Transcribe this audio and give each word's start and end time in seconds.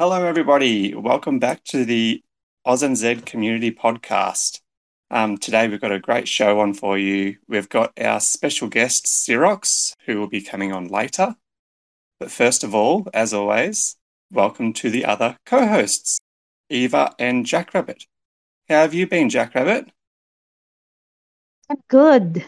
Hello, 0.00 0.24
everybody. 0.24 0.94
Welcome 0.94 1.38
back 1.38 1.62
to 1.64 1.84
the 1.84 2.22
Oz 2.64 2.82
and 2.82 2.96
Z 2.96 3.16
Community 3.26 3.70
Podcast. 3.70 4.60
Um, 5.10 5.36
today, 5.36 5.68
we've 5.68 5.78
got 5.78 5.92
a 5.92 5.98
great 5.98 6.26
show 6.26 6.58
on 6.60 6.72
for 6.72 6.96
you. 6.96 7.36
We've 7.46 7.68
got 7.68 7.92
our 8.00 8.18
special 8.18 8.68
guest, 8.68 9.04
Sirox, 9.04 9.94
who 10.06 10.18
will 10.18 10.26
be 10.26 10.40
coming 10.40 10.72
on 10.72 10.88
later. 10.88 11.36
But 12.18 12.30
first 12.30 12.64
of 12.64 12.74
all, 12.74 13.08
as 13.12 13.34
always, 13.34 13.96
welcome 14.32 14.72
to 14.72 14.88
the 14.88 15.04
other 15.04 15.36
co 15.44 15.66
hosts, 15.66 16.18
Eva 16.70 17.14
and 17.18 17.44
Jackrabbit. 17.44 18.04
How 18.70 18.76
have 18.76 18.94
you 18.94 19.06
been, 19.06 19.28
Jackrabbit? 19.28 19.90
Good. 21.88 22.42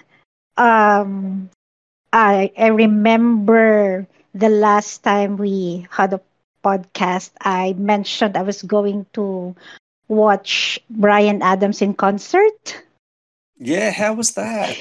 Um, 0.56 1.50
I 2.14 2.50
I 2.56 2.68
remember 2.68 4.06
the 4.34 4.48
last 4.48 5.02
time 5.02 5.36
we 5.36 5.86
had 5.90 6.14
a 6.14 6.20
podcast. 6.62 7.30
I 7.40 7.74
mentioned 7.74 8.36
I 8.36 8.42
was 8.42 8.62
going 8.62 9.06
to 9.14 9.54
watch 10.08 10.80
Bryan 10.90 11.42
Adams 11.42 11.82
in 11.82 11.94
concert. 11.94 12.82
Yeah, 13.58 13.90
how 13.92 14.14
was 14.14 14.32
that? 14.34 14.76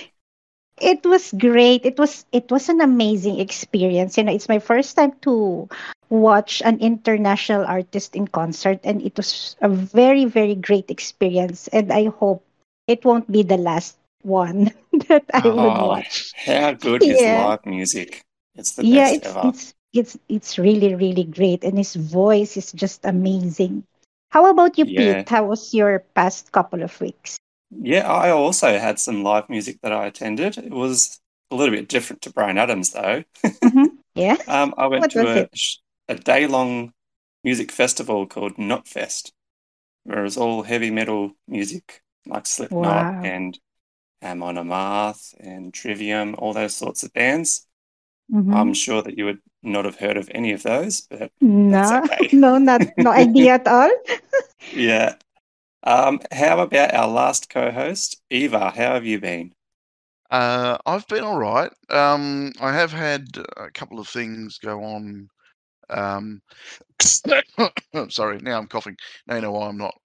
It 0.79 1.05
was 1.05 1.31
great. 1.37 1.85
It 1.85 1.97
was 1.99 2.25
it 2.31 2.49
was 2.51 2.69
an 2.69 2.81
amazing 2.81 3.39
experience. 3.39 4.17
You 4.17 4.23
know, 4.23 4.33
it's 4.33 4.49
my 4.49 4.59
first 4.59 4.95
time 4.95 5.13
to 5.21 5.69
watch 6.09 6.61
an 6.65 6.79
international 6.79 7.65
artist 7.65 8.15
in 8.15 8.27
concert 8.27 8.79
and 8.83 9.01
it 9.01 9.15
was 9.17 9.55
a 9.61 9.69
very 9.69 10.25
very 10.25 10.55
great 10.55 10.89
experience 10.91 11.67
and 11.69 11.91
I 11.91 12.05
hope 12.09 12.43
it 12.87 13.05
won't 13.05 13.31
be 13.31 13.43
the 13.43 13.57
last 13.57 13.97
one 14.23 14.71
that 15.07 15.25
I 15.33 15.41
oh, 15.45 15.55
would 15.55 15.77
watch. 15.77 16.33
How 16.45 16.73
good 16.73 17.05
is 17.05 17.25
Yeah. 17.25 17.27
live 17.27 17.65
music? 17.65 18.21
It's 18.55 18.73
the 18.75 18.83
yeah, 18.83 19.11
best 19.11 19.13
it's 19.13 19.27
ever. 19.27 19.41
it's 19.43 19.73
it's 19.93 20.17
it's 20.29 20.57
really 20.57 20.95
really 20.95 21.23
great 21.25 21.63
and 21.63 21.77
his 21.77 21.95
voice 21.95 22.57
is 22.57 22.71
just 22.71 23.05
amazing. 23.05 23.83
How 24.29 24.45
about 24.49 24.77
you, 24.77 24.85
Yeah. 24.85 25.23
Pete? 25.23 25.29
How 25.29 25.45
was 25.45 25.73
your 25.73 25.99
past 26.15 26.51
couple 26.51 26.83
of 26.83 26.99
weeks? 27.01 27.37
Yeah, 27.71 28.11
I 28.11 28.31
also 28.31 28.77
had 28.77 28.99
some 28.99 29.23
live 29.23 29.49
music 29.49 29.79
that 29.81 29.93
I 29.93 30.05
attended. 30.07 30.57
It 30.57 30.71
was 30.71 31.19
a 31.49 31.55
little 31.55 31.75
bit 31.75 31.87
different 31.87 32.21
to 32.23 32.31
Bryan 32.33 32.57
Adams, 32.57 32.91
though. 32.91 33.23
Mhm. 33.63 33.97
Yeah. 34.15 34.37
Um, 34.47 34.73
I 34.77 34.87
went 34.87 35.01
What 35.01 35.11
to 35.11 35.27
a, 35.27 35.49
a 36.09 36.15
day 36.15 36.47
long 36.47 36.93
music 37.43 37.71
festival 37.71 38.27
called 38.27 38.57
Knotfest, 38.57 39.31
where 40.03 40.19
it 40.19 40.23
was 40.23 40.37
all 40.37 40.63
heavy 40.63 40.91
metal 40.91 41.33
music 41.47 42.03
like 42.27 42.47
Slipknot 42.47 43.11
Wow. 43.13 43.21
and 43.23 43.59
Amon 44.23 44.55
Amarth 44.57 45.33
and 45.39 45.73
Trivium, 45.73 46.35
all 46.37 46.53
those 46.53 46.75
sorts 46.75 47.03
of 47.03 47.13
bands. 47.13 47.67
Mhm. 48.31 48.53
I'm 48.55 48.73
sure 48.73 49.01
that 49.01 49.17
you 49.17 49.25
would 49.25 49.41
not 49.63 49.85
have 49.85 49.97
heard 49.97 50.17
of 50.17 50.29
any 50.33 50.51
of 50.53 50.63
those, 50.63 51.01
but 51.01 51.31
no, 51.41 51.77
that's 51.77 51.93
okay. 51.93 52.29
no, 52.31 52.57
not 52.57 52.81
no 52.97 53.11
idea 53.11 53.53
at 53.55 53.67
all. 53.67 53.91
yeah. 54.71 55.15
Um, 55.83 56.19
how 56.31 56.59
about 56.59 56.93
our 56.93 57.07
last 57.07 57.49
co 57.49 57.71
host, 57.71 58.21
Eva? 58.29 58.71
How 58.71 58.93
have 58.95 59.05
you 59.05 59.19
been? 59.19 59.53
Uh, 60.29 60.77
I've 60.85 61.07
been 61.07 61.23
all 61.23 61.37
right. 61.39 61.71
Um, 61.89 62.51
I 62.61 62.73
have 62.73 62.91
had 62.91 63.27
a 63.57 63.69
couple 63.71 63.99
of 63.99 64.07
things 64.07 64.57
go 64.59 64.83
on. 64.83 65.27
Um, 65.89 66.41
sorry, 68.09 68.39
now 68.39 68.57
I'm 68.59 68.67
coughing. 68.67 68.97
Now 69.27 69.35
you 69.35 69.41
know 69.41 69.51
why 69.51 69.67
I'm 69.67 69.77
not 69.77 69.95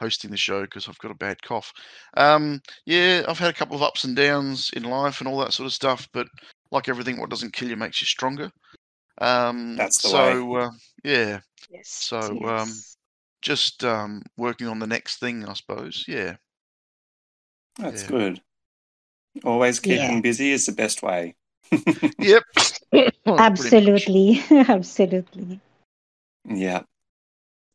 hosting 0.00 0.30
the 0.30 0.36
show 0.36 0.62
because 0.62 0.88
I've 0.88 0.98
got 0.98 1.12
a 1.12 1.14
bad 1.16 1.42
cough. 1.42 1.72
Um, 2.16 2.60
yeah, 2.86 3.24
I've 3.28 3.38
had 3.38 3.50
a 3.50 3.58
couple 3.58 3.76
of 3.76 3.82
ups 3.82 4.04
and 4.04 4.16
downs 4.16 4.70
in 4.74 4.84
life 4.84 5.20
and 5.20 5.28
all 5.28 5.38
that 5.40 5.52
sort 5.54 5.66
of 5.66 5.72
stuff. 5.74 6.08
But 6.12 6.28
like 6.70 6.88
everything, 6.88 7.18
what 7.18 7.30
doesn't 7.30 7.52
kill 7.52 7.68
you 7.68 7.76
makes 7.76 8.00
you 8.00 8.06
stronger. 8.06 8.50
Um, 9.20 9.76
That's 9.76 10.02
the 10.02 10.08
way. 10.08 10.32
so 10.34 10.54
uh, 10.56 10.70
yeah, 11.04 11.40
Yes. 11.70 11.88
So, 11.88 12.40
um, 12.44 12.72
just 13.42 13.84
um, 13.84 14.22
working 14.36 14.66
on 14.68 14.78
the 14.78 14.86
next 14.86 15.18
thing, 15.20 15.44
I 15.44 15.52
suppose. 15.54 16.04
Yeah. 16.08 16.36
That's 17.78 18.02
Yeah. 18.02 18.08
good. 18.08 18.42
Always 19.44 19.80
keeping 19.80 20.14
Yeah. 20.16 20.20
busy 20.20 20.52
is 20.52 20.66
the 20.66 20.72
best 20.72 21.02
way. 21.02 21.34
Yep. 22.18 22.42
Pretty 22.90 23.12
much. 23.26 23.40
Absolutely, 23.40 24.42
absolutely. 24.50 25.60
yeah. 26.44 26.82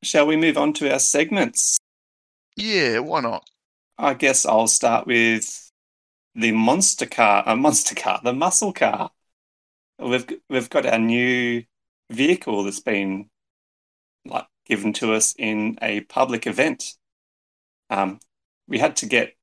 Shall 0.02 0.28
we 0.28 0.36
move 0.36 0.58
on 0.58 0.74
to 0.74 0.92
our 0.92 1.00
segments? 1.00 1.78
Yeah. 2.58 3.00
Why 3.00 3.22
not? 3.22 3.48
I 3.98 4.16
guess 4.16 4.46
I'll 4.46 4.68
start 4.68 5.06
with 5.08 5.72
the 6.36 6.52
monster 6.52 7.06
car, 7.06 7.44
a 7.46 7.56
monster 7.56 7.96
car, 7.96 8.20
the 8.24 8.34
muscle 8.34 8.74
car. 8.74 9.12
We've 10.00 10.26
we've 10.50 10.70
got 10.70 10.86
our 10.86 11.00
new 11.00 11.64
vehicle 12.12 12.64
that's 12.64 12.80
been 12.80 13.30
like 14.26 14.48
given 14.66 14.94
to 14.94 15.14
us 15.14 15.36
in 15.38 15.78
a 15.82 16.02
public 16.02 16.48
event. 16.48 16.94
Um, 17.90 18.20
we 18.68 18.80
had 18.80 18.96
to 18.98 19.06
get 19.06 19.36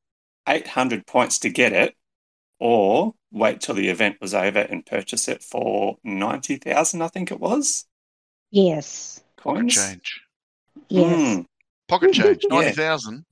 800 0.48 1.06
points 1.06 1.38
to 1.40 1.50
get 1.50 1.72
it, 1.72 1.94
or 2.58 3.14
wait 3.30 3.60
till 3.60 3.74
the 3.76 3.88
event 3.88 4.16
was 4.20 4.34
over 4.34 4.58
and 4.60 4.84
purchase 4.84 5.28
it 5.28 5.42
for 5.42 5.98
90,000, 6.02 7.02
I 7.02 7.08
think 7.08 7.30
it 7.30 7.38
was, 7.40 7.86
Yes, 8.50 9.22
Pocket 9.36 9.68
change. 9.68 10.20
yes. 10.88 11.38
Mm, 11.38 11.46
Pocket 11.88 12.12
change. 12.12 12.44
Ninety 12.50 12.72
thousand. 12.72 13.24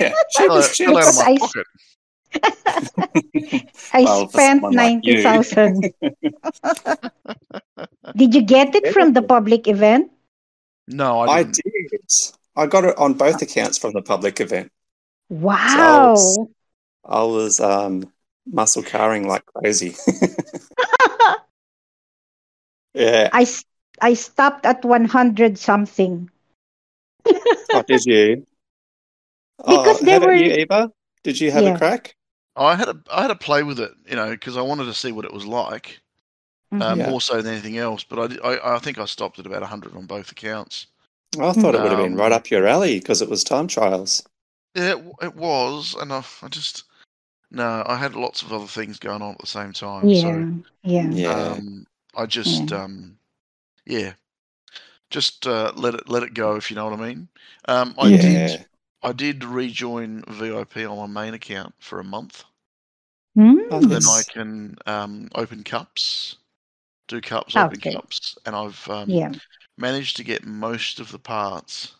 yeah, 0.00 0.14
Fell 0.36 0.52
out, 0.52 0.70
cheapest 0.70 0.76
fell 0.76 0.96
out 0.98 1.08
of 1.08 1.16
my 1.16 1.36
pocket. 1.38 1.66
I 3.92 4.02
Well, 4.04 4.28
spent 4.28 4.62
someone 4.62 4.74
like 4.74 5.02
ninety 5.02 5.22
thousand. 5.22 5.92
Did 8.16 8.34
you 8.34 8.42
get 8.42 8.74
it 8.74 8.92
from 8.92 9.12
the 9.12 9.22
public 9.22 9.68
event? 9.68 10.10
No, 10.88 11.20
I 11.20 11.26
I 11.38 11.42
didn't. 11.44 11.90
did. 11.90 12.00
I 12.56 12.66
got 12.66 12.84
it 12.84 12.96
on 12.98 13.14
both 13.14 13.40
accounts 13.42 13.78
from 13.78 13.92
the 13.92 14.02
public 14.02 14.40
event. 14.40 14.72
Wow. 15.28 16.12
was- 16.12 16.38
I 17.04 17.22
was 17.22 17.60
um, 17.60 18.10
muscle 18.46 18.82
carring 18.82 19.28
like 19.28 19.44
crazy. 19.46 19.94
yeah. 22.94 23.28
I, 23.32 23.46
I 24.00 24.14
stopped 24.14 24.66
at 24.66 24.84
one 24.84 25.04
hundred 25.06 25.58
something. 25.58 26.30
Oh, 27.72 27.82
did 27.86 28.04
you? 28.06 28.46
Because 29.58 30.02
oh, 30.02 30.04
they 30.04 30.12
how 30.12 30.20
were- 30.26 30.34
you, 30.34 30.52
Eva? 30.52 30.90
Did 31.22 31.40
you 31.40 31.52
have 31.52 31.64
Yeah. 31.64 31.68
a 31.68 31.72
crack? 31.72 32.16
I 32.56 32.76
had 32.76 32.88
a 32.88 33.02
I 33.12 33.22
had 33.22 33.30
a 33.32 33.36
play 33.36 33.62
with 33.64 33.80
it, 33.80 33.92
you 34.06 34.16
know, 34.16 34.30
because 34.30 34.56
I 34.56 34.62
wanted 34.62 34.86
to 34.86 34.94
see 34.94 35.12
what 35.12 35.24
it 35.26 35.32
was 35.34 35.46
like, 35.46 36.00
Mhm. 36.72 36.80
um, 36.80 36.98
Yeah. 36.98 37.04
more 37.04 37.20
so 37.22 37.42
than 37.42 37.52
anything 37.54 37.78
else. 37.78 38.04
But 38.04 38.32
I, 38.44 38.54
I 38.54 38.76
I 38.76 38.78
think 38.80 38.98
I 38.98 39.06
stopped 39.06 39.38
at 39.40 39.46
about 39.46 39.62
hundred 39.64 39.96
on 39.96 40.06
both 40.06 40.32
accounts. 40.32 40.86
I 41.40 41.52
thought 41.54 41.74
it 41.74 41.80
would 41.80 41.90
have 41.90 41.96
been 41.96 42.14
right 42.16 42.30
Um, 42.30 42.32
up 42.32 42.50
your 42.50 42.66
alley 42.66 42.98
because 42.98 43.22
it 43.22 43.30
was 43.30 43.42
time 43.42 43.66
trials. 43.66 44.22
Yeah, 44.74 44.96
it, 44.96 45.04
it 45.22 45.34
was, 45.34 45.94
and 45.94 46.12
I, 46.12 46.24
I 46.42 46.48
just 46.48 46.84
no, 47.50 47.82
I 47.86 47.96
had 47.96 48.14
lots 48.16 48.42
of 48.42 48.52
other 48.52 48.66
things 48.68 48.98
going 49.00 49.22
on 49.22 49.32
at 49.34 49.38
the 49.40 49.46
same 49.48 49.72
time. 49.74 50.12
yeah, 50.12 50.14
So 50.14 50.46
yeah. 50.82 51.12
Yeah. 51.12 51.60
um, 51.60 51.86
I 52.16 52.26
just 52.26 52.72
um, 52.72 53.18
yeah, 53.86 54.14
just 55.10 55.46
uh, 55.46 55.72
let 55.76 55.94
it 55.94 56.08
let 56.08 56.22
it 56.22 56.34
go 56.34 56.56
if 56.56 56.70
you 56.70 56.76
know 56.76 56.86
what 56.90 56.98
I 57.00 57.08
mean. 57.08 57.28
Um, 57.68 57.94
I 57.98 58.10
yeah. 58.10 58.12
did 58.12 58.66
I 59.02 59.10
did 59.12 59.42
rejoin 59.42 60.22
VIP 60.28 60.86
on 60.86 61.10
my 61.12 61.24
main 61.24 61.34
account 61.34 61.74
for 61.80 61.98
a 61.98 62.04
month. 62.04 62.44
Oh, 63.70 63.80
Then 63.80 64.06
I 64.06 64.22
can 64.24 64.76
um, 64.86 65.28
open 65.34 65.64
cups, 65.64 66.36
do 67.08 67.20
cups, 67.20 67.56
open 67.56 67.80
Okay. 67.80 67.90
cups, 67.92 68.38
and 68.46 68.56
I've 68.56 68.88
um, 68.88 69.08
Yeah. 69.14 69.32
managed 69.76 70.16
to 70.18 70.24
get 70.24 70.44
most 70.46 71.00
of 71.00 71.12
the 71.12 71.18
parts 71.18 71.94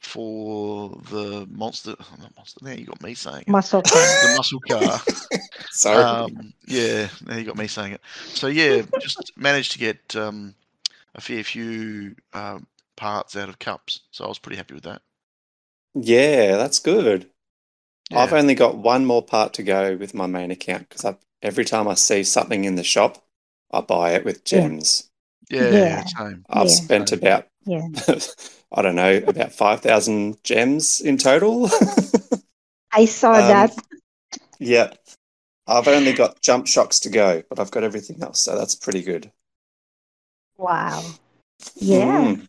for 0.00 0.90
the 1.10 1.46
monster. 1.50 1.96
Not 2.20 2.36
monster. 2.36 2.60
Now 2.64 2.72
you 2.72 2.86
got 2.86 3.02
me 3.02 3.14
saying 3.14 3.44
it. 3.48 3.52
Muscle 3.52 3.82
car. 3.82 4.06
The 4.20 4.28
muscle 4.28 4.60
car. 4.60 5.00
Sorry. 5.70 6.04
um, 6.26 6.52
yeah, 6.66 7.08
now 7.26 7.36
you 7.36 7.44
got 7.44 7.56
me 7.58 7.68
saying 7.68 7.92
it. 7.94 8.00
So 8.34 8.48
yeah, 8.48 8.82
just 8.98 9.32
managed 9.36 9.72
to 9.72 9.78
get 9.78 10.16
um, 10.16 10.54
a 11.14 11.20
fair 11.20 11.44
few 11.44 12.16
um, 12.34 12.66
parts 12.96 13.36
out 13.36 13.48
of 13.50 13.58
cups. 13.58 14.00
So 14.12 14.24
I 14.24 14.28
was 14.28 14.38
pretty 14.38 14.56
happy 14.58 14.74
with 14.74 14.84
that. 14.84 15.02
Yeah, 15.94 16.56
that's 16.56 16.78
good. 16.78 17.30
I've 18.12 18.32
only 18.32 18.54
got 18.54 18.76
one 18.76 19.04
more 19.06 19.22
part 19.24 19.54
to 19.54 19.62
go 19.62 19.96
with 19.96 20.14
my 20.14 20.26
main 20.26 20.50
account 20.50 20.88
because 20.88 21.14
every 21.42 21.64
time 21.64 21.88
I 21.88 21.94
see 21.94 22.22
something 22.24 22.64
in 22.64 22.76
the 22.76 22.84
shop, 22.84 23.24
I 23.72 23.80
buy 23.80 24.12
it 24.12 24.24
with 24.24 24.42
Yeah. 24.50 24.60
gems. 24.60 25.10
Yeah, 25.50 25.70
Yeah. 25.72 26.04
same. 26.04 26.44
I've 26.48 26.68
Yeah. 26.68 26.74
spent 26.74 27.08
Same. 27.08 27.18
about, 27.18 27.46
Yeah. 27.64 27.88
I 28.72 28.82
don't 28.82 28.96
know, 28.96 29.16
about 29.26 29.52
5,000 29.52 30.42
gems 30.44 31.00
in 31.00 31.18
total. 31.18 31.68
I 32.92 33.04
saw 33.04 33.32
Um, 33.40 33.48
that. 33.48 33.76
yeah. 34.58 34.92
I've 35.66 35.88
only 35.88 36.12
got 36.12 36.40
jump 36.42 36.66
shocks 36.66 37.00
to 37.00 37.10
go, 37.10 37.42
but 37.48 37.58
I've 37.58 37.70
got 37.70 37.84
everything 37.84 38.22
else, 38.22 38.40
so 38.40 38.56
that's 38.56 38.74
pretty 38.74 39.02
good. 39.02 39.32
Wow. 40.56 41.02
Yeah. 41.76 42.34
Mm. 42.34 42.48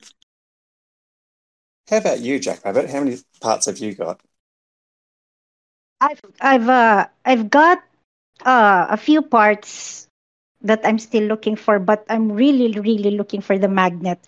How 1.89 1.97
about 1.97 2.19
you, 2.21 2.39
Jack 2.39 2.63
Rabbit? 2.65 2.89
How 2.89 2.99
many 3.03 3.17
parts 3.41 3.65
have 3.65 3.77
you 3.79 3.93
got? 3.95 4.21
I've 6.01 6.21
I've 6.41 6.69
uh 6.69 7.07
I've 7.25 7.49
got 7.49 7.79
uh 8.45 8.87
a 8.89 8.97
few 8.97 9.21
parts 9.21 10.07
that 10.61 10.81
I'm 10.85 10.99
still 10.99 11.23
looking 11.23 11.55
for, 11.55 11.79
but 11.79 12.05
I'm 12.09 12.31
really, 12.31 12.71
really 12.79 13.11
looking 13.11 13.41
for 13.41 13.57
the 13.57 13.67
magnet 13.67 14.19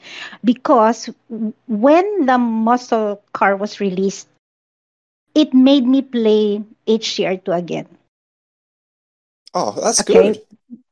because 0.44 1.10
when 1.68 2.26
the 2.26 2.38
muscle 2.38 3.22
car 3.34 3.56
was 3.56 3.80
released, 3.80 4.28
it 5.34 5.54
made 5.54 5.88
me 5.88 6.02
play 6.02 6.64
HCR2 6.86 7.52
again. 7.54 7.88
Oh, 9.54 9.72
that's 9.82 10.02
Okay. 10.02 10.02
good. 10.02 10.42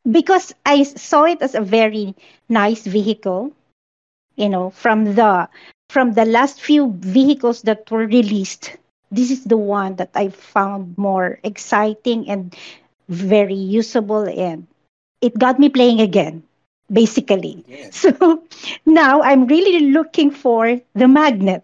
because 0.10 0.54
I 0.66 0.84
saw 0.84 1.24
it 1.26 1.42
as 1.42 1.56
a 1.56 1.62
very 1.62 2.16
nice 2.50 2.86
vehicle, 2.86 3.52
you 4.36 4.50
know, 4.50 4.70
from 4.72 5.16
the 5.16 5.48
from 5.90 6.14
the 6.14 6.26
last 6.26 6.60
few 6.62 6.94
vehicles 7.00 7.62
that 7.64 7.90
were 7.92 8.06
released. 8.08 8.78
This 9.12 9.32
is 9.32 9.44
the 9.46 9.58
one 9.58 9.96
that 9.98 10.12
I 10.16 10.30
found 10.30 10.98
more 10.98 11.40
exciting 11.44 12.30
and 12.30 12.56
very 13.10 13.56
usable 13.56 14.24
and 14.28 14.68
it 15.22 15.38
got 15.38 15.60
me 15.60 15.70
playing 15.70 16.02
again, 16.02 16.44
basically. 16.92 17.66
Yeah. 17.68 17.90
So 17.92 18.44
now 18.86 19.22
I'm 19.22 19.48
really 19.48 19.92
looking 19.92 20.32
for 20.32 20.80
the 20.94 21.08
magnet. 21.08 21.64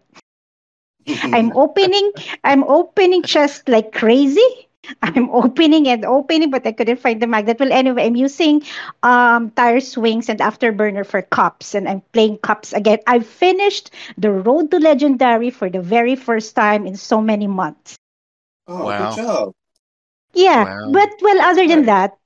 I'm 1.32 1.52
opening 1.56 2.12
I'm 2.44 2.64
opening 2.64 3.24
just 3.24 3.68
like 3.70 3.92
crazy. 3.92 4.68
I'm 5.01 5.30
opening 5.31 5.88
and 5.88 6.06
opening, 6.06 6.50
but 6.50 6.66
I 6.66 6.72
couldn't 6.72 7.00
find 7.00 7.22
the 7.22 7.28
magnet. 7.28 7.60
Well, 7.60 7.72
anyway, 7.72 8.06
I'm 8.06 8.16
using 8.16 8.62
um, 9.04 9.51
tire 9.51 9.80
swings 9.80 10.30
and 10.30 10.39
afterburner 10.39 11.06
for 11.06 11.22
cups, 11.22 11.74
and 11.75 11.88
I'm 11.88 12.01
playing 12.13 12.38
cups 12.39 12.74
again. 12.74 13.00
I 13.07 13.19
finished 13.19 13.92
the 14.18 14.31
Road 14.31 14.72
to 14.72 14.80
Legendary 14.80 15.50
for 15.51 15.69
the 15.69 15.81
very 15.81 16.16
first 16.16 16.56
time 16.56 16.86
in 16.88 16.95
so 16.95 17.22
many 17.22 17.48
months. 17.48 17.95
Oh, 18.68 18.92
Wow. 18.92 18.94
good 18.94 19.12
job. 19.12 19.54
Yeah, 20.33 20.66
Wow. 20.66 20.86
but 20.86 21.10
well, 21.22 21.42
other 21.42 21.68
than 21.68 21.86
that, 21.86 22.18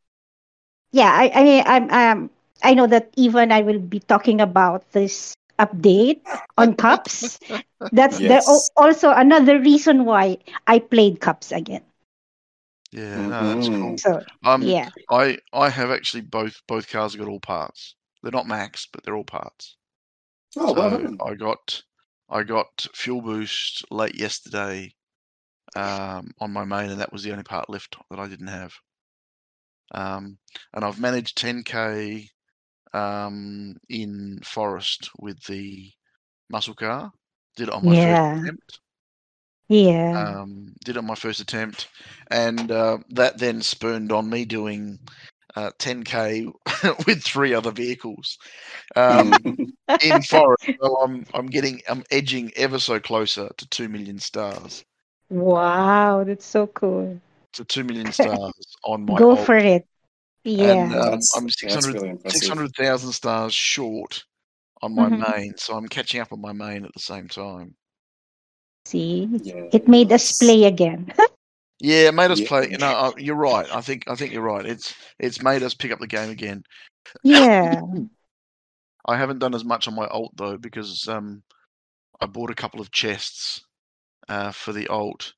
yeah, 0.92 1.12
I, 1.14 1.32
I 1.34 1.44
mean, 1.44 1.64
I'm, 1.66 1.90
um, 1.92 2.30
I 2.64 2.74
know 2.74 2.88
that 2.88 3.10
even 3.16 3.52
I 3.52 3.62
will 3.62 3.80
be 3.80 4.00
talking 4.00 4.42
about 4.42 4.92
this 4.92 5.34
update 5.60 6.22
on 6.58 6.74
cups. 6.76 7.40
That's 7.92 8.20
the, 8.20 8.44
Yes. 8.44 8.48
al- 8.48 8.72
also 8.76 9.12
another 9.12 9.60
reason 9.60 10.06
why 10.06 10.38
I 10.68 10.80
played 10.80 11.20
cups 11.22 11.52
again. 11.52 11.84
Yeah, 12.92 13.28
no, 13.28 13.48
that's 13.50 13.70
cool. 13.70 13.96
Mhm. 13.96 14.00
So 14.00 14.22
Um, 14.44 14.76
yeah, 14.76 14.90
I 15.10 15.38
I 15.54 15.70
have 15.70 15.92
actually 15.92 16.22
both 16.22 16.62
both 16.68 16.90
cars 16.90 17.14
have 17.14 17.20
got 17.20 17.30
all 17.30 17.40
parts. 17.40 17.96
They're 18.24 18.32
not 18.32 18.46
maxed, 18.48 18.88
but 18.92 19.04
they're 19.04 19.16
all 19.16 19.24
parts. 19.24 19.78
Oh, 20.58 20.74
well 20.74 20.90
so 20.90 20.98
done. 21.00 21.22
I 21.26 21.36
got 21.36 21.84
I 22.30 22.44
got 22.44 22.88
fuel 22.96 23.22
boost 23.22 23.86
late 23.92 24.16
yesterday 24.16 24.96
um, 25.76 26.32
on 26.40 26.54
my 26.54 26.66
main, 26.66 26.92
and 26.92 27.02
that 27.02 27.14
was 27.14 27.24
the 27.24 27.32
only 27.32 27.44
part 27.44 27.70
left 27.70 27.98
that 28.12 28.20
I 28.20 28.28
didn't 28.28 28.48
have. 28.48 28.74
Um, 29.92 30.40
and 30.74 30.84
I've 30.86 31.00
managed 31.00 31.38
10k 31.38 32.30
um, 32.94 33.78
in 33.90 34.40
forest 34.44 35.10
with 35.20 35.44
the 35.46 35.92
muscle 36.50 36.76
car. 36.76 37.12
Did 37.58 37.70
it 37.70 37.74
on 37.76 37.86
my 37.86 37.96
Yeah. 37.96 37.96
first 37.96 38.22
attempt. 38.44 38.82
Yeah, 39.70 40.36
Um, 40.36 40.74
did 40.84 40.96
it 40.96 41.00
on 41.00 41.06
my 41.08 41.16
first 41.16 41.40
attempt, 41.42 41.90
and 42.32 42.72
uh, 42.72 43.00
that 43.10 43.38
then 43.38 43.62
spurned 43.62 44.12
on 44.12 44.30
me 44.30 44.46
doing 44.46 45.00
uh, 45.56 45.72
10k 45.80 46.46
with 47.08 47.24
three 47.24 47.54
other 47.54 47.72
vehicles 47.72 48.38
um, 48.96 49.58
in 50.00 50.22
forest. 50.24 50.64
So 50.82 50.98
I'm 51.02 51.26
I'm 51.34 51.48
getting 51.48 51.82
I'm 51.90 52.04
edging 52.12 52.52
ever 52.56 52.80
so 52.80 53.00
closer 53.00 53.50
to 53.58 53.68
two 53.70 53.90
million 53.90 54.20
stars. 54.20 54.84
wow, 55.30 56.24
that's 56.24 56.46
so 56.46 56.68
cool. 56.68 57.20
To 57.54 57.64
two 57.66 57.84
million 57.84 58.12
stars 58.12 58.54
on 58.84 59.06
my 59.06 59.18
Go 59.18 59.36
alt. 59.36 59.46
for 59.46 59.56
it. 59.58 59.88
Yeah, 60.44 60.76
And 60.78 60.94
um, 60.94 61.28
I'm 61.36 61.50
that's 61.64 61.90
600 61.90 61.94
really 61.94 62.10
impressive. 62.10 62.58
600,000 62.58 63.12
stars 63.12 63.54
short 63.54 64.24
on 64.82 64.94
my 64.96 65.10
Mhm. 65.10 65.20
main, 65.36 65.54
so 65.58 65.76
I'm 65.76 65.88
catching 65.88 66.22
up 66.22 66.32
on 66.34 66.42
my 66.42 66.54
main 66.54 66.86
at 66.86 66.94
the 66.94 67.00
same 67.00 67.28
time. 67.28 67.76
See, 68.86 69.30
Yeah, 69.42 69.70
it 69.72 69.88
made 69.88 70.12
us 70.12 70.32
play 70.32 70.64
again. 70.66 71.14
Yeah, 71.80 72.08
it 72.08 72.14
made 72.14 72.32
us 72.32 72.40
Yeah. 72.40 72.48
play. 72.48 72.70
You 72.72 72.78
know, 72.78 72.88
uh, 72.88 73.12
you're 73.18 73.36
right. 73.36 73.68
I 73.72 73.82
think 73.82 74.04
I 74.08 74.16
think 74.16 74.32
you're 74.32 74.42
right. 74.42 74.66
It's 74.66 74.94
it's 75.20 75.42
made 75.42 75.64
us 75.64 75.74
pick 75.74 75.92
up 75.92 76.00
the 76.00 76.08
game 76.08 76.30
again. 76.30 76.64
yeah, 77.24 77.82
I 79.06 79.18
haven't 79.18 79.40
done 79.40 79.56
as 79.56 79.66
much 79.66 79.88
on 79.88 79.96
my 79.96 80.08
alt 80.08 80.34
though 80.36 80.58
because 80.58 81.08
um, 81.08 81.44
I 82.22 82.28
bought 82.28 82.52
a 82.52 82.56
couple 82.56 82.82
of 82.82 82.92
chests 82.92 83.62
uh, 84.30 84.52
for 84.52 84.74
the 84.74 84.88
alt 84.88 85.34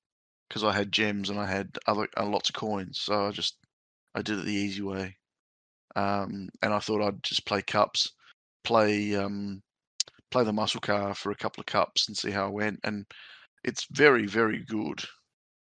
because 0.49 0.63
I 0.63 0.73
had 0.73 0.91
gems 0.91 1.29
and 1.29 1.39
I 1.39 1.47
had 1.47 1.77
other 1.87 2.07
uh, 2.17 2.25
lots 2.25 2.49
of 2.49 2.55
coins. 2.55 3.01
So 3.01 3.27
I 3.27 3.31
just 3.31 3.57
I 4.15 4.21
did 4.21 4.39
it 4.39 4.45
the 4.45 4.53
easy 4.53 4.81
way, 4.83 5.17
um, 5.95 6.49
and 6.61 6.73
I 6.73 6.79
thought 6.79 7.01
I'd 7.05 7.23
just 7.23 7.45
play 7.45 7.61
cups, 7.63 8.13
play 8.63 9.15
um, 9.15 9.61
play 10.31 10.43
the 10.43 10.53
muscle 10.53 10.81
car 10.81 11.13
for 11.15 11.31
a 11.31 11.35
couple 11.35 11.61
of 11.61 11.67
cups 11.67 12.07
and 12.07 12.17
see 12.17 12.31
how 12.31 12.47
I 12.47 12.51
went. 12.51 12.79
And 12.83 13.05
it's 13.67 13.85
very 13.91 14.25
very 14.25 14.63
good. 14.65 15.05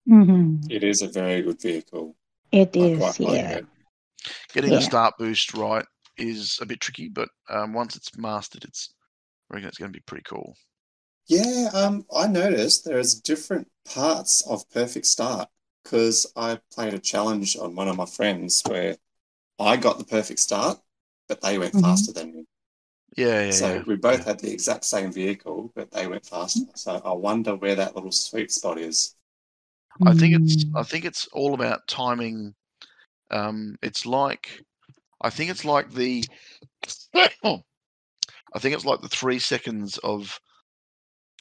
hmm 0.06 0.66
It 0.68 0.82
is 0.82 1.02
a 1.02 1.06
very 1.06 1.40
good 1.42 1.60
vehicle. 1.62 2.16
it 2.52 2.76
I 2.80 2.88
is. 2.88 2.98
quite 2.98 3.20
like 3.20 3.40
Yeah, 3.40 3.50
it. 3.50 3.66
Getting 4.54 4.74
the 4.74 4.80
start 4.80 5.14
boost 5.18 5.54
right 5.54 5.86
is 6.18 6.58
a 6.62 6.66
bit 6.66 6.80
tricky, 6.80 7.08
but 7.08 7.28
um, 7.50 7.72
once 7.74 7.96
it's 7.96 8.16
mastered, 8.18 8.64
it's 8.64 8.94
I 9.50 9.54
reckon 9.56 9.68
it's 9.68 9.78
going 9.78 9.92
to 9.92 9.98
be 9.98 10.04
pretty 10.06 10.24
cool. 10.24 10.54
Yeah, 11.26 11.70
um, 11.74 12.06
I 12.14 12.26
noticed 12.28 12.84
there's 12.84 13.14
different 13.20 13.68
parts 13.84 14.42
of 14.46 14.68
Perfect 14.70 15.06
Start 15.06 15.48
because 15.82 16.30
I 16.36 16.60
played 16.72 16.94
a 16.94 16.98
challenge 17.00 17.56
on 17.56 17.74
one 17.74 17.88
of 17.88 17.96
my 17.96 18.06
friends 18.06 18.62
where 18.68 18.98
I 19.58 19.76
got 19.78 19.98
the 19.98 20.04
perfect 20.04 20.40
start, 20.40 20.80
but 21.28 21.40
they 21.42 21.58
went 21.58 21.74
Mhm. 21.74 21.80
faster 21.80 22.12
than 22.12 22.34
me. 22.34 22.46
Yeah, 23.16 23.42
yeah, 23.42 23.58
So 23.58 23.66
yeah. 23.74 23.82
we 23.86 23.96
both 23.96 24.24
had 24.24 24.40
the 24.40 24.52
exact 24.52 24.84
same 24.84 25.12
vehicle, 25.12 25.72
but 25.74 25.90
they 25.90 26.06
went 26.06 26.26
faster. 26.26 26.66
So 26.74 27.00
I 27.04 27.12
wonder 27.12 27.54
where 27.56 27.74
that 27.76 27.94
little 27.94 28.12
sweet 28.12 28.50
spot 28.50 28.78
is. 28.78 29.14
I 30.04 30.14
think 30.14 30.34
it's 30.34 30.64
Mm. 30.64 30.74
I 30.74 30.82
think 30.82 31.04
it's 31.04 31.26
all 31.28 31.54
about 31.54 31.86
timing. 31.88 32.54
Um, 33.31 33.76
it's 33.82 34.06
like 34.06 34.62
I 35.22 35.31
think 35.31 35.50
it's 35.50 35.64
like 35.64 35.92
the 35.92 36.24
I 37.14 37.62
think 38.58 38.74
it's 38.74 38.84
like 38.84 39.00
the 39.00 39.08
three 39.08 39.38
seconds 39.38 39.98
of 39.98 40.40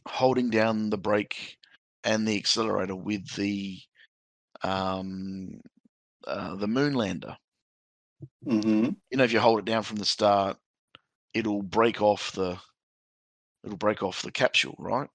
holding 0.08 0.50
down 0.50 0.90
the 0.90 0.98
brake 0.98 1.58
and 2.04 2.28
the 2.28 2.38
accelerator 2.38 2.96
with 2.96 3.28
the 3.36 3.80
um, 4.64 5.62
uh, 6.28 6.56
the 6.56 6.68
moonlander. 6.68 7.38
hmm 8.46 8.96
You 9.12 9.18
know, 9.18 9.24
if 9.24 9.34
you 9.34 9.40
hold 9.40 9.60
it 9.60 9.66
down 9.66 9.84
from 9.84 9.98
the 9.98 10.06
start, 10.06 10.58
it'll 11.34 11.62
break 11.64 12.02
off 12.02 12.32
the 12.34 12.58
it'll 13.64 13.78
break 13.78 14.04
off 14.04 14.22
the 14.22 14.32
capsule, 14.32 14.76
right? 14.80 15.10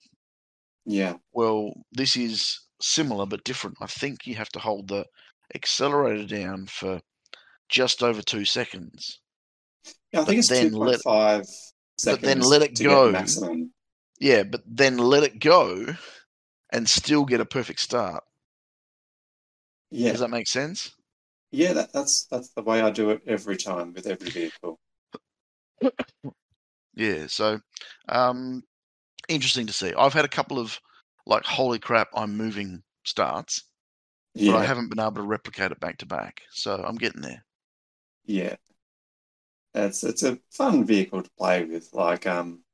Yeah. 0.85 1.15
Well, 1.33 1.73
this 1.93 2.17
is 2.17 2.61
similar 2.81 3.27
but 3.27 3.45
different. 3.45 3.77
I 3.81 3.87
think 3.87 4.27
you 4.27 4.35
have 4.37 4.51
to 4.51 4.59
hold 4.59 4.89
the 4.89 5.05
accelerator 5.55 6.27
down 6.27 6.67
for 6.67 7.01
just 7.69 8.03
over 8.03 8.23
two 8.23 8.45
seconds. 8.45 9.21
Yeah, 10.13 10.21
I 10.21 10.23
But 10.23 10.27
think 10.29 10.39
it's 10.41 10.49
then 10.49 10.71
two 10.71 10.77
let- 10.77 11.03
point 11.03 11.03
five 11.03 11.45
but 12.05 12.21
then 12.21 12.41
let 12.41 12.63
it 12.63 12.79
go. 12.79 13.11
maximum. 13.11 13.73
Yeah, 14.21 14.43
but 14.45 14.63
then 14.67 14.99
let 14.99 15.23
it 15.25 15.39
go 15.41 15.87
and 16.71 16.89
still 16.89 17.25
get 17.25 17.41
a 17.41 17.47
perfect 17.47 17.81
start. 17.81 18.23
Yeah. 19.91 20.11
Does 20.13 20.21
that 20.21 20.31
make 20.31 20.49
sense? 20.49 20.91
Yeah, 21.53 21.73
that, 21.75 21.93
that's 21.93 22.27
that's 22.31 22.51
the 22.51 22.63
way 22.63 22.83
I 22.83 22.91
do 22.91 23.11
it 23.11 23.23
every 23.27 23.57
time 23.57 23.93
with 23.95 24.07
every 24.07 24.31
vehicle. 24.31 24.79
Yeah, 26.95 27.27
so 27.29 27.61
um 28.09 28.63
interesting 29.29 29.67
to 29.69 29.75
see. 29.75 29.95
I've 29.95 30.15
had 30.15 30.25
a 30.27 30.29
couple 30.29 30.59
of 30.59 30.81
like 31.27 31.45
holy 31.45 31.79
crap, 31.81 32.09
I'm 32.15 32.37
moving 32.37 32.83
starts, 33.05 33.65
Yeah. 34.35 34.53
but 34.53 34.57
I 34.57 34.65
haven't 34.65 34.91
been 34.91 35.01
able 35.01 35.15
to 35.15 35.23
replicate 35.23 35.73
it 35.73 35.81
back 35.81 35.99
to 35.99 36.07
back. 36.07 36.43
So 36.53 36.83
I'm 36.85 36.97
getting 36.97 37.23
there. 37.23 37.45
Yeah. 38.27 38.57
It's 39.75 40.03
it's 40.03 40.25
a 40.25 40.41
fun 40.51 40.85
vehicle 40.85 41.23
to 41.23 41.31
play 41.39 41.65
with. 41.65 41.93
Like 41.95 42.27
um 42.27 42.65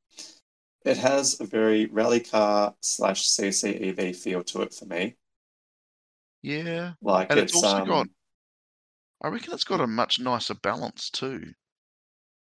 it 0.84 0.98
has 0.98 1.40
a 1.40 1.46
very 1.46 1.86
rally 1.86 2.20
car 2.20 2.76
slash 2.82 3.26
CCEV 3.28 4.12
feel 4.14 4.44
to 4.44 4.62
it 4.62 4.74
for 4.74 4.86
me. 4.86 5.16
Yeah. 6.42 6.94
Like 7.02 7.30
And 7.30 7.40
it's 7.40 7.54
also 7.54 7.80
um, 7.80 7.82
got- 7.82 8.08
I 9.22 9.28
reckon 9.28 9.54
it's 9.54 9.64
got 9.64 9.80
a 9.80 9.86
much 9.86 10.18
nicer 10.20 10.52
balance 10.52 11.08
too. 11.08 11.54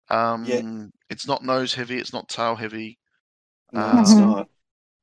Um 0.10 0.92
it's 1.10 1.28
not 1.28 1.44
nose 1.44 1.74
heavy, 1.74 1.98
it's 1.98 2.14
not 2.14 2.30
tail 2.30 2.56
heavy. 2.56 3.00
no, 3.72 4.00
it's 4.00 4.18
Mhm. 4.18 4.18
not. 4.18 4.50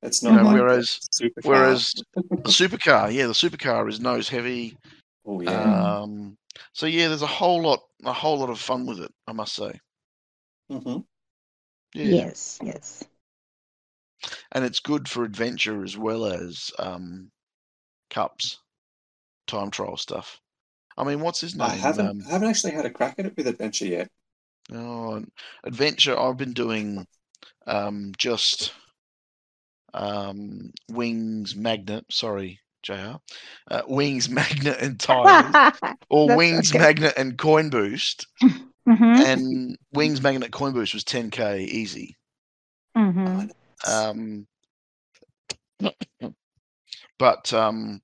It's 0.02 0.22
You 0.26 0.32
not 0.32 0.36
know, 0.36 0.44
like 0.44 0.54
whereas 0.54 1.00
the 1.18 1.30
supercar. 1.30 1.48
whereas 1.48 1.92
the 2.44 2.50
supercar, 2.50 3.12
yeah, 3.12 3.26
the 3.26 3.34
supercar 3.34 3.88
is 3.88 4.00
nose 4.00 4.28
heavy. 4.28 4.76
oh 5.24 5.40
yeah. 5.40 5.82
Um 5.82 6.36
so 6.74 6.86
yeah, 6.86 7.08
there's 7.08 7.22
a 7.22 7.26
whole 7.26 7.62
lot 7.62 7.80
a 8.04 8.12
whole 8.12 8.38
lot 8.38 8.50
of 8.50 8.60
fun 8.60 8.86
with 8.86 9.00
it, 9.00 9.12
I 9.26 9.32
must 9.32 9.54
say. 9.54 9.72
hmm 10.68 11.04
Yeah. 11.94 12.26
Yes, 12.26 12.58
yes. 12.62 13.04
and 14.52 14.64
it's 14.64 14.80
good 14.80 15.08
for 15.08 15.24
adventure 15.24 15.82
as 15.82 15.96
well 15.96 16.24
as 16.26 16.70
um, 16.78 17.30
cups, 18.10 18.58
time 19.46 19.70
trial 19.70 19.96
stuff. 19.96 20.40
I 20.96 21.04
mean, 21.04 21.20
what's 21.20 21.40
his 21.40 21.56
name? 21.56 21.68
I 21.68 21.70
haven't 21.76 22.06
Um, 22.10 22.20
I 22.26 22.32
haven't 22.32 22.48
actually 22.50 22.72
had 22.72 22.84
a 22.84 22.90
crack 22.90 23.14
at 23.18 23.24
it 23.24 23.36
with 23.38 23.46
adventure 23.46 23.86
yet. 23.86 24.10
Oh, 24.70 25.24
adventure. 25.64 26.18
I've 26.18 26.36
been 26.36 26.52
doing 26.52 27.06
um, 27.66 28.12
just 28.18 28.72
um, 29.94 30.72
wings 30.88 31.54
magnet. 31.54 32.04
Sorry, 32.10 32.60
Jr. 32.82 33.20
Uh, 33.70 33.82
wings 33.86 34.28
magnet 34.28 34.78
and 34.80 34.98
tires, 34.98 35.56
or 36.10 36.32
wings 36.34 36.74
okay. 36.74 36.76
magnet 36.76 37.14
and 37.16 37.38
coin 37.38 37.70
boost. 37.70 38.26
Mhm, 38.86 39.24
And 39.24 39.76
wings 39.92 40.20
magnet 40.22 40.52
coin 40.52 40.72
boost 40.72 40.94
was 40.94 41.04
10k 41.04 41.62
easy. 41.64 42.16
mhm. 42.94 43.50
Um, 43.86 44.46
but 47.18 47.52
um, 47.52 48.00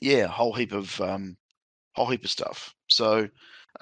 yeah, 0.00 0.26
whole 0.26 0.52
heap 0.54 0.72
of 0.72 1.00
um, 1.00 1.36
whole 1.94 2.06
heap 2.10 2.24
of 2.24 2.30
stuff. 2.30 2.74
So, 2.88 3.28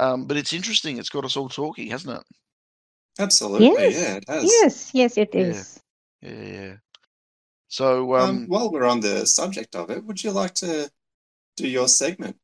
um, 0.03 0.27
but 0.27 0.37
it's 0.37 0.53
interesting. 0.53 0.99
It's 0.99 1.09
got 1.09 1.25
us 1.25 1.37
all 1.37 1.49
talking, 1.49 1.91
hasn't 1.91 2.19
it? 2.19 2.25
Absolutely, 3.19 3.69
Yes, 3.69 3.95
yeah, 3.95 4.15
it 4.17 4.25
has. 4.29 4.45
Yes, 4.45 4.91
yes, 4.95 5.19
it 5.19 5.35
Yeah. 5.35 5.63
Yeah. 6.23 6.53
yeah. 6.61 6.75
So, 7.69 8.15
Um, 8.17 8.29
um, 8.29 8.47
while 8.49 8.71
we're 8.71 8.85
on 8.87 9.01
the 9.01 9.27
subject 9.27 9.77
of 9.77 9.91
it, 9.91 10.05
would 10.05 10.23
you 10.23 10.31
like 10.31 10.55
to 10.57 10.91
do 11.57 11.69
your 11.69 11.89
segment 11.89 12.37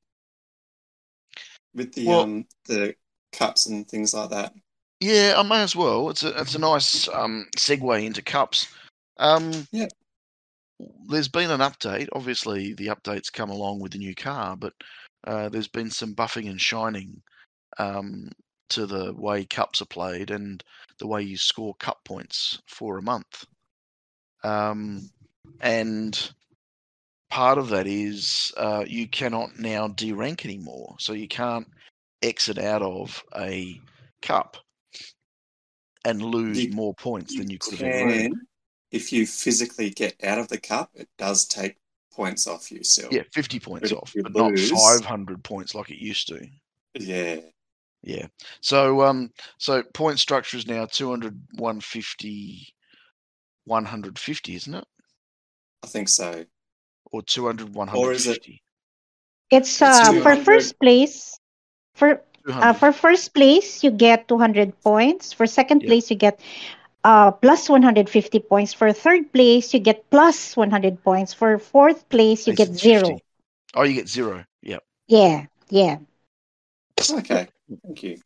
with 1.75 1.93
the 1.95 2.07
Well- 2.07 2.21
um 2.21 2.47
the 2.67 2.95
cups 3.33 3.67
and 3.67 3.89
things 3.89 4.15
like 4.15 4.31
that? 4.31 4.55
yeah, 5.01 5.35
I 5.37 5.43
may 5.43 5.63
as 5.63 5.77
well. 5.77 6.11
It's 6.11 6.23
a 6.23 6.39
it's 6.41 6.55
a 6.55 6.59
nice 6.59 7.09
um, 7.09 7.47
segue 7.57 8.05
into 8.05 8.23
cups. 8.23 8.69
Um, 9.19 9.67
Yeah. 9.73 9.89
There's 11.09 11.29
been 11.29 11.51
an 11.51 11.61
update. 11.61 12.09
Obviously, 12.13 12.73
the 12.75 12.87
updates 12.87 13.33
come 13.33 13.51
along 13.51 13.81
with 13.81 13.93
the 13.93 13.99
new 13.99 14.15
car, 14.15 14.57
but 14.57 14.75
uh, 15.27 15.49
there's 15.49 15.67
been 15.67 15.91
some 15.91 16.15
buffing 16.15 16.49
and 16.49 16.61
shining 16.61 17.21
um, 17.79 18.31
to 18.71 18.87
the 18.87 19.13
way 19.15 19.45
cups 19.45 19.81
are 19.83 19.87
played 19.87 20.31
and 20.31 20.63
the 20.99 21.07
way 21.07 21.23
you 21.23 21.37
score 21.37 21.75
cup 21.77 22.05
points 22.05 22.61
for 22.67 22.99
a 22.99 23.03
month. 23.03 23.45
Um, 24.45 25.11
and 25.61 26.33
part 27.31 27.59
of 27.59 27.69
that 27.71 27.87
is 27.87 28.53
uh, 28.57 28.85
you 28.87 29.09
cannot 29.09 29.59
now 29.59 29.89
derank 29.89 30.45
anymore. 30.45 30.97
So 30.99 31.13
you 31.13 31.29
can't 31.29 31.67
exit 32.23 32.59
out 32.59 32.83
of 32.83 33.23
a 33.37 33.81
cup 34.23 34.57
and 36.05 36.23
lose 36.23 36.65
You- 36.65 36.73
more 36.73 36.95
points 36.95 37.37
than 37.37 37.51
you 37.51 37.59
could 37.59 37.79
have 37.79 37.81
can, 37.81 38.47
if 38.91 39.13
you 39.13 39.27
physically 39.27 39.91
get 39.91 40.17
out 40.25 40.39
of 40.39 40.49
the 40.49 40.59
cup, 40.59 40.91
it 40.95 41.09
does 41.19 41.47
take 41.47 41.77
points 42.13 42.47
off 42.47 42.71
you 42.73 42.83
still. 42.83 43.13
Yeah, 43.13 43.23
50 43.33 43.61
points 43.61 43.91
But 43.91 43.99
off, 43.99 44.15
you 44.15 44.23
but 44.23 44.35
not 44.35 44.59
500 44.59 45.45
points 45.45 45.75
like 45.75 45.91
it 45.91 46.03
used 46.03 46.29
to. 46.29 46.47
Yeah. 46.95 47.41
Yeah. 48.03 48.27
So 48.61 49.03
um 49.03 49.31
so 49.59 49.83
point 49.95 50.19
structure 50.19 50.57
is 50.57 50.67
now 50.67 50.87
200 50.87 51.35
150 51.59 52.75
150, 53.65 54.55
isn't 54.55 54.75
it? 54.75 54.85
I 55.83 55.87
think 55.87 56.09
so. 56.09 56.45
Or 57.13 57.23
200 57.23 57.75
Or 57.95 58.13
is 58.13 58.27
it- 58.27 58.43
150. 58.43 58.63
It's 59.51 59.81
uh 59.83 60.13
for 60.23 60.37
first 60.37 60.79
place. 60.79 61.39
For 61.95 62.23
uh, 62.47 62.73
for 62.73 62.93
first 62.93 63.35
place 63.35 63.83
you 63.83 63.91
get 63.91 64.29
200 64.29 64.73
points. 64.83 65.33
For 65.33 65.47
second 65.47 65.83
Yeah. 65.83 65.89
place 65.89 66.11
you 66.11 66.17
get 66.17 66.41
uh 67.05 67.31
plus 67.33 67.69
150 67.69 68.41
points. 68.41 68.73
For 68.75 68.93
third 68.93 69.33
place 69.33 69.73
you 69.75 69.81
get 69.81 70.09
plus 70.11 70.57
100 70.57 71.03
points. 71.03 71.33
For 71.35 71.59
fourth 71.59 72.09
place 72.09 72.47
you 72.47 72.53
They 72.53 72.65
get 72.65 72.69
said 72.69 72.79
zero. 72.79 73.07
50. 73.09 73.25
Oh, 73.75 73.83
you 73.85 73.95
get 73.95 74.09
zero. 74.09 74.45
Yep. 74.63 74.83
Yeah, 75.09 75.47
yeah. 75.71 75.99
Okay. 77.11 77.49
Thank 77.69 78.03
you. 78.03 78.19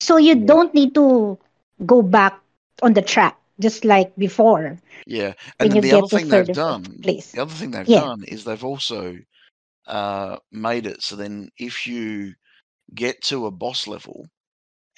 So 0.00 0.16
you 0.16 0.34
Yeah. 0.34 0.46
don't 0.46 0.74
need 0.74 0.94
to 0.94 1.38
go 1.84 2.02
back 2.02 2.40
on 2.82 2.94
the 2.94 3.02
track 3.02 3.36
just 3.58 3.84
like 3.84 4.14
before 4.16 4.78
Yeah. 5.06 5.32
And 5.58 5.70
you 5.70 5.74
then 5.74 5.82
the 5.82 5.90
get 5.90 6.04
other 6.04 6.08
thing 6.08 6.28
they've 6.28 6.52
done, 6.52 6.84
place. 7.02 7.32
the 7.32 7.42
other 7.42 7.54
thing 7.54 7.70
they've 7.70 7.86
Yeah. 7.86 8.00
done 8.00 8.24
is 8.24 8.44
they've 8.44 8.64
also 8.64 9.16
uh, 9.86 10.36
made 10.52 10.86
it 10.86 11.02
so 11.02 11.16
then 11.16 11.48
if 11.56 11.86
you 11.86 12.34
get 12.94 13.20
to 13.22 13.46
a 13.46 13.50
boss 13.50 13.86
level 13.86 14.26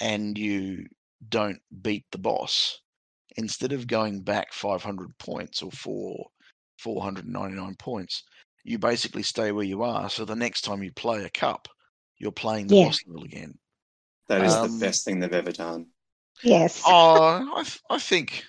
and 0.00 0.37
you 0.37 0.84
don't 1.28 1.60
beat 1.82 2.04
the 2.10 2.18
boss, 2.18 2.80
instead 3.37 3.72
of 3.72 3.87
going 3.87 4.20
back 4.22 4.52
500 4.52 5.16
points 5.18 5.62
or 5.62 5.70
four 5.70 6.26
499 6.78 7.75
points, 7.76 8.25
you 8.64 8.78
basically 8.78 9.22
stay 9.22 9.52
where 9.52 9.64
you 9.64 9.82
are. 9.82 10.08
So 10.10 10.25
the 10.25 10.34
next 10.34 10.62
time 10.62 10.82
you 10.82 10.92
play 10.92 11.25
a 11.25 11.30
cup, 11.30 11.68
you're 12.18 12.32
playing 12.32 12.68
the 12.68 12.75
Yeah. 12.75 12.87
boss 12.87 13.00
level 13.06 13.25
again. 13.25 13.54
That 14.30 14.44
is 14.44 14.54
Um, 14.54 14.78
the 14.78 14.87
best 14.87 15.04
thing 15.04 15.18
they've 15.18 15.32
ever 15.32 15.50
done. 15.50 15.88
Yes. 16.44 16.80
Oh, 16.87 17.52
I, 17.56 17.64
I 17.94 17.99
think, 17.99 18.44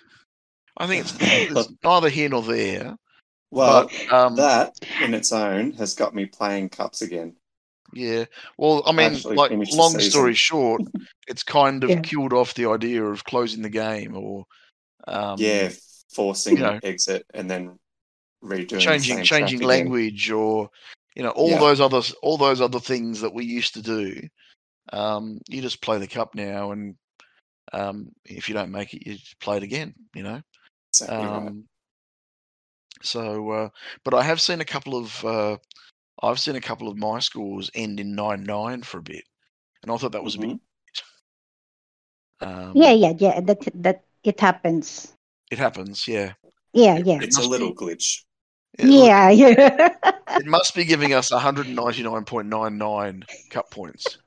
I 0.77 0.85
think 0.85 1.05
it's, 1.05 1.17
it's 1.19 1.73
neither 1.83 2.07
here 2.07 2.29
nor 2.29 2.43
there. 2.43 2.95
Well, 3.50 3.89
but 3.89 4.13
um, 4.13 4.35
that 4.35 4.75
in 5.01 5.15
its 5.15 5.31
own 5.31 5.71
has 5.73 5.95
got 5.95 6.13
me 6.13 6.27
playing 6.27 6.69
cups 6.69 7.01
again. 7.01 7.35
Yeah. 7.93 8.25
Well, 8.59 8.83
I 8.85 8.91
mean, 8.91 9.15
Actually 9.15 9.35
like, 9.38 9.51
long 9.71 10.00
story 10.00 10.35
short, 10.35 10.83
it's 11.27 11.41
kind 11.41 11.83
of 11.83 11.89
Yeah. 11.89 12.01
killed 12.01 12.31
off 12.31 12.53
the 12.53 12.67
idea 12.67 13.03
of 13.03 13.23
closing 13.23 13.63
the 13.63 13.69
game 13.69 14.15
or, 14.15 14.45
um, 15.07 15.39
yeah, 15.39 15.71
forcing 16.13 16.57
you 16.57 16.61
know, 16.61 16.79
exit 16.83 17.25
and 17.33 17.50
then 17.50 17.79
redoing 18.43 18.79
changing 18.81 19.17
the 19.17 19.25
same 19.25 19.25
changing 19.25 19.59
track 19.59 19.71
again. 19.71 19.85
language 19.88 20.29
or, 20.29 20.69
you 21.15 21.23
know, 21.23 21.29
all 21.31 21.50
Yeah. 21.50 21.59
those 21.59 21.81
other 21.81 22.01
all 22.21 22.38
those 22.38 22.61
other 22.61 22.79
things 22.79 23.21
that 23.21 23.33
we 23.33 23.45
used 23.45 23.73
to 23.73 23.81
do. 23.81 24.21
Um, 24.91 25.39
you 25.48 25.62
just 25.62 25.81
play 25.81 25.98
the 26.00 26.07
cup 26.07 26.36
now, 26.36 26.71
and 26.71 26.95
um, 27.74 28.12
if 28.25 28.48
you 28.50 28.55
don't 28.55 28.71
make 28.71 28.93
it, 28.93 29.05
you 29.05 29.13
just 29.15 29.39
play 29.39 29.57
it 29.57 29.63
again. 29.63 29.93
You 30.15 30.24
know. 30.24 30.41
Exactly 30.93 31.17
right. 31.17 31.25
Um, 31.48 31.63
so, 33.01 33.50
uh, 33.51 33.69
but 34.03 34.13
I 34.13 34.21
have 34.24 34.41
seen 34.41 34.62
a 34.62 34.65
couple 34.65 34.95
of 34.98 35.25
uh, 35.25 35.57
I've 36.21 36.39
seen 36.39 36.55
a 36.55 36.62
couple 36.62 36.88
of 36.88 36.98
my 36.98 37.19
scores 37.19 37.71
end 37.74 38.00
in 38.00 38.13
nine 38.15 38.43
nine 38.43 38.83
for 38.83 39.00
a 39.00 39.03
bit, 39.03 39.24
and 39.83 39.91
I 39.91 39.98
thought 39.98 40.12
that 40.12 40.24
was 40.24 40.36
a 40.36 40.39
bit. 40.39 40.50
Mhm. 40.50 40.60
Um, 42.43 42.71
yeah, 42.75 42.91
yeah, 42.91 43.13
yeah. 43.19 43.39
That 43.41 43.60
that 43.75 44.03
it 44.24 44.39
happens. 44.39 45.13
It 45.51 45.60
happens, 45.60 46.07
yeah. 46.07 46.33
Yeah, 46.74 46.98
It- 46.98 47.05
yeah. 47.05 47.19
It's 47.21 47.38
a 47.38 47.48
little 47.48 47.69
be- 47.69 47.75
glitch. 47.75 48.24
It, 48.79 48.86
look, 48.88 49.07
Yeah, 49.07 49.29
yeah. 49.43 49.93
it 50.39 50.45
must 50.48 50.74
be 50.74 50.83
giving 50.86 51.13
us 51.13 51.29
199.99 51.29 53.24
cup 53.51 53.69
points, 53.69 54.17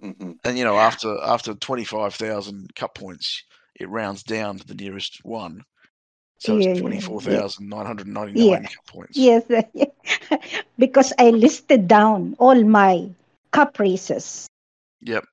hmm 0.00 0.32
and 0.44 0.58
you 0.58 0.64
know, 0.64 0.78
after 0.78 1.16
after 1.22 1.54
25,000 1.54 2.74
cup 2.74 2.94
points, 2.94 3.44
it 3.74 3.88
rounds 3.88 4.22
down 4.22 4.58
to 4.58 4.66
the 4.66 4.74
nearest 4.74 5.20
one, 5.24 5.62
so 6.38 6.58
Yeah, 6.58 6.72
yeah, 6.72 6.72
it's 6.94 7.20
yeah. 7.26 7.42
24,999 7.62 8.62
Yeah. 8.62 8.62
cup 8.62 8.86
points. 8.86 9.16
yes, 9.16 9.44
because 10.78 11.12
I 11.18 11.30
listed 11.30 11.88
down 11.88 12.36
all 12.38 12.62
my 12.64 13.10
cup 13.52 13.78
races 13.78 14.48
Yep. 15.00 15.24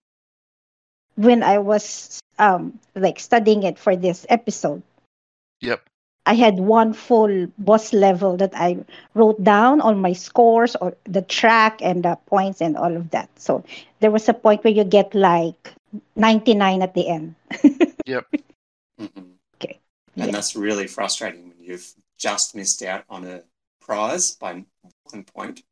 when 1.15 1.43
I 1.43 1.59
was 1.59 2.19
um 2.39 2.79
like 2.95 3.19
studying 3.19 3.63
it 3.63 3.77
for 3.79 3.95
this 3.95 4.25
episode. 4.29 4.81
Yep. 5.61 5.89
I 6.27 6.33
had 6.33 6.59
one 6.59 6.91
full 6.91 7.47
boss 7.57 7.93
level 7.93 8.35
that 8.37 8.51
I 8.53 8.83
wrote 9.13 9.41
down 9.41 9.79
all 9.79 9.95
my 9.95 10.11
scores 10.11 10.75
or 10.75 10.93
the 11.05 11.21
track 11.21 11.79
and 11.81 12.03
the 12.03 12.17
points 12.27 12.61
and 12.61 12.75
all 12.75 12.95
of 12.95 13.11
that. 13.11 13.29
So 13.39 13.63
there 14.01 14.11
was 14.11 14.27
a 14.27 14.33
point 14.33 14.63
where 14.65 14.73
you 14.73 14.83
get 14.83 15.15
like 15.15 15.73
99 16.17 16.81
at 16.81 16.93
the 16.93 17.07
end. 17.07 17.35
hmm 18.99 19.05
Okay. 19.55 19.79
And 20.17 20.25
Yeah. 20.27 20.31
that's 20.31 20.55
really 20.55 20.87
frustrating 20.87 21.47
when 21.47 21.57
you've 21.61 21.93
just 22.17 22.55
missed 22.55 22.83
out 22.83 23.05
on 23.09 23.25
a 23.25 23.43
prize 23.79 24.31
by 24.31 24.65
one 25.11 25.23
point. 25.23 25.63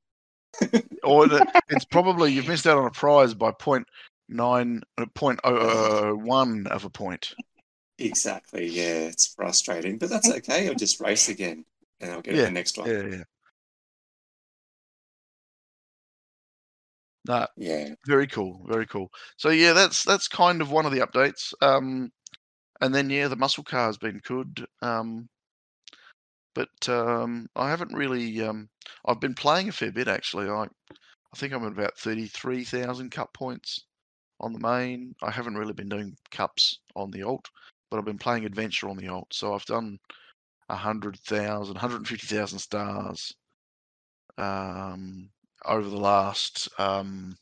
Or 1.04 1.28
the, 1.28 1.46
it's 1.70 1.86
probably 1.86 2.32
you've 2.32 2.48
missed 2.48 2.66
out 2.66 2.78
on 2.78 2.86
a 2.86 2.92
prize 2.92 3.34
by 3.34 3.52
point 3.52 3.88
nine 4.30 4.82
uh, 4.98 5.06
point 5.14 5.40
oh 5.44 5.58
oh 5.58 6.16
one 6.16 6.66
of 6.68 6.86
a 6.86 6.90
point. 6.90 7.36
Exactly. 7.98 8.68
Yeah, 8.68 9.08
it's 9.08 9.34
frustrating, 9.34 9.98
but 9.98 10.10
that's 10.10 10.30
okay. 10.30 10.68
I'll 10.68 10.76
just 10.76 11.00
race 11.00 11.30
again, 11.30 11.66
and 12.02 12.12
I'll 12.12 12.22
get 12.22 12.36
Yeah, 12.36 12.46
the 12.46 12.52
next 12.52 12.78
one. 12.78 12.90
Yeah, 12.90 13.04
yeah. 13.04 13.24
Nah, 17.28 17.48
Yeah. 17.58 17.96
Very 18.06 18.28
cool, 18.28 18.64
very 18.68 18.86
cool. 18.86 19.10
So 19.38 19.50
yeah, 19.50 19.74
that's 19.74 20.04
that's 20.04 20.28
kind 20.28 20.62
of 20.62 20.72
one 20.72 20.86
of 20.86 20.92
the 20.92 21.00
updates. 21.00 21.54
Um, 21.62 22.12
and 22.82 22.94
then 22.94 23.10
yeah, 23.10 23.28
the 23.28 23.36
muscle 23.36 23.64
car 23.64 23.88
has 23.88 23.98
been 23.98 24.20
good. 24.24 24.66
Um, 24.82 25.28
but 26.54 26.90
um, 26.90 27.48
I 27.56 27.70
haven't 27.70 27.94
really. 27.94 28.42
Um, 28.42 28.70
I've 29.06 29.20
been 29.20 29.34
playing 29.34 29.70
a 29.70 29.72
fair 29.72 29.92
bit 29.92 30.08
actually. 30.08 30.50
I 30.50 30.64
I 30.64 31.38
think 31.38 31.54
I'm 31.54 31.66
at 31.66 31.72
about 31.72 31.98
thirty 31.98 32.28
three 32.28 32.64
thousand 32.64 33.12
cup 33.12 33.34
points 33.34 33.86
on 34.40 34.54
the 34.54 34.60
main. 34.60 35.16
I 35.24 35.32
haven't 35.32 35.58
really 35.58 35.74
been 35.74 35.90
doing 35.90 36.16
cups 36.32 36.80
on 36.96 37.12
the 37.12 37.24
alt, 37.24 37.50
but 37.90 37.98
I've 37.98 38.06
been 38.06 38.18
playing 38.18 38.46
adventure 38.46 38.90
on 38.90 38.98
the 38.98 39.08
alt. 39.08 39.28
So 39.34 39.54
I've 39.54 39.66
done 39.66 39.98
a 40.70 40.76
hundred 40.76 41.20
thousand, 41.20 41.78
hundred 41.78 41.98
and 41.98 42.08
fifty 42.08 42.28
thousand 42.28 42.60
stars. 42.60 43.34
Um, 44.38 45.30
over 45.66 45.90
the 45.90 45.98
last 45.98 46.68
um, 46.78 47.38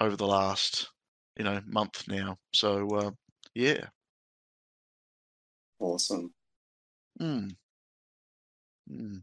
over 0.00 0.16
the 0.16 0.26
last 0.26 0.88
you 1.36 1.44
know 1.44 1.60
month 1.66 2.04
now. 2.08 2.36
So 2.52 2.88
uh, 2.96 3.10
yeah. 3.54 3.86
Awesome. 5.78 6.32
Mm. 7.20 7.54
Mm. 8.90 9.22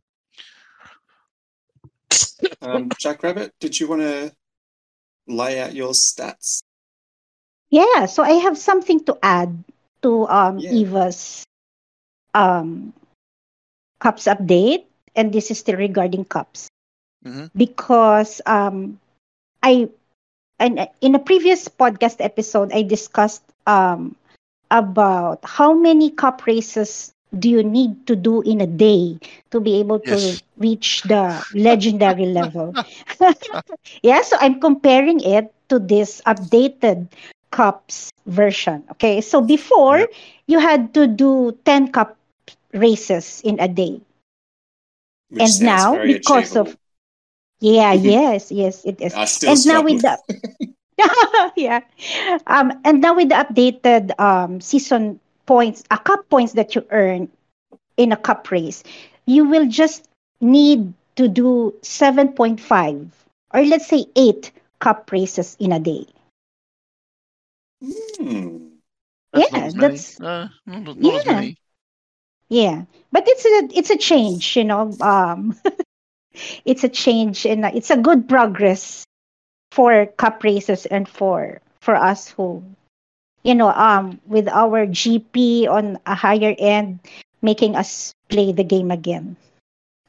Um, 2.61 2.89
Jack 2.99 3.23
Rabbit, 3.23 3.53
did 3.59 3.79
you 3.79 3.87
want 3.87 4.01
to 4.01 4.33
lay 5.27 5.59
out 5.61 5.75
your 5.75 5.91
stats? 5.91 6.63
Yeah, 7.69 8.05
so 8.05 8.23
I 8.23 8.31
have 8.31 8.57
something 8.57 9.03
to 9.05 9.17
add 9.21 9.63
to 10.07 10.27
um, 10.29 10.63
Yeah. 10.63 10.71
Eva's 10.71 11.43
um, 12.33 12.93
cups 13.99 14.25
update, 14.25 14.85
and 15.15 15.33
this 15.33 15.51
is 15.51 15.59
still 15.59 15.75
regarding 15.77 16.25
cups 16.25 16.67
Mhm. 17.23 17.49
because 17.55 18.41
um, 18.45 18.99
I 19.63 19.89
and 20.59 20.87
in 21.01 21.15
a 21.15 21.19
previous 21.19 21.67
podcast 21.67 22.17
episode 22.19 22.71
I 22.73 22.83
discussed 22.83 23.43
um, 23.67 24.15
about 24.71 25.39
how 25.43 25.73
many 25.73 26.09
cup 26.11 26.45
races 26.45 27.11
do 27.37 27.49
you 27.49 27.63
need 27.63 28.07
to 28.07 28.15
do 28.15 28.41
in 28.41 28.61
a 28.61 28.67
day 28.67 29.19
to 29.51 29.59
be 29.59 29.79
able 29.79 29.99
to 30.11 30.37
Yes. 30.37 30.41
reach 30.57 31.03
the 31.03 31.43
legendary 31.53 32.25
level. 32.27 32.75
yeah, 34.03 34.21
so 34.21 34.37
I'm 34.39 34.59
comparing 34.59 35.19
it 35.21 35.53
to 35.69 35.79
this 35.79 36.21
updated 36.25 37.07
cups 37.51 38.11
version. 38.25 38.83
Okay, 38.91 39.21
so 39.21 39.41
before 39.41 39.99
Yep. 39.99 40.11
you 40.47 40.59
had 40.59 40.93
to 40.93 41.07
do 41.07 41.57
10 41.65 41.91
cup 41.91 42.17
races 42.73 43.41
in 43.43 43.59
a 43.59 43.67
day. 43.67 44.01
Which 45.29 45.59
And 45.59 45.61
now, 45.61 45.97
because 45.97 46.55
of- 46.55 46.77
Yeah, 47.59 47.93
yes, 47.93 48.51
yes, 48.51 48.83
it 48.85 49.01
is. 49.01 49.19
And 49.45 49.65
now 49.65 49.81
with 49.81 50.01
the 50.01 50.19
yeah 51.55 51.81
um 52.47 52.71
and 52.83 53.01
now 53.01 53.15
with 53.15 53.29
the 53.29 53.35
updated 53.35 54.11
um 54.19 54.61
season 54.61 55.19
points 55.45 55.83
a 55.91 55.97
cup 55.97 56.27
points 56.29 56.53
that 56.53 56.75
you 56.75 56.85
earn 56.91 57.29
in 57.97 58.11
a 58.11 58.17
cup 58.17 58.49
race 58.51 58.83
you 59.25 59.45
will 59.45 59.67
just 59.67 60.07
need 60.41 60.93
to 61.15 61.27
do 61.27 61.73
7.5 61.81 63.09
or 63.53 63.63
let's 63.65 63.87
say 63.87 64.05
8 64.15 64.51
cup 64.79 65.11
races 65.11 65.55
in 65.59 65.71
a 65.71 65.79
day 65.79 66.05
Hmm. 67.81 68.67
That's 69.33 69.51
Yeah, 69.51 69.57
not 69.59 69.67
as 69.67 69.75
many. 69.75 69.87
that's- 69.97 70.19
No, 70.19 70.49
not, 70.65 70.97
not 70.97 71.13
as 71.21 71.25
Yeah. 71.25 71.33
many. 71.33 71.57
yeah 72.49 72.77
but 73.11 73.23
it's 73.27 73.43
a 73.43 73.57
it's 73.77 73.89
a 73.91 73.97
change 73.99 74.55
you 74.55 74.63
know 74.63 74.87
um 75.03 75.51
it's 76.65 76.83
a 76.85 76.89
change 76.89 77.43
and 77.45 77.65
uh, 77.67 77.71
it's 77.75 77.91
a 77.91 77.97
good 77.99 78.29
progress 78.29 79.03
for 79.75 80.05
cup 80.15 80.43
races 80.47 80.85
and 80.87 81.09
for 81.11 81.59
for 81.83 81.95
us 81.99 82.29
who 82.31 82.63
you 83.43 83.51
know 83.53 83.67
um 83.75 84.15
with 84.31 84.47
our 84.47 84.87
gp 84.87 85.67
on 85.67 85.99
a 86.07 86.15
higher 86.15 86.55
end 86.57 86.99
making 87.43 87.75
us 87.75 88.13
play 88.31 88.53
the 88.55 88.63
game 88.63 88.91
again 88.95 89.35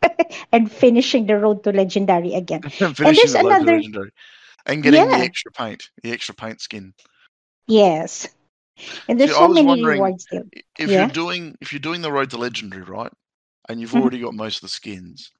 and 0.54 0.70
finishing 0.70 1.26
the 1.26 1.34
road 1.36 1.64
to 1.66 1.72
legendary 1.74 2.34
again 2.38 2.62
Finishing 2.70 3.02
there's 3.02 3.32
the 3.34 3.40
another- 3.42 4.10
And 4.66 4.82
getting 4.82 5.08
the 5.08 5.16
extra 5.26 5.50
paint, 5.50 5.90
the 6.04 6.12
extra 6.12 6.34
paint 6.38 6.60
skin. 6.60 6.94
Yes 7.68 8.26
and 9.08 9.18
there's 9.20 9.30
See, 9.30 9.36
I 9.36 9.40
so 9.40 9.46
was 9.48 9.54
many 9.56 9.66
wondering- 9.66 10.00
rewards 10.00 10.26
there 10.30 10.44
If 10.78 10.88
Yeah. 10.90 11.00
you're 11.00 11.08
doing 11.08 11.56
if 11.60 11.72
you're 11.72 11.80
doing 11.80 12.00
the 12.00 12.12
road 12.12 12.30
to 12.30 12.38
legendary, 12.38 12.82
right? 12.82 13.12
And 13.68 13.80
you've 13.80 13.90
Mhm. 13.90 14.00
already 14.00 14.20
got 14.20 14.34
most 14.34 14.56
of 14.58 14.62
the 14.62 14.68
skins, 14.68 15.32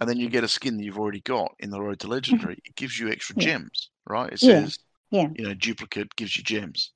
and 0.00 0.08
then 0.08 0.18
you 0.18 0.28
get 0.28 0.44
a 0.44 0.48
skin 0.48 0.76
that 0.76 0.84
you've 0.84 0.98
already 0.98 1.20
got 1.20 1.54
in 1.58 1.70
the 1.70 1.80
road 1.80 1.98
to 2.00 2.06
legendary, 2.08 2.58
it 2.64 2.74
gives 2.76 2.98
you 2.98 3.10
extra 3.10 3.34
Mm-hmm. 3.34 3.48
Yeah. 3.48 3.54
gems, 3.58 3.90
right? 4.06 4.32
It 4.32 4.42
Yeah. 4.42 4.60
says 4.64 4.78
Yeah. 5.10 5.28
you 5.34 5.44
know, 5.44 5.54
duplicate 5.54 6.14
gives 6.16 6.36
you 6.36 6.42
gems. 6.42 6.92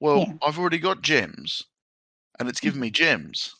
Well, 0.00 0.18
Yeah. 0.20 0.32
I've 0.42 0.58
already 0.58 0.78
got 0.78 1.02
gems 1.02 1.62
and 2.38 2.48
it's 2.48 2.60
given 2.60 2.80
me 2.80 2.90
gems. 2.90 3.54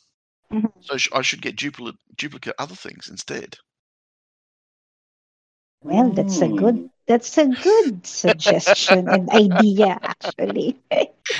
Mhm. 0.51 0.71
So 0.81 0.97
sh- 0.97 1.09
I 1.13 1.21
should 1.23 1.41
get 1.41 1.55
duplicate 1.55 1.99
duplicate 2.15 2.55
other 2.59 2.75
things 2.75 3.09
instead. 3.09 3.57
well 5.81 6.09
that's 6.11 6.41
a 6.41 6.47
good 6.47 6.75
Hmm. 6.75 6.85
That's 7.07 7.37
a 7.37 7.45
good 7.47 8.05
suggestion 8.05 9.09
and 9.11 9.29
idea 9.33 9.99
actually 10.03 10.77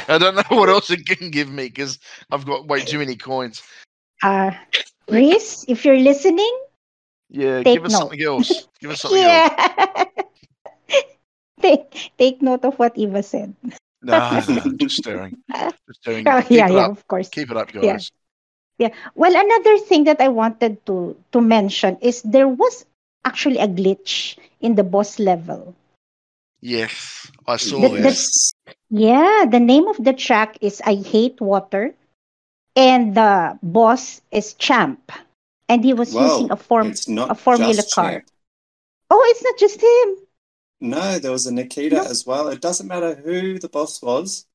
I 0.07 0.17
don't 0.17 0.35
know 0.35 0.43
what 0.57 0.69
else 0.69 0.89
it 0.89 1.05
can 1.05 1.29
give 1.31 1.49
me 1.49 1.65
because 1.67 1.99
I've 2.31 2.45
got 2.45 2.67
way 2.67 2.81
too 2.81 2.99
many 2.99 3.15
coins. 3.15 3.61
uh 4.23 4.51
Reese, 5.09 5.65
if 5.67 5.85
you're 5.85 5.99
listening 5.99 6.53
Yeah, 7.29 7.61
give 7.63 7.85
us 7.85 7.91
note. 7.91 7.99
something 8.09 8.23
else. 8.23 8.67
Give 8.81 8.91
us 8.91 9.01
something 9.03 9.21
else. 9.21 9.49
yeah 9.51 10.05
take 11.61 12.11
take 12.17 12.41
note 12.41 12.63
of 12.65 12.77
what 12.77 12.97
eva 12.97 13.23
said 13.23 13.53
No, 14.01 14.19
just 14.77 14.97
staring. 15.01 15.37
Just 15.87 16.01
staring. 16.01 16.27
Oh, 16.27 16.43
yeah 16.49 16.67
yeah 16.69 16.85
up. 16.85 16.91
of 16.91 17.07
course 17.07 17.29
Keep 17.29 17.51
it 17.51 17.57
up, 17.57 17.71
guys. 17.71 18.11
Yeah. 18.77 18.89
guys. 18.89 18.97
Well, 19.15 19.33
another 19.33 19.77
thing 19.79 20.03
that 20.05 20.21
I 20.21 20.27
wanted 20.29 20.85
to 20.85 21.15
to 21.31 21.39
mention 21.41 21.97
is 22.01 22.21
there 22.21 22.47
was 22.47 22.85
actually 23.25 23.57
a 23.57 23.67
glitch 23.67 24.37
in 24.61 24.75
the 24.75 24.83
boss 24.83 25.19
level. 25.19 25.75
Yes, 26.61 27.27
I 27.47 27.57
saw 27.57 27.81
The- 27.81 27.89
that. 27.89 28.03
Yes. 28.03 28.53
Yeah, 28.89 29.45
the 29.49 29.59
name 29.59 29.87
of 29.87 29.97
the 30.03 30.13
track 30.13 30.57
is 30.61 30.81
I 30.85 30.95
Hate 30.95 31.41
Water, 31.41 31.93
and 32.75 33.13
the 33.15 33.59
boss 33.61 34.21
is 34.31 34.53
Champ, 34.53 35.11
and 35.67 35.83
he 35.83 35.93
was 35.93 36.13
Well, 36.13 36.29
using 36.39 36.51
a 36.51 36.55
form. 36.57 36.93
A 37.29 37.35
formula 37.35 37.83
car. 37.93 38.11
Champ. 38.21 38.25
Oh, 39.09 39.21
it's 39.29 39.43
not 39.43 39.57
just 39.59 39.81
him. 39.81 40.09
No, 40.81 41.19
there 41.19 41.31
was 41.31 41.45
a 41.45 41.53
Nikita 41.53 41.97
No. 41.97 42.03
as 42.03 42.25
well. 42.25 42.47
It 42.49 42.61
doesn't 42.61 42.87
matter 42.87 43.15
who 43.15 43.59
the 43.59 43.69
boss 43.69 44.01
was, 44.01 44.45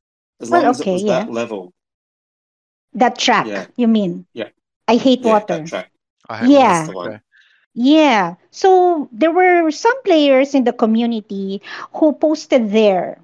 as 0.41 0.51
Well, 0.51 0.63
long 0.63 0.71
as 0.71 0.81
it 0.81 0.87
was 0.87 1.03
yeah. 1.03 1.25
that 1.25 1.31
level. 1.33 1.73
That 2.95 3.19
track, 3.19 3.47
Yeah. 3.47 3.67
you 3.77 3.87
mean? 3.89 4.27
Yeah. 4.33 4.49
I 4.89 4.97
Hate 4.97 5.21
Yeah, 5.21 5.33
Water. 5.33 5.59
that 5.59 5.67
track. 5.67 5.91
I 6.29 6.37
have 6.39 6.51
Yeah. 6.51 6.59
That's 6.73 6.89
the 6.91 6.97
one. 6.97 7.09
Okay. 7.09 7.21
Yeah. 7.75 8.35
So 8.51 9.09
there 9.13 9.31
were 9.33 9.71
some 9.71 10.03
players 10.03 10.55
in 10.55 10.65
the 10.65 10.73
community 10.73 11.63
who 11.95 12.13
posted 12.13 12.71
their 12.71 13.19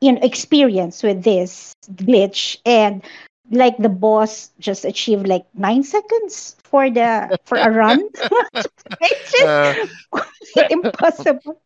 you 0.00 0.12
know 0.12 0.20
experience 0.22 1.02
with 1.02 1.22
this 1.24 1.72
glitch 1.94 2.58
and 2.64 3.02
like 3.50 3.76
the 3.78 3.88
boss 3.88 4.50
just 4.58 4.84
achieved 4.84 5.26
like 5.26 5.44
nine 5.54 5.82
seconds 5.82 6.56
for 6.62 6.90
the 6.90 7.34
for 7.44 7.58
a 7.58 7.70
run. 7.70 8.08
it's 9.00 9.30
just 9.32 9.54
Uh, 9.62 9.74
impossible. 10.70 11.60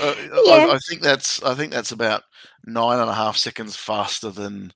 uh, 0.00 0.14
Yeah. 0.44 0.68
I, 0.68 0.74
I 0.74 0.78
think 0.88 1.02
that's 1.02 1.42
I 1.42 1.54
think 1.54 1.72
that's 1.72 1.92
about 1.92 2.22
nine 2.64 2.98
and 2.98 3.10
a 3.10 3.14
half 3.14 3.36
seconds 3.36 3.76
faster 3.76 4.30
than 4.30 4.72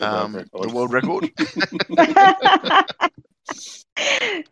um, 0.00 0.44
the 0.60 0.68
world 0.68 0.92
record. 0.92 1.30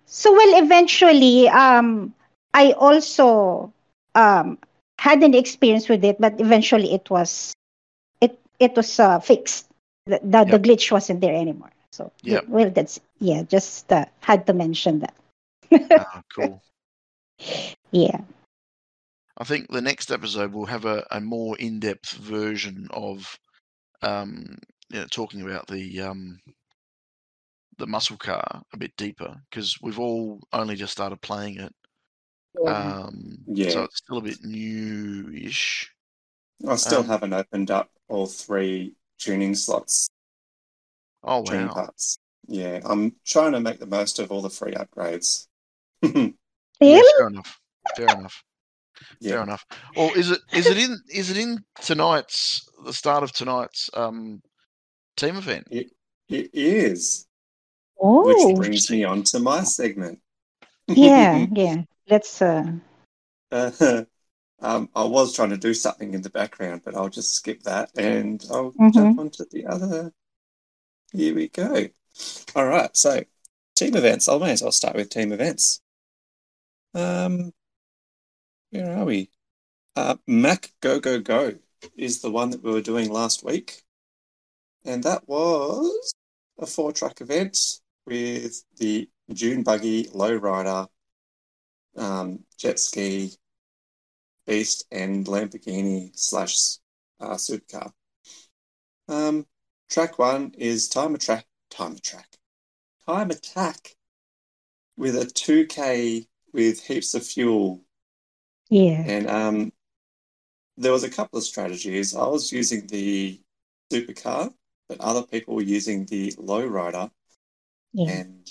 so 0.06 0.32
well 0.32 0.62
eventually 0.62 1.48
um 1.48 2.14
I 2.54 2.72
also 2.72 3.72
um 4.14 4.58
had 4.98 5.22
an 5.22 5.34
experience 5.34 5.88
with 5.88 6.04
it 6.04 6.20
but 6.20 6.40
eventually 6.40 6.92
it 6.94 7.10
was 7.10 7.52
it 8.20 8.38
it 8.60 8.76
was 8.76 8.98
uh, 9.00 9.20
fixed 9.20 9.68
the, 10.06 10.20
the, 10.22 10.44
the 10.44 10.58
glitch 10.58 10.90
wasn't 10.90 11.20
there 11.20 11.34
anymore 11.34 11.70
so 11.92 12.10
Yep. 12.22 12.44
well 12.46 12.70
that's 12.70 13.00
yeah 13.20 13.42
just 13.42 13.92
uh, 13.92 14.04
had 14.20 14.46
to 14.46 14.52
mention 14.52 15.00
that 15.00 15.14
Ah, 15.96 16.20
cool. 16.34 16.62
yeah 17.92 18.20
I 19.38 19.44
think 19.44 19.70
the 19.70 19.82
next 19.82 20.10
episode 20.10 20.52
will 20.52 20.66
have 20.66 20.84
a, 20.84 21.06
a 21.10 21.20
more 21.20 21.56
in 21.58 21.80
depth 21.80 22.12
version 22.12 22.88
of 22.90 23.38
um, 24.02 24.58
you 24.90 25.00
know, 25.00 25.06
talking 25.10 25.42
about 25.42 25.66
the 25.66 26.00
um, 26.00 26.38
the 27.78 27.86
muscle 27.86 28.16
car 28.16 28.62
a 28.72 28.76
bit 28.76 28.96
deeper 28.96 29.34
because 29.50 29.76
we've 29.82 29.98
all 29.98 30.40
only 30.52 30.76
just 30.76 30.92
started 30.92 31.20
playing 31.20 31.60
it. 31.60 31.74
Um, 32.66 33.38
Yeah. 33.46 33.70
So 33.70 33.82
it's 33.84 33.98
still 33.98 34.18
a 34.18 34.22
bit 34.22 34.42
new-ish. 34.42 35.92
I 36.66 36.76
still 36.76 37.00
Um, 37.00 37.08
haven't 37.08 37.32
opened 37.34 37.70
up 37.70 37.90
all 38.08 38.26
three 38.26 38.94
tuning 39.18 39.54
slots, 39.54 40.08
Oh 41.22 41.42
tuning 41.42 41.68
wow! 41.68 41.74
parts. 41.74 42.18
Yeah, 42.48 42.80
I'm 42.84 43.16
trying 43.24 43.52
to 43.52 43.60
make 43.60 43.78
the 43.78 43.86
most 43.86 44.18
of 44.18 44.30
all 44.30 44.42
the 44.42 44.50
free 44.50 44.72
upgrades. 44.72 45.48
Yeah, 46.80 47.00
fair 47.16 47.28
enough. 47.28 47.58
Fair 47.96 48.06
enough. 48.08 48.44
Fair 49.22 49.42
enough. 49.42 49.64
Or 49.96 50.16
is 50.16 50.30
it 50.30 50.40
is 50.52 50.66
it 50.66 50.78
in 50.78 50.98
is 51.10 51.30
it 51.30 51.38
in 51.38 51.64
tonight's 51.80 52.68
the 52.84 52.92
start 52.92 53.22
of 53.22 53.32
tonight's 53.32 53.88
um, 53.94 54.42
team 55.16 55.36
event? 55.36 55.66
it 55.70 55.90
is. 56.28 57.26
oh 58.00 58.22
Which 58.24 58.56
brings 58.56 58.90
me 58.90 59.04
on 59.04 59.22
to 59.24 59.40
my 59.40 59.62
segment. 59.64 60.20
yeah 60.88 61.46
yeah 61.52 61.82
let's 62.08 62.40
uh 62.42 62.72
Uh, 63.50 63.70
um, 64.60 64.88
I 64.94 65.04
was 65.04 65.34
trying 65.34 65.50
to 65.50 65.56
do 65.56 65.72
something 65.74 66.14
in 66.14 66.22
the 66.22 66.30
background, 66.30 66.82
but 66.84 66.94
I'll 66.96 67.08
just 67.08 67.34
skip 67.34 67.62
that 67.62 67.90
and 67.96 68.44
I'll 68.50 68.72
Mhm. 68.72 68.92
jump 68.92 69.18
onto 69.18 69.44
the 69.50 69.66
other. 69.66 70.12
Here 71.12 71.34
we 71.34 71.48
go. 71.48 71.88
All 72.54 72.66
right, 72.66 72.94
so 72.96 73.22
team 73.76 73.96
events. 73.96 74.28
I 74.28 74.36
may 74.38 74.52
as 74.52 74.62
well 74.62 74.72
start 74.72 74.96
with 74.96 75.10
team 75.10 75.32
events. 75.32 75.80
Um, 76.94 77.52
Where 78.70 78.98
are 78.98 79.04
we? 79.04 79.30
Uh, 79.94 80.16
Mac 80.26 80.72
Go 80.80 80.98
Go 81.00 81.20
Go 81.20 81.54
is 81.96 82.20
the 82.20 82.30
one 82.30 82.50
that 82.50 82.62
we 82.62 82.72
were 82.72 82.82
doing 82.82 83.10
last 83.10 83.44
week. 83.44 83.82
And 84.86 85.02
that 85.04 85.26
was 85.28 86.14
a 86.58 86.66
four 86.66 86.92
track 86.92 87.20
event 87.20 87.58
with 88.06 88.62
the 88.78 89.08
Dune 89.32 89.62
Buggy, 89.62 90.04
Lowrider, 90.04 90.86
um, 91.96 92.44
Jet 92.56 92.78
Ski, 92.78 93.32
Beast, 94.46 94.86
and 94.92 95.26
Lamborghini 95.26 96.16
slash 96.16 96.78
uh, 97.20 97.34
Supercar. 97.34 97.90
Um, 99.08 99.46
track 99.90 100.18
one 100.18 100.52
is 100.56 100.88
Time 100.88 101.14
Attack, 101.14 101.46
Time 101.70 101.92
Attack, 101.96 102.36
Time 103.06 103.30
Attack 103.30 103.96
with 104.96 105.16
a 105.16 105.26
2K 105.26 106.26
with 106.52 106.82
heaps 106.84 107.14
of 107.14 107.26
fuel 107.26 107.82
Yeah. 108.70 109.02
and 109.06 109.28
um, 109.28 109.72
there 110.76 110.92
was 110.92 111.04
a 111.04 111.10
couple 111.10 111.38
of 111.38 111.44
strategies. 111.44 112.14
I 112.14 112.26
was 112.26 112.52
using 112.52 112.86
the 112.86 113.40
supercar, 113.92 114.52
but 114.88 115.00
other 115.00 115.22
people 115.24 115.54
were 115.54 115.62
using 115.62 116.06
the 116.06 116.32
lowrider. 116.34 117.10
Yeah. 117.92 118.06
And 118.06 118.46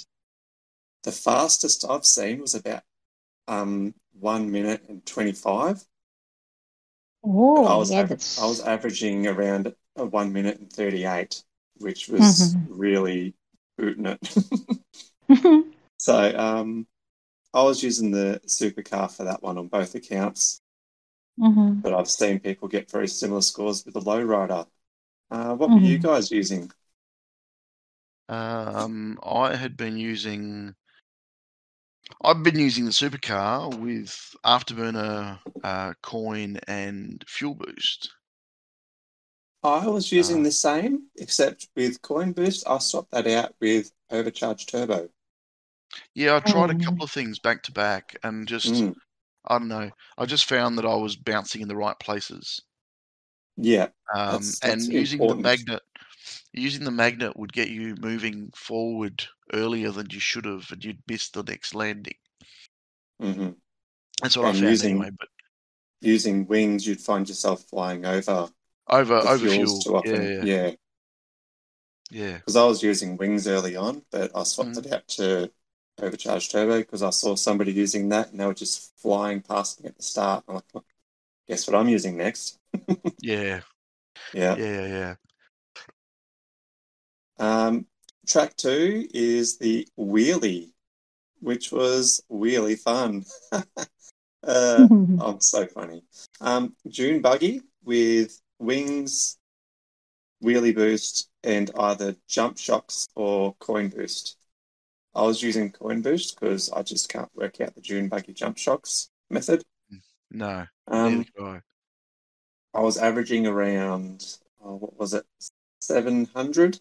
the 1.04 1.12
fastest 1.14 1.86
I've 1.90 2.06
seen 2.06 2.42
was 2.42 2.54
about 2.54 2.84
um, 3.48 3.96
one 4.14 4.52
minute 4.52 4.84
and 4.90 5.06
25. 5.06 5.86
I 7.64 7.76
Oh, 7.76 7.76
was, 7.76 7.92
yeah, 7.92 8.04
av- 8.04 8.14
that's. 8.16 8.38
I 8.38 8.46
was 8.46 8.62
averaging 8.62 9.28
around 9.28 9.74
a 9.96 10.06
one 10.06 10.32
minute 10.34 10.60
and 10.60 10.72
38, 10.72 11.44
which 11.78 12.08
was 12.08 12.58
Mhm. 12.58 12.68
really 12.68 13.36
booting 13.78 14.06
it. 14.06 14.86
so 15.98 16.38
um, 16.38 16.88
I 17.54 17.64
was 17.64 17.84
using 17.84 18.12
the 18.12 18.42
supercar 18.48 19.12
for 19.12 19.26
that 19.26 19.44
one 19.44 19.58
on 19.58 19.68
both 19.70 19.96
accounts. 19.96 20.62
Mhm. 21.38 21.84
but 21.84 21.94
I've 21.94 22.10
seen 22.10 22.40
people 22.40 22.68
get 22.68 22.92
very 22.92 23.08
similar 23.08 23.42
scores 23.42 23.86
with 23.86 23.94
the 23.94 24.02
lowrider. 24.02 24.68
Uh, 25.32 25.56
what 25.56 25.74
were 25.74 25.82
you 25.82 25.98
Mhm. 25.98 26.00
guys 26.00 26.32
using? 26.32 26.72
Um, 28.30 29.18
I 29.24 29.56
had 29.56 29.76
been 29.78 29.98
using. 29.98 30.76
I've 32.22 32.44
been 32.44 32.60
using 32.60 32.84
the 32.84 32.92
supercar 32.92 33.74
with 33.74 34.36
afterburner, 34.44 35.40
uh, 35.64 35.94
coin, 36.02 36.58
and 36.68 37.24
fuel 37.26 37.56
boost. 37.56 38.12
I 39.64 39.88
was 39.88 40.14
using 40.14 40.44
Uh, 40.44 40.44
the 40.44 40.52
same, 40.52 41.08
except 41.18 41.68
with 41.76 42.02
Coin 42.02 42.32
Boost, 42.32 42.66
I 42.68 42.78
swapped 42.78 43.12
that 43.12 43.28
out 43.28 43.54
with 43.60 43.92
Overcharged 44.10 44.70
Turbo. 44.70 45.10
Yeah, 46.16 46.36
I 46.36 46.40
tried 46.40 46.72
a 46.72 46.76
Mm. 46.76 46.82
couple 46.84 47.04
of 47.04 47.12
things 47.12 47.38
back 47.38 47.62
to 47.64 47.72
back, 47.72 48.16
and 48.24 48.48
just 48.48 48.74
Mm, 48.74 48.94
I 49.46 49.60
don't 49.60 49.68
know. 49.68 49.92
I 50.18 50.26
just 50.26 50.46
found 50.46 50.78
that 50.78 50.86
I 50.86 50.96
was 50.96 51.16
bouncing 51.18 51.62
in 51.62 51.68
the 51.70 51.78
right 51.78 52.00
places. 52.00 52.62
Yeah, 53.58 53.90
Um, 54.14 54.54
that's 54.54 54.62
that's 54.62 54.90
and 54.92 54.92
using 54.92 55.28
the 55.28 55.36
magnet, 55.36 55.82
using 56.54 56.84
the 56.86 56.92
magnet 56.92 57.38
would 57.38 57.54
get 57.54 57.70
you 57.70 57.96
moving 57.98 58.52
forward 58.56 59.26
earlier 59.54 59.92
than 59.92 60.10
you 60.12 60.20
should 60.20 60.46
have, 60.46 60.72
and 60.72 60.84
you'd 60.86 61.04
miss 61.08 61.30
the 61.30 61.44
next 61.44 61.76
landing. 61.76 62.18
hmm 63.20 63.52
That's 64.22 64.36
what 64.38 64.48
I 64.48 64.54
found 64.54 64.62
using 64.62 64.82
anyway. 64.82 65.10
But 65.18 65.30
using 66.02 66.48
wings, 66.48 66.88
you'd 66.88 67.02
find 67.02 67.28
yourself 67.30 67.64
flying 67.66 68.06
over 68.06 68.50
over 68.88 69.28
over 69.28 69.48
fuel, 69.48 69.80
too 69.80 69.96
often. 69.96 70.34
yeah, 70.38 70.46
Yeah, 70.46 70.74
yeah. 72.12 72.40
because 72.46 72.56
I 72.56 72.66
was 72.66 72.84
using 72.84 73.18
wings 73.18 73.48
early 73.48 73.76
on, 73.76 74.04
but 74.12 74.32
I 74.36 74.44
swapped 74.44 74.78
Mm. 74.78 74.78
it 74.78 74.92
out 74.92 75.08
to 75.10 75.52
Overcharged 76.02 76.52
Turbo 76.52 76.80
because 76.80 77.02
I 77.04 77.10
saw 77.10 77.36
somebody 77.36 77.72
using 77.74 78.10
that, 78.10 78.32
and 78.32 78.40
they 78.40 78.46
were 78.46 78.54
just 78.54 78.98
flying 79.00 79.42
past 79.42 79.82
me 79.82 79.90
at 79.90 79.98
the 79.98 80.04
start. 80.04 80.44
I'm 80.48 80.56
like, 80.56 80.64
"Well, 80.74 80.86
guess 81.48 81.68
what 81.68 81.76
I'm 81.76 81.90
using 81.90 82.18
next? 82.18 82.60
Yeah, 83.22 83.62
Yeah. 84.34 84.56
yeah, 84.58 84.86
yeah. 84.88 85.16
Um, 87.38 87.86
track 88.28 88.56
two 88.56 89.08
is 89.14 89.58
the 89.58 89.88
wheelie, 89.98 90.72
which 91.42 91.72
was 91.72 92.22
really 92.30 92.76
fun. 92.76 93.26
uh, 94.44 94.90
I'm 95.18 95.40
so 95.42 95.68
funny. 95.68 96.04
Um, 96.42 96.76
Dune 96.88 97.22
buggy 97.22 97.62
with 97.84 98.40
wings, 98.60 99.38
wheelie 100.44 100.76
boost, 100.76 101.30
and 101.44 101.72
either 101.78 102.16
jump 102.28 102.58
shocks 102.58 103.08
or 103.16 103.56
coin 103.56 103.90
boost. 103.90 104.38
I 105.16 105.24
was 105.24 105.42
using 105.42 105.72
coin 105.72 106.02
boost 106.02 106.40
because 106.40 106.72
I 106.72 106.84
just 106.84 107.10
can't 107.10 107.30
work 107.36 107.62
out 107.62 107.76
the 107.76 107.82
Dune 107.82 108.10
buggy 108.10 108.34
jump 108.34 108.58
shocks 108.58 109.10
method. 109.30 109.64
No, 110.36 110.66
Um, 110.88 111.26
I. 111.40 111.62
I 112.74 112.82
was 112.82 112.98
averaging 112.98 113.48
around, 113.48 114.38
oh, 114.62 114.76
what 114.76 115.00
was 115.00 115.14
it, 115.14 115.26
700 115.80 116.80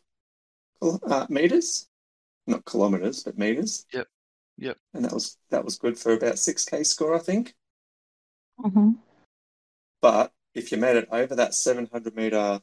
uh, 0.82 1.26
meters? 1.28 1.88
Not 2.48 2.64
kilometers, 2.64 3.22
but 3.22 3.38
meters. 3.38 3.86
Yep, 3.92 4.08
yep. 4.58 4.76
And 4.92 5.04
that 5.04 5.12
was 5.12 5.38
that 5.50 5.64
was 5.64 5.78
good 5.78 5.96
for 5.98 6.12
about 6.12 6.34
6k 6.34 6.84
score, 6.84 7.14
I 7.14 7.20
think. 7.20 7.54
Mhm. 8.58 8.98
But 10.00 10.32
if 10.54 10.72
you 10.72 10.78
made 10.78 10.96
it 10.96 11.08
over 11.12 11.36
that 11.36 11.54
700 11.54 12.16
meter 12.16 12.60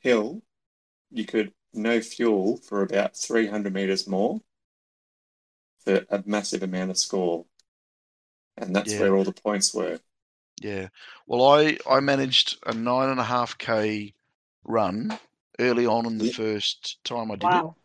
hill, 0.00 0.42
you 1.10 1.24
could 1.24 1.54
no 1.72 2.00
fuel 2.00 2.56
for 2.56 2.82
about 2.82 3.16
300 3.16 3.72
meters 3.72 4.06
more 4.08 4.40
for 5.84 6.04
a 6.10 6.22
massive 6.26 6.62
amount 6.62 6.90
of 6.90 6.98
score. 6.98 7.46
And 8.56 8.74
that's 8.74 8.92
Yeah. 8.92 9.00
where 9.00 9.16
all 9.16 9.24
the 9.24 9.32
points 9.32 9.72
were. 9.72 10.00
Yeah. 10.60 10.88
Well, 11.26 11.44
I 11.46 11.78
I 11.88 12.00
managed 12.00 12.58
a 12.66 12.74
nine 12.74 13.08
and 13.10 13.20
a 13.20 13.24
half 13.24 13.56
k 13.58 14.14
run 14.64 15.18
early 15.60 15.86
on 15.86 16.06
in 16.06 16.18
the 16.18 16.24
Yeah. 16.24 16.32
first 16.32 16.98
time 17.04 17.30
I 17.30 17.36
did 17.36 17.54
Wow. 17.54 17.76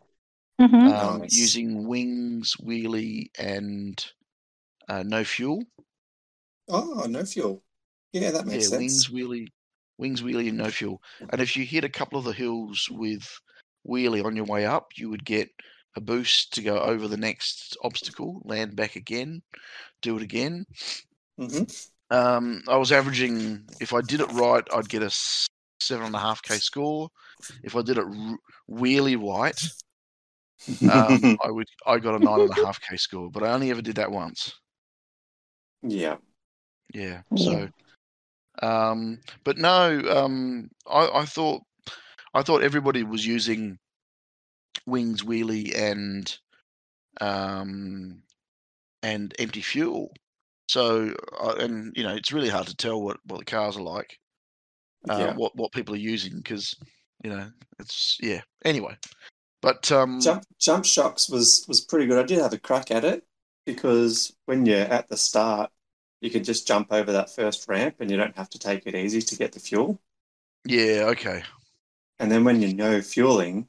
Mhm. 0.60 0.86
it, 0.86 0.92
um, 0.92 1.22
Nice. 1.22 1.30
using 1.30 1.86
wings, 1.86 2.56
wheelie, 2.62 3.30
and 3.38 4.04
uh, 4.88 5.02
no 5.04 5.24
fuel. 5.24 5.64
Oh, 6.68 7.06
no 7.08 7.24
fuel. 7.24 7.62
Yeah, 8.12 8.30
that 8.30 8.46
makes 8.46 8.64
yeah, 8.64 8.68
sense. 8.68 8.78
wings, 8.78 9.08
wheelie, 9.08 9.48
wings, 9.98 10.22
wheelie, 10.22 10.48
and 10.48 10.58
no 10.58 10.70
fuel. 10.70 11.02
And 11.30 11.40
if 11.40 11.56
you 11.56 11.64
hit 11.64 11.84
a 11.84 11.88
couple 11.88 12.18
of 12.18 12.24
the 12.24 12.32
hills 12.32 12.88
with 12.90 13.28
wheelie 13.86 14.24
on 14.24 14.36
your 14.36 14.44
way 14.46 14.66
up, 14.66 14.88
you 14.96 15.10
would 15.10 15.24
get 15.24 15.50
a 15.96 16.00
boost 16.00 16.52
to 16.54 16.62
go 16.62 16.78
over 16.80 17.08
the 17.08 17.16
next 17.16 17.76
obstacle, 17.82 18.40
land 18.44 18.76
back 18.76 18.96
again, 18.96 19.42
do 20.02 20.16
it 20.16 20.22
again. 20.22 20.66
hmm 21.38 21.64
Um, 22.10 22.62
I 22.68 22.76
was 22.76 22.92
averaging, 22.92 23.64
if 23.80 23.92
I 23.92 24.00
did 24.00 24.20
it 24.20 24.32
right, 24.32 24.64
I'd 24.74 24.88
get 24.88 25.02
a 25.02 25.10
seven 25.80 26.06
and 26.06 26.14
a 26.14 26.18
half 26.18 26.42
k 26.42 26.58
score. 26.58 27.08
If 27.62 27.76
I 27.76 27.82
did 27.82 27.98
it 27.98 28.04
r- 28.04 28.38
really 28.68 29.16
right, 29.16 29.60
um, 30.88 31.38
I 31.44 31.50
would 31.50 31.68
I 31.86 31.98
got 31.98 32.20
a 32.20 32.24
nine 32.24 32.40
and 32.40 32.50
a 32.50 32.54
half 32.54 32.80
k 32.80 32.96
score. 32.96 33.30
But 33.30 33.44
I 33.44 33.52
only 33.52 33.70
ever 33.70 33.82
did 33.82 33.96
that 33.96 34.10
once. 34.10 34.54
yeah. 35.82 36.16
Yeah. 36.92 37.22
Yeah. 37.32 37.36
So, 37.36 37.68
um, 38.62 39.20
but 39.44 39.58
no, 39.58 40.02
um, 40.10 40.68
I, 40.86 41.20
I 41.20 41.24
thought 41.24 41.62
I 42.34 42.42
thought 42.42 42.62
everybody 42.62 43.02
was 43.04 43.24
using 43.26 43.78
wings, 44.86 45.22
wheelie, 45.22 45.76
and 45.76 46.38
um, 47.20 48.22
and 49.02 49.34
empty 49.38 49.62
fuel. 49.62 50.12
So, 50.70 51.12
uh, 51.40 51.56
and 51.58 51.92
you 51.96 52.04
know, 52.04 52.14
it's 52.14 52.32
really 52.32 52.48
hard 52.48 52.68
to 52.68 52.76
tell 52.76 53.02
what 53.02 53.18
what 53.26 53.38
the 53.40 53.44
cars 53.44 53.76
are 53.76 53.82
like, 53.82 54.18
uh, 55.08 55.18
Yeah. 55.18 55.34
what 55.34 55.56
what 55.56 55.72
people 55.72 55.94
are 55.94 55.98
using 55.98 56.36
because 56.36 56.74
you 57.24 57.30
know 57.30 57.50
it's 57.80 58.18
yeah. 58.20 58.42
Anyway, 58.64 58.96
but 59.62 59.90
um, 59.92 60.20
Jump 60.20 60.44
jump 60.58 60.84
shocks 60.84 61.28
was 61.28 61.64
was 61.68 61.80
pretty 61.80 62.06
good. 62.06 62.18
I 62.18 62.22
did 62.26 62.38
have 62.38 62.52
a 62.52 62.58
crack 62.58 62.90
at 62.92 63.04
it 63.04 63.26
because 63.66 64.36
when 64.46 64.64
you're 64.64 64.78
at 64.98 65.08
the 65.08 65.16
start, 65.16 65.72
you 66.20 66.30
can 66.30 66.44
just 66.44 66.68
jump 66.68 66.92
over 66.92 67.12
that 67.12 67.34
first 67.34 67.68
ramp 67.68 67.96
and 68.00 68.10
you 68.10 68.16
don't 68.16 68.36
have 68.36 68.50
to 68.50 68.58
take 68.58 68.86
it 68.86 68.94
easy 68.94 69.22
to 69.22 69.36
get 69.36 69.52
the 69.52 69.60
fuel. 69.60 70.00
yeah, 70.64 71.06
okay, 71.10 71.42
And 72.18 72.30
then 72.30 72.44
when 72.44 72.60
you 72.62 72.74
know 72.74 73.00
fueling, 73.02 73.66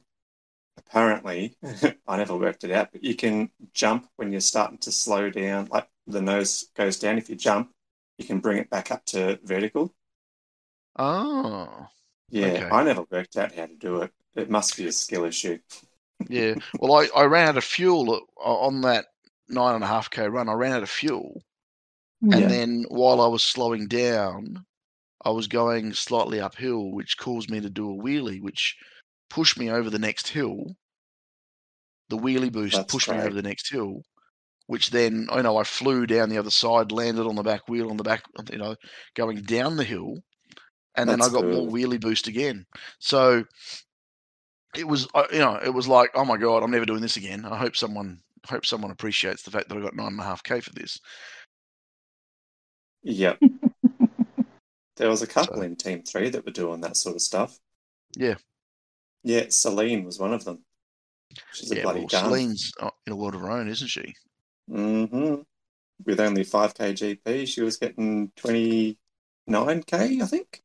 apparently, 0.78 1.56
I 2.08 2.18
never 2.18 2.36
worked 2.36 2.64
it 2.64 2.72
out, 2.72 2.92
but 2.92 3.04
you 3.04 3.16
can 3.16 3.50
jump 3.74 4.08
when 4.16 4.32
you're 4.32 4.40
starting 4.42 4.78
to 4.80 4.92
slow 4.92 5.30
down, 5.30 5.66
like 5.70 5.88
the 6.12 6.22
nose 6.22 6.68
goes 6.76 6.98
down. 6.98 7.18
If 7.18 7.28
you 7.28 7.36
jump, 7.36 7.70
you 8.18 8.24
can 8.24 8.38
bring 8.40 8.58
it 8.58 8.70
back 8.70 8.90
up 8.90 9.04
to 9.06 9.38
vertical. 9.42 9.94
oh. 10.98 11.86
Yeah, 12.30 12.46
Okay. 12.46 12.68
I 12.70 12.82
never 12.82 13.04
worked 13.10 13.36
out 13.36 13.54
how 13.54 13.66
to 13.66 13.76
do 13.76 14.00
it. 14.02 14.12
It 14.34 14.48
must 14.48 14.76
be 14.78 14.86
a 14.86 14.92
skill 14.92 15.24
issue. 15.24 15.58
Yeah. 16.30 16.54
Well, 16.78 16.94
I, 16.94 17.08
I 17.14 17.24
ran 17.24 17.48
out 17.48 17.56
of 17.58 17.64
fuel 17.64 18.20
on 18.42 18.80
that 18.82 19.04
nine 19.50 19.74
and 19.74 19.84
a 19.84 19.86
half 19.86 20.08
k 20.08 20.26
run. 20.28 20.48
I 20.48 20.54
ran 20.54 20.72
out 20.72 20.82
of 20.82 20.88
fuel, 20.88 21.42
Mhm. 22.24 22.32
and 22.32 22.40
Yeah. 22.42 22.48
then 22.48 22.84
while 22.88 23.20
I 23.20 23.26
was 23.26 23.42
slowing 23.44 23.86
down, 23.86 24.64
I 25.22 25.30
was 25.30 25.46
going 25.46 25.92
slightly 25.92 26.40
uphill, 26.40 26.90
which 26.92 27.18
caused 27.18 27.50
me 27.50 27.60
to 27.60 27.68
do 27.68 27.90
a 27.90 28.02
wheelie, 28.02 28.40
which 28.40 28.78
pushed 29.28 29.58
me 29.58 29.70
over 29.70 29.90
the 29.90 29.98
next 29.98 30.28
hill. 30.28 30.74
The 32.08 32.16
wheelie 32.16 32.50
boost 32.52 32.76
That's 32.76 32.90
pushed 32.90 33.10
me 33.10 33.18
over 33.18 33.34
the 33.34 33.42
next 33.42 33.68
hill, 33.70 34.02
which 34.72 34.88
then 34.88 35.28
you 35.36 35.42
know 35.42 35.58
I 35.58 35.64
flew 35.64 36.06
down 36.06 36.30
the 36.30 36.38
other 36.38 36.50
side, 36.50 36.92
landed 36.92 37.26
on 37.26 37.34
the 37.34 37.42
back 37.42 37.68
wheel 37.68 37.90
on 37.90 37.98
the 37.98 38.02
back, 38.02 38.22
you 38.50 38.56
know, 38.56 38.74
going 39.14 39.42
down 39.42 39.76
the 39.76 39.84
hill, 39.84 40.16
and 40.94 41.06
then 41.06 41.20
I 41.20 41.24
That's 41.24 41.34
got 41.34 41.44
more 41.44 41.68
wheelie 41.68 42.00
boost 42.00 42.26
again. 42.26 42.64
So 42.98 43.44
it 44.74 44.88
was, 44.88 45.06
uh, 45.14 45.26
you 45.30 45.40
know, 45.40 45.60
it 45.62 45.68
was 45.68 45.88
like, 45.88 46.12
oh 46.14 46.24
my 46.24 46.38
god, 46.38 46.62
I'm 46.62 46.70
never 46.70 46.86
doing 46.86 47.02
this 47.02 47.18
again. 47.18 47.44
I 47.44 47.58
hope 47.58 47.76
someone 47.76 48.20
hope 48.48 48.64
someone 48.64 48.90
appreciates 48.90 49.42
the 49.42 49.50
fact 49.50 49.68
that 49.68 49.76
I 49.76 49.82
got 49.82 49.94
nine 49.94 50.06
and 50.06 50.20
a 50.20 50.24
half 50.24 50.42
k 50.42 50.60
for 50.60 50.72
this. 50.72 50.98
Yep. 53.02 53.40
There 54.96 55.08
was 55.08 55.22
a 55.22 55.26
couple 55.26 55.56
So- 55.56 55.62
in 55.62 55.76
Team 55.76 56.02
Three 56.02 56.30
that 56.30 56.46
were 56.46 56.52
doing 56.52 56.80
that 56.80 56.96
sort 56.96 57.16
of 57.16 57.22
stuff. 57.22 57.58
Yeah. 58.16 58.36
Yeah, 59.22 59.46
Celine 59.50 60.04
was 60.04 60.18
one 60.18 60.32
of 60.32 60.44
them. 60.44 60.64
She's 61.52 61.72
a 61.72 61.76
yeah, 61.76 61.82
bloody 61.82 62.00
well, 62.00 62.08
gun. 62.08 62.24
Celine's 62.24 62.72
uh, 62.78 62.90
in 63.06 63.12
a 63.12 63.16
world 63.16 63.34
of 63.34 63.40
her 63.40 63.50
own, 63.50 63.68
isn't 63.68 63.88
she? 63.88 64.14
Hmm 64.68 65.42
With 66.06 66.20
only 66.20 66.44
5k 66.44 66.94
GP, 66.94 67.46
she 67.46 67.62
was 67.62 67.78
getting 67.78 68.32
29k, 68.36 70.22
I 70.22 70.26
think. 70.26 70.62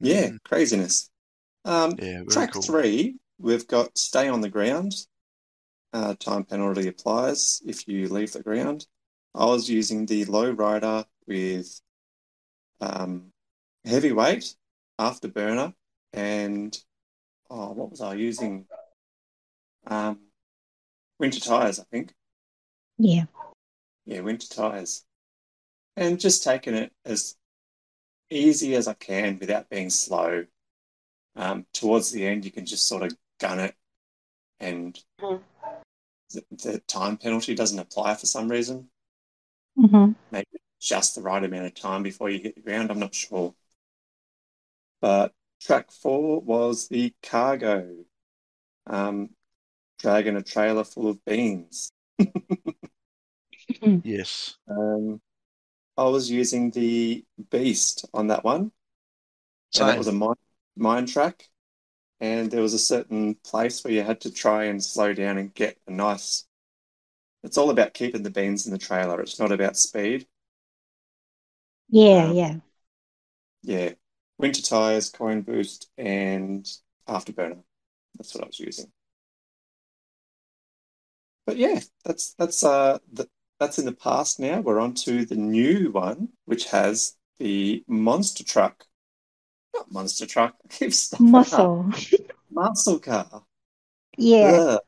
Yeah, 0.00 0.30
Mm, 0.30 0.38
craziness. 0.44 1.10
Um, 1.64 1.98
yeah, 1.98 2.22
track 2.28 2.52
cool. 2.52 2.62
three, 2.64 3.16
we've 3.38 3.66
got 3.68 3.98
stay 3.98 4.28
on 4.28 4.40
the 4.42 4.50
ground. 4.50 4.94
Uh, 5.92 6.14
time 6.14 6.44
penalty 6.44 6.88
applies 6.88 7.62
if 7.66 7.88
you 7.88 8.08
leave 8.08 8.32
the 8.32 8.42
ground. 8.42 8.86
I 9.34 9.46
was 9.46 9.70
using 9.70 10.06
the 10.06 10.24
low 10.26 10.50
rider 10.50 11.04
with 11.26 11.80
um, 12.80 13.32
heavyweight 13.84 14.54
afterburner 15.00 15.74
and 16.12 16.76
oh, 17.50 17.72
what 17.72 17.90
was 17.90 18.00
I 18.00 18.14
using? 18.14 18.66
Um, 19.86 20.25
winter 21.18 21.40
tires, 21.40 21.80
I 21.80 21.84
think. 21.84 22.14
Yeah. 22.98 23.24
Yeah, 24.04 24.20
winter 24.20 24.48
tires. 24.48 25.04
And 25.96 26.20
just 26.20 26.44
taking 26.44 26.74
it 26.74 26.92
as 27.04 27.36
easy 28.30 28.74
as 28.74 28.88
I 28.88 28.94
can 28.94 29.38
without 29.38 29.70
being 29.70 29.90
slow. 29.90 30.44
Um, 31.36 31.66
towards 31.72 32.10
the 32.12 32.26
end, 32.26 32.44
you 32.44 32.50
can 32.50 32.64
just 32.66 32.88
sort 32.88 33.02
of 33.02 33.16
gun 33.38 33.60
it, 33.60 33.74
and 34.60 34.98
Mhm. 35.20 35.42
the, 36.30 36.44
the 36.50 36.78
time 36.80 37.18
penalty 37.18 37.54
doesn't 37.54 37.78
apply 37.78 38.14
for 38.14 38.26
some 38.26 38.48
reason. 38.48 38.90
hmm 39.76 40.12
Maybe 40.30 40.46
just 40.80 41.14
the 41.14 41.22
right 41.22 41.42
amount 41.42 41.66
of 41.66 41.74
time 41.74 42.02
before 42.02 42.30
you 42.30 42.38
hit 42.38 42.54
the 42.54 42.62
ground. 42.62 42.90
I'm 42.90 42.98
not 42.98 43.14
sure. 43.14 43.54
But 45.00 45.34
track 45.60 45.90
four 45.90 46.40
was 46.40 46.88
the 46.88 47.14
cargo, 47.22 48.04
um, 48.86 49.30
dragging 49.98 50.36
a 50.36 50.42
trailer 50.42 50.84
full 50.84 51.08
of 51.08 51.24
beans. 51.24 51.92
Yes. 54.02 54.56
Um, 54.68 55.20
I 55.98 56.04
was 56.04 56.30
using 56.30 56.70
the 56.72 57.24
Beast 57.50 58.06
on 58.14 58.28
that 58.28 58.44
one. 58.44 58.72
And 59.76 59.88
that 59.88 59.96
was 59.98 60.08
a 60.08 60.12
mine, 60.12 60.34
mine 60.76 61.06
track. 61.06 61.48
And 62.20 62.50
there 62.50 62.62
was 62.62 62.74
a 62.74 62.78
certain 62.80 63.36
place 63.36 63.84
where 63.84 63.92
you 63.94 64.02
had 64.02 64.20
to 64.22 64.32
try 64.32 64.64
and 64.66 64.82
slow 64.84 65.14
down 65.14 65.38
and 65.38 65.54
get 65.54 65.78
a 65.86 65.92
nice. 65.92 66.46
It's 67.44 67.58
all 67.58 67.70
about 67.70 67.94
keeping 67.94 68.22
the 68.24 68.30
beans 68.30 68.66
in 68.66 68.72
the 68.72 68.78
trailer. 68.78 69.20
It's 69.22 69.38
not 69.40 69.52
about 69.52 69.76
speed. 69.78 70.28
Yeah, 71.88 72.26
Um, 72.26 72.32
yeah. 72.32 72.60
Yeah. 73.62 73.92
Winter 74.38 74.62
tires, 74.62 75.10
coin 75.10 75.42
boost, 75.42 75.90
and 75.98 76.66
afterburner. 77.08 77.62
That's 78.16 78.34
what 78.34 78.44
I 78.44 78.46
was 78.48 78.60
using. 78.60 78.92
But 81.46 81.56
yeah, 81.56 81.80
that's 82.04 82.34
that's 82.34 82.64
uh 82.64 82.98
the, 83.12 83.28
that's 83.60 83.78
in 83.78 83.86
the 83.86 83.92
past 83.92 84.40
now. 84.40 84.60
We're 84.60 84.80
on 84.80 84.94
to 84.94 85.24
the 85.24 85.36
new 85.36 85.90
one, 85.92 86.30
which 86.44 86.66
has 86.70 87.14
the 87.38 87.84
monster 87.86 88.44
truck. 88.44 88.84
Not 89.74 89.92
monster 89.92 90.26
truck. 90.26 90.56
I 90.64 90.74
keep 90.74 90.92
stuffing. 90.92 91.30
Muscle. 91.30 91.90
Muscle 92.50 92.98
car. 92.98 93.44
Yeah. 94.18 94.50
Ugh. 94.52 94.80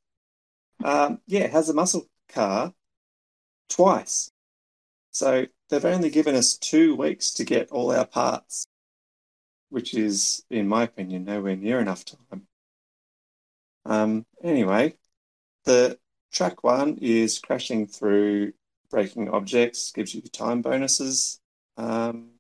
Um, 0.85 1.21
yeah, 1.27 1.40
it 1.40 1.51
has 1.51 1.68
a 1.68 1.75
muscle 1.75 2.09
car 2.29 2.73
twice. 3.68 4.31
So 5.11 5.47
they've 5.68 5.85
only 5.85 6.11
given 6.11 6.35
us 6.35 6.57
two 6.57 6.94
weeks 6.97 7.35
to 7.35 7.44
get 7.44 7.71
all 7.71 7.90
our 7.92 8.07
parts, 8.07 8.66
which 9.71 9.94
is, 9.94 10.44
in 10.51 10.68
my 10.68 10.85
opinion, 10.85 11.25
nowhere 11.25 11.57
near 11.57 11.81
enough 11.81 12.05
time. 12.05 12.47
Um, 13.85 14.27
anyway, 14.42 14.94
the 15.64 15.99
track 16.38 16.62
one 16.62 16.96
is 17.03 17.40
crashing 17.40 17.85
through 17.85 18.53
breaking 18.90 19.29
objects, 19.29 19.90
gives 19.90 20.14
you 20.14 20.22
time 20.22 20.62
bonuses. 20.62 21.40
Um, 21.77 22.35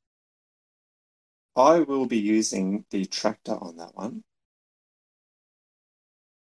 I 1.56 1.80
will 1.80 2.06
be 2.06 2.18
using 2.18 2.84
the 2.92 3.06
tractor 3.06 3.58
on 3.60 3.76
that 3.78 3.96
one. 3.96 4.22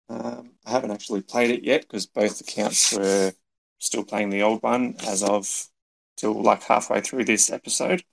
Um, 0.08 0.52
I 0.68 0.70
haven't 0.70 0.92
actually 0.92 1.24
played 1.24 1.50
it 1.50 1.64
yet 1.64 1.82
because 1.82 2.06
both 2.06 2.42
accounts 2.42 2.94
were 2.94 3.34
still 3.80 4.04
playing 4.04 4.30
the 4.30 4.44
old 4.44 4.62
one 4.62 4.98
as 5.08 5.24
of 5.24 5.66
till 6.18 6.40
like 6.44 6.62
halfway 6.62 7.02
through 7.02 7.26
this 7.26 7.50
episode. 7.50 8.04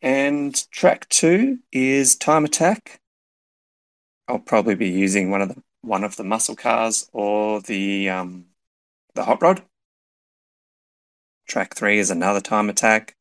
And 0.00 0.54
track 0.70 1.08
two 1.08 1.58
is 1.72 2.14
Time 2.14 2.44
Attack. 2.44 3.00
I'll 4.28 4.38
probably 4.38 4.76
be 4.76 4.88
using 4.88 5.32
one 5.32 5.42
of 5.42 5.48
the 5.48 5.60
one 5.84 6.04
of 6.04 6.16
the 6.16 6.24
muscle 6.24 6.56
cars 6.56 7.08
or 7.12 7.60
the 7.60 8.08
um, 8.08 8.46
the 9.14 9.24
hot 9.24 9.42
rod. 9.42 9.62
Track 11.46 11.74
three 11.74 11.98
is 11.98 12.10
another 12.10 12.40
time 12.40 12.68
attack, 12.70 13.16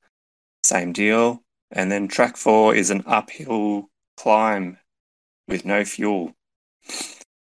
same 0.64 0.94
deal. 0.94 1.44
And 1.72 1.92
then 1.92 2.08
track 2.08 2.38
four 2.38 2.76
is 2.76 2.90
an 2.90 3.04
uphill 3.08 3.90
climb 4.16 4.78
with 5.48 5.66
no 5.66 5.84
fuel. 5.84 6.36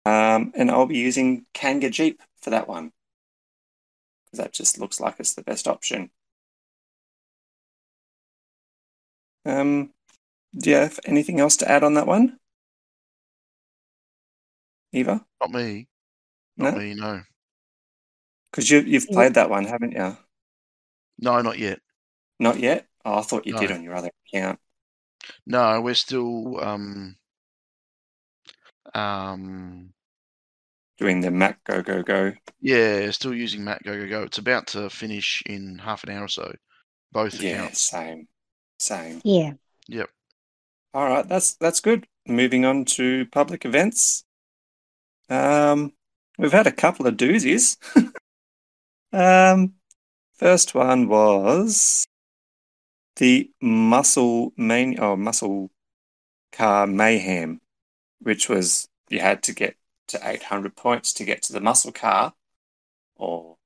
Um, 0.05 0.53
and 0.55 0.69
I'll 0.69 0.85
be 0.85 0.97
using 0.97 1.45
Kanga 1.53 1.89
Jeep 1.89 2.21
for 2.41 2.49
that 2.49 2.67
one 2.67 2.91
because 4.25 4.43
that 4.43 4.53
just 4.53 4.79
looks 4.79 4.99
like 4.99 5.15
it's 5.19 5.33
the 5.33 5.41
best 5.41 5.67
option. 5.67 6.11
Um, 9.45 9.91
do 10.57 10.69
you 10.69 10.75
have 10.75 10.99
anything 11.05 11.39
else 11.39 11.55
to 11.57 11.71
add 11.71 11.83
on 11.83 11.93
that 11.93 12.07
one, 12.07 12.37
Eva? 14.97 15.25
Not 15.41 15.51
me. 15.51 15.87
Not 16.57 16.73
No, 16.73 16.79
me. 16.79 16.93
No. 16.95 17.21
because 18.51 18.69
you 18.69 18.79
you've 18.81 19.07
played 19.07 19.35
that 19.35 19.49
one, 19.49 19.65
haven't 19.65 19.91
you? 19.93 20.17
No, 21.19 21.41
not 21.41 21.57
yet. 21.57 21.79
Not 22.39 22.59
yet. 22.59 22.87
Oh, 23.05 23.19
I 23.19 23.21
thought 23.21 23.47
you 23.47 23.53
did 23.57 23.71
on 23.71 23.83
your 23.83 23.95
other 23.95 24.11
account. 24.27 24.59
No, 25.45 25.81
we're 25.81 25.93
still 25.93 26.59
um 26.63 27.15
um 28.93 29.93
Doing 30.97 31.21
the 31.21 31.31
Mac 31.31 31.63
Go 31.63 31.81
Go 31.83 32.01
Go. 32.01 32.33
yeah, 32.59 33.11
still 33.11 33.33
using 33.33 33.63
Mac 33.63 33.83
Go 33.83 33.97
Go 33.99 34.07
Go. 34.09 34.23
It's 34.23 34.39
about 34.39 34.67
to 34.67 34.89
finish 34.89 35.43
in 35.45 35.77
half 35.77 36.03
an 36.03 36.09
hour 36.11 36.25
or 36.25 36.27
so. 36.27 36.51
Both 37.11 37.41
Yeah, 37.41 37.53
accounts. 37.53 37.81
same, 37.89 38.27
same. 38.79 39.21
Yeah. 39.23 39.53
Yep. 39.87 40.09
All 40.93 41.07
right, 41.07 41.27
that's 41.27 41.55
that's 41.55 41.81
good. 41.81 42.07
Moving 42.27 42.65
on 42.65 42.85
to 42.85 43.25
public 43.27 43.63
events. 43.65 44.25
Um, 45.29 45.93
we've 46.37 46.51
had 46.51 46.67
a 46.67 46.71
couple 46.71 47.07
of 47.07 47.17
doozies. 47.17 47.77
um, 49.13 49.73
first 50.35 50.75
one 50.75 51.07
was 51.07 52.05
the 53.17 53.51
muscle 53.61 54.53
main 54.57 54.99
or 54.99 55.17
muscle 55.17 55.71
car 56.51 56.87
mayhem, 56.87 57.59
which 58.19 58.49
was 58.49 58.87
you 59.09 59.19
had 59.19 59.43
to 59.43 59.53
get 59.53 59.75
to 60.09 60.19
800 60.23 60.75
points 60.75 61.13
to 61.13 61.25
get 61.25 61.41
to 61.43 61.53
the 61.53 61.61
muscle 61.61 61.91
car, 61.91 62.33
or 63.15 63.57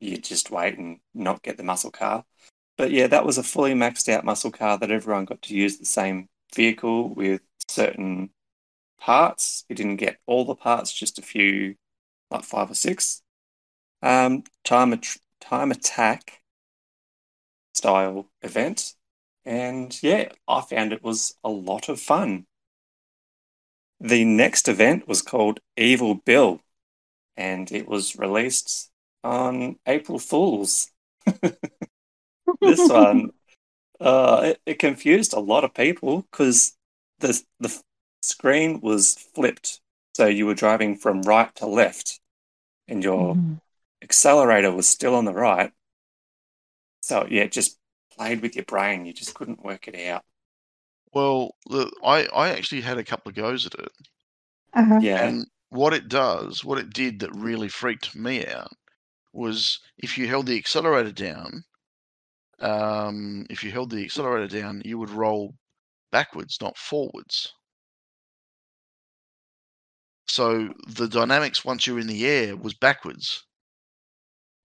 you 0.00 0.18
just 0.18 0.50
wait 0.50 0.78
and 0.78 1.00
not 1.14 1.42
get 1.42 1.56
the 1.56 1.62
muscle 1.62 1.90
car. 1.90 2.24
But 2.78 2.90
yeah, 2.90 3.06
that 3.08 3.24
was 3.24 3.38
a 3.38 3.42
fully 3.42 3.74
maxed 3.74 4.08
out 4.08 4.24
muscle 4.24 4.50
car 4.50 4.78
that 4.78 4.90
everyone 4.90 5.24
got 5.24 5.42
to 5.42 5.54
use 5.54 5.78
the 5.78 5.86
same 5.86 6.28
vehicle 6.54 7.14
with 7.14 7.40
certain 7.68 8.30
parts. 8.98 9.64
You 9.68 9.76
didn't 9.76 9.96
get 9.96 10.18
all 10.26 10.44
the 10.44 10.54
parts, 10.54 10.92
just 10.92 11.18
a 11.18 11.22
few, 11.22 11.76
like 12.30 12.44
five 12.44 12.70
or 12.70 12.74
six. 12.74 13.22
Um, 14.02 14.44
time 14.64 14.92
at- 14.92 15.16
time 15.40 15.70
attack 15.70 16.42
style 17.74 18.30
event, 18.42 18.94
and 19.44 20.02
yeah, 20.02 20.30
I 20.48 20.60
found 20.62 20.92
it 20.92 21.02
was 21.02 21.36
a 21.44 21.50
lot 21.50 21.88
of 21.88 22.00
fun. 22.00 22.46
The 24.00 24.24
next 24.24 24.68
event 24.68 25.08
was 25.08 25.22
called 25.22 25.60
Evil 25.76 26.14
Bill, 26.14 26.60
and 27.36 27.70
it 27.72 27.88
was 27.88 28.16
released 28.16 28.90
on 29.24 29.78
April 29.86 30.18
Fools. 30.18 30.90
this 32.60 32.88
one, 32.88 33.30
uh, 34.00 34.42
it, 34.44 34.60
it 34.66 34.78
confused 34.78 35.32
a 35.32 35.40
lot 35.40 35.64
of 35.64 35.74
people 35.74 36.26
because 36.30 36.76
the 37.20 37.40
the 37.60 37.82
screen 38.26 38.80
was 38.80 39.14
flipped, 39.14 39.80
so 40.14 40.26
you 40.26 40.46
were 40.46 40.54
driving 40.54 40.96
from 40.96 41.22
right 41.22 41.54
to 41.56 41.66
left, 41.66 42.20
and 42.88 43.04
your 43.04 43.38
Mhm. 43.38 43.58
accelerator 44.02 44.72
was 44.72 44.88
still 44.88 45.14
on 45.14 45.26
the 45.26 45.34
right. 45.34 45.72
So 47.00 47.26
yeah, 47.30 47.42
it 47.44 47.52
just 47.52 47.78
played 48.12 48.42
with 48.42 48.54
your 48.56 48.64
brain. 48.64 49.06
You 49.06 49.12
just 49.12 49.34
couldn't 49.34 49.64
work 49.64 49.88
it 49.88 49.94
out. 50.08 50.24
Well, 51.12 51.56
the, 51.68 51.90
I 52.04 52.26
I 52.26 52.50
actually 52.50 52.82
had 52.82 52.96
a 52.96 53.02
couple 53.02 53.30
of 53.30 53.34
goes 53.34 53.66
at 53.66 53.74
it, 53.74 53.90
Uh-huh. 54.74 55.00
Yeah. 55.00 55.34
and 55.34 55.46
what 55.70 55.92
it 55.92 56.08
does, 56.08 56.64
what 56.64 56.78
it 56.78 56.92
did 56.92 57.18
that 57.20 57.34
really 57.34 57.68
freaked 57.68 58.14
me 58.14 58.46
out 58.46 58.72
was 59.32 59.80
if 59.98 60.18
you 60.18 60.28
held 60.28 60.46
the 60.46 60.58
accelerator 60.58 61.12
down, 61.12 61.64
um, 62.60 63.46
if 63.50 63.64
you 63.64 63.70
held 63.72 63.90
the 63.90 64.04
accelerator 64.04 64.48
down, 64.60 64.82
you 64.84 64.98
would 64.98 65.10
roll 65.10 65.54
backwards, 66.12 66.58
not 66.60 66.78
forwards. 66.78 67.54
So 70.28 70.72
the 70.88 71.08
dynamics 71.08 71.64
once 71.64 71.86
you're 71.86 71.98
in 72.00 72.06
the 72.06 72.26
air 72.26 72.56
was 72.56 72.74
backwards. 72.74 73.44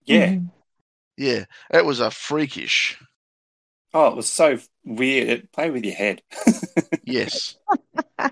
Yeah. 0.04 0.28
Mhm. 0.32 0.50
Yeah, 1.16 1.44
It 1.70 1.84
was 1.84 2.00
a 2.00 2.10
freakish. 2.10 2.98
Oh, 3.94 4.08
it 4.08 4.16
was 4.16 4.28
so 4.28 4.58
weird. 4.84 5.28
It 5.28 5.52
played 5.52 5.72
with 5.72 5.84
your 5.84 5.94
head. 5.94 6.22
Yes. 7.04 7.56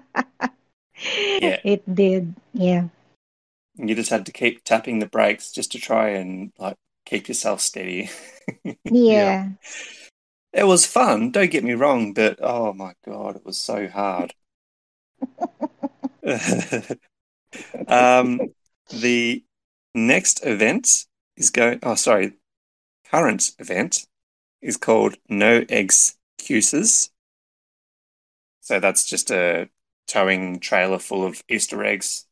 Yeah. 1.03 1.61
It 1.65 1.83
did. 1.95 2.35
Yeah. 2.53 2.89
you 3.77 3.95
just 3.95 4.11
had 4.11 4.27
to 4.27 4.33
keep 4.33 4.65
tapping 4.65 4.99
the 4.99 5.07
brakes 5.07 5.51
just 5.53 5.73
to 5.73 5.79
try 5.79 6.11
and 6.11 6.53
like 6.59 6.77
keep 7.07 7.29
yourself 7.29 7.61
steady. 7.61 8.11
Yeah. 8.85 9.51
it 10.53 10.65
was 10.65 10.87
fun, 10.87 11.31
don't 11.31 11.51
get 11.51 11.65
me 11.65 11.75
wrong, 11.75 12.13
but 12.13 12.39
oh 12.43 12.73
my 12.73 12.95
god, 13.05 13.37
it 13.37 13.45
was 13.45 13.59
so 13.59 13.89
hard. 13.89 14.35
Um, 17.89 18.47
the 18.91 19.45
next 19.95 20.45
event 20.47 20.89
is 21.37 21.51
going. 21.51 21.81
Oh, 21.83 21.95
sorry, 21.95 22.35
current 23.11 23.53
event 23.59 24.07
is 24.63 24.77
called 24.77 25.17
No 25.29 25.65
Excuses. 25.69 27.11
So 28.61 28.81
that's 28.81 29.05
just 29.05 29.31
a 29.31 29.69
towing 30.07 30.61
trailer 30.61 30.99
full 30.99 31.25
of 31.25 31.43
Easter 31.49 31.85
eggs. 31.85 32.27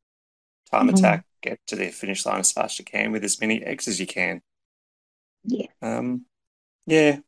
Time 0.70 0.88
Mhm. 0.88 0.90
attack, 0.90 1.26
get 1.42 1.60
to 1.68 1.76
the 1.76 1.90
finish 1.90 2.26
line 2.26 2.40
as 2.40 2.52
fast 2.52 2.74
as 2.76 2.80
you 2.80 2.86
can 2.86 3.12
with 3.12 3.24
as 3.24 3.40
many 3.40 3.62
eggs 3.64 3.88
as 3.88 4.00
you 4.00 4.06
can. 4.06 4.42
Yeah. 5.44 5.66
Um, 5.82 6.26
yeah, 6.86 7.18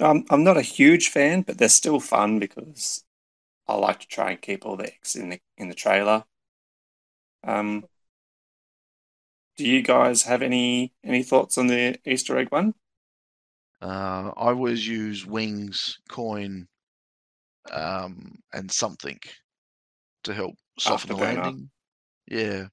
I'm 0.00 0.24
I'm 0.30 0.44
not 0.44 0.56
a 0.58 0.62
huge 0.62 1.08
fan, 1.10 1.42
but 1.42 1.58
they're 1.58 1.68
still 1.68 2.00
fun 2.00 2.38
because 2.38 3.04
I 3.68 3.74
like 3.76 4.00
to 4.00 4.08
try 4.08 4.32
and 4.32 4.42
keep 4.42 4.66
all 4.66 4.76
the 4.76 4.92
eggs 4.94 5.16
in 5.16 5.30
the 5.30 5.40
in 5.58 5.68
the 5.68 5.74
trailer. 5.74 6.24
Um, 7.48 7.88
do 9.58 9.64
you 9.68 9.82
guys 9.82 10.22
have 10.22 10.40
any 10.40 10.94
any 11.04 11.22
thoughts 11.22 11.58
on 11.58 11.66
the 11.66 11.98
Easter 12.06 12.38
egg 12.38 12.50
one? 12.50 12.74
Uh, 13.82 14.30
I 14.36 14.50
always 14.50 14.86
use 14.86 15.26
wings, 15.26 15.98
coin, 16.08 16.68
um, 17.72 18.36
and 18.52 18.70
something 18.70 19.18
to 20.24 20.34
help 20.34 20.56
soften 20.78 21.10
the 21.10 21.16
Afterburner. 21.16 21.16
landing. 21.16 21.70
Yeah, 22.28 22.66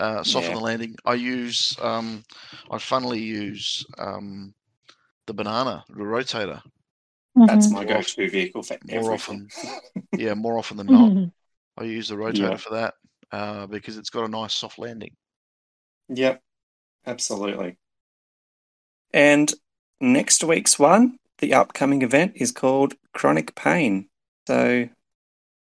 uh, 0.00 0.24
soften 0.24 0.54
Yeah. 0.54 0.56
the 0.56 0.60
landing. 0.60 0.96
I 1.04 1.14
use, 1.14 1.76
um, 1.82 2.24
I 2.70 2.78
funnily 2.78 3.20
use 3.20 3.84
um, 3.98 4.54
the 5.26 5.34
banana, 5.34 5.84
the 5.88 6.04
rotator. 6.04 6.62
That's 7.46 7.70
Mhm. 7.70 7.70
my 7.70 7.84
go-to 7.84 8.30
vehicle 8.30 8.62
for 8.62 8.78
more 8.84 9.12
everything. 9.12 9.50
Yeah, 10.16 10.34
more 10.34 10.58
often 10.58 10.76
than 10.78 10.90
not, 10.90 11.14
Mhm. 11.14 11.32
I 11.78 11.84
use 11.84 12.08
the 12.08 12.16
rotator 12.16 12.58
Yeah. 12.58 12.60
for 12.60 12.70
that 12.74 12.94
uh, 13.32 13.66
because 13.66 13.96
it's 13.96 14.10
got 14.10 14.24
a 14.24 14.28
nice 14.28 14.54
soft 14.54 14.78
landing. 14.78 15.14
Yep, 16.08 16.42
absolutely. 17.06 17.76
And 19.12 19.52
next 20.00 20.42
week's 20.44 20.78
one, 20.78 21.18
the 21.38 21.54
upcoming 21.54 22.02
event 22.02 22.32
is 22.36 22.52
called 22.52 22.94
Chronic 23.12 23.54
Pain. 23.54 24.08
So 24.46 24.88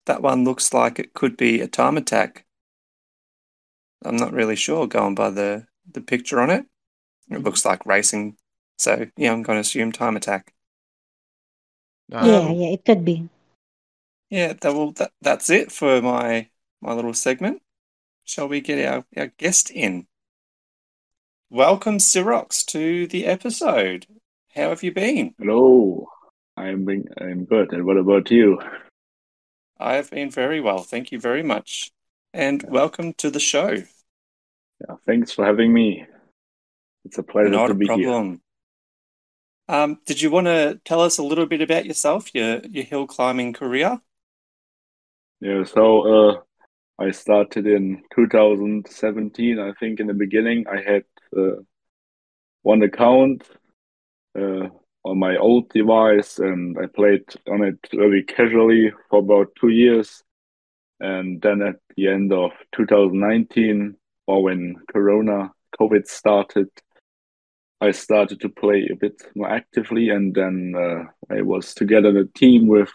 that 0.06 0.22
one 0.22 0.44
looks 0.44 0.72
like 0.72 0.98
it 0.98 1.14
could 1.14 1.36
be 1.36 1.60
a 1.60 1.68
time 1.68 1.96
attack. 1.96 2.44
I'm 4.04 4.16
not 4.16 4.32
really 4.32 4.56
sure 4.56 4.86
going 4.86 5.14
by 5.14 5.30
the, 5.30 5.66
the 5.90 6.00
picture 6.00 6.40
on 6.40 6.50
it. 6.50 6.66
It 7.30 7.42
looks 7.42 7.64
like 7.64 7.84
racing. 7.84 8.36
So 8.78 9.06
yeah, 9.16 9.32
I'm 9.32 9.42
going 9.42 9.56
to 9.56 9.60
assume 9.60 9.92
time 9.92 10.16
attack. 10.16 10.54
Um, 12.12 12.26
yeah, 12.28 12.52
yeah, 12.52 12.68
it 12.68 12.84
could 12.84 13.04
be. 13.04 13.28
Yeah, 14.30 14.52
that, 14.52 14.74
well, 14.74 14.92
that, 14.92 15.10
that's 15.20 15.50
it 15.50 15.72
for 15.72 16.00
my, 16.00 16.48
my 16.80 16.92
little 16.92 17.14
segment. 17.14 17.62
Shall 18.24 18.48
we 18.48 18.60
get 18.60 18.84
our, 18.86 19.04
our 19.16 19.28
guest 19.38 19.70
in? 19.70 20.06
Welcome, 21.50 21.98
Sirox, 21.98 22.64
to 22.66 23.06
the 23.06 23.24
episode. 23.26 24.06
How 24.54 24.68
have 24.68 24.82
you 24.82 24.92
been? 24.92 25.34
Hello, 25.38 26.08
I'm 26.56 26.84
being, 26.84 27.08
I'm 27.20 27.44
good. 27.44 27.72
And 27.72 27.84
what 27.84 27.96
about 27.96 28.30
you? 28.30 28.60
I 29.78 29.94
have 29.94 30.10
been 30.10 30.30
very 30.30 30.60
well, 30.60 30.82
thank 30.82 31.12
you 31.12 31.20
very 31.20 31.42
much. 31.42 31.90
And 32.34 32.62
welcome 32.68 33.14
to 33.14 33.30
the 33.30 33.40
show. 33.40 33.70
Yeah, 33.70 34.96
thanks 35.06 35.32
for 35.32 35.44
having 35.44 35.72
me. 35.72 36.06
It's 37.04 37.18
a 37.18 37.22
pleasure 37.22 37.48
Not 37.48 37.68
to 37.68 37.74
be 37.74 37.86
here. 37.86 38.08
problem. 38.08 38.42
Um, 39.68 39.98
did 40.06 40.20
you 40.20 40.30
want 40.30 40.46
to 40.46 40.80
tell 40.84 41.00
us 41.00 41.18
a 41.18 41.22
little 41.22 41.46
bit 41.46 41.60
about 41.60 41.86
yourself, 41.86 42.34
your 42.34 42.60
your 42.66 42.84
hill 42.84 43.06
climbing 43.06 43.52
career? 43.52 44.00
Yeah, 45.40 45.64
so 45.64 46.02
uh, 46.30 46.40
I 46.98 47.12
started 47.12 47.66
in 47.66 48.02
2017. 48.14 49.58
I 49.58 49.72
think 49.78 50.00
in 50.00 50.08
the 50.08 50.14
beginning 50.14 50.66
I 50.66 50.80
had 50.80 51.04
uh, 51.36 51.62
one 52.62 52.82
account 52.82 53.48
uh, 54.36 54.68
on 55.04 55.18
my 55.18 55.36
old 55.36 55.68
device, 55.70 56.38
and 56.38 56.76
I 56.76 56.86
played 56.86 57.24
on 57.48 57.62
it 57.62 57.78
very 57.94 58.24
casually 58.24 58.92
for 59.08 59.20
about 59.20 59.54
two 59.60 59.68
years. 59.68 60.24
And 61.00 61.40
then 61.40 61.62
at 61.62 61.76
the 61.96 62.08
end 62.08 62.32
of 62.32 62.50
2019, 62.74 63.96
or 64.26 64.42
when 64.42 64.74
Corona, 64.92 65.52
COVID 65.80 66.06
started, 66.08 66.68
I 67.80 67.92
started 67.92 68.40
to 68.40 68.48
play 68.48 68.88
a 68.90 68.96
bit 68.96 69.22
more 69.36 69.48
actively, 69.48 70.08
and 70.08 70.34
then 70.34 70.74
uh, 70.76 71.04
I 71.32 71.42
was 71.42 71.74
together 71.74 72.08
in 72.08 72.16
a 72.16 72.38
team 72.38 72.66
with 72.66 72.90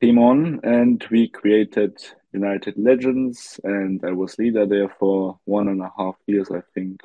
Timon 0.00 0.60
and 0.62 1.04
we 1.10 1.28
created 1.28 1.98
United 2.32 2.74
Legends, 2.76 3.58
and 3.64 4.00
I 4.04 4.12
was 4.12 4.38
leader 4.38 4.66
there 4.66 4.88
for 4.88 5.38
one 5.44 5.68
and 5.68 5.80
a 5.80 5.92
half 5.96 6.16
years, 6.26 6.50
I 6.50 6.62
think, 6.74 7.00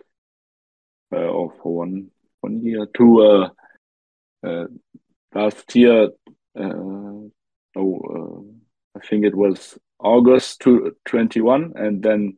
uh, 1.11 1.17
or 1.17 1.53
for 1.61 1.75
one 1.77 2.11
one 2.41 2.61
year. 2.63 2.85
Two 2.95 3.21
uh, 3.21 3.49
uh, 4.45 4.67
last 5.33 5.75
year, 5.75 6.09
uh, 6.59 7.23
oh, 7.75 8.51
uh, 8.95 8.99
I 8.99 9.07
think 9.07 9.25
it 9.25 9.35
was 9.35 9.77
August 9.99 10.61
to 10.61 10.95
21, 11.05 11.73
and 11.75 12.03
then 12.03 12.38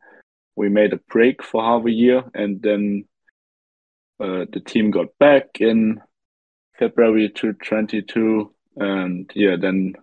we 0.56 0.68
made 0.68 0.92
a 0.92 1.00
break 1.10 1.42
for 1.42 1.62
half 1.62 1.84
a 1.84 1.90
year, 1.90 2.24
and 2.34 2.62
then 2.62 3.04
the 4.18 4.62
team 4.66 4.90
got 4.90 5.06
back 5.18 5.60
in 5.60 6.00
February 6.78 7.28
to 7.30 7.52
22, 7.52 8.52
and 8.76 9.30
yeah, 9.34 9.56
then 9.60 9.94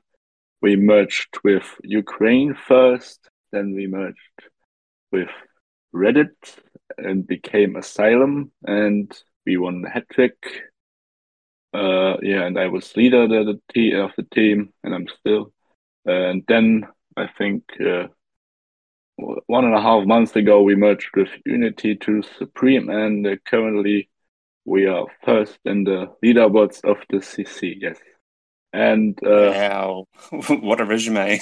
we 0.65 0.75
merged 0.75 1.37
with 1.43 1.67
Ukraine 1.83 2.55
first, 2.55 3.19
then 3.51 3.75
we 3.75 3.85
merged 3.85 4.37
with 5.11 5.29
Reddit 5.93 6.37
and 6.97 7.27
became 7.27 7.75
Asylum, 7.75 8.51
and 8.65 9.07
we 9.45 9.57
won 9.57 9.83
the 9.83 9.91
hat 9.91 10.07
trick. 10.11 10.37
Uh, 11.71 12.15
yeah, 12.23 12.45
and 12.47 12.57
I 12.57 12.65
was 12.65 12.97
leader 12.97 13.25
of 13.25 13.29
the, 13.29 13.61
te- 13.71 13.93
of 13.93 14.09
the 14.17 14.23
team, 14.23 14.73
and 14.83 14.95
I'm 14.95 15.07
still. 15.19 15.53
And 16.03 16.43
then 16.47 16.87
I 17.15 17.27
think 17.37 17.61
uh, 17.79 18.07
one 19.17 19.65
and 19.65 19.75
a 19.75 19.81
half 19.81 20.07
months 20.07 20.35
ago 20.35 20.63
we 20.63 20.75
merged 20.75 21.11
with 21.15 21.29
Unity 21.45 21.95
to 21.97 22.23
Supreme, 22.39 22.89
and 22.89 23.27
uh, 23.27 23.35
currently 23.45 24.09
we 24.65 24.87
are 24.87 25.05
first 25.23 25.59
in 25.63 25.83
the 25.83 26.07
leaderboards 26.23 26.83
of 26.83 26.97
the 27.11 27.17
CC. 27.17 27.75
Yes, 27.79 27.99
and 28.75 29.19
uh, 29.25 29.53
Wow, 29.53 30.07
what 30.31 30.81
a 30.81 30.85
resume! 30.85 31.39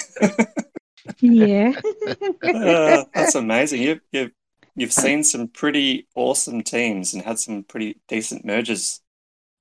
Yeah. 1.20 1.74
Uh, 2.52 3.04
that's 3.14 3.34
amazing. 3.34 3.82
You've 3.82 4.00
you've 4.12 4.32
you've 4.76 4.92
seen 4.92 5.24
some 5.24 5.48
pretty 5.48 6.06
awesome 6.14 6.62
teams 6.62 7.14
and 7.14 7.22
had 7.22 7.38
some 7.38 7.64
pretty 7.64 8.00
decent 8.08 8.44
mergers, 8.44 9.00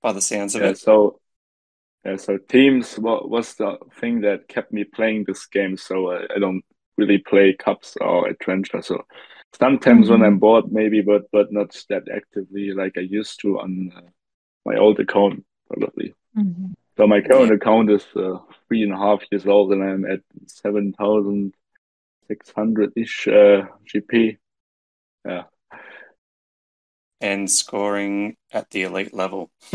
by 0.01 0.13
the 0.13 0.21
sounds 0.21 0.55
of 0.55 0.63
yeah, 0.63 0.65
it. 0.65 0.75
so 0.75 1.19
yeah, 2.05 2.17
so 2.17 2.37
teams 2.37 2.97
what 2.99 3.29
was 3.29 3.55
the 3.55 3.77
thing 3.99 4.21
that 4.21 4.47
kept 4.49 4.73
me 4.73 4.83
playing 4.85 5.25
this 5.25 5.45
game. 5.47 5.77
So 5.77 6.09
uh, 6.11 6.27
I 6.35 6.39
don't 6.39 6.63
really 6.97 7.19
play 7.19 7.53
cups 7.53 7.97
or 8.01 8.27
adventure. 8.29 8.81
So 8.81 9.05
sometimes 9.59 10.09
when 10.09 10.21
Mhm. 10.21 10.23
I'm 10.23 10.39
bored, 10.39 10.71
maybe, 10.71 11.01
but 11.01 11.23
but 11.31 11.51
not 11.53 11.71
that 11.89 12.03
actively 12.13 12.71
like 12.73 12.97
I 12.97 13.01
used 13.01 13.41
to 13.41 13.59
on 13.59 13.91
uh, 13.95 14.01
my 14.65 14.77
old 14.77 14.99
account, 14.99 15.45
probably. 15.69 16.15
Mhm. 16.33 16.73
So 16.97 17.07
my 17.07 17.21
current 17.21 17.51
account 17.51 17.89
is 17.89 18.05
uh, 18.15 18.37
three 18.67 18.83
and 18.83 18.93
a 18.93 18.97
half 18.97 19.21
years 19.31 19.47
old, 19.47 19.71
and 19.73 19.83
I'm 19.83 20.05
at 20.05 20.21
seven 20.47 20.93
thousand 20.93 21.53
six 22.27 22.51
hundred 22.51 22.93
ish 22.95 23.27
uh, 23.27 23.65
GP. 23.91 24.37
Yeah, 25.25 25.43
and 27.23 27.49
scoring 27.49 28.35
at 28.51 28.69
the 28.69 28.83
elite 28.83 29.13
level. 29.13 29.49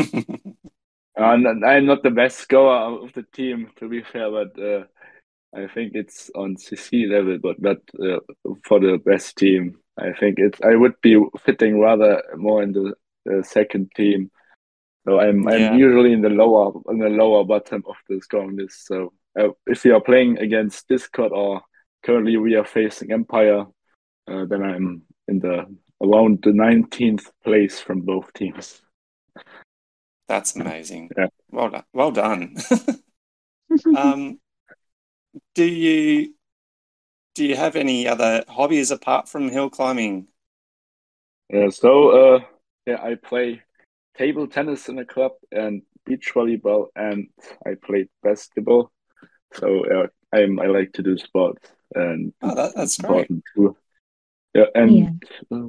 I'm 1.17 1.43
not, 1.43 1.63
I'm 1.65 1.85
not 1.85 2.03
the 2.03 2.11
best 2.11 2.37
scorer 2.37 3.03
of 3.03 3.11
the 3.13 3.23
team, 3.23 3.71
to 3.77 3.89
be 3.89 4.03
fair, 4.03 4.31
but 4.31 4.57
uh, 4.57 4.83
I 5.53 5.67
think 5.67 5.93
it's 5.95 6.29
on 6.35 6.55
CC 6.55 7.09
level, 7.09 7.39
but 7.41 7.61
not 7.61 7.77
uh, 8.01 8.19
for 8.63 8.79
the 8.79 9.01
best 9.03 9.35
team. 9.35 9.79
I 9.97 10.13
think 10.13 10.35
it's 10.37 10.59
I 10.61 10.75
would 10.75 11.01
be 11.01 11.21
fitting 11.39 11.79
rather 11.79 12.23
more 12.37 12.63
in 12.63 12.71
the, 12.71 12.93
the 13.25 13.43
second 13.43 13.91
team. 13.95 14.31
So 15.09 15.19
I'm 15.19 15.47
I'm 15.47 15.79
usually 15.79 16.13
in 16.13 16.21
the 16.21 16.29
lower 16.29 16.71
in 16.89 16.99
the 16.99 17.09
lower 17.09 17.43
bottom 17.43 17.83
of 17.87 17.95
the 18.07 18.21
scoring 18.21 18.57
list. 18.57 18.85
So 18.85 19.11
uh, 19.39 19.49
if 19.65 19.83
we 19.83 19.89
are 19.89 20.01
playing 20.01 20.37
against 20.37 20.87
Discord 20.87 21.31
or 21.31 21.61
currently 22.03 22.37
we 22.37 22.53
are 22.53 22.63
facing 22.63 23.11
Empire, 23.11 23.65
uh, 24.27 24.45
then 24.45 24.61
I'm 24.61 25.01
in 25.27 25.39
the 25.39 25.65
around 25.99 26.43
the 26.43 26.51
19th 26.51 27.25
place 27.43 27.79
from 27.79 28.01
both 28.01 28.31
teams. 28.33 28.83
That's 30.27 30.55
amazing. 30.55 31.09
Yeah. 31.17 31.27
Well 31.49 31.71
done. 31.71 31.83
Well 31.91 32.11
done. 32.11 32.57
um, 33.97 34.39
do 35.55 35.65
you 35.65 36.35
do 37.33 37.45
you 37.45 37.55
have 37.55 37.75
any 37.75 38.07
other 38.07 38.43
hobbies 38.47 38.91
apart 38.91 39.27
from 39.27 39.49
hill 39.49 39.71
climbing? 39.71 40.27
Yeah, 41.49 41.69
so 41.69 42.09
uh, 42.09 42.39
yeah, 42.85 43.01
I 43.01 43.15
play 43.15 43.63
table 44.17 44.47
tennis 44.47 44.89
in 44.89 44.99
a 44.99 45.05
club 45.05 45.31
and 45.51 45.81
beach 46.05 46.31
volleyball, 46.33 46.87
and 46.95 47.27
I 47.65 47.75
played 47.75 48.09
basketball. 48.23 48.91
So 49.53 49.83
uh, 49.85 50.07
I'm 50.35 50.59
I 50.59 50.67
like 50.67 50.93
to 50.93 51.03
do 51.03 51.17
sports, 51.17 51.67
and 51.95 52.33
Oh, 52.41 52.55
that, 52.55 52.73
that's 52.75 52.97
it's 52.97 53.05
great. 53.05 53.29
important 53.29 53.43
too. 53.55 53.75
Yeah, 54.53 54.65
and 54.75 55.23
uh, 55.51 55.67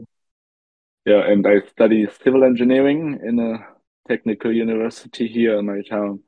yeah, 1.05 1.30
and 1.30 1.47
I 1.47 1.61
study 1.68 2.07
civil 2.22 2.45
engineering 2.45 3.20
in 3.24 3.38
a 3.38 3.66
technical 4.09 4.53
university 4.53 5.28
here 5.28 5.59
in 5.59 5.66
my 5.66 5.82
town. 5.82 6.20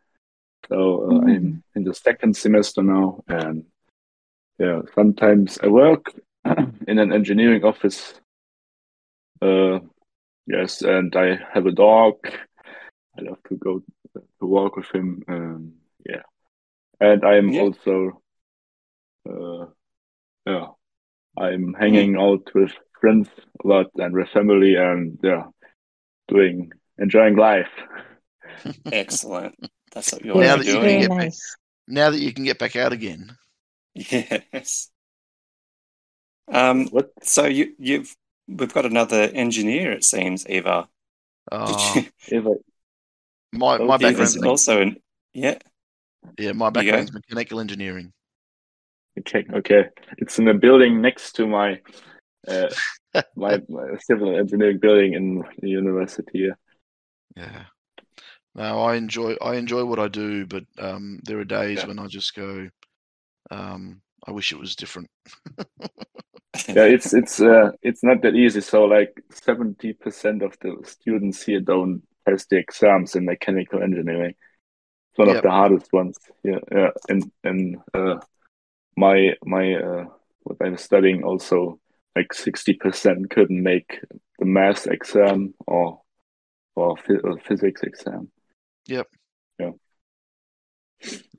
So 0.69 1.11
uh, 1.11 1.21
I'm 1.27 1.63
in 1.75 1.85
the 1.85 1.95
second 1.95 2.37
semester 2.37 2.83
now, 2.83 3.23
and 3.29 3.65
yeah, 4.59 4.83
sometimes 4.95 5.59
I 5.63 5.67
work 5.69 6.13
in 6.89 6.99
an 6.99 7.13
engineering 7.13 7.65
office. 7.65 8.15
Uh, 9.41 9.81
yes, 10.47 10.83
and 10.83 11.15
I 11.17 11.39
have 11.53 11.67
a 11.67 11.73
dog. 11.73 12.15
I 13.19 13.23
love 13.23 13.39
to 13.49 13.57
go 13.57 13.83
to 14.15 14.47
walk 14.47 14.77
with 14.77 14.91
him. 14.95 15.23
Um, 15.29 15.73
yeah, 16.09 16.23
and 17.01 17.25
I'm 17.25 17.51
Yeah. 17.53 17.61
also, 17.63 18.23
uh, 19.29 19.67
yeah, 20.47 20.67
I'm 21.39 21.75
hanging 21.75 22.17
out 22.19 22.51
with 22.55 22.73
friends 23.01 23.29
a 23.65 23.67
lot 23.69 23.87
and 23.97 24.15
with 24.15 24.29
family, 24.31 24.77
and 24.77 25.19
yeah, 25.23 25.45
doing 26.29 26.73
enjoying 26.99 27.37
life. 27.37 27.71
Excellent. 28.93 29.55
That's 29.93 30.13
what 30.13 30.25
you 30.25 30.35
Yeah, 30.35 30.35
want 30.35 30.47
Now 30.47 30.57
to 30.57 30.59
that 30.59 30.65
be 30.65 30.71
you 30.71 30.79
can 30.79 30.83
doing. 30.83 31.01
get 31.01 31.11
back- 31.11 31.33
Now 31.89 32.11
that 32.11 32.21
you 32.21 32.33
can 32.33 32.45
get 32.45 32.59
back 32.59 32.77
out 32.77 32.93
again. 32.93 33.37
Yes. 33.95 34.89
Um, 36.49 36.87
What? 36.89 37.11
so 37.23 37.45
you 37.47 37.75
you've 37.79 38.15
we've 38.57 38.73
got 38.75 38.87
another 38.87 39.31
engineer, 39.35 39.93
it 39.93 40.05
seems, 40.05 40.47
Eva. 40.49 40.89
Did 41.65 41.83
you, 41.95 42.07
If 42.27 42.45
my 43.53 43.79
my 43.79 43.97
Okay, 43.97 44.11
Eva's 44.11 44.37
background's 44.37 44.37
also 44.37 44.81
in 44.83 44.97
yeah. 45.35 45.59
yeah, 46.39 46.53
my 46.53 46.69
you 46.75 46.85
go. 46.85 47.05
background's 47.05 47.13
mechanical 47.13 47.59
engineering. 47.61 48.13
okay, 49.21 49.45
okay, 49.55 49.85
it's 50.19 50.39
in 50.39 50.49
a 50.49 50.55
building 50.55 51.01
next 51.01 51.33
to 51.37 51.47
my, 51.47 51.81
uh, 52.49 52.69
my, 53.37 53.61
my 53.69 53.97
civil 54.01 54.39
engineering 54.39 54.79
building 54.81 55.15
in 55.15 55.45
the 55.61 55.69
university. 55.71 56.41
Yeah. 56.41 56.55
Yeah. 57.37 57.65
No, 58.55 58.81
I 58.83 58.97
enjoy 58.97 59.37
I 59.43 59.57
enjoy 59.57 59.85
what 59.85 59.99
I 59.99 60.09
do, 60.09 60.47
but 60.47 60.65
um, 60.79 61.21
there 61.25 61.39
are 61.41 61.45
days 61.45 61.85
Yeah. 61.85 61.87
when 61.87 61.99
I 61.99 62.07
just 62.07 62.35
go, 62.35 62.69
um, 63.51 64.03
I 64.27 64.33
wish 64.33 64.53
it 64.53 64.59
was 64.61 64.77
different. 64.77 65.11
yeah 66.69 66.85
it's 66.85 67.15
it's 67.15 67.41
uh 67.41 67.71
it's 67.83 68.03
not 68.03 68.23
that 68.23 68.35
easy 68.35 68.61
so 68.61 68.85
like 68.85 69.23
70% 69.31 70.43
of 70.43 70.57
the 70.61 70.77
students 70.85 71.43
here 71.43 71.61
don't 71.61 72.03
pass 72.27 72.47
the 72.47 72.57
exams 72.59 73.15
in 73.17 73.25
mechanical 73.25 73.83
engineering 73.83 74.35
it's 75.11 75.19
one 75.19 75.29
Yep. 75.29 75.37
of 75.37 75.43
the 75.43 75.51
hardest 75.51 75.93
ones 75.93 76.19
yeah 76.45 76.59
yeah 76.71 76.91
and 77.09 77.31
and 77.45 77.79
uh 77.95 78.17
my 78.97 79.35
my 79.45 79.75
uh 79.75 80.07
what 80.45 80.59
i'm 80.63 80.77
studying 80.77 81.25
also 81.25 81.81
like 82.17 82.35
60% 82.35 83.31
couldn't 83.31 83.63
make 83.63 84.01
the 84.39 84.45
math 84.47 84.87
exam 84.87 85.55
or 85.67 86.03
or 86.77 86.97
phy- 86.97 87.21
or 87.25 87.39
physics 87.41 87.83
exam 87.83 88.31
Yep. 88.87 89.09
Yeah. 89.59 89.73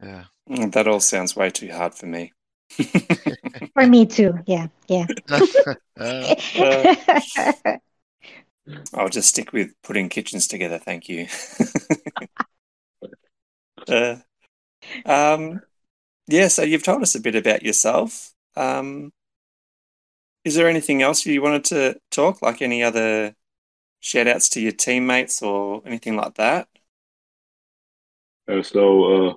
Yeah. 0.01 0.25
That 0.47 0.87
all 0.87 0.99
sounds 0.99 1.35
way 1.35 1.49
too 1.49 1.71
hard 1.71 1.95
for 1.95 2.05
me. 2.05 2.33
For 3.73 3.87
me 3.87 4.05
too. 4.05 4.33
Yeah, 4.45 4.67
yeah. 4.87 5.05
Uh, 5.95 6.35
I'll 8.93 9.09
just 9.09 9.29
stick 9.29 9.53
with 9.53 9.71
putting 9.83 10.09
kitchens 10.09 10.47
together, 10.47 10.79
thank 10.79 11.07
you. 11.07 11.27
uh, 13.87 14.15
um, 15.05 15.61
yeah, 16.27 16.47
so 16.47 16.63
you've 16.63 16.83
told 16.83 17.03
us 17.03 17.15
a 17.15 17.21
bit 17.21 17.35
about 17.35 17.63
yourself. 17.63 18.33
Um, 18.55 19.11
is 20.43 20.55
there 20.55 20.67
anything 20.67 21.01
else 21.01 21.25
you 21.25 21.41
wanted 21.41 21.65
to 21.65 21.99
talk, 22.11 22.41
like 22.41 22.61
any 22.61 22.83
other 22.83 23.35
shout 23.99 24.27
outs 24.27 24.49
to 24.49 24.61
your 24.61 24.71
teammates 24.71 25.41
or 25.41 25.81
anything 25.85 26.15
like 26.15 26.35
that? 26.35 26.67
Uh, 28.47 28.61
so 28.61 29.29
uh, 29.29 29.33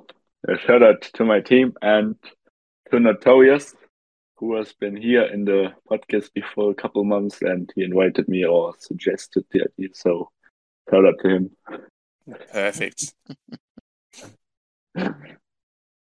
a 0.48 0.58
shout 0.58 0.82
out 0.82 1.02
to 1.02 1.24
my 1.24 1.40
team 1.40 1.74
and 1.82 2.16
to 2.90 3.00
Notorious, 3.00 3.74
who 4.36 4.54
has 4.56 4.72
been 4.72 4.96
here 4.96 5.22
in 5.24 5.44
the 5.44 5.72
podcast 5.90 6.32
before 6.34 6.70
a 6.70 6.74
couple 6.74 7.04
months, 7.04 7.42
and 7.42 7.70
he 7.74 7.84
invited 7.84 8.28
me 8.28 8.44
or 8.44 8.74
suggested 8.78 9.44
the 9.50 9.62
idea. 9.62 9.88
So 9.94 10.30
shout 10.90 11.04
out 11.06 11.14
to 11.22 11.28
him. 11.28 11.50
Perfect. 12.52 13.14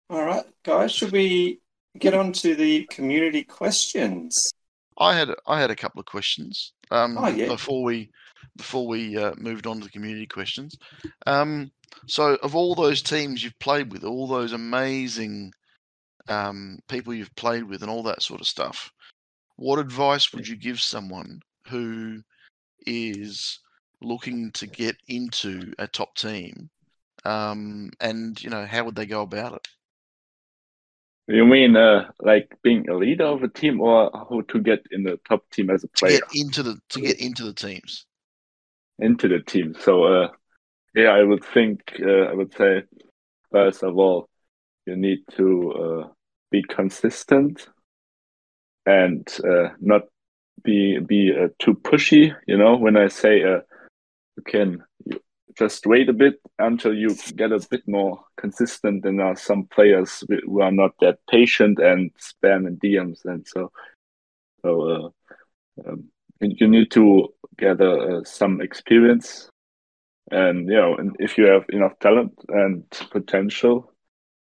All 0.10 0.26
right, 0.26 0.46
guys, 0.64 0.92
should 0.92 1.12
we 1.12 1.60
get 1.98 2.14
on 2.14 2.34
to 2.34 2.56
the 2.56 2.86
community 2.86 3.44
questions? 3.44 4.52
I 4.98 5.16
had 5.16 5.30
I 5.48 5.60
had 5.60 5.72
a 5.72 5.76
couple 5.76 6.00
of 6.00 6.06
questions 6.06 6.74
um, 6.92 7.18
Oh, 7.18 7.28
yeah. 7.28 7.48
before 7.48 7.84
we 7.84 8.10
before 8.58 8.88
we 8.88 9.18
uh, 9.18 9.34
moved 9.38 9.66
on 9.66 9.80
to 9.80 9.86
the 9.86 9.90
community 9.92 10.28
questions. 10.28 10.78
Um, 11.26 11.72
so, 12.06 12.36
of 12.44 12.56
all 12.56 12.76
those 12.76 13.02
teams 13.02 13.44
you've 13.44 13.58
played 13.60 13.92
with, 13.92 14.04
all 14.04 14.28
those 14.28 14.54
amazing 14.54 15.52
um, 16.28 16.80
people 16.88 17.14
you've 17.14 17.36
played 17.36 17.64
with, 17.64 17.82
and 17.82 17.92
all 17.92 18.04
that 18.04 18.22
sort 18.22 18.42
of 18.42 18.48
stuff, 18.48 18.92
what 19.56 19.80
advice 19.80 20.34
would 20.34 20.48
you 20.48 20.56
give 20.56 20.80
someone 20.80 21.42
who 21.68 22.22
is 22.86 23.60
looking 24.02 24.52
to 24.52 24.68
get 24.68 24.96
into 25.08 25.74
a 25.80 25.88
top 25.88 26.16
team? 26.16 26.70
Um, 27.26 27.92
and 28.00 28.42
you 28.44 28.50
know, 28.50 28.66
how 28.66 28.84
would 28.84 28.96
they 28.96 29.06
go 29.06 29.22
about 29.22 29.54
it? 29.54 29.68
You 31.28 31.46
mean 31.46 31.78
uh, 31.78 32.12
like 32.20 32.58
being 32.64 32.90
a 32.90 32.96
leader 32.98 33.24
of 33.24 33.44
a 33.44 33.48
team, 33.48 33.80
or 33.80 34.12
how 34.14 34.42
to 34.42 34.60
get 34.60 34.86
in 34.92 35.04
the 35.04 35.18
top 35.28 35.50
team 35.52 35.70
as 35.70 35.84
a 35.84 35.88
To 35.88 35.94
player 35.94 36.20
get 36.20 36.36
into 36.36 36.64
the 36.64 36.82
to 36.90 37.00
get 37.02 37.20
into 37.22 37.44
the 37.44 37.54
teams. 37.54 38.06
into 39.00 39.30
the 39.30 39.40
team? 39.40 39.74
So 39.80 40.04
uh, 40.04 40.28
yeah, 40.94 41.10
I 41.10 41.24
would 41.24 41.44
think 41.46 41.94
uh, 42.06 42.24
I 42.24 42.34
would 42.34 42.54
say 42.54 42.84
first 43.52 43.84
of 43.84 43.98
all, 43.98 44.28
you 44.86 44.96
need 44.96 45.20
to 45.38 45.72
uh, 45.74 46.08
be 46.52 46.64
consistent 46.64 47.68
and 48.86 49.28
uh, 49.48 49.70
not 49.80 50.04
be 50.64 51.00
be 51.00 51.32
uh, 51.34 51.48
too 51.60 51.74
pushy. 51.76 52.36
You 52.48 52.58
know, 52.58 52.76
when 52.76 52.98
I 52.98 53.08
say 53.08 53.40
you 53.40 54.44
can 54.46 54.84
just 55.58 55.86
wait 55.86 56.10
a 56.10 56.14
bit 56.14 56.40
until 56.60 56.94
you 56.94 57.16
get 57.36 57.52
a 57.52 57.66
bit 57.70 57.88
more 57.88 58.24
consistent. 58.38 59.06
And 59.06 59.20
there 59.20 59.28
are 59.28 59.36
some 59.36 59.66
players 59.66 60.24
who 60.28 60.62
are 60.62 60.72
not 60.72 60.92
that 61.00 61.20
patient 61.30 61.80
and 61.80 62.12
spam 62.16 62.68
in 62.68 62.78
DMs, 62.78 63.26
and 63.26 63.48
so 63.48 63.72
so 64.62 64.90
uh, 64.90 65.88
um, 65.88 66.06
and 66.42 66.60
you 66.60 66.68
need 66.68 66.92
to 66.92 67.34
gather 67.58 68.18
uh, 68.18 68.24
some 68.24 68.62
experience. 68.62 69.50
And 70.32 70.68
you 70.68 70.76
know, 70.76 70.96
and 70.96 71.16
if 71.20 71.38
you 71.38 71.46
have 71.46 71.66
enough 71.70 71.98
talent 72.00 72.34
and 72.48 72.84
potential, 73.12 73.93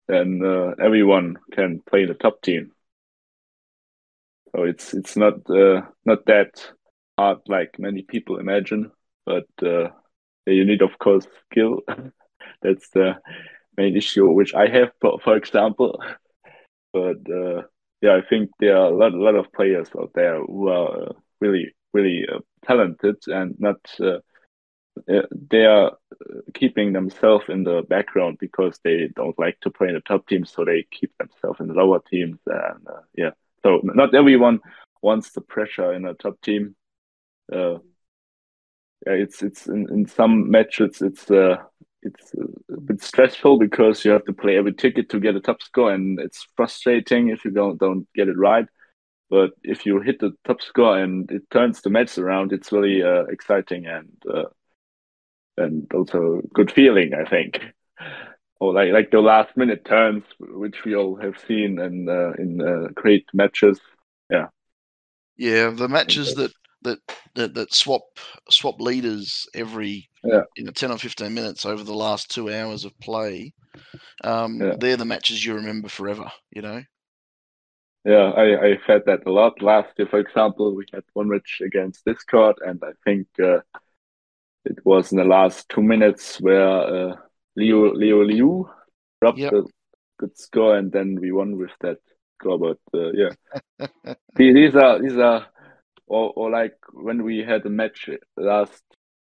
then 0.07 0.41
uh, 0.43 0.73
everyone 0.83 1.35
can 1.51 1.81
play 1.89 2.05
the 2.05 2.13
top 2.13 2.41
team. 2.41 2.71
So 4.55 4.63
it's 4.63 4.93
it's 4.93 5.17
not 5.17 5.35
uh, 5.49 5.81
not 6.05 6.25
that 6.25 6.71
hard 7.17 7.39
like 7.47 7.79
many 7.79 8.01
people 8.03 8.39
imagine, 8.39 8.91
but 9.25 9.47
uh, 9.61 9.89
you 10.45 10.65
need 10.65 10.81
of 10.81 10.97
course 10.99 11.27
skill. 11.51 11.81
That's 12.61 12.89
the 12.89 13.15
main 13.77 13.95
issue 13.95 14.29
which 14.31 14.53
I 14.55 14.67
have, 14.67 14.91
for, 15.01 15.19
for 15.23 15.35
example. 15.35 16.01
But 16.93 17.17
uh, 17.29 17.63
yeah, 18.01 18.15
I 18.15 18.21
think 18.27 18.49
there 18.59 18.75
are 18.77 18.87
a 18.87 18.95
lot, 18.97 19.13
a 19.13 19.21
lot 19.21 19.35
of 19.35 19.51
players 19.53 19.89
out 19.99 20.11
there 20.15 20.41
who 20.43 20.69
are 20.69 21.09
uh, 21.09 21.13
really 21.41 21.75
really 21.93 22.25
uh, 22.27 22.39
talented 22.65 23.17
and 23.27 23.55
not 23.59 23.77
they 25.31 25.65
are 25.65 25.87
uh, 25.91 26.41
keeping 26.53 26.93
themselves 26.93 27.45
in 27.49 27.63
the 27.63 27.83
background 27.89 28.37
because 28.39 28.79
they 28.83 29.09
don't 29.15 29.37
like 29.39 29.59
to 29.61 29.69
play 29.69 29.89
in 29.89 29.95
the 29.95 30.01
top 30.01 30.27
teams, 30.27 30.51
so 30.51 30.65
they 30.65 30.85
keep 30.91 31.11
themselves 31.17 31.59
in 31.59 31.67
the 31.67 31.73
lower 31.73 31.99
teams. 32.09 32.39
And 32.45 32.87
uh, 32.87 33.01
yeah, 33.15 33.31
so 33.63 33.81
not 33.83 34.15
everyone 34.15 34.59
wants 35.01 35.31
the 35.31 35.41
pressure 35.41 35.93
in 35.93 36.05
a 36.05 36.13
top 36.13 36.41
team. 36.41 36.75
Uh, 37.51 37.79
yeah, 39.05 39.13
it's 39.13 39.41
it's 39.41 39.67
in, 39.67 39.87
in 39.91 40.05
some 40.07 40.49
matches 40.49 41.01
it's 41.01 41.29
uh, 41.29 41.57
it's 42.01 42.33
a 42.69 42.81
bit 42.81 43.01
stressful 43.01 43.59
because 43.59 44.03
you 44.03 44.11
have 44.11 44.25
to 44.25 44.33
play 44.33 44.57
every 44.57 44.73
ticket 44.73 45.09
to 45.09 45.19
get 45.19 45.35
a 45.35 45.39
top 45.39 45.61
score, 45.61 45.93
and 45.93 46.19
it's 46.19 46.47
frustrating 46.55 47.29
if 47.29 47.45
you 47.45 47.51
don't 47.51 47.77
don't 47.77 48.07
get 48.13 48.27
it 48.27 48.37
right. 48.37 48.65
But 49.29 49.51
if 49.63 49.85
you 49.85 49.99
hit 49.99 50.19
the 50.19 50.31
top 50.45 50.61
score 50.61 50.97
and 50.97 51.29
it 51.31 51.49
turns 51.51 51.81
the 51.81 51.89
match 51.89 52.17
around, 52.17 52.53
it's 52.53 52.71
really 52.71 53.03
uh, 53.03 53.23
exciting 53.23 53.85
and 53.85 54.09
uh, 54.33 54.43
and 55.57 55.91
also 55.93 56.41
good 56.53 56.71
feeling, 56.71 57.13
I 57.13 57.29
think. 57.29 57.59
Or 58.59 58.73
like 58.73 58.91
like 58.91 59.11
the 59.11 59.21
last 59.21 59.55
minute 59.55 59.85
turns, 59.85 60.23
which 60.39 60.83
we 60.83 60.95
all 60.95 61.15
have 61.17 61.35
seen 61.47 61.79
in 61.79 62.09
uh, 62.09 62.33
in 62.41 62.61
uh, 62.61 62.87
great 62.95 63.25
matches. 63.33 63.79
Yeah, 64.31 64.47
yeah, 65.37 65.69
the 65.69 65.87
matches 65.87 66.33
that 66.35 66.51
that 66.83 66.99
that, 67.35 67.53
that 67.53 67.73
swap 67.73 68.03
swap 68.49 68.81
leaders 68.81 69.47
every 69.53 70.09
yeah. 70.23 70.43
you 70.55 70.63
know 70.63 70.71
ten 70.71 70.91
or 70.91 70.97
fifteen 70.97 71.33
minutes 71.33 71.65
over 71.65 71.83
the 71.83 71.93
last 71.93 72.31
two 72.31 72.51
hours 72.51 72.85
of 72.85 72.99
play. 72.99 73.53
Um, 74.23 74.61
Yeah. 74.61 74.75
They're 74.79 74.97
the 74.97 75.05
matches 75.05 75.45
you 75.45 75.55
remember 75.55 75.89
forever. 75.89 76.31
You 76.51 76.61
know. 76.63 76.83
Yeah, 78.05 78.31
I, 78.31 78.69
I 78.69 78.77
felt 78.87 79.05
that 79.05 79.25
a 79.27 79.31
lot 79.31 79.61
last 79.61 79.89
year. 79.97 80.07
For 80.07 80.19
example, 80.19 80.73
we 80.75 80.85
had 80.93 81.03
one 81.13 81.29
match 81.29 81.61
against 81.63 82.05
Discord, 82.05 82.55
and 82.65 82.81
I 82.83 82.91
think 83.03 83.27
uh, 83.43 83.59
it 84.69 84.85
was 84.85 85.11
in 85.11 85.17
the 85.17 85.23
last 85.23 85.69
two 85.69 85.81
minutes 85.81 86.39
where 86.41 86.67
uh, 86.67 87.15
Leo 87.55 87.93
Leo 87.93 88.23
Liu 88.23 88.69
dropped 89.21 89.39
Yep. 89.39 89.53
a 89.53 89.63
good 90.19 90.37
score, 90.37 90.77
and 90.77 90.91
then 90.91 91.17
we 91.19 91.31
won 91.31 91.57
with 91.57 91.71
that 91.81 91.97
score. 92.35 92.59
But 92.59 92.79
uh, 92.93 93.11
yeah, 93.13 93.87
these 94.35 94.75
are 94.75 95.01
these 95.01 95.17
are 95.17 95.47
or, 96.07 96.33
or 96.35 96.49
like 96.49 96.75
when 96.93 97.23
we 97.23 97.39
had 97.39 97.65
a 97.65 97.69
match 97.69 98.09
last 98.35 98.83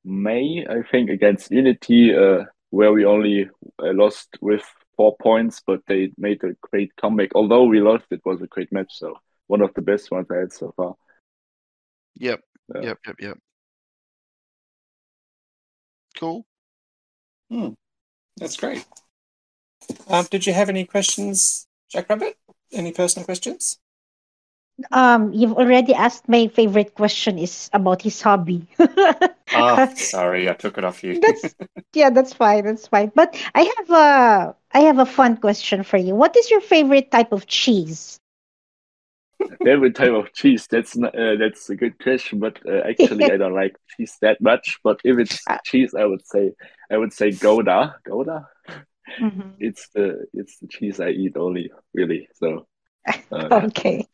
May, 0.04 0.66
I 0.68 0.82
think 0.90 1.10
against 1.10 1.50
Unity, 1.50 2.14
uh, 2.14 2.44
where 2.70 2.92
we 2.92 3.04
only 3.04 3.48
uh, 3.78 3.92
lost 3.92 4.36
with 4.40 4.64
four 4.96 5.16
points, 5.20 5.62
but 5.66 5.80
they 5.86 6.12
made 6.18 6.42
a 6.44 6.54
great 6.60 6.94
comeback. 6.96 7.30
Although 7.34 7.64
we 7.64 7.80
lost, 7.80 8.04
it 8.10 8.22
was 8.24 8.42
a 8.42 8.46
great 8.46 8.72
match. 8.72 8.92
So 8.92 9.14
one 9.46 9.62
of 9.62 9.72
the 9.74 9.82
best 9.82 10.10
ones 10.10 10.26
I 10.30 10.38
had 10.38 10.52
so 10.52 10.72
far. 10.76 10.94
Yep. 12.16 12.40
Yeah. 12.74 12.82
Yep. 12.82 12.98
Yep. 13.06 13.16
Yep. 13.20 13.38
Cool. 16.18 16.46
Hmm. 17.50 17.74
That's 18.36 18.56
great. 18.56 18.86
Um, 20.08 20.26
did 20.30 20.46
you 20.46 20.52
have 20.52 20.68
any 20.68 20.84
questions, 20.84 21.66
Jack 21.90 22.08
Rabbit? 22.08 22.36
Any 22.72 22.92
personal 22.92 23.24
questions? 23.24 23.78
Um, 24.90 25.32
you've 25.32 25.52
already 25.52 25.94
asked 25.94 26.28
my 26.28 26.48
favorite 26.48 26.94
question 26.94 27.38
is 27.38 27.68
about 27.72 28.02
his 28.02 28.20
hobby. 28.20 28.66
Oh, 29.54 29.94
sorry, 29.96 30.48
I 30.48 30.54
took 30.54 30.78
it 30.78 30.84
off 30.84 31.04
you. 31.04 31.20
That's 31.20 31.54
yeah, 31.92 32.10
that's 32.10 32.32
fine. 32.32 32.64
That's 32.64 32.86
fine. 32.86 33.12
But 33.14 33.36
I 33.54 33.62
have 33.76 33.90
a 33.90 34.56
I 34.72 34.80
have 34.80 34.98
a 34.98 35.06
fun 35.06 35.36
question 35.36 35.82
for 35.82 35.98
you. 35.98 36.14
What 36.14 36.36
is 36.36 36.50
your 36.50 36.60
favorite 36.60 37.10
type 37.10 37.32
of 37.32 37.46
cheese? 37.46 38.18
Favorite 39.64 39.94
type 39.94 40.12
of 40.12 40.32
cheese? 40.32 40.66
That's 40.70 40.96
not, 40.96 41.14
uh, 41.18 41.36
that's 41.36 41.68
a 41.70 41.76
good 41.76 41.98
question, 41.98 42.38
but 42.38 42.58
uh, 42.66 42.82
actually 42.88 43.30
I 43.30 43.36
don't 43.36 43.54
like 43.54 43.76
cheese 43.96 44.16
that 44.22 44.40
much. 44.40 44.78
But 44.84 45.00
if 45.04 45.18
it's 45.18 45.40
Ah. 45.48 45.58
cheese, 45.64 45.94
I 45.94 46.04
would 46.04 46.26
say 46.26 46.52
I 46.90 46.96
would 46.96 47.12
say 47.12 47.30
Gouda. 47.32 47.96
Gouda. 48.04 48.48
Mhm. 49.20 49.54
It's 49.58 49.88
the 49.94 50.26
it's 50.34 50.58
the 50.58 50.66
cheese 50.68 51.00
I 51.00 51.10
eat 51.10 51.36
only 51.36 51.70
really. 51.94 52.28
So 52.34 52.66
uh, 53.30 53.48
Okay. 53.68 54.06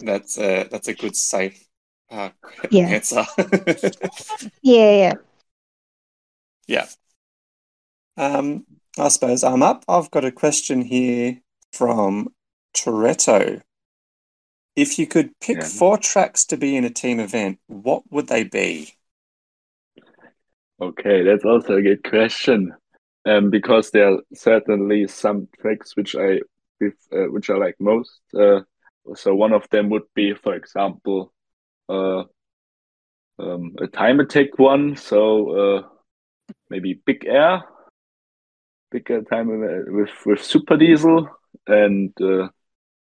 that's 0.00 0.38
a 0.38 0.64
that's 0.70 0.88
a 0.88 0.94
good 0.94 1.16
safe 1.16 1.64
uh, 2.10 2.30
Yeah. 2.70 2.88
answer. 2.88 3.24
Yeah, 4.62 4.90
yeah. 4.90 5.14
yeah. 6.66 6.86
Um, 8.16 8.66
I 8.98 9.08
suppose 9.08 9.42
I'm 9.44 9.62
up. 9.62 9.84
I've 9.88 10.10
got 10.10 10.24
a 10.24 10.32
question 10.32 10.82
here 10.82 11.40
from 11.72 12.28
Toretto. 12.74 13.62
If 14.76 14.98
you 14.98 15.06
could 15.06 15.38
pick 15.40 15.58
Yeah. 15.58 15.68
four 15.68 15.98
tracks 15.98 16.44
to 16.46 16.56
be 16.56 16.76
in 16.76 16.84
a 16.84 16.90
team 16.90 17.20
event, 17.20 17.60
what 17.66 18.02
would 18.10 18.26
they 18.26 18.44
be? 18.44 18.94
Okay, 20.80 21.22
that's 21.22 21.44
also 21.44 21.76
a 21.76 21.82
good 21.82 22.02
question. 22.02 22.74
Um, 23.26 23.48
because 23.50 23.90
there 23.90 24.12
are 24.12 24.20
certainly 24.34 25.06
some 25.08 25.48
tracks 25.60 25.96
which 25.96 26.14
I 26.14 26.40
uh, 27.12 27.30
which 27.30 27.48
I 27.48 27.54
like 27.54 27.76
most. 27.80 28.20
Uh, 28.34 28.60
so 29.14 29.34
one 29.34 29.52
of 29.54 29.66
them 29.70 29.88
would 29.90 30.06
be, 30.14 30.34
for 30.34 30.54
example, 30.54 31.32
uh, 31.88 32.24
um, 33.38 33.74
a 33.80 33.86
time 33.86 34.20
attack 34.20 34.58
one. 34.58 34.96
So 34.96 35.50
uh, 35.50 35.88
maybe 36.68 37.00
Big 37.06 37.24
Air, 37.26 37.62
Big 38.90 39.10
Air 39.10 39.22
time 39.22 39.48
uh, 39.50 39.90
with 39.90 40.10
with 40.26 40.42
Super 40.42 40.76
Diesel, 40.76 41.28
and 41.66 42.12
uh, 42.20 42.48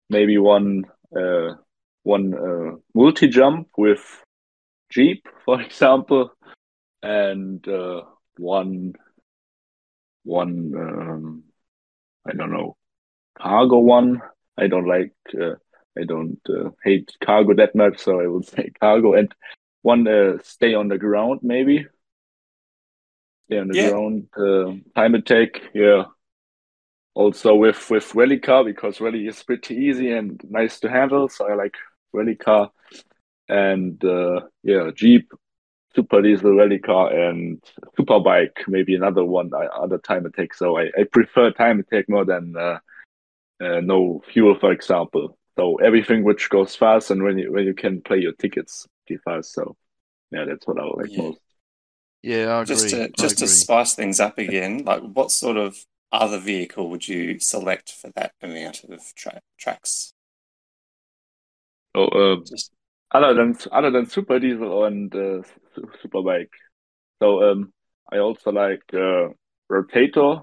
maybe 0.09 0.37
one 0.37 0.83
uh, 1.15 1.55
one 2.03 2.33
uh, 2.33 2.77
multi 2.93 3.27
jump 3.27 3.67
with 3.77 4.03
Jeep, 4.91 5.27
for 5.45 5.61
example, 5.67 6.31
and 7.03 7.67
uh, 7.67 8.01
one 8.37 8.93
one 10.23 10.73
um, 10.77 11.43
I 12.27 12.33
don't 12.33 12.51
know 12.51 12.75
cargo 13.37 13.79
one. 13.79 14.21
I 14.57 14.67
don't 14.67 14.87
like 14.87 15.13
uh, 15.39 15.55
I 15.97 16.03
don't 16.05 16.39
uh, 16.49 16.69
hate 16.83 17.11
cargo 17.23 17.53
that 17.55 17.75
much, 17.75 17.99
so 17.99 18.19
I 18.21 18.27
would 18.27 18.45
say 18.47 18.71
cargo 18.79 19.13
and 19.13 19.33
one 19.81 20.07
uh, 20.07 20.37
stay 20.43 20.73
on 20.73 20.87
the 20.89 20.97
ground 20.97 21.41
maybe. 21.43 21.85
Stay 23.45 23.59
on 23.59 23.67
the 23.67 23.75
Yeah. 23.75 23.89
ground. 23.89 24.27
Uh, 24.37 24.73
time 24.95 25.15
attack, 25.15 25.61
yeah. 25.73 26.05
Also 27.15 27.55
with 27.55 27.89
with 27.89 28.13
rally 28.13 28.39
car 28.39 28.63
because 28.65 28.99
rally 28.99 29.25
is 29.25 29.41
pretty 29.41 29.73
easy 29.73 30.11
and 30.11 30.39
nice 30.49 30.79
to 30.81 30.89
handle, 30.89 31.29
so 31.29 31.49
I 31.49 31.55
like 31.55 31.75
rally 32.13 32.35
car. 32.35 32.71
And 33.47 34.03
uh, 34.03 34.41
yeah, 34.63 34.91
Jeep, 34.93 35.31
Super 35.95 36.21
Diesel 36.21 36.55
rally 36.55 36.79
car, 36.79 37.13
and 37.13 37.63
Super 37.95 38.19
Bike, 38.19 38.65
maybe 38.67 38.95
another 38.95 39.23
one, 39.23 39.49
uh, 39.53 39.59
other 39.81 39.97
time 39.97 40.25
attack. 40.25 40.53
So 40.53 40.77
I, 40.77 40.91
I 40.97 41.05
prefer 41.09 41.51
time 41.51 41.79
attack 41.79 42.09
more 42.09 42.25
than 42.25 42.53
uh, 42.57 42.79
uh, 43.61 43.79
no 43.79 44.21
fuel, 44.31 44.57
for 44.59 44.73
example. 44.73 45.37
So 45.57 45.77
everything 45.77 46.25
which 46.25 46.49
goes 46.49 46.75
fast 46.75 47.11
and 47.11 47.23
when 47.23 47.37
you 47.37 47.49
when 47.51 47.63
you 47.63 47.73
can 47.73 48.01
play 48.01 48.17
your 48.17 48.33
tickets 48.33 48.85
pretty 49.07 49.21
fast. 49.23 49.53
So 49.53 49.77
yeah, 50.31 50.43
that's 50.43 50.67
what 50.67 50.79
I 50.79 50.83
like 50.83 51.11
Yeah. 51.11 51.21
most. 51.21 51.39
Yeah, 52.23 52.47
I 52.47 52.61
agree. 52.61 52.75
Just 52.75 52.89
to 52.89 53.03
I 53.03 53.07
just 53.07 53.37
to 53.37 53.47
spice 53.47 53.93
things 53.93 54.19
up 54.19 54.37
again, 54.37 54.83
like 54.83 55.01
what 55.01 55.31
sort 55.31 55.55
of 55.55 55.77
other 56.15 56.39
vehicle 56.39 56.89
would 56.89 57.07
you 57.07 57.39
select 57.39 57.91
for 57.91 58.09
that 58.15 58.33
amount 58.41 58.83
of 58.85 59.01
tra- 59.15 59.41
tracks? 59.57 60.13
So 61.95 62.05
uh, 62.07 62.35
Just 62.45 62.71
other 63.11 63.33
than 63.33 63.57
other 63.71 63.91
than 63.91 64.07
Super 64.09 64.39
Diesel 64.39 64.85
and 64.85 65.13
uh, 65.15 65.41
Su- 65.75 65.89
Super 66.01 66.21
Bike. 66.21 66.51
So 67.21 67.51
um, 67.51 67.71
I 68.11 68.17
also 68.17 68.51
like 68.51 68.83
uh, 68.93 69.29
Rotator. 69.71 70.39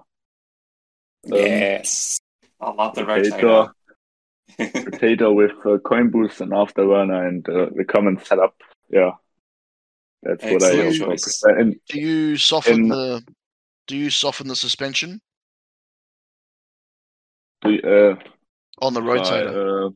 Um, 1.26 1.32
yes, 1.32 2.18
I 2.60 2.70
love 2.70 2.94
the 2.94 3.02
Rotator, 3.02 3.68
rotator. 4.58 4.72
Rotator 4.84 5.34
with 5.34 5.52
uh, 5.66 5.78
coin 5.78 6.10
boost 6.10 6.40
and 6.40 6.52
afterburner 6.52 7.28
and 7.28 7.48
uh, 7.48 7.66
the 7.74 7.84
common 7.84 8.18
setup. 8.24 8.54
Yeah, 8.90 9.12
that's 10.22 10.42
what 10.42 10.62
I 10.62 10.66
Excellent 10.68 10.86
also 10.86 11.06
choice. 11.06 11.40
prefer. 11.42 11.58
And 11.58 11.76
Do 11.88 12.00
you 12.00 12.36
soften 12.36 12.74
in- 12.74 12.88
the? 12.88 13.22
Do 13.88 13.96
you 13.96 14.10
soften 14.10 14.48
the 14.48 14.56
suspension 14.56 15.10
we, 15.10 15.20
uh, 17.64 18.14
on 18.80 18.94
the 18.94 19.00
rotator? 19.00 19.56
Uh, 19.86 19.90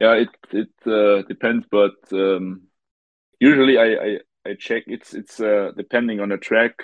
yeah, 0.00 0.14
it 0.14 0.28
it 0.52 0.70
uh, 0.86 1.22
depends, 1.28 1.66
but 1.70 1.94
um, 2.12 2.62
usually 3.40 3.78
I, 3.78 3.86
I 3.86 4.18
I 4.50 4.54
check 4.58 4.84
it's 4.86 5.14
it's 5.14 5.40
uh, 5.40 5.72
depending 5.76 6.20
on 6.20 6.30
the 6.30 6.38
track, 6.38 6.74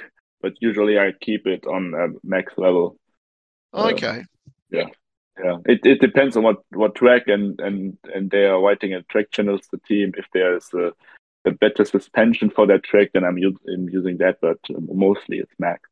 but 0.40 0.54
usually 0.60 0.98
I 0.98 1.12
keep 1.20 1.46
it 1.46 1.66
on 1.66 2.18
max 2.22 2.54
level. 2.56 2.96
uh, 3.72 3.90
okay. 3.90 4.24
Yeah, 5.42 5.58
it, 5.66 5.80
it 5.84 6.00
depends 6.00 6.36
on 6.36 6.44
what, 6.44 6.58
what 6.70 6.94
track 6.94 7.24
and, 7.26 7.58
and, 7.60 7.98
and 8.14 8.30
they 8.30 8.44
are 8.46 8.60
writing 8.60 8.94
a 8.94 9.02
track 9.02 9.32
channels 9.32 9.62
the 9.72 9.78
team. 9.78 10.12
If 10.16 10.26
there's 10.32 10.68
a, 10.74 10.92
a 11.44 11.50
better 11.50 11.84
suspension 11.84 12.50
for 12.50 12.66
that 12.68 12.84
track, 12.84 13.10
then 13.12 13.24
I'm, 13.24 13.38
u- 13.38 13.58
I'm 13.68 13.88
using 13.88 14.18
that, 14.18 14.36
but 14.40 14.58
um, 14.70 14.88
mostly 14.92 15.38
it's 15.38 15.52
max. 15.58 15.90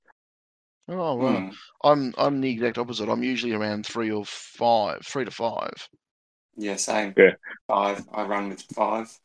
Oh 0.88 1.14
wow. 1.14 1.40
Hmm. 1.40 1.50
I'm 1.84 2.14
I'm 2.18 2.40
the 2.40 2.50
exact 2.50 2.78
opposite. 2.78 3.08
I'm 3.08 3.22
usually 3.22 3.52
around 3.52 3.86
three 3.86 4.10
or 4.10 4.24
five, 4.24 5.00
three 5.04 5.24
to 5.24 5.30
five. 5.30 5.74
Yeah, 6.56 6.76
same. 6.76 7.14
Yeah. 7.16 7.32
Five. 7.68 8.04
I 8.12 8.24
run 8.24 8.48
with 8.50 8.62
five. 8.62 9.16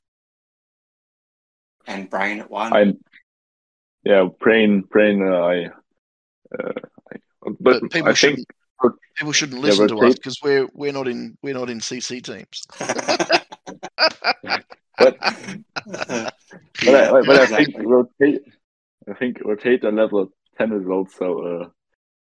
And 1.87 2.09
Brain 2.09 2.39
at 2.39 2.49
one. 2.49 2.73
I 2.73 2.93
yeah, 4.03 4.27
brain 4.39 4.81
brain. 4.81 5.21
Uh, 5.21 5.35
I, 5.35 5.65
uh, 6.57 6.71
I 7.11 7.15
but, 7.41 7.57
But 7.59 7.91
people 7.91 8.09
I 8.09 8.13
think 8.13 8.17
shouldn't 8.17 8.47
people 9.15 9.33
shouldn't 9.33 9.59
Yeah, 9.61 9.67
listen 9.69 9.87
to 9.89 9.99
us 9.99 10.15
because 10.15 10.39
we're 10.43 10.67
we're 10.73 10.93
not 10.93 11.07
in 11.07 11.37
we're 11.41 11.53
not 11.53 11.69
in 11.69 11.79
CC 11.79 12.21
teams. 12.23 12.65
but 14.97 15.17
Yeah, 15.21 16.29
but, 16.85 17.13
I, 17.13 17.21
but 17.21 17.37
I 17.37 17.57
think 17.57 17.75
rotate. 17.79 18.41
I 19.09 19.13
think 19.13 19.39
rotator 19.39 19.93
level 19.93 20.29
ten 20.57 20.71
is 20.73 20.87
also. 20.87 21.39
Uh, 21.41 21.69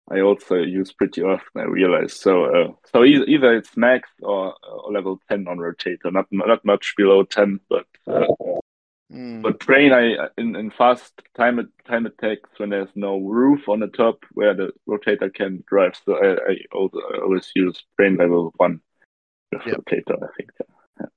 I 0.07 0.21
also 0.21 0.55
use 0.57 0.93
pretty 0.93 1.23
often. 1.23 1.61
I 1.61 1.63
realize 1.63 2.13
so. 2.13 2.45
Uh, 2.45 2.71
so 2.93 3.03
either, 3.03 3.25
either 3.25 3.55
it's 3.55 3.75
max 3.75 4.07
or, 4.21 4.53
or 4.63 4.91
level 4.91 5.19
ten 5.29 5.47
on 5.47 5.57
rotator. 5.57 6.11
Not 6.11 6.27
not 6.31 6.63
much 6.63 6.93
below 6.97 7.23
ten, 7.23 7.59
but 7.69 7.85
uh, 8.07 8.27
Mm. 9.11 9.43
but 9.43 9.59
brain. 9.59 9.93
I 9.93 10.29
in, 10.35 10.55
in 10.55 10.71
fast 10.71 11.13
time 11.37 11.71
time 11.87 12.07
attacks 12.07 12.49
when 12.57 12.71
there's 12.71 12.89
no 12.95 13.19
roof 13.19 13.69
on 13.69 13.79
the 13.79 13.87
top 13.87 14.25
where 14.33 14.55
the 14.55 14.71
rotator 14.89 15.31
can 15.31 15.63
drive. 15.67 15.93
So 16.03 16.15
I, 16.15 16.51
I, 16.51 16.57
also, 16.73 16.97
I 17.13 17.19
always 17.21 17.51
use 17.55 17.83
brain 17.97 18.15
level 18.17 18.51
one 18.57 18.81
with 19.51 19.61
Yep. 19.67 19.77
rotator. 19.77 20.23
I 20.23 20.27
think 20.35 20.49
that's 20.57 21.11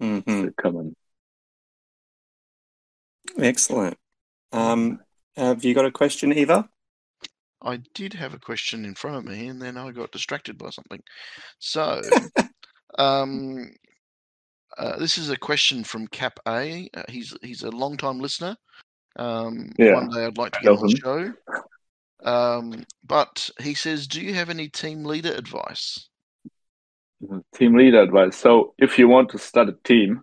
Mhm. 0.00 0.44
the 0.46 0.52
common. 0.62 0.96
Excellent. 3.38 3.98
Um, 4.52 5.00
have 5.38 5.64
you 5.64 5.74
got 5.74 5.86
a 5.86 5.90
question, 5.90 6.32
Eva? 6.32 6.68
I 7.62 7.80
did 7.94 8.14
have 8.14 8.34
a 8.34 8.38
question 8.38 8.84
in 8.84 8.94
front 8.94 9.16
of 9.16 9.24
me, 9.24 9.48
and 9.48 9.60
then 9.60 9.76
I 9.76 9.90
got 9.90 10.12
distracted 10.12 10.58
by 10.58 10.70
something. 10.70 11.00
So, 11.58 12.00
um, 12.98 13.70
uh, 14.76 14.98
this 14.98 15.18
is 15.18 15.30
a 15.30 15.36
question 15.36 15.82
from 15.84 16.06
Cap 16.06 16.38
A. 16.46 16.88
Uh, 16.94 17.02
he's 17.08 17.36
he's 17.42 17.62
a 17.62 17.70
long 17.70 17.96
time 17.96 18.20
listener. 18.20 18.56
Um, 19.16 19.70
Yeah, 19.78 19.94
One 19.94 20.08
day 20.10 20.24
I'd 20.26 20.38
like 20.38 20.52
to 20.52 20.60
get 20.60 20.70
on 20.70 20.86
the 20.86 20.96
show. 20.96 21.32
Um, 22.24 22.84
but 23.04 23.50
he 23.60 23.74
says, 23.74 24.06
"Do 24.06 24.20
you 24.20 24.34
have 24.34 24.50
any 24.50 24.68
team 24.68 25.04
leader 25.04 25.32
advice?" 25.32 26.08
team 27.54 27.76
leader 27.76 28.02
advice. 28.02 28.36
So 28.36 28.74
if 28.78 28.98
you 28.98 29.08
want 29.08 29.30
to 29.30 29.38
start 29.38 29.68
a 29.68 29.76
team, 29.84 30.22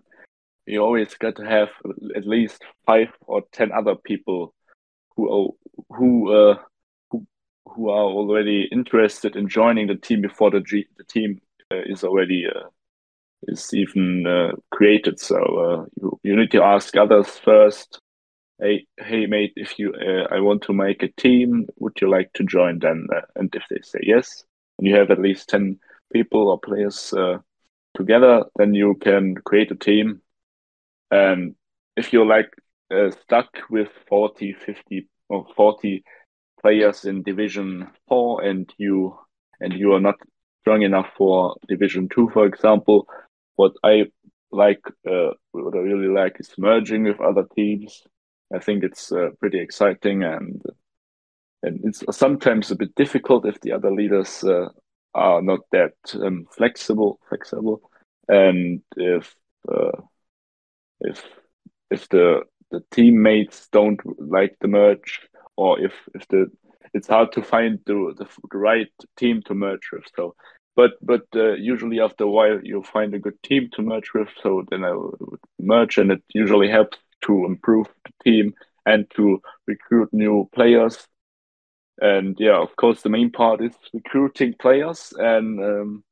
you 0.66 0.80
always 0.80 1.14
got 1.14 1.36
to 1.36 1.44
have 1.44 1.68
at 2.14 2.26
least 2.26 2.62
five 2.86 3.08
or 3.20 3.42
ten 3.52 3.72
other 3.72 3.94
people 3.94 4.54
who 5.16 6.32
uh, 6.32 6.56
who 7.10 7.26
who 7.68 7.90
are 7.90 8.04
already 8.04 8.68
interested 8.70 9.36
in 9.36 9.48
joining 9.48 9.86
the 9.86 9.96
team 9.96 10.20
before 10.20 10.50
the 10.50 10.60
G, 10.60 10.86
the 10.96 11.04
team 11.04 11.40
uh, 11.72 11.82
is 11.86 12.04
already 12.04 12.46
uh, 12.46 12.68
is 13.48 13.72
even 13.74 14.26
uh, 14.26 14.52
created. 14.70 15.18
So 15.20 15.36
uh, 15.36 15.84
you 16.00 16.20
you 16.22 16.36
need 16.36 16.50
to 16.52 16.62
ask 16.62 16.96
others 16.96 17.28
first. 17.38 18.00
Hey, 18.58 18.86
hey, 18.98 19.26
mate! 19.26 19.52
If 19.56 19.78
you, 19.78 19.92
uh, 19.92 20.34
I 20.34 20.40
want 20.40 20.62
to 20.62 20.72
make 20.72 21.02
a 21.02 21.08
team. 21.08 21.66
Would 21.78 22.00
you 22.00 22.08
like 22.10 22.32
to 22.34 22.44
join? 22.44 22.78
Then, 22.78 23.06
and 23.34 23.54
if 23.54 23.64
they 23.68 23.80
say 23.82 24.00
yes, 24.02 24.44
and 24.78 24.86
you 24.86 24.96
have 24.96 25.10
at 25.10 25.20
least 25.20 25.48
ten 25.48 25.78
people 26.12 26.48
or 26.48 26.58
players 26.58 27.12
together, 27.94 28.44
then 28.56 28.74
you 28.74 28.94
can 29.00 29.34
create 29.34 29.70
a 29.70 29.74
team. 29.74 30.22
And 31.10 31.54
if 31.96 32.12
you're 32.12 32.26
like 32.26 32.50
uh, 32.90 33.10
stuck 33.10 33.48
with 33.70 33.88
40, 34.08 34.52
50 34.52 35.08
or 35.28 35.46
40 35.56 36.04
players 36.60 37.04
in 37.04 37.22
Division 37.22 37.88
4 38.08 38.42
and 38.42 38.72
you 38.78 39.18
and 39.60 39.72
you 39.72 39.92
are 39.94 40.00
not 40.00 40.16
strong 40.60 40.82
enough 40.82 41.08
for 41.16 41.56
Division 41.68 42.08
2, 42.08 42.30
for 42.32 42.44
example, 42.44 43.06
what 43.54 43.72
I 43.82 44.06
like, 44.50 44.82
uh, 45.08 45.30
what 45.52 45.74
I 45.74 45.78
really 45.78 46.08
like 46.08 46.38
is 46.40 46.52
merging 46.58 47.04
with 47.04 47.20
other 47.20 47.44
teams. 47.54 48.02
I 48.54 48.58
think 48.58 48.84
it's 48.84 49.10
uh, 49.10 49.30
pretty 49.40 49.60
exciting 49.60 50.22
and 50.22 50.62
and 51.62 51.80
it's 51.84 52.04
sometimes 52.16 52.70
a 52.70 52.76
bit 52.76 52.94
difficult 52.94 53.46
if 53.46 53.60
the 53.60 53.72
other 53.72 53.90
leaders 53.90 54.44
uh, 54.44 54.68
are 55.14 55.42
not 55.42 55.60
that 55.72 55.94
um, 56.14 56.46
flexible 56.50 57.18
flexible 57.28 57.90
and 58.28 58.82
if 58.96 59.34
uh, 59.68 59.98
if 61.00 61.24
if 61.90 62.08
the 62.10 62.42
the 62.70 62.82
teammates 62.90 63.68
don't 63.72 64.00
like 64.18 64.56
the 64.60 64.68
merge 64.68 65.20
or 65.56 65.80
if 65.80 65.92
if 66.14 66.26
the 66.28 66.50
it's 66.94 67.08
hard 67.08 67.32
to 67.32 67.42
find 67.42 67.78
the 67.86 68.14
the, 68.16 68.26
the 68.50 68.58
right 68.58 68.92
team 69.16 69.42
to 69.46 69.54
merge 69.54 69.90
with 69.92 70.04
so 70.16 70.34
but 70.74 70.92
but 71.02 71.22
uh, 71.34 71.54
usually 71.54 72.00
after 72.00 72.24
a 72.24 72.30
while 72.30 72.60
you 72.62 72.82
find 72.82 73.14
a 73.14 73.18
good 73.18 73.40
team 73.42 73.68
to 73.72 73.82
merge 73.82 74.12
with 74.14 74.28
so 74.42 74.64
then 74.70 74.84
I 74.84 74.92
would 74.92 75.40
merge 75.58 75.98
and 75.98 76.10
it 76.10 76.22
usually 76.34 76.68
helps 76.68 76.98
to 77.22 77.44
improve 77.44 77.86
the 78.04 78.12
team 78.24 78.54
and 78.84 79.08
to 79.16 79.40
recruit 79.66 80.12
new 80.12 80.48
players 80.54 81.06
and 82.00 82.36
yeah, 82.38 82.60
of 82.60 82.74
course, 82.76 83.02
the 83.02 83.08
main 83.08 83.30
part 83.30 83.62
is 83.62 83.72
recruiting 83.92 84.54
players, 84.60 85.12
and 85.16 85.62
um, 85.62 86.04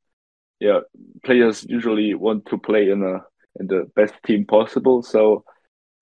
yeah, 0.60 0.80
players 1.24 1.64
usually 1.68 2.14
want 2.14 2.46
to 2.46 2.58
play 2.58 2.90
in 2.90 3.02
a 3.02 3.24
in 3.60 3.66
the 3.66 3.90
best 3.94 4.14
team 4.26 4.46
possible. 4.46 5.02
So 5.02 5.44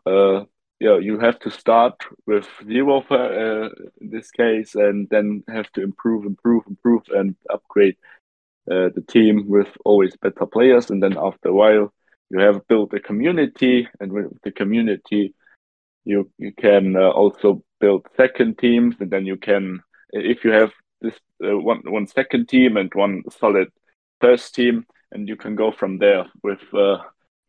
uh, 0.07 0.45
yeah, 0.81 0.99
you 0.99 1.21
have 1.21 1.39
to 1.41 1.51
start 1.51 1.95
with 2.27 2.49
zero 2.67 3.03
for, 3.07 3.17
uh, 3.17 3.69
in 4.01 4.11
this 4.11 4.31
case, 4.33 4.75
and 4.75 5.09
then 5.11 5.45
have 5.49 5.71
to 5.73 5.83
improve, 5.83 6.25
improve, 6.25 6.65
improve, 6.67 7.03
and 7.11 7.37
upgrade 7.51 7.97
uh, 8.71 8.89
the 8.95 9.05
team 9.09 9.49
with 9.49 9.69
always 9.85 10.17
better 10.17 10.47
players. 10.47 10.91
And 10.91 11.01
then 11.01 11.17
after 11.17 11.51
a 11.51 11.55
while, 11.55 11.93
you 12.31 12.41
have 12.41 12.67
built 12.67 12.95
a 12.95 13.01
community, 13.01 13.89
and 14.01 14.13
with 14.13 14.33
the 14.43 14.51
community, 14.51 15.35
you 16.05 16.31
you 16.39 16.53
can 16.53 16.97
uh, 16.97 17.11
also 17.11 17.63
build 17.79 18.07
second 18.17 18.59
teams, 18.59 18.97
and 18.99 19.11
then 19.11 19.25
you 19.25 19.37
can, 19.37 19.83
if 20.13 20.45
you 20.45 20.51
have 20.51 20.73
this 21.01 21.15
uh, 21.45 21.57
one 21.59 21.83
one 21.85 22.07
second 22.09 22.49
team 22.49 22.77
and 22.77 22.91
one 22.95 23.23
solid 23.31 23.69
first 24.21 24.55
team, 24.55 24.85
and 25.13 25.29
you 25.29 25.37
can 25.37 25.55
go 25.55 25.71
from 25.71 25.99
there. 25.99 26.25
With 26.43 26.63
uh, 26.75 26.99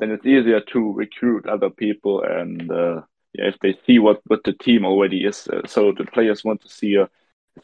then 0.03 0.11
it's 0.11 0.25
easier 0.25 0.59
to 0.59 0.91
recruit 0.91 1.47
other 1.47 1.69
people, 1.69 2.23
and 2.23 2.69
uh, 2.69 3.01
yeah, 3.33 3.47
if 3.47 3.55
they 3.61 3.77
see 3.85 3.99
what 3.99 4.19
what 4.27 4.43
the 4.43 4.51
team 4.51 4.85
already 4.85 5.23
is, 5.23 5.47
uh, 5.47 5.65
so 5.65 5.93
the 5.93 6.03
players 6.03 6.43
want 6.43 6.61
to 6.61 6.69
see 6.69 6.95
a 6.95 7.09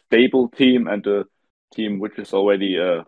stable 0.06 0.48
team 0.48 0.88
and 0.88 1.06
a 1.06 1.26
team 1.74 2.00
which 2.00 2.18
is 2.18 2.34
already 2.34 2.80
uh, 2.80 3.04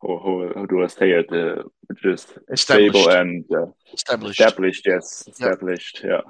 or 0.00 0.20
how, 0.20 0.60
how 0.60 0.66
do 0.66 0.82
I 0.82 0.86
say 0.86 1.10
it, 1.10 1.30
uh, 1.30 1.62
which 1.88 2.04
is 2.06 2.26
stable 2.54 3.10
and 3.10 3.44
uh, 3.52 3.66
Established. 3.92 4.40
established 4.40 4.86
yes 4.86 5.28
established 5.28 6.00
yeah. 6.02 6.20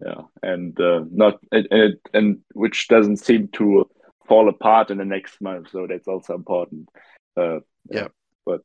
Yeah 0.00 0.22
and 0.44 0.80
uh, 0.80 1.00
not 1.10 1.40
and, 1.50 1.66
and 1.72 1.94
and 2.14 2.38
which 2.54 2.86
doesn't 2.86 3.16
seem 3.16 3.48
to 3.54 3.90
fall 4.28 4.48
apart 4.48 4.90
in 4.90 4.98
the 4.98 5.04
next 5.04 5.40
month 5.40 5.70
so 5.72 5.88
that's 5.88 6.06
also 6.06 6.34
important 6.34 6.88
uh 7.36 7.58
yeah, 7.90 8.08
but 8.46 8.60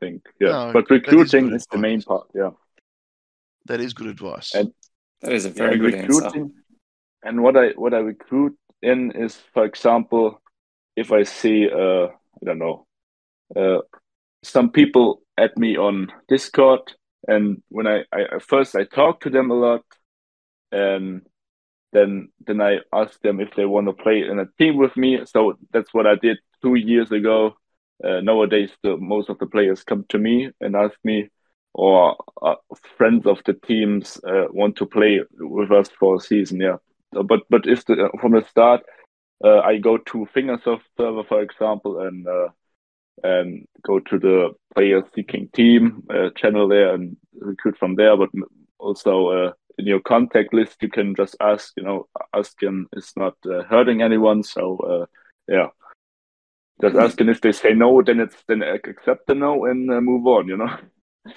think 0.00 0.22
yeah 0.40 0.48
No, 0.66 0.72
but 0.72 0.90
recruiting 0.90 1.46
good 1.48 1.56
is 1.56 1.66
the 1.70 1.78
main 1.78 2.02
part 2.02 2.26
yeah 2.34 2.50
That 3.66 3.80
is 3.80 3.92
good 3.94 4.08
advice. 4.08 4.54
And- 4.54 4.72
That 5.22 5.32
is 5.32 5.44
a 5.44 5.50
very 5.50 5.74
and 5.74 5.82
good 5.82 5.94
answer. 6.24 6.46
and 7.26 7.42
what 7.44 7.56
I 7.56 7.66
what 7.82 7.92
I 7.92 7.98
recruit 8.12 8.54
in 8.82 9.12
is 9.24 9.32
for 9.54 9.64
example 9.66 10.40
if 10.96 11.12
I 11.12 11.22
see 11.24 11.68
uh 11.68 12.06
I 12.38 12.42
don't 12.46 12.58
know 12.64 12.86
uh 13.56 13.80
some 14.42 14.70
people 14.70 15.06
at 15.36 15.52
me 15.58 15.76
on 15.76 15.94
Discord 16.28 16.80
and 17.28 17.62
when 17.68 17.86
I, 17.86 17.96
I 18.12 18.38
first 18.52 18.74
I 18.74 18.84
talk 18.84 19.20
to 19.20 19.30
them 19.30 19.50
a 19.50 19.58
lot 19.66 19.84
and 20.72 21.22
then 21.92 22.28
then 22.46 22.60
I 22.60 22.78
ask 22.92 23.20
them 23.20 23.40
if 23.40 23.50
they 23.56 23.66
want 23.66 23.86
to 23.88 24.02
play 24.04 24.18
in 24.30 24.38
a 24.38 24.46
team 24.58 24.76
with 24.76 24.96
me. 24.96 25.10
So 25.26 25.58
that's 25.72 25.92
what 25.92 26.06
I 26.06 26.14
did 26.14 26.38
two 26.62 26.76
years 26.76 27.10
ago. 27.12 27.56
Uh, 28.02 28.20
nowadays, 28.20 28.70
the, 28.82 28.96
most 28.96 29.28
of 29.28 29.38
the 29.38 29.46
players 29.46 29.84
come 29.84 30.04
to 30.08 30.18
me 30.18 30.50
and 30.60 30.74
ask 30.74 30.96
me, 31.04 31.28
or 31.74 32.16
uh, 32.42 32.54
friends 32.96 33.26
of 33.26 33.40
the 33.44 33.52
teams 33.52 34.18
uh, 34.26 34.46
want 34.50 34.76
to 34.76 34.86
play 34.86 35.20
with 35.38 35.70
us 35.70 35.88
for 35.98 36.16
a 36.16 36.20
season. 36.20 36.60
Yeah, 36.60 36.76
but 37.12 37.40
but 37.48 37.66
if 37.66 37.84
the, 37.86 38.10
from 38.20 38.32
the 38.32 38.44
start, 38.48 38.82
uh, 39.44 39.60
I 39.60 39.78
go 39.78 39.98
to 39.98 40.28
Fingersoft 40.34 40.82
server, 40.96 41.24
for 41.24 41.42
example, 41.42 42.00
and 42.00 42.26
uh, 42.26 42.48
and 43.22 43.66
go 43.82 44.00
to 44.00 44.18
the 44.18 44.50
player 44.74 45.02
seeking 45.14 45.48
team 45.54 46.02
uh, 46.12 46.30
channel 46.36 46.68
there 46.68 46.94
and 46.94 47.16
recruit 47.38 47.76
from 47.78 47.96
there. 47.96 48.16
But 48.16 48.30
also 48.78 49.28
uh, 49.28 49.52
in 49.78 49.86
your 49.86 50.00
contact 50.00 50.52
list, 50.54 50.82
you 50.82 50.88
can 50.88 51.14
just 51.14 51.36
ask. 51.40 51.72
You 51.76 51.84
know, 51.84 52.08
asking 52.34 52.86
is 52.94 53.12
not 53.16 53.34
uh, 53.46 53.62
hurting 53.64 54.02
anyone. 54.02 54.42
So 54.42 54.76
uh, 54.78 55.06
yeah, 55.48 55.68
just 56.82 56.94
Mhm. 56.96 57.04
asking 57.04 57.28
if 57.28 57.40
they 57.40 57.52
say 57.52 57.74
no, 57.74 58.02
then 58.02 58.20
it's 58.20 58.42
then 58.48 58.62
accept 58.62 59.26
the 59.26 59.34
no 59.34 59.64
and 59.66 59.90
uh, 59.90 60.00
move 60.00 60.26
on. 60.26 60.48
You 60.48 60.56
know, 60.56 60.76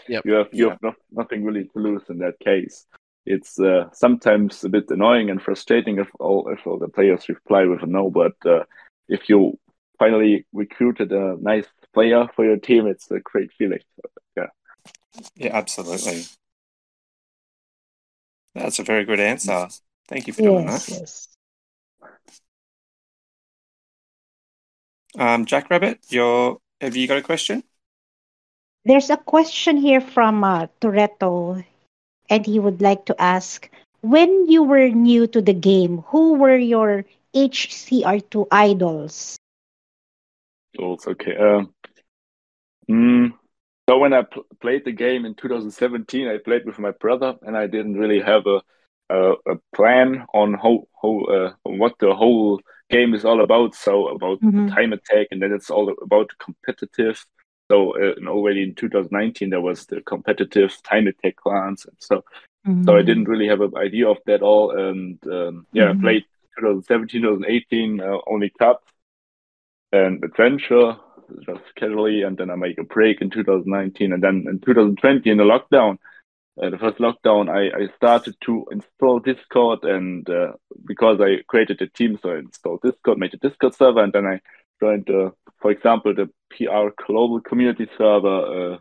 Yep. 0.07 0.25
you 0.25 0.33
have 0.33 0.49
you 0.53 0.65
Yeah. 0.65 0.71
have 0.71 0.81
no, 0.81 0.93
nothing 1.11 1.43
really 1.43 1.65
to 1.65 1.79
lose 1.79 2.03
in 2.09 2.17
that 2.19 2.39
case. 2.39 2.85
It's 3.25 3.59
uh, 3.59 3.89
sometimes 3.93 4.63
a 4.63 4.69
bit 4.69 4.89
annoying 4.89 5.29
and 5.29 5.41
frustrating 5.41 5.97
if 5.99 6.09
all 6.19 6.49
if 6.49 6.65
all 6.67 6.77
the 6.79 6.89
players 6.89 7.29
reply 7.29 7.65
with 7.65 7.81
a 7.83 7.87
no, 7.87 8.09
but 8.09 8.33
uh, 8.45 8.63
if 9.07 9.29
you 9.29 9.57
finally 9.99 10.45
recruited 10.53 11.11
a 11.11 11.37
nice 11.39 11.67
player 11.93 12.27
for 12.35 12.43
your 12.43 12.57
team, 12.57 12.87
it's 12.87 13.09
a 13.11 13.19
great 13.19 13.51
feeling. 13.53 13.79
Yeah, 14.35 14.47
yeah, 15.35 15.55
absolutely. 15.55 16.23
That's 18.55 18.79
a 18.79 18.83
very 18.83 19.05
good 19.05 19.19
answer. 19.19 19.67
Thank 20.07 20.27
you 20.27 20.33
for 20.33 20.41
doing 20.41 20.65
that. 20.67 20.87
yes. 20.89 21.29
Um, 25.17 25.45
Jack 25.45 25.69
Rabbit, 25.69 25.99
your 26.09 26.59
have 26.81 26.95
you 26.95 27.07
got 27.07 27.17
a 27.17 27.21
question? 27.21 27.63
There's 28.85 29.09
a 29.09 29.17
question 29.17 29.77
here 29.77 30.01
from 30.01 30.43
uh, 30.43 30.67
Toretto, 30.81 31.63
and 32.29 32.45
he 32.45 32.59
would 32.59 32.81
like 32.81 33.05
to 33.05 33.15
ask 33.21 33.69
When 34.01 34.47
you 34.49 34.63
were 34.63 34.89
new 34.89 35.27
to 35.27 35.41
the 35.41 35.53
game, 35.53 36.03
who 36.07 36.33
were 36.35 36.57
your 36.57 37.05
HCR2 37.33 38.47
idols? 38.51 39.37
Goals, 40.77 41.07
okay. 41.07 41.35
Um, 41.37 41.73
mm, 42.89 43.33
so 43.89 43.97
when 43.97 44.13
I 44.13 44.23
pl- 44.23 44.45
played 44.61 44.85
the 44.85 44.91
game 44.91 45.25
in 45.25 45.35
2017, 45.35 46.27
I 46.27 46.37
played 46.37 46.65
with 46.65 46.79
my 46.79 46.91
brother, 46.91 47.35
and 47.41 47.55
I 47.57 47.67
didn't 47.67 47.97
really 47.97 48.21
have 48.21 48.45
a 48.47 48.61
a, 49.09 49.33
a 49.47 49.55
plan 49.75 50.25
on 50.33 50.53
how 50.53 50.87
how 51.01 51.19
uh, 51.25 51.53
what 51.63 51.93
the 51.99 52.13
whole 52.13 52.61
game 52.89 53.13
is 53.13 53.25
all 53.25 53.41
about. 53.41 53.75
So 53.75 54.07
about 54.09 54.39
Mhm. 54.41 54.67
time 54.67 54.93
attack, 54.93 55.27
and 55.31 55.41
then 55.41 55.51
it's 55.51 55.69
all 55.69 55.93
about 56.01 56.31
competitive. 56.39 57.25
So 57.71 57.95
uh, 57.95 58.13
and 58.17 58.27
already 58.27 58.63
in 58.63 58.75
2019 58.75 59.49
there 59.49 59.61
was 59.61 59.85
the 59.85 60.01
competitive 60.01 60.71
time 60.83 61.07
attack 61.07 61.35
clans, 61.37 61.85
and 61.85 61.95
so 61.99 62.23
so 62.85 62.95
I 62.97 63.01
didn't 63.01 63.29
really 63.29 63.47
have 63.47 63.61
an 63.61 63.75
idea 63.77 64.07
of 64.09 64.17
that 64.25 64.41
all. 64.41 64.71
And 64.71 65.17
um, 65.27 65.65
yeah, 65.73 65.85
Mhm. 65.85 65.97
I 65.97 66.01
played 66.01 66.23
2017, 66.59 67.21
2018 67.21 67.99
uh, 68.01 68.17
only 68.27 68.51
cup 68.59 68.83
and 69.91 70.23
adventure 70.23 70.95
just 71.45 71.63
casually, 71.75 72.23
and 72.23 72.37
then 72.37 72.49
I 72.49 72.55
make 72.55 72.77
a 72.77 72.83
break 72.83 73.21
in 73.21 73.29
2019, 73.29 74.13
and 74.13 74.21
then 74.21 74.45
in 74.47 74.59
2020 74.59 75.29
in 75.29 75.37
the 75.37 75.43
lockdown. 75.43 75.97
Uh, 76.61 76.69
the 76.69 76.77
first 76.77 76.99
lockdown, 76.99 77.49
I, 77.49 77.83
I 77.83 77.87
started 77.95 78.35
to 78.41 78.65
install 78.71 79.19
Discord, 79.19 79.83
and 79.83 80.29
uh, 80.29 80.53
because 80.85 81.19
I 81.19 81.41
created 81.47 81.81
a 81.81 81.87
team, 81.87 82.19
so 82.21 82.29
I 82.29 82.39
installed 82.39 82.81
Discord, 82.83 83.17
made 83.17 83.33
a 83.33 83.37
Discord 83.37 83.73
server, 83.73 84.03
and 84.03 84.13
then 84.13 84.27
I 84.27 84.39
joined, 84.79 85.09
uh, 85.09 85.31
for 85.59 85.71
example, 85.71 86.13
the 86.13 86.29
PR 86.51 86.89
global 87.07 87.41
community 87.41 87.87
server. 87.97 88.73
Uh, 88.73 88.77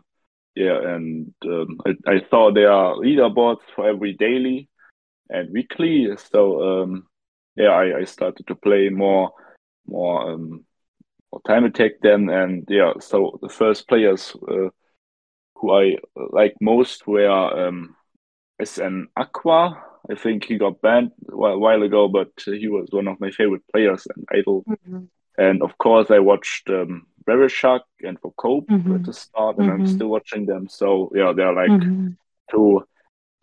yeah, 0.55 0.79
and 0.87 1.33
um, 1.45 1.79
I, 1.85 2.11
I 2.11 2.21
saw 2.29 2.51
there 2.51 2.71
are 2.71 2.95
leaderboards 2.95 3.61
for 3.75 3.89
every 3.89 4.13
daily 4.13 4.69
and 5.29 5.51
weekly. 5.51 6.09
So 6.31 6.83
um, 6.83 7.07
yeah, 7.55 7.69
I, 7.69 7.99
I 7.99 8.03
started 8.03 8.45
to 8.47 8.55
play 8.55 8.89
more, 8.89 9.31
more, 9.87 10.31
um, 10.31 10.65
more 11.31 11.41
time 11.47 11.65
attack 11.65 11.93
then, 12.03 12.29
and 12.29 12.65
yeah. 12.69 12.93
So 12.99 13.39
the 13.41 13.49
first 13.49 13.87
players 13.87 14.35
uh, 14.47 14.69
who 15.63 15.71
I 15.73 15.97
like 16.15 16.55
most 16.61 17.07
were 17.07 17.29
um, 17.67 17.95
SN 18.59 19.07
Aqua. 19.15 19.81
I 20.11 20.15
think 20.15 20.43
he 20.43 20.57
got 20.57 20.81
banned 20.81 21.11
a 21.31 21.57
while, 21.57 21.81
ago, 21.83 22.09
but 22.09 22.31
he 22.45 22.67
was 22.67 22.89
one 22.91 23.07
of 23.07 23.19
my 23.21 23.31
favorite 23.31 23.63
players 23.71 24.05
and 24.13 24.25
idol. 24.33 24.65
Mhm. 24.67 25.07
And 25.37 25.63
of 25.63 25.77
course, 25.77 26.11
I 26.11 26.19
watched 26.19 26.69
um, 26.69 27.07
Verishark 27.25 27.81
and 28.01 28.19
for 28.19 28.33
Cope 28.33 28.69
Mhm. 28.69 28.95
at 28.95 29.03
the 29.05 29.13
start, 29.13 29.57
and 29.57 29.69
I'm 29.71 29.79
Mhm. 29.79 29.87
still 29.87 30.09
watching 30.09 30.45
them. 30.45 30.67
So 30.67 31.09
yeah, 31.15 31.31
they're 31.33 31.53
like 31.55 31.71
Mhm. 31.71 32.17
two 32.51 32.83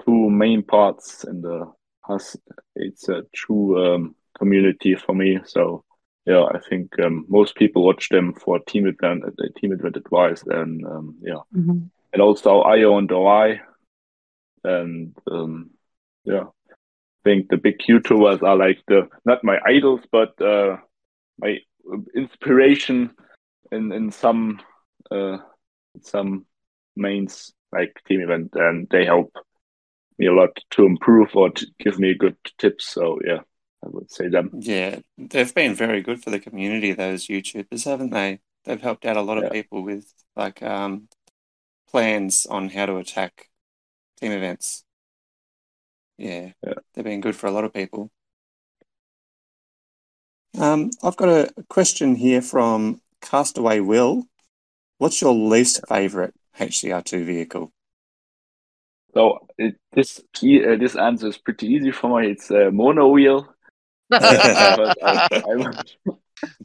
two 0.05 0.31
main 0.31 0.63
parts 0.63 1.25
in 1.25 1.41
the 1.41 1.73
Hus. 2.03 2.37
It's 2.77 3.09
a 3.09 3.23
true 3.35 3.95
um, 3.95 4.15
community 4.39 4.95
for 4.95 5.15
me. 5.15 5.39
So 5.45 5.85
yeah, 6.27 6.45
I 6.45 6.59
think 6.69 6.99
um, 7.01 7.25
most 7.29 7.55
people 7.57 7.83
watch 7.85 8.11
them 8.11 8.35
for 8.35 8.59
team 8.61 8.87
event, 8.87 9.25
team 9.57 9.73
event 9.73 9.97
advice, 9.97 10.43
and 10.47 10.85
um, 10.87 11.17
yeah, 11.23 11.43
Mhm. 11.57 11.91
And 12.13 12.23
also 12.23 12.61
IO 12.61 12.99
and 12.99 13.11
OI, 13.11 13.61
and 14.65 15.17
um, 15.31 15.71
yeah, 16.25 16.45
I 16.45 17.23
think 17.25 17.49
the 17.49 17.57
big 17.57 17.79
YouTubers 17.79 18.43
are 18.43 18.57
like 18.57 18.79
the 18.89 19.09
not 19.25 19.45
my 19.45 19.59
idols, 19.65 20.01
but 20.11 20.41
uh, 20.41 20.77
my 21.39 21.59
inspiration 22.15 23.11
in 23.73 23.93
in 23.93 24.11
some 24.11 24.61
uh, 25.11 25.39
some 26.03 26.47
mains 26.97 27.53
like 27.73 28.01
team 28.07 28.21
event, 28.21 28.51
and 28.55 28.89
they 28.91 29.05
help 29.05 29.33
me 30.19 30.27
a 30.27 30.33
lot 30.33 30.51
to 30.71 30.85
improve 30.85 31.31
or 31.35 31.51
to 31.51 31.67
give 31.79 31.99
me 31.99 32.15
good 32.15 32.37
tips. 32.59 32.87
So 32.87 33.19
yeah, 33.25 33.41
I 33.85 33.89
would 33.89 34.11
say 34.11 34.29
them. 34.29 34.51
Yeah, 34.59 34.99
they've 35.17 35.55
been 35.55 35.75
very 35.75 36.03
good 36.03 36.23
for 36.23 36.31
the 36.31 36.41
community, 36.41 36.93
those 36.93 37.27
YouTubers, 37.27 37.85
haven't 37.85 38.11
they? 38.11 38.41
They've 38.65 38.81
helped 38.81 39.07
out 39.07 39.17
a 39.17 39.23
lot 39.23 39.43
of 39.43 39.53
people 39.53 39.83
with 39.83 40.13
like 40.37 40.63
um 40.63 41.09
plans 41.91 42.47
on 42.47 42.69
how 42.71 42.87
to 42.87 42.97
attack 42.97 43.49
team 44.21 44.33
events. 44.33 44.85
Yeah, 46.19 46.53
Yeah. 46.65 46.75
they've 46.95 47.05
been 47.05 47.21
good 47.21 47.37
for 47.37 47.47
a 47.47 47.51
lot 47.51 47.65
of 47.65 47.73
people. 47.73 48.11
Um, 50.59 50.91
I've 51.03 51.17
got 51.17 51.29
a 51.29 51.65
question 51.69 52.17
here 52.17 52.43
from 52.43 53.01
Castaway 53.21 53.81
Will. 53.81 54.25
What's 54.99 55.21
your 55.21 55.35
least 55.35 55.81
favorite 55.89 56.35
HCR2 56.59 57.25
vehicle? 57.25 57.73
So 59.15 59.47
it, 59.59 59.77
this 59.93 60.21
uh, 60.21 60.77
this 60.77 60.97
answer 60.97 61.29
is 61.29 61.39
pretty 61.39 61.67
easy 61.67 61.91
for 61.91 62.21
me. 62.21 62.31
It's 62.31 62.51
a 62.51 62.71
mono 62.71 63.09
wheel. 63.09 63.53
But 64.11 64.97
I, 65.03 65.29
I, 65.33 65.83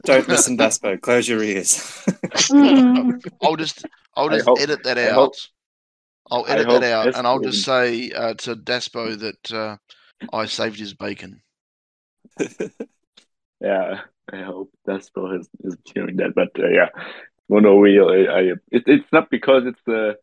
Don't 0.04 0.28
listen, 0.28 0.56
Daspo. 0.56 1.00
Close 1.00 1.28
your 1.28 1.42
ears. 1.42 1.76
Mhm. 2.50 3.20
I'll 3.42 3.56
just 3.56 3.84
I'll 4.14 4.28
just 4.28 4.44
hope- 4.46 4.60
edit 4.60 4.82
that 4.84 4.98
I 4.98 5.08
out. 5.10 5.14
hope- 5.14 5.34
I'll 6.30 6.46
edit 6.48 6.68
that 6.68 6.82
out, 6.82 7.14
and 7.16 7.26
I'll 7.26 7.38
just 7.40 7.64
say 7.64 8.10
uh, 8.10 8.34
to 8.34 8.56
Daspo 8.56 9.16
that 9.18 9.52
uh, 9.52 9.76
I 10.32 10.46
saved 10.46 10.78
his 10.78 10.92
bacon. 10.92 11.40
yeah, 13.60 14.00
I 14.32 14.42
hope 14.42 14.70
Daspo 14.88 15.38
is, 15.38 15.48
is 15.64 15.76
hearing 15.94 16.16
that. 16.16 16.34
But 16.34 16.48
uh, 16.58 16.68
yeah, 16.68 16.88
mono 17.48 17.76
wheel. 17.76 18.08
I, 18.08 18.32
I 18.32 18.40
it, 18.70 18.84
it's 18.86 19.12
not 19.12 19.30
because 19.30 19.64
it's 19.66 19.86
a 19.88 20.16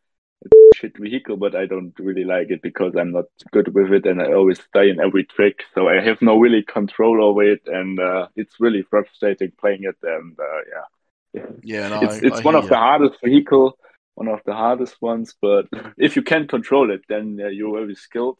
shit 0.83 0.97
vehicle, 0.97 1.37
but 1.37 1.55
I 1.55 1.65
don't 1.65 1.93
really 1.99 2.23
like 2.25 2.49
it 2.49 2.61
because 2.61 2.93
I'm 2.95 3.11
not 3.11 3.25
good 3.51 3.73
with 3.73 3.91
it, 3.93 4.05
and 4.05 4.21
I 4.21 4.33
always 4.33 4.59
die 4.73 4.85
in 4.85 4.99
every 4.99 5.23
trick. 5.23 5.63
So 5.73 5.87
I 5.87 6.01
have 6.01 6.21
no 6.21 6.37
really 6.37 6.63
control 6.63 7.23
over 7.23 7.43
it, 7.43 7.61
and 7.67 7.99
uh, 7.99 8.27
it's 8.35 8.59
really 8.59 8.83
frustrating 8.83 9.51
playing 9.59 9.83
it. 9.83 9.95
And 10.03 10.37
uh, 10.39 10.61
yeah, 10.73 11.41
Yeah, 11.63 11.87
no, 11.89 12.01
it's 12.01 12.23
I, 12.23 12.27
it's 12.27 12.39
I 12.39 12.41
one 12.41 12.55
of 12.55 12.67
the 12.67 12.75
hardest 12.75 13.15
vehicle, 13.23 13.77
one 14.15 14.27
of 14.27 14.41
the 14.45 14.53
hardest 14.53 15.01
ones. 15.01 15.35
But 15.41 15.67
if 15.97 16.15
you 16.15 16.21
can 16.21 16.47
control 16.47 16.91
it, 16.91 17.01
then 17.07 17.39
uh, 17.41 17.47
you're 17.47 17.77
very 17.79 17.95
skilled. 17.95 18.39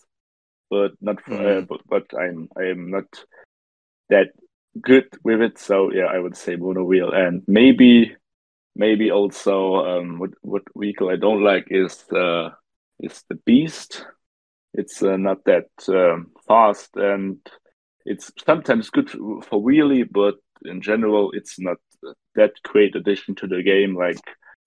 But 0.70 0.92
not, 1.02 1.22
for, 1.22 1.36
uh, 1.36 1.62
Mm. 1.62 1.68
but 1.68 1.82
but 1.88 2.06
I'm 2.20 2.50
I 2.58 2.64
am 2.64 2.92
not 2.92 3.26
that 4.10 4.32
good 4.82 5.08
with 5.24 5.42
it. 5.42 5.60
So 5.60 5.92
yeah, 5.94 6.06
I 6.06 6.20
would 6.20 6.36
say 6.36 6.56
mono 6.56 6.84
wheel, 6.84 7.12
and 7.12 7.44
maybe 7.48 8.16
maybe 8.76 9.12
also 9.12 9.76
um, 9.86 10.20
what 10.20 10.32
what 10.42 10.64
vehicle 10.76 11.10
I 11.10 11.16
don't 11.16 11.44
like 11.44 11.68
is 11.70 12.04
uh, 12.12 12.50
is 13.00 13.24
the 13.30 13.36
Beast. 13.46 14.06
It's 14.74 15.04
uh, 15.04 15.18
not 15.18 15.46
that 15.46 15.70
um, 15.88 16.32
fast, 16.48 16.90
and 16.96 17.38
it's 18.06 18.32
sometimes 18.46 18.90
good 18.90 19.10
for 19.10 19.62
wheelie, 19.62 20.08
but 20.10 20.36
in 20.66 20.82
general, 20.82 21.32
it's 21.34 21.60
not 21.60 21.78
that 22.36 22.52
great 22.64 22.96
addition 22.96 23.36
to 23.36 23.48
the 23.48 23.62
game 23.62 23.96
like 23.96 24.20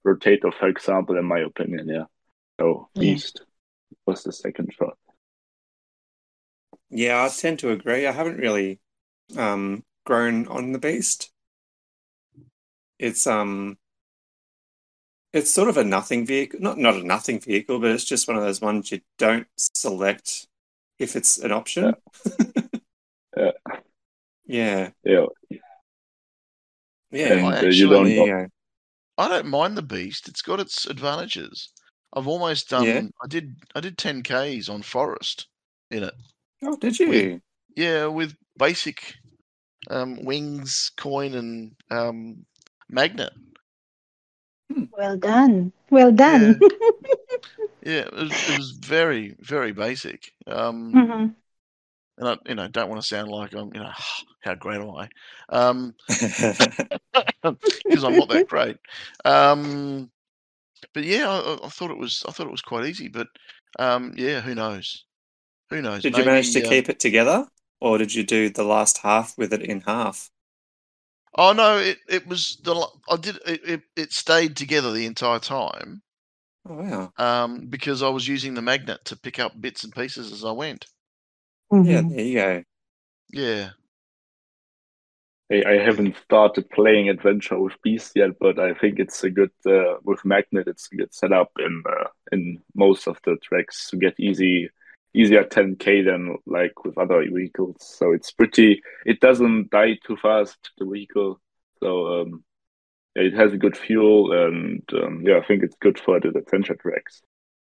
Rotator, 0.06 0.52
for 0.54 0.68
example, 0.68 1.18
in 1.18 1.24
my 1.24 1.40
opinion. 1.40 1.88
Yeah. 1.88 2.04
So 2.60 2.88
Yeah. 2.94 3.00
Beast 3.00 3.42
was 4.06 4.22
the 4.22 4.32
second 4.32 4.72
shot. 4.72 4.96
Yeah, 6.88 7.24
I 7.24 7.28
tend 7.28 7.58
to 7.60 7.72
agree. 7.72 8.06
I 8.06 8.12
haven't 8.12 8.38
really 8.38 8.78
um, 9.36 9.84
grown 10.04 10.46
on 10.46 10.72
the 10.72 10.78
beast. 10.78 11.32
It's 12.98 13.26
um, 13.26 13.76
it's 15.36 15.52
sort 15.52 15.68
of 15.68 15.76
a 15.76 15.84
nothing 15.84 16.26
vehicle. 16.26 16.60
Not 16.60 16.78
not 16.78 16.94
a 16.96 17.02
nothing 17.06 17.40
vehicle, 17.40 17.78
but 17.78 17.90
it's 17.90 18.04
just 18.04 18.26
one 18.28 18.36
of 18.36 18.42
those 18.42 18.60
ones 18.60 18.90
you 18.90 19.00
don't 19.18 19.46
select 19.56 20.46
if 20.98 21.14
it's 21.16 21.38
an 21.38 21.52
option. 21.52 21.94
Yeah. 23.36 23.50
Yeah, 24.48 24.90
Yeah. 25.04 25.26
yeah. 27.10 27.32
And 27.32 27.46
I 27.46 27.58
uh, 27.58 27.62
you 27.64 27.88
don't 27.88 28.06
actually- 28.06 28.26
There. 28.26 28.50
I 29.18 29.28
don't 29.28 29.46
mind 29.48 29.76
the 29.76 29.82
beast. 29.82 30.28
It's 30.28 30.40
got 30.42 30.60
its 30.60 30.86
advantages. 30.86 31.70
I've 32.14 32.28
almost 32.28 32.68
done. 32.70 32.84
Yeah? 32.84 33.02
I 33.24 33.26
did. 33.26 33.56
I 33.74 33.80
did 33.80 33.98
ten 33.98 34.22
k's 34.22 34.68
on 34.68 34.82
forest 34.82 35.48
in 35.90 36.04
it. 36.04 36.14
Oh, 36.62 36.76
did 36.76 36.98
you? 37.00 37.40
Yeah, 37.76 38.06
with 38.06 38.36
basic 38.56 39.14
um, 39.90 40.24
wings, 40.24 40.92
coin, 40.96 41.34
and 41.34 41.72
um, 41.90 42.46
magnet. 42.88 43.32
Well 44.96 45.16
done. 45.16 45.72
Well 45.90 46.10
done. 46.12 46.60
Yeah, 47.82 48.00
it 48.06 48.12
was, 48.12 48.42
it 48.46 48.52
was 48.52 48.72
very, 48.72 49.34
very 49.40 49.72
basic. 49.72 50.32
Um, 50.46 51.00
Mhm. 51.00 51.36
and 52.18 52.28
I, 52.28 52.36
you 52.48 52.54
know, 52.54 52.68
don't 52.68 52.88
want 52.88 53.00
to 53.00 53.06
sound 53.06 53.28
like 53.28 53.52
I'm, 53.54 53.72
you 53.74 53.80
know, 53.80 53.90
how 54.42 54.54
great 54.54 54.80
am 54.80 54.90
I? 54.90 55.08
Um, 55.48 55.94
because 56.08 58.04
I'm 58.04 58.16
not 58.16 58.28
that 58.28 58.44
great. 58.48 58.76
Um, 59.24 60.10
but 60.94 61.04
yeah, 61.04 61.28
I, 61.30 61.38
I- 61.54 61.66
I 61.66 61.68
thought 61.70 61.90
it 61.92 61.98
was, 61.98 62.24
I 62.28 62.32
thought 62.32 62.48
it 62.48 62.52
was 62.52 62.62
quite 62.62 62.86
easy. 62.86 63.08
But 63.08 63.28
um, 63.78 64.14
yeah, 64.16 64.40
who 64.40 64.54
knows? 64.54 65.06
Who 65.70 65.82
knows? 65.82 66.06
Did 66.06 66.16
you 66.16 66.24
manage 66.24 66.52
to 66.52 66.60
Maybe, 66.60 66.66
um, 66.66 66.78
keep 66.78 66.88
it 66.88 66.98
together, 66.98 67.48
or 67.80 67.98
did 67.98 68.14
you 68.14 68.22
do 68.24 68.48
the 68.48 68.64
last 68.64 68.96
half 68.98 69.36
with 69.36 69.52
it 69.52 69.62
in 69.62 69.82
half? 69.82 70.30
Oh 71.36 71.52
no, 71.52 71.78
it, 71.78 71.98
it 72.08 72.26
was 72.26 72.56
the 72.64 72.74
I 73.08 73.16
did 73.16 73.36
it, 73.46 73.60
it, 73.64 73.82
it 73.94 74.12
stayed 74.12 74.56
together 74.56 74.92
the 74.92 75.06
entire 75.06 75.38
time 75.38 76.02
Oh 76.66 76.74
wow! 76.76 77.12
um, 77.18 77.66
because 77.66 78.02
I 78.02 78.08
was 78.08 78.28
using 78.28 78.54
the 78.54 78.62
magnet 78.62 79.04
to 79.06 79.16
pick 79.16 79.38
up 79.38 79.60
bits 79.60 79.84
and 79.84 79.94
pieces 79.94 80.32
as 80.32 80.44
I 80.44 80.52
went. 80.52 80.86
Yeah, 81.82 82.02
Mhm. 82.02 82.08
there 82.08 82.20
you 82.24 82.34
go. 82.34 82.62
Yeah. 83.30 83.70
I, 85.52 85.62
I 85.66 85.72
haven't 85.78 86.16
started 86.24 86.68
playing 86.70 87.08
Adventure 87.08 87.58
with 87.58 87.80
Beast 87.82 88.12
yet, 88.16 88.38
but 88.40 88.58
I 88.58 88.74
think 88.74 88.98
it's 88.98 89.22
a 89.24 89.30
good 89.30 89.52
uh, 89.66 89.96
with 90.02 90.24
Magnet. 90.24 90.66
It's 90.68 90.88
a 90.92 90.96
good 90.96 91.14
setup 91.14 91.52
in 91.58 91.82
uh, 91.88 92.08
in 92.32 92.62
most 92.74 93.06
of 93.06 93.18
the 93.24 93.36
tracks 93.42 93.88
to 93.90 93.96
get 93.96 94.18
easy 94.18 94.70
easier 95.16 95.44
10k 95.44 96.02
than 96.02 96.36
like 96.46 96.84
with 96.84 96.98
other 96.98 97.24
vehicles. 97.32 97.76
So 97.80 98.12
it's 98.12 98.30
pretty. 98.30 98.82
It 99.04 99.20
doesn't 99.20 99.70
die 99.70 99.98
too 100.06 100.16
fast 100.16 100.70
the 100.78 100.86
vehicle. 100.86 101.40
So 101.82 102.20
um, 102.22 102.44
it 103.14 103.34
has 103.34 103.52
a 103.52 103.58
good 103.58 103.76
fuel, 103.76 104.32
and 104.32 104.82
um, 104.92 105.22
yeah, 105.26 105.38
I 105.38 105.46
think 105.46 105.62
it's 105.62 105.76
good 105.80 105.98
for 105.98 106.20
the 106.20 106.28
adventure 106.28 106.76
tracks. 106.76 107.22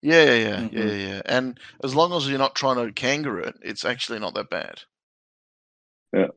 Yeah, 0.02 0.24
yeah, 0.24 0.34
yeah, 0.34 0.60
yeah, 0.72 0.82
Mhm. 0.82 1.08
yeah. 1.08 1.22
And 1.26 1.60
as 1.84 1.96
long 1.96 2.14
as 2.14 2.28
you're 2.30 2.38
not 2.38 2.56
trying 2.56 2.86
to 2.86 2.93
kangaroo 2.93 3.43
it, 3.43 3.56
it's 3.64 3.86
actually 3.86 4.20
not 4.20 4.36
that 4.36 4.50
bad. 4.50 4.82
Yeah. 6.14 6.28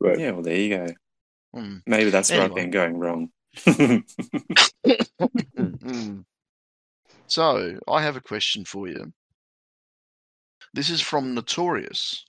Right. 0.00 0.18
Yeah, 0.18 0.32
well, 0.32 0.42
there 0.42 0.56
you 0.56 0.76
go. 0.76 0.86
Mm. 1.56 1.82
Maybe 1.86 2.10
that's 2.10 2.30
where 2.30 2.42
I've 2.42 2.54
been 2.54 2.70
going 2.70 2.98
wrong. 2.98 3.30
Mm. 5.56 6.24
So 7.26 7.78
I 7.88 8.02
have 8.02 8.16
a 8.16 8.20
question 8.20 8.64
for 8.64 8.88
you. 8.88 9.12
This 10.74 10.90
is 10.90 11.00
from 11.00 11.34
Notorious. 11.34 12.24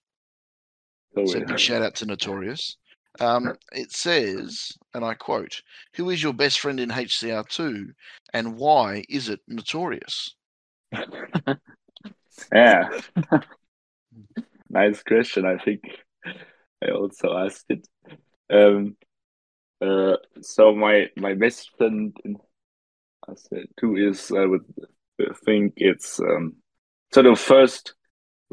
So 1.16 1.26
So 1.26 1.40
yeah. 1.40 1.46
big 1.46 1.60
shout 1.60 1.82
out 1.82 1.96
to 1.96 2.06
Notorious. 2.06 2.78
Um, 3.20 3.56
it 3.72 3.92
says, 3.92 4.72
and 4.94 5.04
I 5.04 5.16
quote, 5.16 5.62
"Who 5.96 6.12
is 6.12 6.22
your 6.22 6.34
best 6.34 6.60
friend 6.60 6.80
in 6.80 6.90
HCR2, 6.90 7.88
and 8.34 8.56
why 8.56 9.04
is 9.10 9.30
it 9.30 9.42
Notorious?" 9.48 10.36
Yeah. 12.54 12.90
nice 14.70 15.02
question. 15.04 15.46
I 15.46 15.58
think 15.58 15.82
I 16.84 16.92
also 16.92 17.38
asked 17.38 17.66
it. 17.70 17.88
Um, 18.50 18.98
uh, 19.82 20.18
so 20.42 20.76
my 20.76 21.10
my 21.16 21.34
best 21.34 21.72
friend 21.78 22.16
in 22.26 22.36
I 23.28 23.34
said 23.36 23.68
two 23.80 23.96
is 23.96 24.32
I 24.32 24.46
would 24.46 24.66
think 25.46 25.74
it's 25.78 26.20
um 26.20 26.58
sort 27.14 27.26
of 27.26 27.40
first 27.40 27.94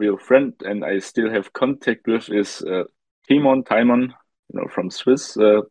real 0.03 0.19
friend 0.19 0.53
and 0.65 0.85
I 0.85 0.99
still 0.99 1.31
have 1.31 1.53
contact 1.53 2.07
with 2.07 2.29
is 2.31 2.63
uh, 2.63 2.85
Timon 3.29 3.63
Timon, 3.65 4.03
you 4.49 4.61
know, 4.61 4.69
from 4.75 4.91
Swiss. 4.91 5.37
Uh, 5.37 5.63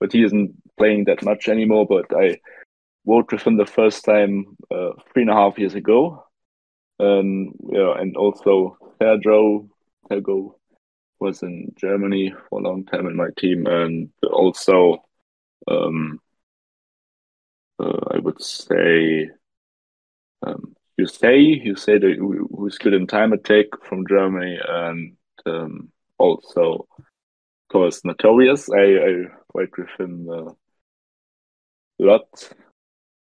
but 0.00 0.12
he 0.12 0.24
isn't 0.24 0.50
playing 0.76 1.04
that 1.04 1.22
much 1.22 1.48
anymore. 1.48 1.86
But 1.86 2.06
I 2.14 2.38
worked 3.04 3.32
with 3.32 3.46
him 3.46 3.56
the 3.56 3.66
first 3.66 4.04
time 4.04 4.56
uh, 4.70 4.90
three 5.12 5.22
and 5.22 5.30
a 5.30 5.34
half 5.34 5.58
years 5.58 5.74
ago. 5.74 6.24
Um, 6.98 7.52
yeah, 7.72 7.94
and 8.00 8.16
also 8.16 8.78
Sergio 9.00 9.68
Sergo 10.10 10.54
was 11.20 11.42
in 11.42 11.72
Germany 11.76 12.34
for 12.48 12.60
a 12.60 12.62
long 12.62 12.84
time 12.84 13.06
in 13.06 13.16
my 13.16 13.28
team, 13.38 13.66
and 13.66 14.10
also 14.22 14.98
um, 15.70 16.20
uh, 17.78 18.00
I 18.14 18.18
would 18.18 18.42
say 18.42 19.30
um, 20.46 20.75
you 20.96 21.06
say 21.06 21.38
you 21.38 21.76
say 21.76 21.98
that 21.98 22.16
who- 22.18 22.48
who's 22.56 22.78
good 22.78 22.94
in 22.94 23.06
time 23.06 23.32
attack 23.32 23.66
from 23.84 24.06
Germany, 24.08 24.58
and 24.68 25.16
um, 25.46 25.90
also 26.18 26.86
of 26.90 27.68
course 27.72 28.04
Notorious. 28.04 28.70
I 28.70 28.84
I 29.08 29.12
work 29.54 29.76
with 29.78 29.90
him 29.98 30.28
uh, 30.30 30.50
a 32.00 32.04
lot, 32.04 32.28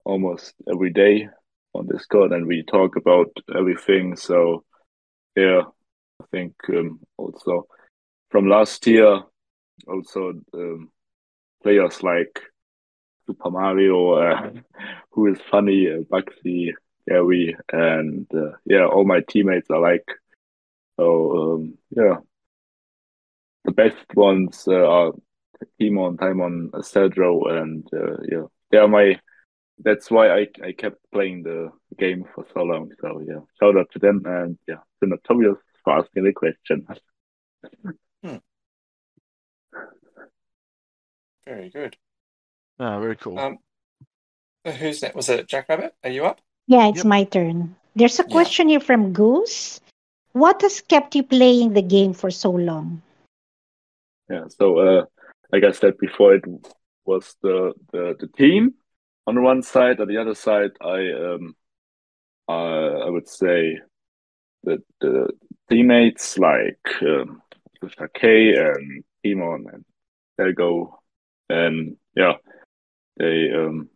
almost 0.05 0.53
every 0.71 0.91
day 0.91 1.27
on 1.73 1.87
Discord, 1.87 2.31
and 2.31 2.47
we 2.47 2.63
talk 2.63 2.95
about 2.95 3.31
everything. 3.55 4.15
So 4.15 4.63
yeah, 5.35 5.61
I 6.21 6.25
think 6.31 6.53
um, 6.69 6.99
also 7.17 7.67
from 8.31 8.47
last 8.47 8.85
year, 8.87 9.21
also 9.87 10.33
um, 10.53 10.89
players 11.63 12.03
like 12.03 12.41
Super 13.27 13.51
Mario, 13.51 14.13
uh, 14.13 14.51
who 15.11 15.27
is 15.31 15.39
funny, 15.51 15.87
uh, 15.89 16.01
Bugsy, 16.11 16.71
Gary, 17.11 17.55
and 17.71 18.27
uh, 18.33 18.51
yeah, 18.65 18.85
all 18.85 19.05
my 19.05 19.21
teammates 19.21 19.69
are 19.69 19.79
like. 19.79 20.05
So 20.99 21.53
um, 21.53 21.77
yeah, 21.89 22.17
the 23.65 23.71
best 23.71 24.05
ones 24.15 24.63
uh, 24.67 24.85
are 24.87 25.11
Timon, 25.79 26.17
Timon, 26.17 26.71
Cedro, 26.75 27.49
and 27.49 27.87
uh, 27.93 28.17
yeah, 28.29 28.45
they 28.71 28.77
are 28.77 28.87
my. 28.87 29.19
That's 29.79 30.11
why 30.11 30.29
I 30.29 30.47
I 30.63 30.71
kept 30.73 30.97
playing 31.11 31.43
the 31.43 31.71
game 31.97 32.25
for 32.33 32.45
so 32.53 32.61
long. 32.63 32.91
So 33.01 33.21
yeah, 33.27 33.39
shout 33.59 33.77
out 33.77 33.91
to 33.91 33.99
them, 33.99 34.23
and 34.25 34.57
yeah, 34.67 34.81
to 35.01 35.09
Notorious 35.09 35.57
for 35.83 35.97
asking 35.97 36.23
the 36.23 36.33
question. 36.33 36.87
Very 41.45 41.69
good. 41.71 41.97
Ah, 42.79 42.99
very 42.99 43.15
cool. 43.17 43.37
Um, 43.37 43.57
who's 44.63 45.01
that? 45.01 45.15
Was 45.15 45.27
it 45.27 45.47
Jack 45.47 45.67
Rabbit? 45.69 45.93
Are 46.03 46.09
you 46.09 46.25
up? 46.25 46.39
Yeah, 46.71 46.87
it's 46.87 47.03
Yep. 47.03 47.05
my 47.05 47.23
turn. 47.25 47.75
There's 47.95 48.19
a 48.19 48.23
Yeah. 48.23 48.31
question 48.31 48.69
here 48.69 48.79
from 48.79 49.11
Goose. 49.11 49.81
What 50.31 50.61
has 50.61 50.79
kept 50.79 51.15
you 51.15 51.23
playing 51.23 51.73
the 51.73 51.81
game 51.81 52.13
for 52.13 52.31
so 52.31 52.51
long? 52.51 53.01
Yeah, 54.29 54.45
so 54.47 54.79
uh, 54.79 55.05
like 55.51 55.65
I 55.65 55.71
said 55.71 55.97
before, 55.97 56.35
it 56.35 56.45
was 57.03 57.35
the, 57.41 57.73
the 57.91 58.15
the 58.19 58.27
team 58.27 58.75
on 59.27 59.43
one 59.43 59.61
side. 59.61 59.99
On 59.99 60.07
the 60.07 60.17
other 60.17 60.35
side, 60.35 60.71
I 60.79 61.11
um, 61.11 61.55
uh, 62.47 63.03
I 63.05 63.09
would 63.09 63.27
say 63.27 63.81
that 64.63 64.79
the 65.01 65.27
teammates 65.69 66.37
like 66.37 66.87
um, 67.01 67.41
K 68.13 68.55
and 68.55 69.03
Timon 69.25 69.65
and 69.73 69.83
Delgo, 70.39 70.93
and 71.49 71.97
yeah, 72.15 72.35
they 73.17 73.51
um, 73.51 73.89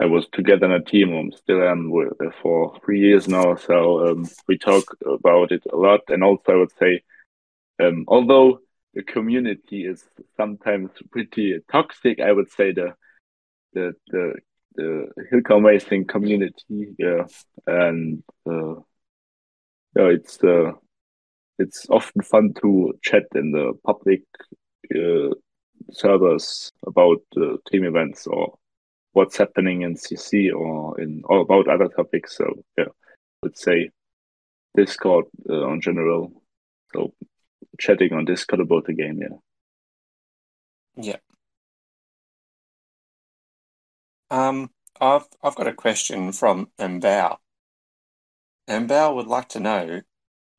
I 0.00 0.06
was 0.06 0.26
together 0.32 0.66
in 0.66 0.72
a 0.72 0.82
team. 0.82 1.12
I'm 1.12 1.32
still 1.32 1.62
am 1.62 1.90
with, 1.90 2.12
for 2.42 2.76
three 2.84 3.00
years 3.00 3.28
now, 3.28 3.54
so 3.54 4.08
um, 4.08 4.28
we 4.48 4.58
talk 4.58 4.84
about 5.06 5.52
it 5.52 5.62
a 5.72 5.76
lot. 5.76 6.00
And 6.08 6.24
also, 6.24 6.52
I 6.52 6.56
would 6.56 6.72
say, 6.78 7.02
um, 7.80 8.04
although 8.08 8.58
the 8.94 9.02
community 9.02 9.86
is 9.86 10.04
sometimes 10.36 10.90
pretty 11.10 11.58
toxic, 11.70 12.20
I 12.20 12.32
would 12.32 12.50
say 12.50 12.72
the 12.72 12.94
the 13.72 13.92
the 14.08 14.34
the 14.74 15.06
Hill 15.30 15.42
Climb 15.42 15.64
racing 15.64 16.06
community, 16.06 16.94
yeah, 16.98 17.26
and 17.66 18.22
uh, 18.48 18.74
yeah, 19.96 20.08
it's 20.08 20.42
uh, 20.42 20.72
it's 21.58 21.86
often 21.88 22.22
fun 22.22 22.52
to 22.62 22.94
chat 23.02 23.24
in 23.36 23.52
the 23.52 23.74
public 23.84 24.22
uh, 24.92 25.34
servers 25.92 26.72
about 26.84 27.22
uh, 27.36 27.56
team 27.70 27.84
events 27.84 28.26
or 28.26 28.58
what's 29.14 29.36
happening 29.38 29.82
in 29.82 29.94
CC 29.94 30.52
or 30.54 31.00
in 31.00 31.22
or 31.24 31.40
about 31.40 31.68
other 31.68 31.88
topics. 31.88 32.36
So 32.36 32.62
yeah, 32.76 32.92
would 33.42 33.56
say 33.56 33.90
Discord 34.76 35.24
uh, 35.48 35.68
in 35.68 35.80
general. 35.80 36.30
So 36.92 37.14
chatting 37.78 38.12
on 38.12 38.26
Discord 38.26 38.60
about 38.60 38.84
the 38.84 38.92
game, 38.92 39.20
yeah. 39.22 39.36
Yeah. 40.96 41.16
Um, 44.30 44.70
I've 45.00 45.26
I've 45.42 45.54
got 45.54 45.68
a 45.68 45.72
question 45.72 46.32
from 46.32 46.68
Mbao. 46.78 47.38
Mbao 48.68 49.14
would 49.14 49.26
like 49.26 49.48
to 49.50 49.60
know, 49.60 50.00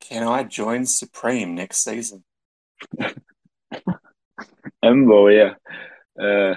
can 0.00 0.26
I 0.26 0.44
join 0.44 0.86
Supreme 0.86 1.54
next 1.54 1.84
season? 1.84 2.24
Mbow, 4.84 5.34
yeah. 5.34 5.54
Uh, 6.22 6.54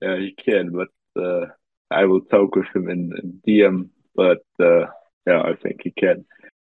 yeah, 0.00 0.16
he 0.16 0.32
can, 0.32 0.70
but 0.70 0.88
uh, 1.16 1.46
I 1.90 2.04
will 2.04 2.22
talk 2.22 2.54
with 2.56 2.66
him 2.74 2.88
in, 2.88 3.12
in 3.22 3.42
DM. 3.46 3.88
But 4.14 4.44
uh, 4.60 4.86
yeah, 5.26 5.42
I 5.42 5.54
think 5.54 5.82
he 5.84 5.90
can. 5.90 6.24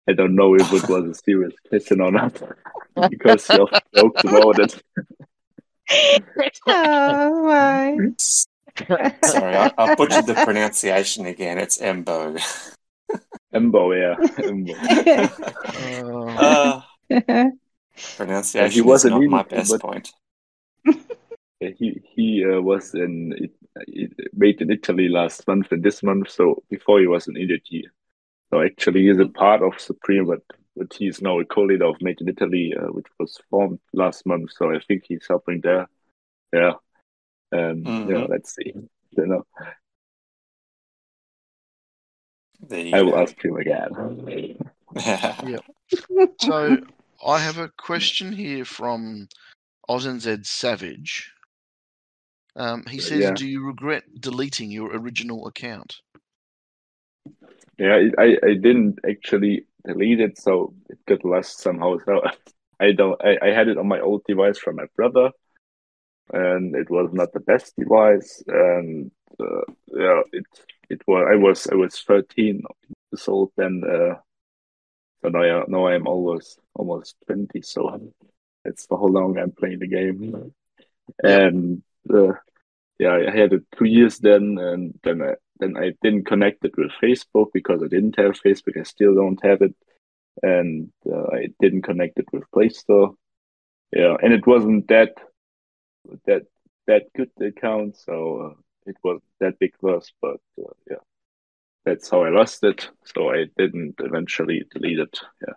I 0.08 0.12
don't 0.12 0.34
know 0.34 0.54
if 0.54 0.72
it 0.72 0.88
was 0.88 1.04
a 1.04 1.14
serious 1.14 1.54
question 1.68 2.00
or 2.00 2.10
not 2.10 2.40
because 3.10 3.46
he 3.46 3.54
often 3.58 3.80
jokes 3.94 4.24
about 4.24 4.58
it. 4.58 4.82
Oh 6.66 7.44
my. 7.44 7.96
Sorry, 9.24 9.56
I'll, 9.56 9.72
I 9.76 9.94
butchered 9.94 10.26
the 10.26 10.34
pronunciation 10.34 11.26
again. 11.26 11.58
It's 11.58 11.78
Mbow. 11.78 12.38
Mbow, 13.54 13.92
yeah, 13.94 14.16
Mbow. 14.38 14.74
Uh, 16.40 16.80
pronunciation 18.16 18.70
He 18.70 18.80
was 18.80 19.04
is 19.04 19.10
not 19.10 19.22
my 19.22 19.40
idiot, 19.40 19.50
best 19.50 19.70
but- 19.72 19.80
point. 19.80 20.12
He 21.60 22.00
he 22.14 22.42
uh, 22.44 22.60
was 22.62 22.94
in 22.94 23.34
it, 23.36 23.52
it 23.59 23.59
made 24.32 24.60
in 24.60 24.70
Italy 24.70 25.08
last 25.08 25.46
month 25.46 25.72
and 25.72 25.82
this 25.82 26.02
month. 26.02 26.30
So 26.30 26.62
before 26.70 27.00
he 27.00 27.06
was 27.06 27.28
in 27.28 27.36
Italy, 27.36 27.88
So 28.50 28.60
actually, 28.62 29.06
he's 29.06 29.18
a 29.18 29.28
part 29.28 29.62
of 29.62 29.80
Supreme, 29.80 30.26
but 30.26 30.42
but 30.76 30.92
he's 30.94 31.20
now 31.20 31.40
a 31.40 31.44
co-leader 31.44 31.86
of 31.86 32.00
Made 32.00 32.20
in 32.20 32.28
Italy, 32.28 32.74
uh, 32.78 32.86
which 32.92 33.06
was 33.18 33.38
formed 33.50 33.80
last 33.92 34.26
month. 34.26 34.52
So 34.52 34.70
I 34.74 34.80
think 34.80 35.04
he's 35.06 35.26
helping 35.28 35.60
there. 35.60 35.88
Yeah, 36.52 36.74
and 37.52 37.84
yeah, 38.08 38.24
Mhm. 38.24 38.30
let's 38.30 38.54
see. 38.54 38.72
You 39.16 39.26
know, 39.26 39.46
you 42.70 42.94
I 42.94 43.02
will 43.02 43.12
go. 43.12 43.22
ask 43.22 43.44
him 43.44 43.56
again. 43.56 43.90
yeah. 45.46 45.58
So 46.40 46.78
I 47.26 47.38
have 47.38 47.58
a 47.58 47.68
question 47.76 48.32
here 48.32 48.64
from 48.64 49.28
Oz 49.88 50.06
and 50.06 50.20
OzNZ 50.20 50.46
Savage. 50.46 51.32
Um, 52.56 52.84
he 52.86 53.00
says, 53.00 53.20
Yeah. 53.20 53.34
"Do 53.34 53.46
you 53.46 53.64
regret 53.64 54.04
deleting 54.20 54.70
your 54.70 54.94
original 54.96 55.46
account?" 55.46 56.00
Yeah, 57.78 58.10
I 58.18 58.36
I 58.44 58.54
didn't 58.54 58.98
actually 59.08 59.66
delete 59.86 60.20
it, 60.20 60.38
so 60.38 60.74
it 60.88 60.98
got 61.06 61.24
lost 61.24 61.60
somehow. 61.60 61.98
So 62.04 62.22
I 62.80 62.92
don't. 62.92 63.20
I, 63.24 63.38
I 63.42 63.50
had 63.52 63.68
it 63.68 63.78
on 63.78 63.88
my 63.88 64.00
old 64.00 64.24
device 64.26 64.58
from 64.58 64.76
my 64.76 64.86
brother, 64.96 65.30
and 66.32 66.74
it 66.74 66.90
was 66.90 67.10
not 67.12 67.32
the 67.32 67.40
best 67.40 67.74
device. 67.76 68.42
And 68.46 69.10
uh, 69.38 69.62
yeah, 69.88 70.22
it 70.32 70.46
it 70.90 71.02
was. 71.06 71.26
I 71.30 71.36
was 71.36 71.66
I 71.68 71.74
was 71.76 72.00
thirteen 72.00 72.62
years 73.12 73.28
old 73.28 73.52
then. 73.56 73.82
Uh, 73.84 74.16
so 75.22 75.28
now 75.28 75.42
I, 75.42 75.64
now 75.68 75.86
I'm 75.88 76.06
almost 76.06 76.58
almost 76.74 77.16
twenty. 77.26 77.62
So 77.62 78.12
that's 78.64 78.86
for 78.86 78.98
how 78.98 79.06
long 79.06 79.38
I'm 79.38 79.52
playing 79.52 79.78
the 79.80 79.86
game. 79.86 80.52
And 81.22 81.82
uh, 82.12 82.32
yeah, 82.98 83.14
I 83.14 83.30
had 83.30 83.52
it 83.52 83.62
two 83.76 83.86
years 83.86 84.18
then, 84.18 84.58
and 84.58 84.98
then 85.02 85.22
I 85.22 85.34
then 85.58 85.76
I 85.76 85.92
didn't 86.02 86.26
connect 86.26 86.64
it 86.64 86.76
with 86.76 86.90
Facebook 87.02 87.48
because 87.52 87.82
I 87.82 87.88
didn't 87.88 88.18
have 88.18 88.32
Facebook. 88.32 88.78
I 88.78 88.82
still 88.82 89.14
don't 89.14 89.42
have 89.44 89.62
it, 89.62 89.74
and 90.42 90.90
uh, 91.10 91.26
I 91.32 91.48
didn't 91.60 91.82
connect 91.82 92.18
it 92.18 92.26
with 92.32 92.50
Play 92.52 92.68
Store. 92.68 93.14
Yeah, 93.92 94.16
and 94.22 94.32
it 94.32 94.46
wasn't 94.46 94.88
that 94.88 95.14
that 96.26 96.42
that 96.86 97.04
good 97.16 97.30
account, 97.40 97.96
so 97.96 98.40
uh, 98.40 98.60
it 98.86 98.96
was 99.02 99.20
that 99.40 99.58
big 99.58 99.74
loss. 99.82 100.12
But 100.20 100.40
uh, 100.58 100.72
yeah, 100.90 101.02
that's 101.84 102.10
how 102.10 102.24
I 102.24 102.30
lost 102.30 102.62
it. 102.64 102.88
So 103.04 103.30
I 103.30 103.46
didn't 103.56 103.94
eventually 103.98 104.62
delete 104.72 104.98
it. 104.98 105.18
Yeah, 105.46 105.54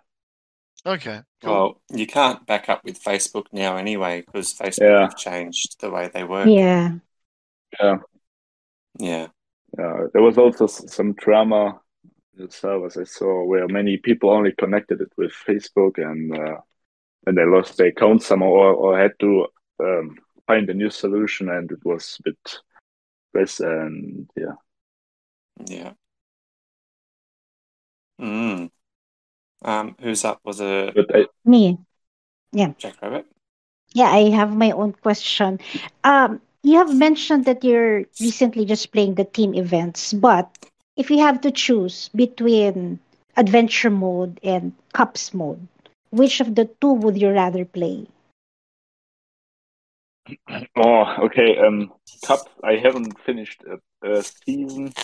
Okay. 0.86 1.20
Cool. 1.42 1.52
Well, 1.52 1.80
you 1.90 2.06
can't 2.06 2.44
back 2.46 2.68
up 2.68 2.84
with 2.84 3.02
Facebook 3.02 3.46
now 3.52 3.76
anyway 3.76 4.20
because 4.20 4.52
Facebook 4.52 4.80
Yeah. 4.82 5.00
have 5.02 5.16
changed 5.16 5.80
the 5.80 5.90
way 5.90 6.10
they 6.12 6.24
work. 6.24 6.46
Yeah. 6.48 6.98
Yeah. 8.98 9.28
uh, 9.78 10.06
there 10.12 10.22
was 10.22 10.38
also 10.38 10.66
some 10.66 11.14
drama 11.14 11.80
in 12.38 12.46
the 12.46 12.52
servers 12.52 12.96
I 12.96 13.04
saw 13.04 13.44
where 13.44 13.66
many 13.66 13.96
people 13.96 14.30
only 14.30 14.52
connected 14.52 15.00
it 15.00 15.12
with 15.16 15.32
Facebook 15.32 15.98
and 15.98 16.36
uh, 16.36 16.60
and 17.26 17.36
they 17.36 17.44
lost 17.44 17.76
their 17.76 17.88
account 17.88 18.22
somehow 18.22 18.46
or, 18.48 18.72
or 18.74 18.98
had 18.98 19.12
to 19.20 19.46
um, 19.80 20.16
find 20.46 20.68
a 20.68 20.74
new 20.74 20.90
solution 20.90 21.48
and 21.48 21.70
it 21.72 21.84
was 21.84 22.18
a 22.20 22.22
bit 22.30 22.58
less 23.32 23.58
and 23.60 24.28
yeah 24.36 24.54
Yeah. 25.66 25.92
Mm. 28.20 28.70
Um, 29.64 29.96
who's 30.00 30.24
up? 30.24 30.40
Was 30.44 30.60
it 30.60 30.94
I, 31.14 31.26
Me. 31.44 31.78
Yeah, 32.52 32.72
Jack 32.78 33.00
Rabbit? 33.02 33.26
Yeah, 33.94 34.10
I 34.10 34.30
have 34.30 34.54
my 34.54 34.70
own 34.72 34.92
question. 34.92 35.58
Um, 36.04 36.40
you 36.62 36.78
have 36.78 36.94
mentioned 36.94 37.46
that 37.46 37.64
you're 37.64 38.04
recently 38.20 38.64
just 38.64 38.92
playing 38.92 39.14
the 39.14 39.24
team 39.24 39.54
events, 39.54 40.12
but 40.12 40.48
if 40.96 41.10
you 41.10 41.18
have 41.18 41.40
to 41.42 41.50
choose 41.50 42.10
between 42.14 43.00
adventure 43.36 43.90
mode 43.90 44.38
and 44.42 44.72
cups 44.92 45.34
mode, 45.34 45.66
which 46.10 46.40
of 46.40 46.54
the 46.54 46.68
two 46.80 46.92
would 46.92 47.20
you 47.20 47.30
rather 47.30 47.64
play? 47.64 48.06
oh 50.76 51.04
okay 51.24 51.58
um 51.58 51.92
cup 52.24 52.48
I 52.62 52.76
haven't 52.76 53.20
finished 53.26 53.62
a, 53.68 54.08
a 54.08 54.22
season 54.22 54.94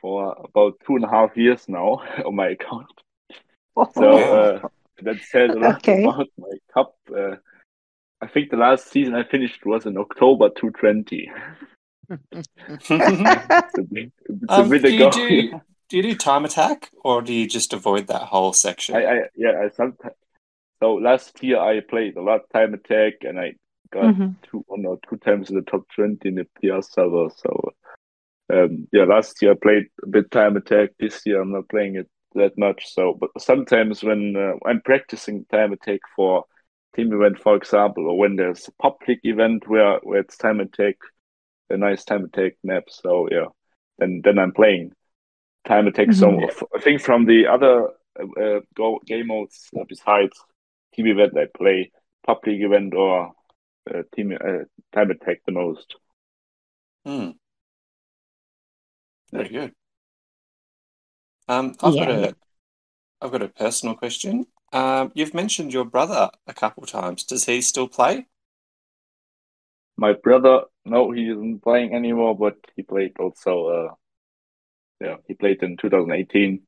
for 0.00 0.34
about 0.42 0.80
two 0.86 0.96
and 0.96 1.04
a 1.04 1.10
half 1.10 1.36
years 1.36 1.68
now 1.68 2.00
on 2.24 2.34
my 2.34 2.48
account 2.48 2.88
So 3.94 4.16
uh, 4.18 4.60
that 5.02 5.22
says 5.22 5.50
a 5.54 5.58
lot 5.58 5.76
Okay. 5.76 6.04
about 6.04 6.28
my 6.38 6.48
cup. 6.72 6.94
Uh, 7.14 7.36
I 8.20 8.26
think 8.28 8.50
the 8.50 8.56
last 8.56 8.90
season 8.90 9.14
I 9.14 9.24
finished 9.24 9.64
was 9.66 9.86
in 9.86 9.96
October 9.96 10.48
220. 10.50 11.30
It's 12.10 12.90
a 13.78 13.82
bit, 13.82 14.12
it's 14.28 14.58
a 14.58 14.62
Um, 14.62 14.68
bit 14.70 14.82
do 14.82 14.94
you 14.94 15.10
do 15.10 15.50
do 15.88 15.96
you 15.96 16.02
do 16.02 16.14
time 16.14 16.44
attack 16.44 16.90
or 17.04 17.22
do 17.22 17.32
you 17.32 17.46
just 17.46 17.72
avoid 17.72 18.06
that 18.08 18.22
whole 18.22 18.52
section? 18.52 18.94
I, 18.96 19.04
I 19.04 19.20
yeah, 19.36 19.62
I 19.64 19.68
sometimes. 19.70 20.14
So 20.80 20.94
last 20.94 21.42
year 21.42 21.58
I 21.58 21.80
played 21.80 22.16
a 22.16 22.22
lot 22.22 22.42
time 22.52 22.74
attack 22.74 23.14
and 23.22 23.38
I 23.38 23.54
got 23.92 24.14
Mhm. 24.14 24.34
two 24.42 24.64
one 24.66 24.84
or 24.86 24.98
two 25.08 25.16
times 25.18 25.50
in 25.50 25.56
the 25.56 25.62
top 25.62 25.82
20 25.94 26.28
in 26.28 26.34
the 26.36 26.46
PR 26.60 26.80
server. 26.82 27.28
So 27.36 27.72
um, 28.52 28.88
yeah, 28.92 29.04
last 29.04 29.40
year 29.42 29.52
I 29.52 29.56
played 29.60 29.86
a 30.02 30.06
bit 30.06 30.30
time 30.30 30.56
attack. 30.56 30.90
This 30.98 31.22
year 31.26 31.40
I'm 31.40 31.52
not 31.52 31.68
playing 31.68 31.96
it 31.96 32.08
that 32.34 32.56
much. 32.58 32.92
So, 32.92 33.14
but 33.18 33.30
sometimes 33.38 34.02
when 34.02 34.34
uh, 34.36 34.68
I'm 34.68 34.80
practicing 34.82 35.44
time 35.46 35.72
attack 35.72 36.00
for 36.16 36.44
team 36.96 37.12
event, 37.12 37.38
for 37.40 37.56
example, 37.56 38.06
or 38.08 38.18
when 38.18 38.36
there's 38.36 38.68
a 38.68 38.72
public 38.82 39.20
event 39.24 39.68
where 39.68 39.98
where 40.02 40.20
it's 40.20 40.36
time 40.36 40.60
attack, 40.60 40.96
a 41.70 41.76
nice 41.76 42.04
time 42.04 42.24
attack 42.24 42.54
map. 42.64 42.84
So 42.88 43.28
yeah, 43.30 43.46
then 43.98 44.20
then 44.24 44.38
I'm 44.38 44.52
playing 44.52 44.92
time 45.66 45.86
attack. 45.86 46.12
So 46.12 46.28
Mhm. 46.28 46.48
f- 46.50 46.62
I 46.74 46.80
think 46.80 47.00
from 47.00 47.26
the 47.26 47.46
other 47.48 47.88
uh, 48.20 48.42
uh, 48.42 48.60
go 48.74 49.00
game 49.06 49.28
modes 49.28 49.68
uh, 49.78 49.84
besides 49.88 50.38
team 50.94 51.06
event, 51.08 51.36
I 51.36 51.46
play 51.56 51.90
public 52.26 52.60
event 52.60 52.94
or 52.94 53.32
uh, 53.92 54.02
team 54.14 54.32
uh, 54.32 54.64
time 54.94 55.10
attack 55.10 55.38
the 55.46 55.52
most. 55.52 55.96
Hmm. 57.04 57.32
Very 59.32 59.48
good. 59.48 59.74
Um, 61.52 61.74
I've 61.82 61.94
got 61.94 62.10
a, 62.10 62.36
I've 63.20 63.32
got 63.32 63.42
a 63.42 63.48
personal 63.48 63.94
question. 63.94 64.46
Um, 64.72 65.12
you've 65.14 65.34
mentioned 65.34 65.72
your 65.72 65.84
brother 65.84 66.30
a 66.46 66.54
couple 66.54 66.84
times. 66.86 67.24
Does 67.24 67.44
he 67.44 67.60
still 67.60 67.88
play? 67.88 68.26
My 69.96 70.14
brother, 70.14 70.62
no, 70.84 71.10
he 71.10 71.28
isn't 71.28 71.62
playing 71.62 71.94
anymore, 71.94 72.36
but 72.36 72.56
he 72.74 72.82
played 72.82 73.12
also. 73.18 73.66
Uh, 73.66 73.94
yeah, 75.00 75.16
he 75.26 75.34
played 75.34 75.62
in 75.62 75.76
2018, 75.76 76.62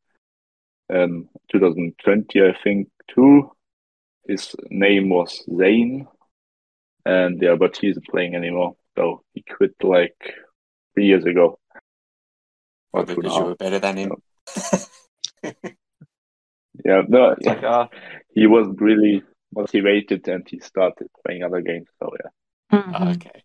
um, 0.93 1.28
2020, 1.51 2.43
I 2.43 2.57
think 2.62 2.89
too. 3.14 3.51
His 4.28 4.55
name 4.70 5.09
was 5.09 5.45
Zane, 5.57 6.07
and 7.07 7.41
yeah, 7.41 7.55
but 7.55 7.76
he's 7.76 7.97
not 7.97 8.05
playing 8.11 8.35
anymore. 8.35 8.76
So 8.97 9.22
he 9.32 9.43
quit 9.43 9.74
like 9.82 10.16
three 10.95 11.07
years 11.07 11.24
ago. 11.24 11.59
Or 12.93 13.05
Probably 13.05 13.14
two 13.14 13.20
and 13.20 13.26
a 13.26 13.30
because 13.30 13.37
you 13.39 13.45
were 13.45 13.57
better 13.57 13.78
than 13.78 13.97
him. 13.97 14.12
Yeah, 16.84 17.03
no, 17.09 17.30
It's 17.30 17.47
like, 17.47 17.62
ah, 17.62 17.88
he 18.34 18.47
wasn't 18.47 18.80
really 18.80 19.22
motivated, 19.55 20.26
and 20.28 20.47
he 20.49 20.59
started 20.59 21.09
playing 21.24 21.42
other 21.45 21.61
games. 21.61 21.88
So 22.01 22.11
yeah. 22.22 22.78
Mhm. 22.78 22.92
ah, 22.95 23.11
okay. 23.12 23.42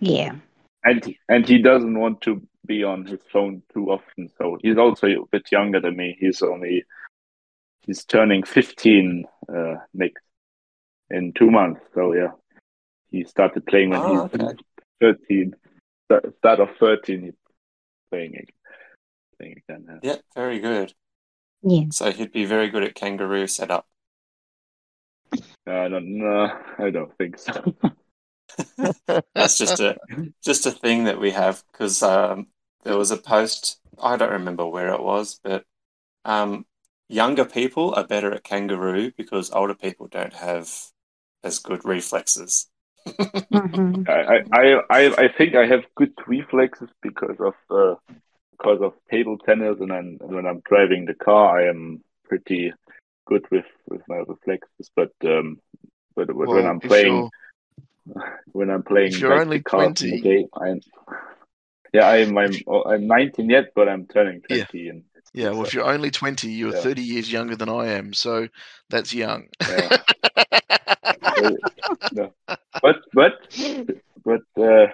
Yeah. 0.00 0.36
and 0.84 1.04
he, 1.04 1.18
and 1.28 1.48
he 1.48 1.58
doesn't 1.58 1.98
want 1.98 2.20
to 2.22 2.42
be 2.66 2.84
on 2.84 3.06
his 3.06 3.20
phone 3.32 3.62
too 3.72 3.90
often. 3.90 4.28
So 4.38 4.58
he's 4.62 4.76
also 4.76 5.06
a 5.06 5.26
bit 5.32 5.50
younger 5.50 5.80
than 5.80 5.96
me. 5.96 6.16
He's 6.20 6.42
only 6.42 6.84
he's 7.86 8.04
turning 8.04 8.42
fifteen 8.44 9.24
uh, 9.48 9.76
next 9.94 10.22
in 11.10 11.32
two 11.32 11.50
months. 11.50 11.80
So 11.94 12.12
yeah, 12.12 12.32
he 13.10 13.24
started 13.24 13.66
playing 13.66 13.90
when 13.90 14.00
Ah, 14.00 14.28
he's 14.28 14.40
okay. 14.40 14.56
thirteen. 15.00 15.54
Start 16.04 16.36
start 16.36 16.60
of 16.60 16.68
thirteen, 16.78 17.22
he's 17.22 17.34
playing 18.10 18.34
ag- 19.34 19.38
playing 19.38 19.62
again. 19.68 20.00
yeah. 20.02 20.12
Yeah, 20.12 20.16
very 20.34 20.58
good. 20.60 20.94
Yeah. 21.62 21.84
So 21.90 22.10
he'd 22.12 22.32
be 22.32 22.44
very 22.44 22.68
good 22.70 22.82
at 22.84 22.94
kangaroo 22.94 23.46
setup. 23.46 23.86
I 25.66 25.88
don't 25.88 26.18
know. 26.18 26.48
I 26.78 26.90
don't 26.90 27.16
think 27.16 27.38
so. 27.38 27.74
That's 29.34 29.58
just 29.58 29.80
a 29.80 29.96
just 30.44 30.66
a 30.66 30.70
thing 30.70 31.04
that 31.04 31.18
we 31.18 31.30
have 31.30 31.62
because 31.72 32.02
um, 32.02 32.48
there 32.84 32.96
was 32.96 33.10
a 33.10 33.16
post. 33.16 33.80
I 34.00 34.16
don't 34.16 34.32
remember 34.32 34.66
where 34.66 34.88
it 34.92 35.02
was, 35.02 35.40
but 35.42 35.64
um, 36.24 36.66
younger 37.08 37.44
people 37.44 37.94
are 37.94 38.06
better 38.06 38.32
at 38.32 38.44
kangaroo 38.44 39.12
because 39.16 39.50
older 39.52 39.74
people 39.74 40.08
don't 40.08 40.34
have 40.34 40.70
as 41.42 41.58
good 41.58 41.84
reflexes. 41.84 42.68
Mhm. 43.52 44.08
I, 44.08 44.42
I, 44.52 44.80
I, 44.90 45.24
I 45.24 45.28
think 45.36 45.54
I 45.54 45.66
have 45.66 45.84
good 45.94 46.12
reflexes 46.26 46.88
because 47.02 47.36
of 47.40 47.54
uh, 47.70 47.94
because 48.56 48.80
of 48.82 48.92
table 49.10 49.38
tennis, 49.38 49.78
and 49.80 49.90
then 49.90 50.18
when 50.20 50.46
I'm 50.46 50.62
driving 50.64 51.04
the 51.04 51.14
car, 51.14 51.60
I 51.60 51.68
am 51.68 52.02
pretty 52.24 52.72
good 53.26 53.44
with, 53.50 53.64
with 53.88 54.02
my 54.08 54.16
reflexes. 54.16 54.90
But 54.94 55.12
um, 55.24 55.60
but, 56.14 56.28
but 56.28 56.36
when 56.36 56.66
I'm 56.66 56.80
playing 56.80 57.30
when 58.52 58.70
I'm 58.70 58.82
playing 58.82 59.12
if 59.12 59.20
you're 59.20 59.40
only 59.40 59.58
the 59.58 59.64
cards 59.64 60.02
in 60.02 60.10
the 60.10 60.20
20 60.20 60.36
game, 60.36 60.48
I'm 60.54 60.80
yeah, 61.92 62.08
I'm 62.08 62.36
I'm 62.36 62.54
oh, 62.66 62.84
I'm 62.84 63.06
19 63.06 63.50
yet, 63.50 63.72
but 63.74 63.88
I'm 63.88 64.06
turning 64.06 64.42
Yeah. 64.48 64.64
20 64.64 65.02
Yeah, 65.32 65.50
well, 65.50 65.62
So- 65.62 65.66
if 65.66 65.74
you're 65.74 65.84
only 65.84 66.10
20, 66.10 66.50
you're 66.50 66.74
Yeah. 66.74 66.80
30 66.80 67.02
years 67.02 67.32
younger 67.32 67.56
than 67.56 67.68
I 67.68 67.86
am, 67.86 68.12
so 68.12 68.48
that's 68.90 69.12
young. 69.14 69.48
Yeah. 69.60 69.96
No. 72.12 72.32
But 72.80 72.96
but 73.12 73.32
but 74.24 74.42
uh, 74.56 74.86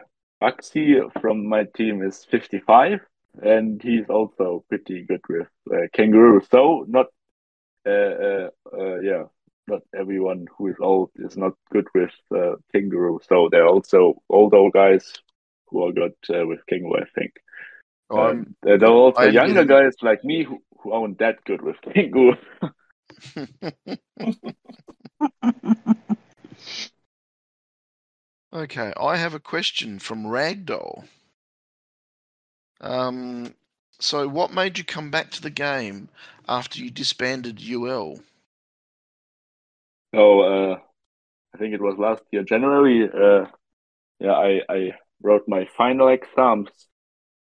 Maxi 0.42 1.00
from 1.20 1.46
my 1.46 1.64
team 1.76 2.02
is 2.02 2.24
55, 2.24 3.00
and 3.42 3.82
he's 3.82 4.08
also 4.08 4.64
pretty 4.68 5.04
good 5.04 5.20
with 5.28 5.48
uh, 5.72 5.86
kangaroo. 5.92 6.40
So 6.50 6.84
not 6.88 7.06
uh, 7.86 7.90
uh, 7.90 8.48
uh, 8.72 9.00
yeah, 9.00 9.24
not 9.66 9.82
everyone 9.94 10.46
who 10.56 10.68
is 10.68 10.76
old 10.80 11.10
is 11.16 11.36
not 11.36 11.52
good 11.72 11.86
with 11.94 12.12
uh, 12.34 12.54
kangaroo. 12.72 13.20
So 13.28 13.48
there 13.50 13.64
are 13.64 13.68
also 13.68 14.22
old 14.28 14.54
old 14.54 14.72
guys 14.72 15.12
who 15.68 15.84
are 15.86 15.92
good 15.92 16.14
uh, 16.34 16.46
with 16.46 16.64
kangaroo. 16.66 16.96
I 17.02 17.06
think. 17.18 17.32
I'm, 18.10 18.18
Um, 18.18 18.56
there 18.62 18.82
are 18.84 18.92
also 18.92 19.20
I'm 19.22 19.32
younger 19.32 19.64
getting- 19.64 19.68
guys 19.68 19.94
like 20.02 20.24
me 20.24 20.44
who, 20.44 20.62
who 20.80 20.92
aren't 20.92 21.18
that 21.18 21.44
good 21.44 21.62
with 21.62 21.76
kangaroo. 21.82 22.36
okay, 28.52 28.92
I 29.00 29.16
have 29.16 29.34
a 29.34 29.40
question 29.40 29.98
from 29.98 30.24
Ragdoll. 30.24 31.04
Um, 32.80 33.54
so 33.98 34.26
what 34.28 34.52
made 34.52 34.78
you 34.78 34.84
come 34.84 35.10
back 35.10 35.30
to 35.32 35.42
the 35.42 35.50
game 35.50 36.08
after 36.48 36.80
you 36.80 36.90
disbanded 36.90 37.60
UL? 37.60 38.20
So 40.14 40.40
uh, 40.40 40.78
I 41.54 41.58
think 41.58 41.74
it 41.74 41.82
was 41.82 41.96
last 41.98 42.22
year 42.32 42.42
January. 42.42 43.08
Uh, 43.08 43.46
yeah, 44.18 44.32
I, 44.32 44.60
I 44.68 44.92
wrote 45.22 45.44
my 45.46 45.66
final 45.76 46.08
exams 46.08 46.70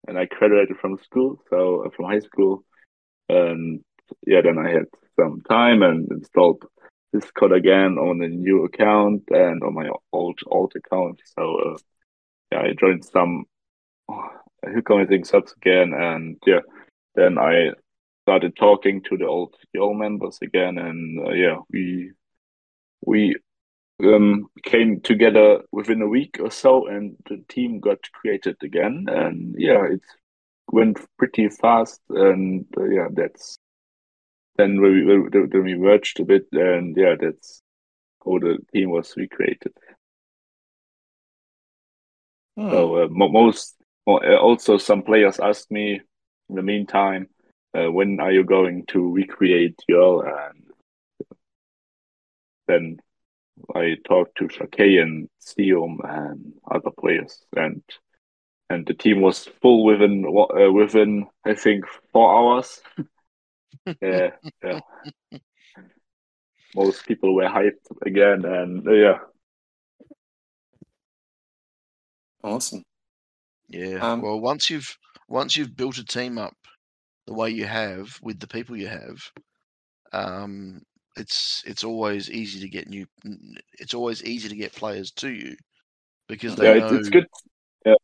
and 0.06 0.18
I 0.18 0.26
graduated 0.26 0.76
from 0.78 0.98
school, 0.98 1.42
so 1.48 1.84
uh, 1.86 1.90
from 1.96 2.06
high 2.06 2.20
school. 2.20 2.64
And 3.28 3.82
yeah, 4.26 4.42
then 4.42 4.58
I 4.58 4.70
had 4.70 4.86
some 5.18 5.42
time 5.48 5.82
and 5.82 6.10
installed 6.10 6.64
Discord 7.12 7.52
again 7.52 7.98
on 7.98 8.22
a 8.22 8.28
new 8.28 8.64
account 8.64 9.24
and 9.28 9.62
on 9.62 9.74
my 9.74 9.88
old 10.12 10.38
old 10.46 10.72
account. 10.76 11.20
So 11.38 11.56
uh, 11.56 11.76
yeah, 12.50 12.60
I 12.60 12.74
joined 12.78 13.04
some 13.04 13.46
Hillcommitting 14.64 15.26
subs 15.26 15.52
again, 15.56 15.92
and 15.92 16.36
yeah, 16.46 16.60
then 17.14 17.38
I 17.38 17.72
started 18.24 18.56
talking 18.56 19.02
to 19.02 19.16
the 19.16 19.26
old 19.26 19.54
YOL 19.72 19.94
members 19.94 20.38
again, 20.42 20.78
and 20.78 21.26
uh, 21.26 21.32
yeah, 21.32 21.56
we 21.72 22.12
we 23.04 23.36
um, 24.02 24.46
came 24.62 25.00
together 25.00 25.62
within 25.72 26.02
a 26.02 26.08
week 26.08 26.38
or 26.40 26.50
so, 26.50 26.86
and 26.86 27.16
the 27.28 27.42
team 27.48 27.80
got 27.80 27.98
created 28.12 28.56
again. 28.62 29.06
And 29.08 29.54
yeah, 29.58 29.84
it 29.84 30.02
went 30.70 30.98
pretty 31.18 31.48
fast. 31.48 32.00
And 32.10 32.66
uh, 32.76 32.84
yeah, 32.84 33.08
that's 33.12 33.56
then 34.56 34.80
we, 34.80 35.04
we 35.04 35.28
then 35.30 35.64
we 35.64 35.74
merged 35.74 36.20
a 36.20 36.24
bit, 36.24 36.46
and 36.52 36.96
yeah, 36.96 37.14
that's 37.18 37.62
how 38.24 38.38
the 38.38 38.58
team 38.72 38.90
was 38.90 39.14
recreated. 39.16 39.72
Hmm. 42.56 42.70
So 42.70 43.04
uh, 43.04 43.08
mo- 43.10 43.30
most 43.30 43.76
also 44.06 44.78
some 44.78 45.02
players 45.02 45.40
asked 45.40 45.70
me 45.70 46.00
in 46.48 46.56
the 46.56 46.62
meantime, 46.62 47.28
uh, 47.74 47.90
when 47.90 48.20
are 48.20 48.32
you 48.32 48.44
going 48.44 48.84
to 48.86 49.12
recreate 49.12 49.78
your 49.88 50.26
and 50.26 50.62
then 52.68 52.98
I 53.74 53.96
talked 54.06 54.38
to 54.38 54.48
Shakei 54.48 55.00
and 55.02 55.28
Siom 55.40 55.98
and 56.02 56.54
other 56.70 56.90
players, 56.90 57.44
and 57.56 57.82
and 58.70 58.86
the 58.86 58.94
team 58.94 59.20
was 59.20 59.48
full 59.60 59.84
within 59.84 60.24
uh, 60.26 60.72
within 60.72 61.26
I 61.44 61.54
think 61.54 61.84
four 62.12 62.34
hours. 62.34 62.80
yeah, 64.00 64.30
yeah. 64.62 64.80
Most 66.74 67.06
people 67.06 67.34
were 67.34 67.48
hyped 67.48 67.86
again, 68.06 68.44
and 68.44 68.86
uh, 68.86 68.92
yeah, 68.92 69.18
Awesome. 72.42 72.82
Yeah. 73.72 74.12
Um, 74.12 74.22
well, 74.22 74.40
once 74.40 74.68
you've 74.70 74.96
once 75.28 75.56
you've 75.56 75.76
built 75.76 75.98
a 75.98 76.04
team 76.04 76.38
up 76.38 76.54
the 77.26 77.34
way 77.34 77.50
you 77.50 77.64
have 77.64 78.18
with 78.22 78.38
the 78.38 78.46
people 78.46 78.76
you 78.76 78.88
have, 78.88 79.18
um, 80.12 80.82
it's 81.16 81.62
it's 81.66 81.84
always 81.84 82.30
easy 82.30 82.60
to 82.60 82.68
get 82.68 82.88
new. 82.88 83.06
It's 83.78 83.94
always 83.94 84.22
easy 84.24 84.48
to 84.48 84.56
get 84.56 84.74
players 84.74 85.10
to 85.12 85.30
you 85.30 85.56
because 86.28 86.54
they 86.56 86.64
yeah, 86.64 86.74
know. 86.74 86.94
it's, 86.94 87.00
it's 87.00 87.08
good. 87.08 87.26
Yeah, 87.86 87.94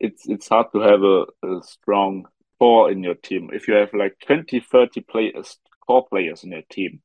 it's 0.00 0.28
it's 0.28 0.48
hard 0.48 0.66
to 0.72 0.80
have 0.80 1.02
a, 1.02 1.24
a 1.46 1.62
strong 1.62 2.26
core 2.58 2.90
in 2.90 3.02
your 3.02 3.14
team. 3.14 3.50
If 3.52 3.66
you 3.66 3.74
have 3.74 3.94
like 3.94 4.16
20, 4.26 4.60
30 4.60 5.00
players, 5.02 5.58
core 5.86 6.06
players 6.06 6.44
in 6.44 6.52
your 6.52 6.62
team, 6.70 7.00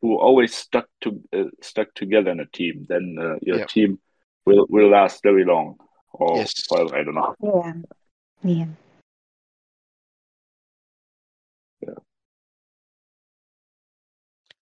who 0.00 0.18
always 0.18 0.54
stuck 0.54 0.86
to 1.02 1.20
uh, 1.34 1.44
stuck 1.62 1.92
together 1.94 2.30
in 2.30 2.40
a 2.40 2.46
team, 2.46 2.86
then 2.88 3.16
uh, 3.20 3.36
your 3.42 3.58
Yep. 3.58 3.68
team 3.68 3.98
will 4.46 4.66
will 4.70 4.88
last 4.90 5.22
very 5.22 5.44
long. 5.44 5.76
Or 6.18 6.36
Yes. 6.38 6.52
well, 6.70 6.94
I 6.94 7.02
don't 7.04 7.14
know. 7.14 7.34
Yeah. 7.40 7.72
Yeah. 8.42 8.66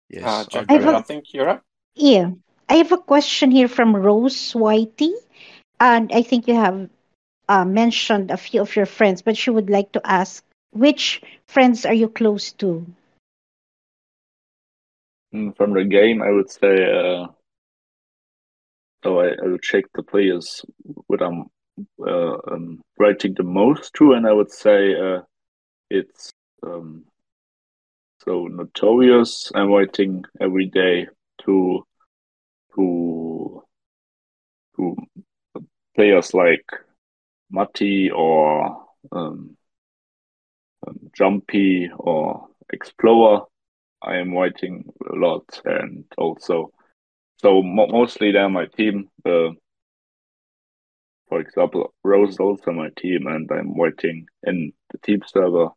Yes, 0.09 0.25
Uh, 0.25 0.43
I 0.53 0.59
Jeff, 0.59 0.65
I 0.69 0.73
have 0.79 0.95
I 0.95 1.01
think 1.01 1.33
you're 1.33 1.49
up. 1.49 1.63
Yeah. 1.95 2.31
I 2.69 2.75
have 2.75 2.91
a 2.91 2.97
question 2.97 3.51
here 3.51 3.67
from 3.67 3.95
Rose 3.95 4.53
Whitey. 4.53 5.13
And 5.79 6.11
I 6.11 6.21
think 6.23 6.47
you 6.47 6.55
have 6.55 6.89
uh, 7.47 7.65
mentioned 7.65 8.31
a 8.31 8.37
few 8.37 8.61
of 8.61 8.75
your 8.75 8.85
friends, 8.85 9.21
but 9.21 9.37
she 9.37 9.49
would 9.51 9.69
like 9.69 9.91
to 9.93 10.01
ask 10.05 10.43
which 10.71 11.21
friends 11.47 11.85
are 11.85 11.93
you 11.93 12.09
close 12.09 12.51
to? 12.53 12.85
Mm, 15.33 15.55
From 15.55 15.73
the 15.73 15.83
game, 15.83 16.21
I 16.21 16.31
would 16.31 16.49
say. 16.49 16.75
Uh, 16.91 17.27
so 19.03 19.19
I, 19.19 19.29
I 19.43 19.47
would 19.47 19.61
check 19.61 19.85
the 19.93 20.03
players 20.03 20.63
what 21.07 21.21
I'm 21.21 21.45
uh, 21.99 22.37
um, 22.51 22.81
writing 22.97 23.33
the 23.35 23.43
most 23.43 23.93
to, 23.95 24.13
and 24.13 24.25
I 24.25 24.31
would 24.31 24.51
say 24.51 24.95
uh, 24.95 25.21
it's 25.89 26.31
um, 26.65 27.05
so 28.23 28.47
notorious. 28.47 29.51
I'm 29.53 29.69
writing 29.69 30.23
every 30.39 30.67
day 30.67 31.07
to 31.45 31.83
to 32.75 33.63
to 34.77 34.95
players 35.95 36.33
like 36.33 36.65
Matti 37.51 38.09
or 38.09 38.85
um, 39.11 39.57
um, 40.87 40.99
Jumpy 41.13 41.89
or 41.97 42.47
Explorer. 42.71 43.41
I 44.01 44.17
am 44.17 44.33
writing 44.33 44.85
a 45.11 45.15
lot, 45.15 45.61
and 45.65 46.05
also 46.17 46.71
so 47.43 47.61
mo- 47.61 47.87
mostly 47.87 48.31
they're 48.31 48.49
my 48.49 48.65
team. 48.65 49.09
Uh, 49.25 49.49
for 51.27 51.39
example, 51.41 51.93
Rose 52.03 52.31
is 52.31 52.39
also 52.39 52.71
my 52.71 52.89
team, 52.97 53.27
and 53.27 53.49
I'm 53.51 53.75
waiting 53.75 54.27
in 54.43 54.71
the 54.91 54.97
team 54.99 55.21
server 55.27 55.69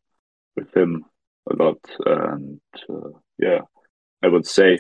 with 0.55 0.75
him 0.77 1.05
a 1.51 1.57
lot. 1.57 1.79
And 2.05 2.61
uh, 2.89 3.11
yeah, 3.39 3.61
I 4.23 4.29
would 4.29 4.47
say 4.47 4.79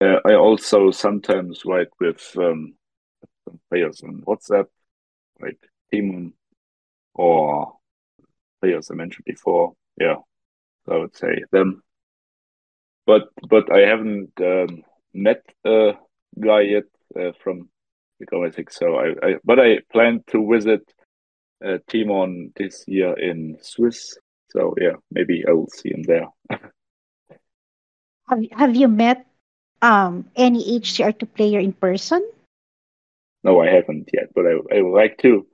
uh, 0.00 0.16
I 0.26 0.34
also 0.34 0.90
sometimes 0.90 1.62
write 1.64 1.88
with 2.00 2.20
um, 2.36 2.74
players 3.70 4.02
on 4.02 4.22
WhatsApp, 4.26 4.66
like 5.40 5.58
Timon 5.92 6.32
or 7.14 7.76
players 8.60 8.90
I 8.90 8.94
mentioned 8.94 9.24
before. 9.24 9.74
Yeah, 10.00 10.16
I 10.90 10.96
would 10.96 11.16
say 11.16 11.44
them. 11.52 11.82
But 13.06 13.28
but 13.48 13.72
I 13.72 13.86
haven't 13.86 14.32
um, 14.40 14.82
met 15.12 15.42
a 15.64 15.92
guy 16.40 16.60
yet 16.62 16.84
uh, 17.18 17.32
from 17.42 17.68
the 18.20 18.26
Comic 18.26 18.70
so 18.70 18.96
I, 18.96 19.14
I 19.22 19.34
but 19.44 19.58
I 19.58 19.78
plan 19.92 20.22
to 20.28 20.48
visit 20.50 20.82
uh, 21.64 21.78
Timon 21.88 22.52
this 22.56 22.84
year 22.86 23.18
in 23.18 23.58
Swiss. 23.60 24.18
So 24.50 24.74
yeah, 24.80 24.96
maybe 25.10 25.44
I 25.48 25.52
will 25.52 25.68
see 25.68 25.90
him 25.90 26.02
there. 26.02 26.26
Have, 28.28 28.40
have 28.52 28.76
you 28.76 28.88
met 28.88 29.26
um, 29.82 30.26
any 30.36 30.80
HCR2 30.80 31.34
player 31.34 31.58
in 31.60 31.72
person? 31.72 32.26
No, 33.42 33.60
I 33.60 33.68
haven't 33.68 34.08
yet, 34.12 34.30
but 34.34 34.46
I 34.46 34.76
I 34.76 34.82
would 34.82 34.94
like 34.94 35.18
to. 35.18 35.46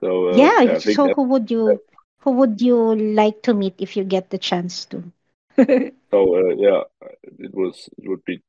So 0.00 0.30
uh, 0.30 0.36
yeah. 0.36 0.78
Think 0.78 0.96
so 0.96 1.12
who 1.12 1.24
would 1.24 1.50
you 1.50 1.80
who 2.20 2.30
would 2.32 2.60
you 2.60 2.96
like 2.96 3.42
to 3.42 3.54
meet 3.54 3.74
if 3.78 3.96
you 3.96 4.04
get 4.04 4.30
the 4.30 4.38
chance 4.38 4.84
to? 4.86 5.02
so 6.10 6.18
uh, 6.36 6.54
yeah, 6.56 6.82
it 7.38 7.54
was 7.54 7.88
it 7.98 8.08
would 8.08 8.24
be 8.24 8.42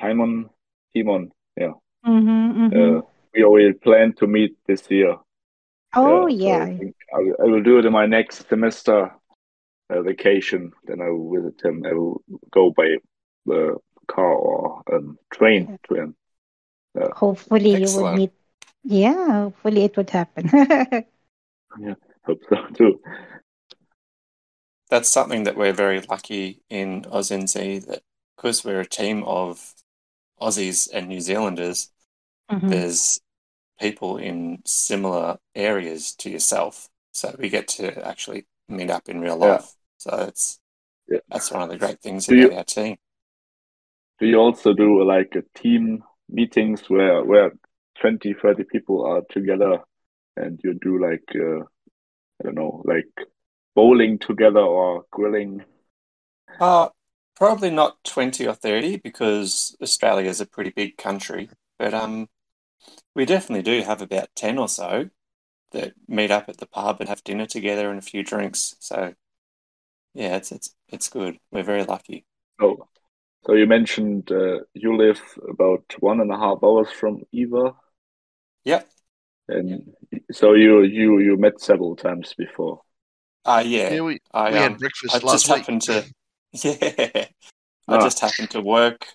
Timon 0.00 0.50
Timon. 0.94 1.30
Yeah, 1.56 1.72
Mm-hmm, 2.06 2.64
mm-hmm. 2.64 2.98
uh, 2.98 3.00
we 3.34 3.44
already 3.44 3.72
planned 3.72 4.16
to 4.18 4.26
meet 4.26 4.56
this 4.66 4.82
year. 4.90 5.16
oh 5.94 6.22
so 6.22 6.26
yeah. 6.28 6.64
I, 6.64 6.76
think 6.78 6.96
I, 7.14 7.18
will- 7.18 7.36
I 7.40 7.44
will 7.44 7.62
do 7.62 7.78
it 7.78 7.86
in 7.86 7.92
my 7.92 8.06
next 8.06 8.48
semester 8.48 9.12
uh, 9.90 10.02
vacation. 10.02 10.72
Then 10.86 11.00
I 11.00 11.08
will 11.10 11.30
visit 11.34 11.60
him. 11.64 11.84
I 11.86 11.92
will 11.94 12.22
go 12.50 12.70
by 12.70 12.96
the 13.46 13.76
car 14.06 14.32
or 14.34 14.82
um, 14.92 15.18
train 15.32 15.78
to 15.88 15.94
him. 15.94 16.16
Hopefully 17.16 17.70
you 17.70 17.76
would 17.80 17.82
Excellent. 17.82 18.16
meet. 18.18 18.32
Yeah. 18.84 19.32
Hopefully 19.44 19.84
it 19.84 19.96
would 19.96 20.10
happen. 20.10 20.50
Yeah, 21.80 21.94
hope 22.24 22.40
so 22.48 22.56
too. 22.72 23.00
that's 24.90 25.08
something 25.08 25.42
that 25.42 25.56
we're 25.56 25.72
very 25.72 26.00
lucky 26.08 26.62
in 26.70 27.02
OzNZ 27.02 27.86
that 27.86 28.02
because 28.36 28.64
we're 28.64 28.80
a 28.80 28.86
team 28.86 29.24
of 29.24 29.74
Aussies 30.40 30.88
and 30.92 31.08
New 31.08 31.20
Zealanders, 31.20 31.90
Mhm. 32.50 32.68
there's 32.70 33.20
people 33.80 34.16
in 34.18 34.62
similar 34.64 35.38
areas 35.54 36.14
to 36.16 36.30
yourself. 36.30 36.88
So 37.12 37.34
we 37.38 37.48
get 37.48 37.68
to 37.68 38.06
actually 38.06 38.46
meet 38.68 38.90
up 38.90 39.08
in 39.08 39.20
real 39.20 39.38
Yeah. 39.38 39.46
life. 39.54 39.74
So 39.98 40.10
it's 40.28 40.60
Yeah. 41.08 41.20
that's 41.28 41.50
one 41.50 41.62
of 41.62 41.68
the 41.68 41.78
great 41.78 42.00
things 42.00 42.26
Do 42.26 42.36
you- 42.36 42.46
about 42.46 42.58
our 42.58 42.64
team. 42.64 42.96
Do 44.20 44.26
you 44.26 44.36
also 44.38 44.72
do 44.72 45.02
like 45.04 45.34
a 45.36 45.42
team 45.58 46.04
meetings 46.28 46.88
where 46.88 47.24
where 47.24 47.52
20, 48.00 48.32
30 48.34 48.64
people 48.64 49.04
are 49.04 49.22
together 49.30 49.84
and 50.36 50.60
you 50.64 50.74
do 50.74 50.98
like 50.98 51.28
uh, 51.34 51.64
I 52.40 52.44
don't 52.44 52.54
know, 52.56 52.82
like 52.84 53.12
bowling 53.74 54.18
together 54.18 54.60
or 54.60 55.04
grilling? 55.10 55.64
Uh, 56.60 56.88
probably 57.36 57.70
not 57.70 58.02
20 58.04 58.46
or 58.46 58.54
30 58.54 58.96
because 58.96 59.76
Australia 59.82 60.28
is 60.30 60.40
a 60.40 60.46
pretty 60.46 60.70
big 60.70 60.96
country. 60.96 61.50
But 61.78 61.94
um, 61.94 62.28
we 63.14 63.24
definitely 63.26 63.62
do 63.62 63.82
have 63.84 64.02
about 64.02 64.30
10 64.36 64.58
or 64.58 64.68
so 64.68 65.10
that 65.72 65.94
meet 66.08 66.30
up 66.32 66.48
at 66.48 66.58
the 66.58 66.66
pub 66.66 67.00
and 67.00 67.08
have 67.08 67.24
dinner 67.24 67.46
together 67.46 67.90
and 67.90 67.98
a 67.98 68.02
few 68.02 68.22
drinks. 68.24 68.76
So 68.80 69.14
yeah, 70.14 70.36
it's 70.36 70.52
it's 70.52 70.74
it's 70.88 71.08
good. 71.08 71.38
We're 71.50 71.62
very 71.64 71.84
lucky. 71.84 72.26
Oh, 72.60 72.88
so 73.46 73.54
you 73.54 73.66
mentioned 73.66 74.32
uh, 74.32 74.60
you 74.74 74.96
live 74.96 75.20
about 75.48 75.84
one 76.00 76.20
and 76.20 76.32
a 76.32 76.38
half 76.38 76.64
hours 76.64 76.90
from 76.90 77.24
Eva, 77.32 77.74
Yep. 78.64 78.88
and 79.48 79.94
so 80.32 80.54
you 80.54 80.82
you 80.82 81.18
you 81.20 81.36
met 81.36 81.60
several 81.60 81.96
times 81.96 82.34
before. 82.34 82.80
Uh, 83.44 83.62
yeah. 83.64 83.88
Yeah, 83.88 84.00
we, 84.02 84.20
I, 84.32 84.50
we 84.50 84.58
um, 84.58 84.60
had 84.60 84.78
breakfast 84.78 85.22
I 85.22 85.22
last 85.22 85.46
just 85.46 85.48
week. 85.48 85.66
happened 85.66 85.82
to, 85.82 86.04
yeah, 86.62 87.26
I 87.88 87.98
just 87.98 88.20
happened 88.20 88.50
to 88.50 88.60
work 88.60 89.06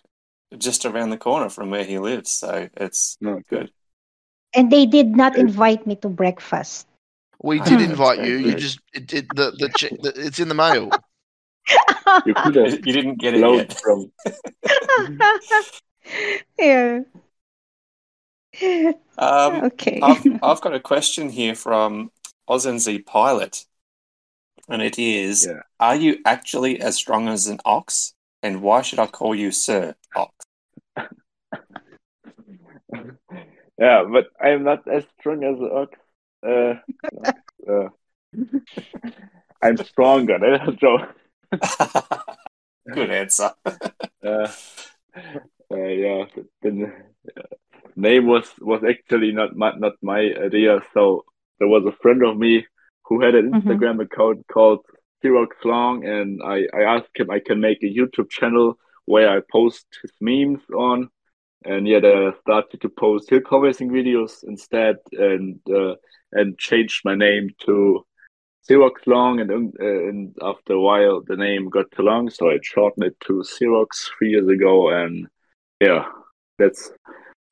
just 0.58 0.86
around 0.86 1.10
the 1.12 1.18
corner 1.18 1.50
from 1.50 1.70
where 1.70 1.86
he 1.86 1.98
lives. 2.00 2.32
So 2.32 2.68
it's 2.76 3.18
No, 3.22 3.40
good. 3.50 3.72
And 4.54 4.72
they 4.72 4.86
did 4.86 5.16
not 5.16 5.34
Okay. 5.34 5.42
invite 5.42 5.88
me 5.88 5.96
to 5.98 6.10
breakfast. 6.10 6.88
We 7.42 7.60
did 7.62 7.80
invite 7.80 8.18
very 8.18 8.30
you. 8.32 8.50
You 8.50 8.56
just 8.56 8.80
it, 8.94 9.14
it, 9.14 9.36
the, 9.36 9.52
the, 9.52 9.70
che- 9.70 9.98
the 10.02 10.12
it's 10.16 10.40
in 10.40 10.50
the 10.50 10.56
mail. 10.56 10.92
You 12.26 12.34
could 12.34 12.56
You 12.56 12.66
have 12.66 12.74
you 12.86 12.94
didn't 12.94 13.16
get 13.20 13.36
it 13.36 13.40
flown 13.40 13.58
yet. 13.60 13.80
from. 13.80 14.12
yeah. 16.58 17.00
Um, 19.18 19.64
okay. 19.64 20.00
I've, 20.02 20.26
I've 20.44 20.62
got 20.62 20.74
a 20.74 20.80
question 20.80 21.30
here 21.30 21.56
from 21.56 22.12
OzNZ 22.50 23.06
Pilot, 23.06 23.66
and 24.70 24.82
it 24.82 25.00
is 25.00 25.46
Yeah. 25.48 25.62
Are 25.80 25.96
you 25.96 26.20
actually 26.26 26.80
as 26.82 26.96
strong 26.96 27.28
as 27.28 27.48
an 27.48 27.60
ox? 27.66 28.14
And 28.42 28.62
why 28.62 28.82
should 28.82 29.00
I 29.00 29.08
call 29.08 29.36
you 29.36 29.52
Sir 29.52 29.96
Ox? 30.16 30.34
Yeah, 33.80 34.04
but 34.12 34.28
I'm 34.42 34.64
not 34.66 34.86
as 34.90 35.06
strong 35.18 35.42
as 35.46 35.58
an 35.58 35.70
ox. 35.72 35.98
Uh, 36.46 36.74
uh, 37.72 37.90
I'm 39.62 39.78
stronger. 39.78 40.38
That's 40.42 40.68
a 40.68 40.72
joke. 40.74 41.16
Good 42.94 43.10
answer. 43.10 43.52
Uh, 43.66 43.72
uh, 44.22 44.50
yeah, 45.72 46.26
the, 46.36 46.46
the 46.62 46.94
name 47.96 48.28
was 48.28 48.52
was 48.60 48.84
actually 48.84 49.32
not 49.32 49.56
my, 49.56 49.72
not 49.78 49.94
my 50.02 50.20
idea. 50.20 50.82
So 50.94 51.24
there 51.60 51.68
was 51.70 51.86
a 51.86 51.96
friend 52.02 52.24
of 52.24 52.38
me 52.38 52.66
who 53.10 53.20
had 53.22 53.36
an 53.36 53.52
Mhm. 53.52 53.64
Instagram 53.64 54.02
account 54.02 54.46
called 54.48 54.86
Sirox 55.22 55.52
Long, 55.66 56.06
and 56.06 56.42
I 56.44 56.58
I 56.80 56.82
asked 56.96 57.16
him 57.20 57.30
I 57.30 57.40
can 57.40 57.60
make 57.60 57.82
a 57.84 57.94
YouTube 57.98 58.30
channel 58.30 58.78
where 59.06 59.30
I 59.36 59.42
post 59.52 59.86
his 60.02 60.14
memes 60.22 60.62
on, 60.88 61.10
and 61.66 61.88
yet 61.88 62.06
I 62.06 62.32
started 62.44 62.80
to 62.82 62.90
post 62.90 63.30
hill 63.30 63.42
racing 63.66 63.90
videos 63.90 64.44
instead, 64.44 64.98
and 65.12 65.60
uh, 65.70 65.96
and 66.32 66.58
changed 66.58 67.02
my 67.04 67.16
name 67.16 67.50
to 67.66 68.06
Sirox 68.66 68.96
Long, 69.08 69.40
and 69.42 69.52
uh, 69.52 70.08
and 70.10 70.36
after 70.42 70.74
a 70.74 70.82
while 70.90 71.22
the 71.22 71.36
name 71.36 71.70
got 71.70 71.90
too 71.92 72.04
long, 72.04 72.30
so 72.30 72.50
I 72.52 72.60
shortened 72.62 73.06
it 73.10 73.18
to 73.22 73.34
Sirox 73.54 73.92
three 74.12 74.30
years 74.30 74.48
ago, 74.48 74.90
and 74.90 75.28
yeah, 75.82 76.06
that's 76.60 76.92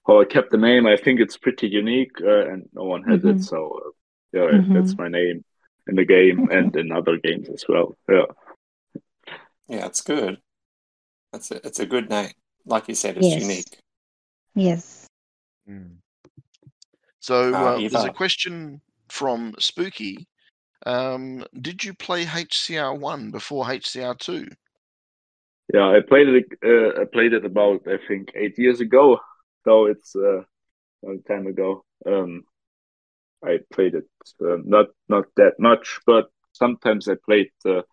how 0.06 0.22
I 0.22 0.26
kept 0.26 0.52
the 0.52 0.58
name. 0.70 0.86
I 0.86 0.96
think 0.96 1.20
it's 1.20 1.38
pretty 1.46 1.68
unique, 1.68 2.16
uh, 2.22 2.46
and 2.52 2.70
no 2.74 2.84
one 2.94 3.04
has 3.12 3.22
Mhm. 3.24 3.32
it, 3.32 3.42
so 3.42 3.60
uh, 3.86 3.90
yeah, 4.34 4.42
Mhm. 4.42 4.74
that's 4.74 4.98
my 4.98 5.08
name 5.08 5.44
in 5.88 5.96
the 5.96 6.06
game 6.06 6.50
and 6.52 6.76
in 6.76 6.92
other 6.92 7.18
games 7.18 7.50
as 7.50 7.66
well. 7.68 7.98
Yeah, 8.10 8.26
Yeah, 9.68 9.86
it's 9.86 10.02
good. 10.02 10.42
It's 11.34 11.52
a, 11.52 11.66
it's 11.68 11.80
a 11.80 11.86
good 11.86 12.10
name. 12.10 12.32
Like 12.66 12.88
you 12.88 12.96
said, 12.96 13.18
it's 13.18 13.28
Yes. 13.28 13.42
unique. 13.42 13.80
yes. 14.56 15.08
So 17.20 17.54
Uh, 17.54 17.76
uh, 17.76 17.78
there's 17.90 18.06
a 18.06 18.14
question 18.14 18.82
from 19.10 19.54
Spooky. 19.60 20.28
Um, 20.86 21.46
did 21.60 21.84
you 21.84 21.94
play 21.94 22.24
HCR 22.24 22.94
one 22.98 23.32
before 23.32 23.66
HCR 23.66 24.16
two? 24.16 24.48
yeah. 25.74 25.90
I 25.90 26.00
played 26.02 26.30
it. 26.30 26.46
Uh, 26.64 27.02
I 27.02 27.06
played 27.06 27.34
it 27.34 27.44
about 27.44 27.86
I 27.88 27.98
think 28.08 28.32
eight 28.36 28.58
years 28.58 28.80
ago, 28.80 29.20
so 29.66 29.88
it's 29.88 30.16
uh, 30.16 30.40
a 30.40 30.46
long 31.04 31.22
time 31.24 31.48
ago. 31.48 31.84
Um, 32.06 32.44
I 33.46 33.60
played 33.72 33.96
it 33.96 34.06
uh, 34.42 34.58
not 34.66 34.88
not 35.10 35.26
that 35.36 35.54
much, 35.60 36.00
but 36.06 36.26
sometimes 36.54 37.08
I 37.08 37.16
played 37.26 37.50
the 37.64 37.84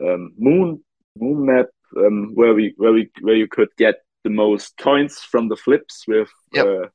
um, 0.00 0.32
Moon 0.38 0.82
Moon 1.16 1.46
map 1.46 1.66
um, 1.96 2.32
where 2.34 2.54
we 2.54 2.74
where 2.76 2.92
we 2.92 3.10
where 3.20 3.34
you 3.36 3.48
could 3.48 3.68
get 3.76 3.96
the 4.24 4.30
most 4.30 4.76
coins 4.78 5.18
from 5.18 5.48
the 5.48 5.56
flips 5.56 6.04
with 6.08 6.30
Yep. 6.52 6.66
uh, 6.66 6.86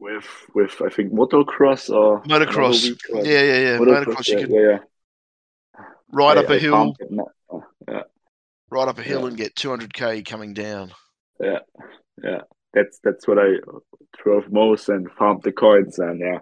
with 0.00 0.26
with 0.54 0.82
I 0.82 0.88
think 0.90 1.12
motocross 1.12 1.88
or 1.88 2.22
Motocross. 2.24 2.90
uh, 2.90 3.22
Yeah, 3.22 3.42
yeah, 3.42 3.58
yeah. 3.66 3.78
Motocross. 3.78 4.28
You 4.28 4.34
yeah, 4.38 4.40
could 4.40 4.50
yeah, 4.50 4.78
ride 6.12 6.36
I- 6.38 6.40
up 6.42 6.50
a 6.50 6.54
I 6.54 6.58
hill, 6.58 6.72
farmed 6.72 6.96
it 7.00 7.10
not- 7.12 7.28
uh, 7.52 7.58
yeah, 7.88 8.02
ride 8.70 8.88
up 8.88 8.98
a 8.98 9.02
hill, 9.02 9.20
Yeah. 9.22 9.26
and 9.28 9.36
get 9.36 9.54
200k 9.54 10.22
coming 10.26 10.52
down. 10.54 10.92
yeah, 11.40 11.60
yeah. 12.22 12.40
That's 12.72 12.98
that's 13.04 13.28
what 13.28 13.38
I 13.38 13.50
drove 14.22 14.50
most 14.50 14.88
and 14.88 15.08
farmed 15.12 15.42
the 15.44 15.52
coins 15.52 15.98
and 16.00 16.18
yeah. 16.18 16.38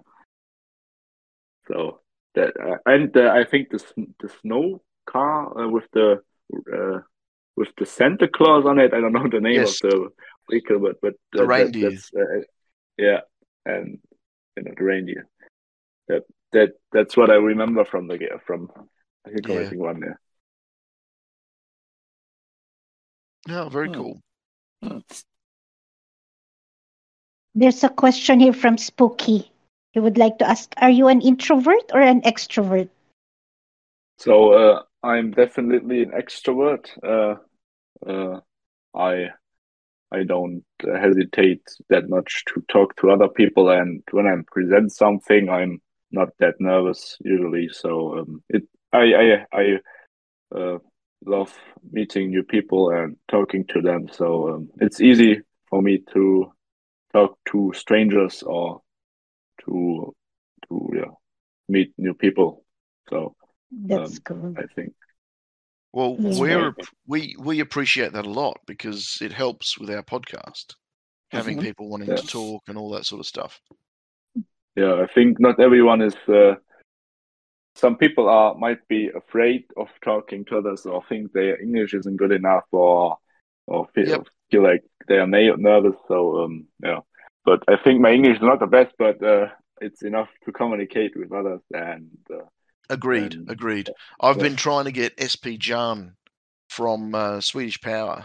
So 1.69 2.01
that 2.35 2.53
uh, 2.61 2.79
and 2.87 3.17
uh, 3.17 3.31
I 3.33 3.45
think 3.45 3.71
the 3.71 3.83
the 4.21 4.29
snow 4.41 4.83
car 5.07 5.65
uh, 5.65 5.69
with 5.69 5.85
the 5.93 6.23
uh, 6.73 7.01
with 7.57 7.69
the 7.79 7.87
Santa 7.87 8.29
Claus 8.29 8.65
on 8.67 8.79
it. 8.79 8.93
I 8.95 9.01
don't 9.01 9.13
know 9.13 9.29
the 9.31 9.41
name 9.41 9.61
Yes. 9.61 9.83
of 9.85 9.91
the 9.91 10.09
vehicle, 10.51 10.79
but 10.81 11.01
but 11.01 11.15
The 11.33 11.43
uh, 11.45 11.47
that- 11.47 11.49
reindeer. 11.49 11.91
that's, 11.91 12.11
uh, 12.15 12.43
yeah, 12.99 13.21
and 13.65 13.99
you 14.57 14.63
know 14.65 14.73
the 14.77 14.85
reindeer. 14.85 15.29
That 16.09 16.23
that 16.53 16.71
that's 16.93 17.17
what 17.17 17.31
I 17.31 17.35
remember 17.37 17.85
from 17.85 18.07
the 18.09 18.19
ga- 18.19 18.39
from 18.47 18.69
I 19.27 19.31
think 19.31 19.49
Yeah. 19.49 19.59
racing 19.59 19.79
one. 19.79 20.01
Yeah. 20.01 20.17
No, 23.49 23.69
very 23.69 23.89
Hmm. 23.89 23.95
cool. 23.95 24.23
There's 27.55 27.85
a 27.85 27.89
question 27.89 28.41
here 28.41 28.53
from 28.55 28.79
Spooky. 28.79 29.51
He 29.93 30.01
would 30.01 30.19
like 30.19 30.39
to 30.39 30.49
ask 30.49 30.73
Are 30.79 30.91
you 30.91 31.09
an 31.09 31.21
introvert 31.21 31.93
or 31.93 32.01
an 32.01 32.23
extrovert? 32.23 32.89
So 34.19 34.53
uh, 34.53 34.83
I'm 35.03 35.33
definitely 35.33 36.03
an 36.03 36.13
extrovert. 36.13 36.89
Uh, 37.03 37.37
uh, 38.09 38.41
I 38.95 39.29
I 40.11 40.25
don't 40.25 40.65
hesitate 40.81 41.63
that 41.89 42.09
much 42.09 42.45
to 42.49 42.63
talk 42.69 42.97
to 42.97 43.11
other 43.11 43.29
people, 43.29 43.71
and 43.71 44.03
when 44.11 44.27
I 44.27 44.37
present 44.51 44.93
something, 44.93 45.49
I'm 45.49 45.81
not 46.11 46.29
that 46.39 46.61
nervous 46.61 47.17
usually. 47.25 47.69
So 47.69 48.19
um, 48.19 48.43
it 48.49 48.63
I 48.93 49.15
I 49.15 49.47
I 49.53 49.79
uh, 50.55 50.79
love 51.25 51.55
meeting 51.91 52.31
new 52.31 52.43
people 52.43 52.91
and 52.91 53.17
talking 53.29 53.65
to 53.69 53.81
them. 53.81 54.09
So 54.11 54.55
um, 54.55 54.71
it's 54.81 55.01
easy 55.01 55.41
for 55.69 55.83
me 55.83 56.03
to 56.13 56.53
talk 57.13 57.39
to 57.51 57.73
strangers 57.75 58.43
or 58.43 58.81
to 59.65 60.15
to 60.69 60.91
yeah 60.95 61.11
meet 61.69 61.93
new 61.99 62.15
people. 62.15 62.65
So 63.11 63.35
That's 63.71 64.17
Um, 64.19 64.23
cool. 64.25 64.55
I 64.59 64.67
think. 64.75 64.93
Well, 65.93 66.17
Yeah. 66.19 66.41
we're 66.41 66.75
we 67.07 67.37
we 67.39 67.61
appreciate 67.61 68.13
that 68.13 68.27
a 68.27 68.31
lot 68.31 68.61
because 68.67 69.19
it 69.23 69.33
helps 69.33 69.79
with 69.79 69.91
our 69.91 70.03
podcast, 70.03 70.75
having 71.31 71.59
Mhm. 71.59 71.63
people 71.63 71.89
wanting 71.89 72.09
Yeah. 72.11 72.17
to 72.17 72.27
talk 72.27 72.63
and 72.69 72.77
all 72.79 72.91
that 72.91 73.07
sort 73.07 73.21
of 73.21 73.27
stuff. 73.27 73.61
Yeah, 74.77 74.95
I 75.03 75.07
think 75.15 75.39
not 75.41 75.59
everyone 75.61 76.03
is. 76.03 76.17
Uh, 76.29 76.57
some 77.75 77.97
people 77.97 78.29
are 78.29 78.55
might 78.55 78.87
be 78.89 79.09
afraid 79.09 79.65
of 79.77 79.89
talking 80.03 80.45
to 80.47 80.59
others, 80.59 80.85
or 80.87 81.03
think 81.09 81.33
their 81.33 81.61
English 81.61 81.95
isn't 81.95 82.17
good 82.17 82.33
enough, 82.33 82.65
or 82.73 83.17
or 83.67 83.87
feel, 83.95 84.09
Yep. 84.09 84.27
feel 84.51 84.63
like 84.63 84.85
they 85.09 85.19
are 85.19 85.27
na- 85.27 85.57
nervous. 85.57 85.97
So 86.09 86.43
um, 86.45 86.69
yeah, 86.83 87.01
but 87.45 87.63
I 87.69 87.77
think 87.83 88.01
my 88.01 88.13
English 88.13 88.37
is 88.37 88.43
not 88.43 88.61
the 88.61 88.67
best, 88.67 88.95
but 88.99 89.23
uh, 89.23 89.49
it's 89.81 90.03
enough 90.03 90.29
to 90.45 90.53
communicate 90.53 91.17
with 91.17 91.33
others. 91.33 91.61
And 91.73 92.11
uh, 92.33 92.45
Agreed. 92.89 93.35
And- 93.35 93.51
agreed. 93.51 93.91
I've 94.21 94.37
yeah. 94.37 94.43
been 94.45 94.57
trying 94.57 94.85
to 94.85 94.93
get 94.93 95.21
SP 95.21 95.59
Jan 95.59 96.15
from 96.69 97.15
uh, 97.15 97.41
Swedish 97.41 97.81
Power 97.81 98.25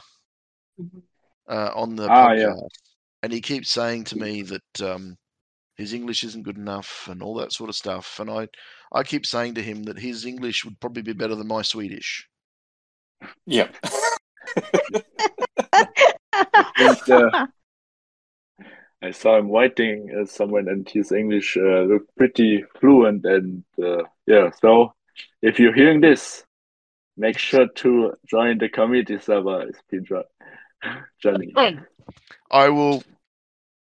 uh, 1.50 1.72
on 1.76 1.96
the 1.96 2.08
Ah, 2.10 2.32
yeah. 2.32 2.48
podcast, 2.48 2.70
and 3.24 3.34
he 3.34 3.42
keeps 3.42 3.70
saying 3.70 4.06
to 4.06 4.18
me 4.18 4.44
that 4.44 4.82
um, 4.82 5.18
his 5.76 5.94
English 5.94 6.24
isn't 6.24 6.44
good 6.44 6.58
enough 6.58 7.08
and 7.10 7.22
all 7.22 7.36
that 7.36 7.54
sort 7.54 7.70
of 7.70 7.76
stuff. 7.76 8.20
And 8.20 8.30
I, 8.30 8.48
I 8.92 9.04
keep 9.04 9.26
saying 9.26 9.56
to 9.56 9.64
him 9.64 9.84
that 9.84 10.00
his 10.00 10.26
English 10.26 10.66
would 10.66 10.80
probably 10.80 11.02
be 11.02 11.14
better 11.14 11.36
than 11.36 11.48
my 11.48 11.62
Swedish. 11.62 12.28
Yeah. 13.46 13.70
think, 16.78 17.10
uh, 17.10 17.48
I 19.02 19.12
saw 19.12 19.38
him 19.38 19.52
writing 19.52 20.10
uh, 20.20 20.26
someone, 20.26 20.68
and 20.68 20.88
his 20.90 21.12
English 21.12 21.56
uh, 21.58 21.82
looked 21.84 22.16
pretty 22.18 22.64
fluent. 22.80 23.26
And 23.26 23.64
uh, 23.82 24.04
yeah, 24.26 24.50
so 24.62 24.94
if 25.42 25.60
you're 25.60 25.74
hearing 25.76 26.02
this, 26.02 26.44
make 27.16 27.38
sure 27.38 27.68
to 27.68 28.14
join 28.26 28.58
the 28.58 28.70
community 28.70 29.20
server, 29.20 29.66
SP 29.70 30.02
Johnny. 31.22 31.54
I 32.52 32.70
will. 32.70 33.04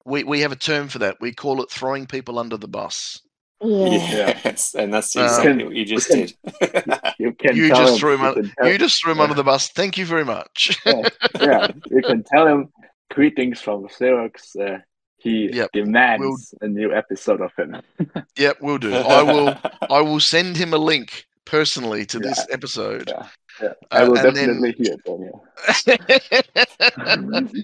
We 0.05 0.23
we 0.23 0.41
have 0.41 0.51
a 0.51 0.55
term 0.57 0.87
for 0.89 0.99
that. 0.99 1.17
We 1.21 1.33
call 1.33 1.61
it 1.61 1.71
throwing 1.71 2.05
people 2.07 2.37
under 2.39 2.57
the 2.57 2.67
bus. 2.67 3.21
Yeah. 3.61 4.37
Yes, 4.45 4.75
and 4.75 4.93
that's 4.93 5.15
Um, 5.15 5.57
what 5.59 5.75
you 5.75 5.85
just 5.85 6.09
did. 6.11 6.33
You 7.17 7.31
can 7.33 7.55
You 7.55 7.69
just 7.69 7.99
threw 7.99 8.13
him. 8.15 8.21
you 8.21 8.27
un- 8.27 8.33
can 8.35 8.51
tell- 8.59 8.67
You 8.71 8.77
just 8.77 9.01
threw 9.01 9.13
him 9.13 9.17
yeah. 9.17 9.23
under 9.23 9.35
the 9.35 9.43
bus. 9.45 9.69
Thank 9.69 9.97
you 9.97 10.05
very 10.05 10.25
much. 10.25 10.77
yeah, 10.85 11.71
you 11.89 12.01
can 12.01 12.23
tell 12.23 12.45
him 12.47 12.69
greetings 13.11 13.61
from 13.61 13.87
Sirox. 13.87 14.55
Uh, 14.59 14.79
he 15.26 15.49
Yep, 15.52 15.72
demands 15.73 16.53
a 16.61 16.68
new 16.68 16.93
episode 16.93 17.41
of 17.41 17.52
him. 17.57 17.81
yep, 18.38 18.57
we'll 18.61 18.77
do. 18.77 18.93
I 18.93 19.23
will. 19.23 19.57
I 19.89 19.99
will 20.02 20.19
send 20.19 20.56
him 20.56 20.72
a 20.73 20.77
link 20.77 21.26
personally 21.45 22.06
to 22.06 22.19
Yeah, 22.19 22.27
this 22.30 22.45
episode. 22.52 23.10
Yeah, 23.10 23.27
yeah. 23.61 23.73
I 23.91 24.03
Uh, 24.03 24.07
will 24.07 24.15
then- 24.22 24.34
definitely 24.35 24.73
hear 24.77 24.93
it 24.93 25.02
from 25.06 25.23
you. 25.26 25.41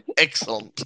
Excellent. 0.18 0.82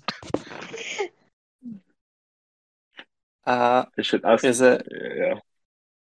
Uh, 3.47 3.85
I 3.97 4.01
should 4.01 4.25
ask. 4.25 4.43
is 4.43 4.59
it? 4.61 4.85
Yeah, 4.91 5.35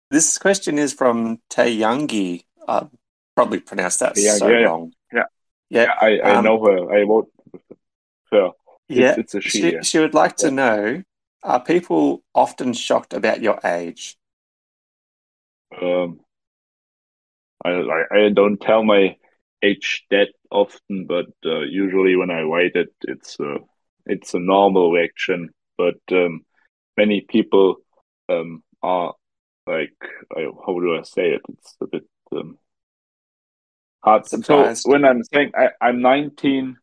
This 0.09 0.37
question 0.39 0.79
is 0.79 0.93
from 0.93 1.39
Tayangi. 1.51 2.45
I 2.67 2.87
probably 3.35 3.59
pronounced 3.59 3.99
that 3.99 4.15
Tayangi, 4.15 4.37
so 4.39 4.47
yeah, 4.47 4.59
yeah. 4.59 4.65
wrong. 4.65 4.91
Yeah. 5.13 5.23
Yeah. 5.69 5.83
yeah, 5.83 5.93
I, 6.01 6.19
I 6.19 6.35
um, 6.37 6.45
know 6.45 6.63
her. 6.65 6.91
I 6.97 7.03
wrote 7.03 7.29
her. 8.31 8.49
Yeah. 8.89 9.15
it's 9.17 9.35
a 9.35 9.41
she, 9.41 9.61
She, 9.61 9.77
she 9.83 9.99
would 9.99 10.13
like 10.13 10.37
to 10.37 10.51
know 10.51 11.03
Are 11.43 11.63
people 11.63 12.23
often 12.33 12.73
shocked 12.73 13.13
about 13.13 13.41
your 13.41 13.59
age? 13.65 14.17
Um, 15.81 16.19
I, 17.65 18.03
I 18.11 18.29
don't 18.29 18.59
tell 18.61 18.83
my 18.83 19.17
age 19.61 20.05
that 20.09 20.29
often, 20.51 21.05
but 21.07 21.27
uh, 21.45 21.61
usually 21.61 22.15
when 22.15 22.29
I 22.31 22.41
write 22.43 22.75
it, 22.75 22.93
it's 23.01 23.39
a 23.39 23.57
it's 24.05 24.33
a 24.33 24.39
normal 24.39 24.91
reaction. 24.91 25.49
But 25.77 25.99
um, 26.11 26.45
many 26.97 27.21
people 27.21 27.77
um, 28.29 28.63
are 28.81 29.13
like, 29.67 29.95
I, 30.35 30.47
how 30.65 30.79
do 30.79 30.95
I 30.97 31.03
say 31.03 31.31
it? 31.31 31.41
It's 31.49 31.75
a 31.81 31.87
bit 31.87 32.03
um, 32.31 32.57
hard. 34.01 34.27
So 34.27 34.73
when 34.83 35.05
I'm 35.05 35.23
saying 35.23 35.51
I, 35.57 35.69
I'm 35.81 36.01
19, 36.01 36.77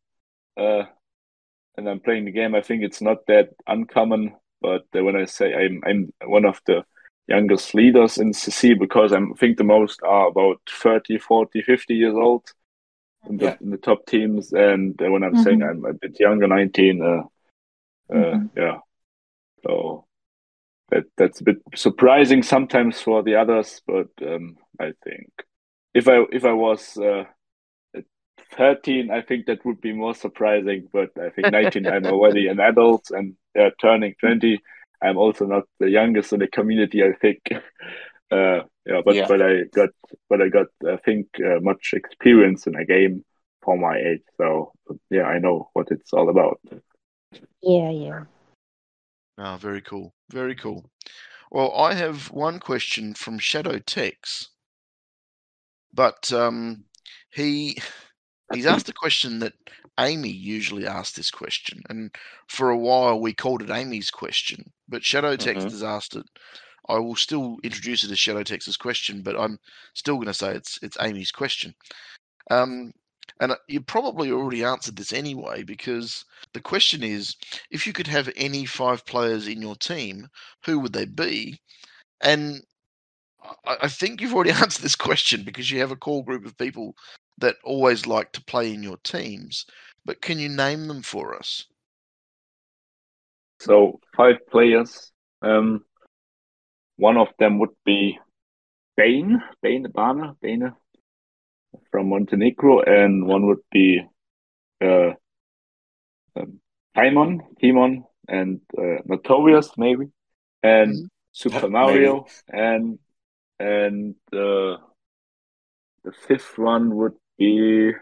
uh, 0.57 0.83
and 1.77 1.89
I'm 1.89 2.01
playing 2.01 2.25
the 2.25 2.33
game, 2.33 2.55
I 2.55 2.63
think 2.63 2.83
it's 2.83 3.01
not 3.01 3.27
that 3.27 3.51
uncommon. 3.67 4.35
But 4.61 4.85
uh, 4.95 5.03
when 5.03 5.17
I 5.17 5.25
say 5.25 5.55
I'm 5.55 5.81
I'm 5.87 6.13
one 6.25 6.45
of 6.45 6.61
the 6.67 6.85
youngest 7.29 7.75
leaders 7.75 8.19
in 8.19 8.33
CC 8.33 8.79
because 8.79 9.13
I'm, 9.13 9.33
I 9.33 9.37
think 9.37 9.57
the 9.57 9.65
most 9.65 10.01
are 10.03 10.29
about 10.29 10.61
30, 10.69 11.19
40, 11.19 11.63
50 11.63 11.95
years 11.95 12.15
old 12.15 12.43
in 13.29 13.37
the, 13.37 13.45
Yeah. 13.45 13.57
in 13.61 13.71
the 13.71 13.77
top 13.79 14.05
teams. 14.07 14.53
And 14.53 15.01
uh, 15.01 15.11
when 15.11 15.23
I'm 15.23 15.35
saying 15.45 15.63
I'm 15.63 15.85
a 15.85 15.93
bit 15.95 16.19
younger, 16.21 16.47
19, 16.49 17.03
uh, 17.03 17.07
uh, 18.13 18.15
Mhm. 18.15 18.51
yeah. 18.57 18.79
So 19.65 20.07
that 20.91 21.05
that's 21.17 21.41
a 21.41 21.45
bit 21.45 21.59
surprising 21.75 22.43
sometimes 22.43 23.01
for 23.01 23.23
the 23.23 23.37
others, 23.37 23.81
but 23.87 24.09
um, 24.23 24.57
I 24.81 24.93
think 25.05 25.29
if 25.95 26.09
I 26.09 26.25
if 26.33 26.45
I 26.45 26.53
was 26.53 26.97
uh, 26.99 27.25
13, 28.57 29.11
I 29.11 29.23
think 29.23 29.47
that 29.47 29.65
would 29.65 29.81
be 29.81 29.93
more 29.93 30.15
surprising. 30.15 30.89
But 30.93 31.11
I 31.19 31.31
think 31.31 31.51
19, 31.51 31.87
I'm 31.87 32.07
already 32.07 32.49
an 32.49 32.61
adult, 32.61 33.11
and 33.11 33.35
yeah, 33.55 33.71
turning 33.81 34.15
20, 34.21 34.61
I'm 35.03 35.17
also 35.17 35.47
not 35.47 35.65
the 35.79 35.89
youngest 35.91 36.33
in 36.33 36.41
the 36.41 36.49
community. 36.49 37.03
I 37.03 37.13
think. 37.13 37.41
Uh, 38.33 38.63
yeah, 38.87 39.01
but 39.05 39.17
Yeah. 39.17 39.27
but 39.27 39.43
I 39.43 39.65
got 39.75 39.89
but 40.29 40.41
I 40.41 40.49
got 40.49 40.69
I 40.87 40.97
think 40.99 41.27
uh, 41.45 41.59
much 41.61 41.91
experience 41.95 42.69
in 42.69 42.77
a 42.77 42.85
game 42.85 43.25
for 43.61 43.77
my 43.77 43.99
age. 43.99 44.23
So 44.37 44.73
yeah, 45.11 45.25
I 45.25 45.41
know 45.41 45.69
what 45.73 45.89
it's 45.91 46.13
all 46.13 46.29
about. 46.29 46.61
Yeah, 47.61 47.91
yeah. 47.91 48.25
Ah, 49.37 49.57
very 49.57 49.81
cool. 49.81 50.15
Very 50.31 50.55
cool. 50.55 50.89
Well, 51.51 51.75
I 51.75 51.95
have 51.95 52.31
one 52.31 52.61
question 52.61 53.15
from 53.15 53.41
Shadow 53.41 53.81
Tex, 53.81 54.51
but 55.93 56.33
um, 56.33 56.85
he 57.31 57.79
he's 58.53 58.67
asked 58.67 58.89
a 58.89 58.95
question 58.95 59.41
that 59.41 59.55
Amy 59.99 60.31
usually 60.31 60.87
asks 60.87 61.17
this 61.17 61.31
question, 61.31 61.83
and 61.91 62.15
for 62.49 62.71
a 62.71 62.79
while 62.79 63.21
we 63.21 63.35
called 63.35 63.63
it 63.63 63.71
Amy's 63.71 64.11
question, 64.11 64.73
but 64.89 65.05
Shadow 65.05 65.37
Text 65.37 65.69
Mhm. 65.69 65.73
has 65.73 65.83
asked 65.83 66.17
it. 66.17 66.27
I 66.89 66.99
will 66.99 67.17
still 67.17 67.59
introduce 67.65 68.05
it 68.05 68.11
as 68.13 68.19
Shadow 68.21 68.43
Text's 68.45 68.77
question, 68.77 69.23
but 69.23 69.39
I'm 69.39 69.59
still 69.95 70.17
going 70.17 70.27
to 70.29 70.35
say 70.35 70.55
it's 70.55 70.79
it's 70.83 70.99
Amy's 71.01 71.33
question. 71.33 71.75
Um, 72.51 72.93
and 73.41 73.53
uh, 73.53 73.57
you 73.69 73.81
probably 73.81 74.33
already 74.33 74.65
answered 74.65 74.97
this 74.97 75.13
anyway, 75.13 75.63
because 75.65 76.25
the 76.55 76.61
question 76.61 77.03
is 77.05 77.37
if 77.71 77.87
you 77.87 77.93
could 77.93 78.09
have 78.09 78.31
any 78.37 78.67
five 78.67 79.07
players 79.07 79.49
in 79.49 79.63
your 79.63 79.77
team, 79.77 80.29
who 80.65 80.81
would 80.81 80.93
they 80.95 81.07
be? 81.07 81.61
And 82.23 82.63
I, 83.67 83.79
I 83.83 83.89
think 83.89 84.21
you've 84.21 84.35
already 84.35 84.51
answered 84.53 84.83
this 84.83 84.97
question 84.97 85.45
because 85.45 85.71
you 85.71 85.81
have 85.81 85.93
a 85.93 85.97
core 85.97 86.25
group 86.25 86.47
of 86.47 86.59
people 86.59 86.95
that 87.41 87.57
always 87.65 88.07
like 88.07 88.33
to 88.33 88.45
play 88.45 88.73
in 88.73 88.83
your 88.83 88.99
teams. 88.99 89.67
But 90.05 90.21
can 90.23 90.39
you 90.39 90.49
name 90.49 90.87
them 90.89 91.03
for 91.03 91.35
us? 91.35 91.67
So 93.61 94.01
five 94.17 94.37
players. 94.51 95.13
Um, 95.43 95.85
one 96.97 97.17
of 97.17 97.29
them 97.39 97.59
would 97.59 97.75
be 97.85 98.19
Bane, 98.97 99.43
Bane 99.63 99.87
Bana, 99.95 100.35
Bane 100.41 100.73
from 101.91 102.09
Montenegro, 102.09 102.83
and 102.83 103.27
one 103.27 103.47
would 103.47 103.63
be 103.71 104.01
uh, 104.83 105.13
um, 106.37 106.61
Timon, 106.95 107.41
Timon, 107.61 108.05
and 108.29 108.61
uh, 108.77 109.03
Notorious 109.05 109.71
maybe, 109.77 110.07
and 110.63 110.93
Mhm. 110.95 111.09
Super 111.33 111.61
Maybe. 111.69 111.73
Mario, 111.73 112.27
and 112.49 112.99
and 113.59 114.15
uh, 114.33 114.77
the 116.03 116.13
fifth 116.27 116.59
one 116.59 116.97
would 116.97 117.15
be 117.41 117.93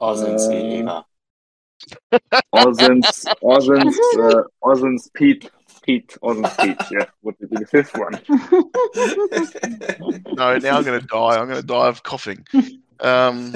Oz 0.00 0.20
and 0.22 0.38
Uh, 0.38 0.52
Eva. 0.52 1.04
Ozen's 2.52 3.24
Ozen's 3.42 3.98
uh, 4.20 4.42
Ozen's 4.62 5.08
Pete 5.14 5.48
Pete 5.82 6.16
Ozen's 6.22 6.54
Pete. 6.56 6.76
Yeah, 6.90 7.06
would 7.22 7.38
be 7.38 7.46
the 7.46 7.66
fifth 7.66 7.96
one. 7.96 8.20
No, 10.36 10.56
now 10.58 10.76
I'm 10.78 10.84
going 10.84 11.00
to 11.00 11.06
die. 11.06 11.36
I'm 11.36 11.48
going 11.48 11.60
to 11.60 11.66
die 11.66 11.88
of 11.88 12.02
coughing. 12.02 12.44
Um, 13.00 13.54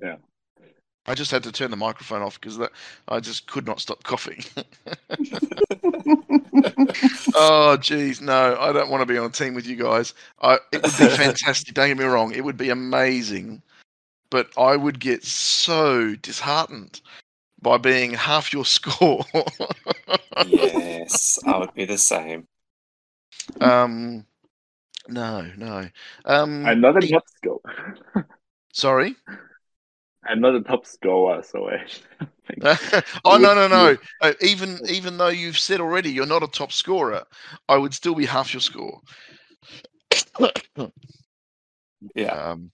Yeah. 0.00 0.16
I 1.06 1.14
just 1.14 1.30
had 1.30 1.42
to 1.44 1.52
turn 1.52 1.70
the 1.70 1.76
microphone 1.76 2.22
off 2.22 2.40
because 2.40 2.58
that 2.58 2.70
I 3.08 3.18
just 3.20 3.46
could 3.48 3.66
not 3.66 3.80
stop 3.80 4.02
coughing. 4.04 4.44
oh, 7.38 7.76
geez, 7.76 8.20
no, 8.20 8.56
I 8.58 8.72
don't 8.72 8.90
want 8.90 9.02
to 9.02 9.06
be 9.06 9.18
on 9.18 9.26
a 9.26 9.30
team 9.30 9.54
with 9.54 9.66
you 9.66 9.76
guys. 9.76 10.14
I, 10.40 10.58
it 10.72 10.82
would 10.82 10.96
be 10.98 11.08
fantastic. 11.16 11.74
don't 11.74 11.88
get 11.88 11.98
me 11.98 12.04
wrong, 12.04 12.32
it 12.32 12.44
would 12.44 12.56
be 12.56 12.70
amazing, 12.70 13.62
but 14.30 14.50
I 14.58 14.76
would 14.76 15.00
get 15.00 15.24
so 15.24 16.14
disheartened 16.16 17.00
by 17.62 17.78
being 17.78 18.12
half 18.12 18.52
your 18.52 18.64
score. 18.66 19.24
yes, 20.46 21.38
I 21.46 21.58
would 21.58 21.74
be 21.74 21.84
the 21.84 21.98
same. 21.98 22.46
um, 23.60 24.24
no, 25.08 25.50
no. 25.56 25.88
Um, 26.24 26.66
I'm 26.66 26.80
not 26.80 27.02
a 27.02 27.08
top 27.08 27.24
scorer. 27.28 28.26
sorry. 28.72 29.16
I'm 30.28 30.40
not 30.40 30.54
a 30.54 30.60
top 30.60 30.84
scorer, 30.86 31.42
so 31.42 31.70
I 31.70 31.84
think 32.46 32.62
oh 33.24 33.38
no 33.38 33.54
no 33.54 33.66
no! 33.68 33.96
Uh, 34.20 34.32
even 34.42 34.78
even 34.88 35.16
though 35.16 35.28
you've 35.28 35.58
said 35.58 35.80
already 35.80 36.10
you're 36.10 36.26
not 36.26 36.42
a 36.42 36.48
top 36.48 36.72
scorer, 36.72 37.24
I 37.68 37.76
would 37.76 37.94
still 37.94 38.14
be 38.14 38.26
half 38.26 38.52
your 38.52 38.60
score. 38.60 39.00
Yeah. 42.14 42.32
Um, 42.32 42.70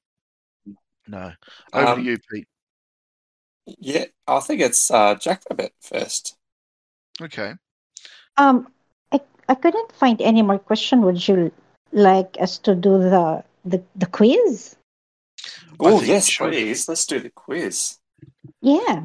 no. 1.07 1.33
Over 1.73 1.87
Um, 1.87 1.99
to 1.99 2.05
you, 2.05 2.19
Pete. 2.31 2.49
Yeah, 3.67 4.05
I 4.27 4.41
think 4.41 4.61
it's 4.61 4.91
uh, 4.91 5.15
Jackrabbit 5.15 5.73
first. 5.81 6.37
Okay. 7.21 7.55
Um, 8.37 8.69
I, 9.13 9.21
I 9.49 9.55
couldn't 9.55 9.93
find 9.93 10.21
any 10.21 10.43
more 10.43 10.59
question. 10.59 11.03
Would 11.03 11.27
you 11.27 11.53
like 11.93 12.37
us 12.41 12.59
to 12.59 12.75
do 12.75 12.99
the 12.99 13.45
the, 13.65 13.83
the 13.97 14.07
quiz? 14.07 14.77
I 15.81 15.93
Oh 15.93 16.01
yes, 16.01 16.39
we 16.41 16.49
please. 16.49 16.89
Let's 16.89 17.07
do 17.07 17.19
the 17.21 17.31
quiz. 17.31 17.99
Yeah. 18.61 19.05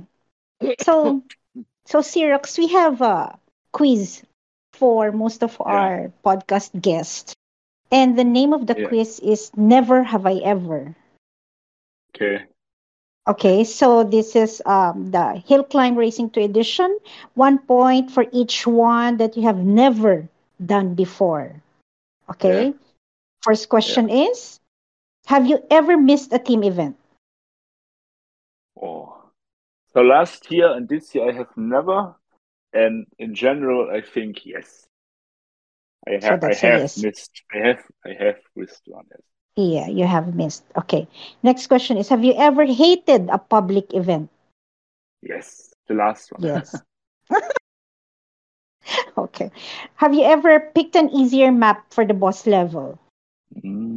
So 0.81 1.23
so 1.85 1.99
Sirox, 1.99 2.57
we 2.57 2.67
have 2.67 3.01
a 3.01 3.37
quiz 3.71 4.23
for 4.73 5.11
most 5.11 5.43
of 5.43 5.57
Yeah. 5.65 5.73
our 5.73 6.11
podcast 6.25 6.79
guests. 6.81 7.33
And 7.91 8.17
the 8.17 8.23
name 8.23 8.53
of 8.53 8.67
the 8.67 8.75
Yeah. 8.75 8.87
quiz 8.87 9.19
is 9.19 9.51
Never 9.55 10.03
Have 10.03 10.25
I 10.25 10.35
Ever. 10.43 10.95
Okay. 12.15 12.45
Okay, 13.27 13.63
so 13.63 14.03
this 14.03 14.35
is 14.35 14.61
um, 14.65 15.11
the 15.11 15.41
Hill 15.45 15.63
Climb 15.63 15.95
Racing 15.95 16.31
2 16.31 16.41
edition. 16.41 16.97
One 17.35 17.59
point 17.59 18.11
for 18.11 18.25
each 18.31 18.65
one 18.65 19.17
that 19.17 19.37
you 19.37 19.43
have 19.43 19.57
never 19.57 20.27
done 20.63 20.95
before. 20.95 21.61
Okay? 22.29 22.73
First 23.41 23.69
question 23.69 24.09
is 24.09 24.59
Have 25.29 25.45
you 25.45 25.59
ever 25.69 25.95
missed 25.95 26.33
a 26.33 26.39
team 26.39 26.63
event? 26.63 26.97
Oh. 28.81 29.29
So 29.93 30.01
last 30.01 30.49
year 30.51 30.73
and 30.73 30.89
this 30.89 31.13
year 31.13 31.29
I 31.29 31.33
have 31.33 31.55
never, 31.55 32.15
and 32.73 33.05
in 33.19 33.35
general 33.35 33.89
I 33.91 34.01
think 34.01 34.45
yes. 34.45 34.87
I 36.07 36.19
So 36.19 36.29
have 36.29 36.43
I 36.43 36.53
have 36.55 36.81
yes. 36.81 36.97
missed 36.97 37.43
I 37.53 37.57
have 37.67 37.83
I 38.05 38.11
have 38.17 38.39
missed 38.55 38.81
one. 38.87 39.05
Yes. 39.11 39.21
Yeah, 39.55 39.87
you 39.87 40.05
have 40.07 40.33
missed. 40.33 40.63
Okay. 40.77 41.07
Next 41.43 41.67
question 41.67 41.97
is 41.97 42.09
Have 42.09 42.23
you 42.23 42.33
ever 42.33 42.65
hated 42.65 43.29
a 43.29 43.37
public 43.37 43.93
event? 43.93 44.29
Yes. 45.21 45.73
The 45.87 45.93
last 45.93 46.31
one. 46.31 46.41
Yes. 46.41 46.73
okay. 49.17 49.51
Have 49.95 50.13
you 50.13 50.23
ever 50.23 50.59
picked 50.73 50.95
an 50.95 51.09
easier 51.09 51.51
map 51.51 51.85
for 51.93 52.05
the 52.05 52.13
boss 52.13 52.47
level? 52.47 52.97
Mm. 53.63 53.88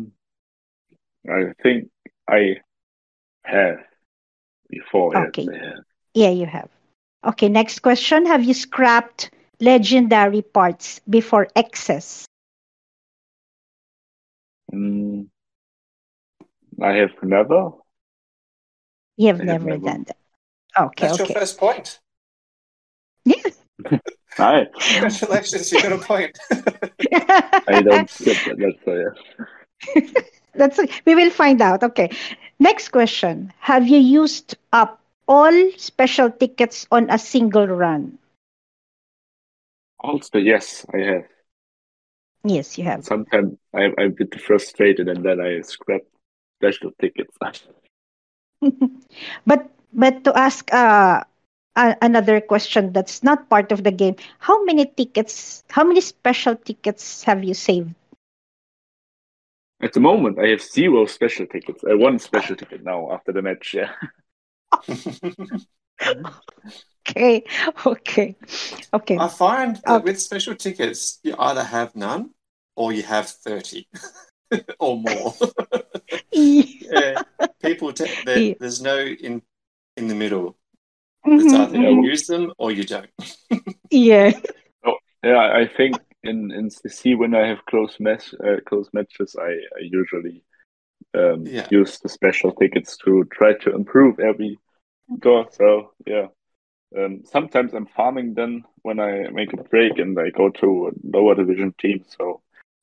I 1.28 1.52
think 1.62 1.88
I 2.28 2.56
have 3.44 3.78
before. 4.68 5.16
Okay. 5.28 5.44
Yes, 5.50 5.78
Yeah, 6.14 6.30
you 6.30 6.46
have. 6.46 6.68
Okay, 7.24 7.48
next 7.48 7.80
question. 7.80 8.26
Have 8.26 8.42
you 8.42 8.54
scrapped 8.54 9.30
legendary 9.60 10.42
parts 10.42 11.00
before 11.08 11.48
excess? 11.54 12.26
Mm. 14.72 15.28
I 16.82 16.92
have 16.94 17.10
never. 17.22 17.70
You 19.16 19.28
have 19.28 19.40
I 19.40 19.44
have 19.44 19.46
never, 19.46 19.64
never. 19.66 19.86
done 19.86 20.04
that. 20.04 20.16
Okay, 20.76 21.06
That's 21.06 21.20
okay. 21.20 21.32
your 21.32 21.40
first 21.40 21.58
point. 21.58 22.00
Yeah. 23.24 23.36
I 24.38 24.66
Congratulations, 24.80 25.70
you 25.70 25.82
got 25.82 25.92
a 25.92 25.98
point. 25.98 26.38
I 27.68 27.82
don't 27.82 28.08
skip 28.08 28.36
that. 28.46 28.56
That's 28.58 28.88
uh, 28.88 30.02
yeah. 30.02 30.22
That's 30.54 30.78
we 31.04 31.14
will 31.14 31.30
find 31.30 31.60
out. 31.60 31.82
Okay. 31.82 32.10
Next 32.58 32.88
question. 32.88 33.52
Have 33.60 33.86
you 33.86 33.98
used 33.98 34.56
up 34.72 35.00
all 35.28 35.70
special 35.76 36.30
tickets 36.30 36.86
on 36.90 37.08
a 37.10 37.18
single 37.18 37.66
run? 37.66 38.18
Also, 40.00 40.38
yes, 40.38 40.84
I 40.92 40.98
have. 40.98 41.24
Yes, 42.44 42.78
you 42.78 42.84
have. 42.84 43.04
Sometimes 43.04 43.56
I, 43.74 43.84
I'm 43.98 43.98
a 43.98 44.08
bit 44.10 44.38
frustrated 44.40 45.08
and 45.08 45.24
then 45.24 45.40
I 45.40 45.60
scrap 45.62 46.02
special 46.60 46.92
tickets. 47.00 47.36
but 49.46 49.70
but 49.92 50.24
to 50.24 50.36
ask 50.36 50.72
uh, 50.72 51.22
a- 51.76 51.96
another 52.02 52.40
question 52.40 52.92
that's 52.92 53.22
not 53.22 53.48
part 53.48 53.72
of 53.72 53.84
the 53.84 53.90
game, 53.92 54.16
how 54.38 54.62
many 54.64 54.86
tickets, 54.86 55.64
how 55.70 55.84
many 55.84 56.00
special 56.00 56.56
tickets 56.56 57.24
have 57.24 57.44
you 57.44 57.54
saved? 57.54 57.94
At 59.82 59.92
the 59.92 60.00
moment, 60.00 60.38
I 60.38 60.48
have 60.48 60.62
zero 60.62 61.06
special 61.06 61.46
tickets. 61.46 61.82
I 61.88 61.94
one 61.94 62.18
special 62.18 62.54
ticket 62.56 62.84
now 62.84 63.10
after 63.12 63.32
the 63.32 63.42
match. 63.42 63.74
Yeah. 63.74 63.90
Okay, 67.10 67.42
okay, 67.84 68.36
okay. 68.94 69.18
I 69.18 69.28
find 69.28 69.76
that 69.76 69.82
Oh. 69.86 69.98
with 70.00 70.20
special 70.20 70.54
tickets, 70.54 71.18
you 71.24 71.34
either 71.38 71.64
have 71.64 71.96
none 71.96 72.30
or 72.76 72.92
you 72.92 73.02
have 73.02 73.28
30 73.28 73.88
or 74.78 74.98
more. 74.98 75.34
yeah. 76.30 77.22
People, 77.60 77.92
t- 77.92 78.06
Yeah. 78.26 78.54
there's 78.60 78.80
no 78.80 78.98
in 78.98 79.42
in 79.96 80.06
the 80.08 80.14
middle. 80.14 80.56
It's 81.24 81.52
Mhm, 81.52 81.58
either 81.60 81.76
mhm. 81.78 81.82
you 82.04 82.10
use 82.10 82.26
them 82.26 82.52
or 82.56 82.70
you 82.70 82.84
don't. 82.84 83.10
Yeah. 83.90 84.32
Oh, 84.84 84.96
Yeah, 85.24 85.52
I 85.52 85.66
think 85.66 85.96
in 86.24 86.50
in 86.52 86.70
CC 86.70 87.14
when 87.14 87.34
I 87.34 87.46
have 87.48 87.64
close 87.66 87.96
match 88.00 88.34
uh, 88.44 88.60
close 88.66 88.88
matches, 88.92 89.36
I, 89.40 89.50
I 89.78 89.80
usually 89.80 90.42
um, 91.14 91.44
Yeah. 91.46 91.66
use 91.70 91.98
the 91.98 92.08
special 92.08 92.52
tickets 92.52 92.96
to 93.04 93.24
try 93.32 93.52
to 93.62 93.74
improve 93.74 94.18
every 94.20 94.58
door. 95.20 95.46
So 95.50 95.92
yeah, 96.06 96.26
um, 96.96 97.22
sometimes 97.24 97.74
I'm 97.74 97.86
farming 97.86 98.34
then 98.34 98.64
when 98.82 98.98
I 99.00 99.28
make 99.32 99.52
a 99.52 99.62
break 99.64 99.98
and 99.98 100.18
I 100.18 100.30
go 100.30 100.50
to 100.50 100.88
a 100.88 101.16
lower 101.16 101.34
division 101.34 101.74
team. 101.80 102.04
So 102.18 102.40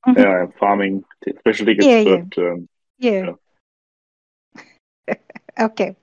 Mhm. 0.08 0.18
yeah, 0.18 0.44
I'm 0.44 0.52
farming 0.60 1.04
special 1.40 1.66
tickets, 1.66 1.88
Yeah, 1.88 2.00
yeah. 2.00 2.24
but 2.36 2.38
um, 2.44 2.68
Yeah. 3.00 3.34
okay. 5.60 5.96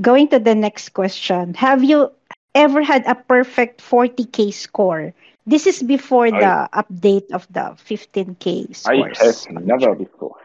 Going 0.00 0.28
to 0.28 0.38
the 0.38 0.54
next 0.54 0.90
question. 0.90 1.54
Have 1.54 1.82
you 1.84 2.10
ever 2.54 2.82
had 2.82 3.06
a 3.06 3.14
perfect 3.14 3.80
40k 3.80 4.50
score? 4.50 5.12
This 5.48 5.66
is 5.66 5.82
before 5.82 6.30
I- 6.30 6.44
the 6.44 6.68
update 6.72 7.32
of 7.32 7.48
the 7.50 7.74
15k 7.76 8.68
I 8.86 9.02
scores. 9.02 9.18
have 9.18 9.50
never 9.50 9.94
before. 9.96 10.36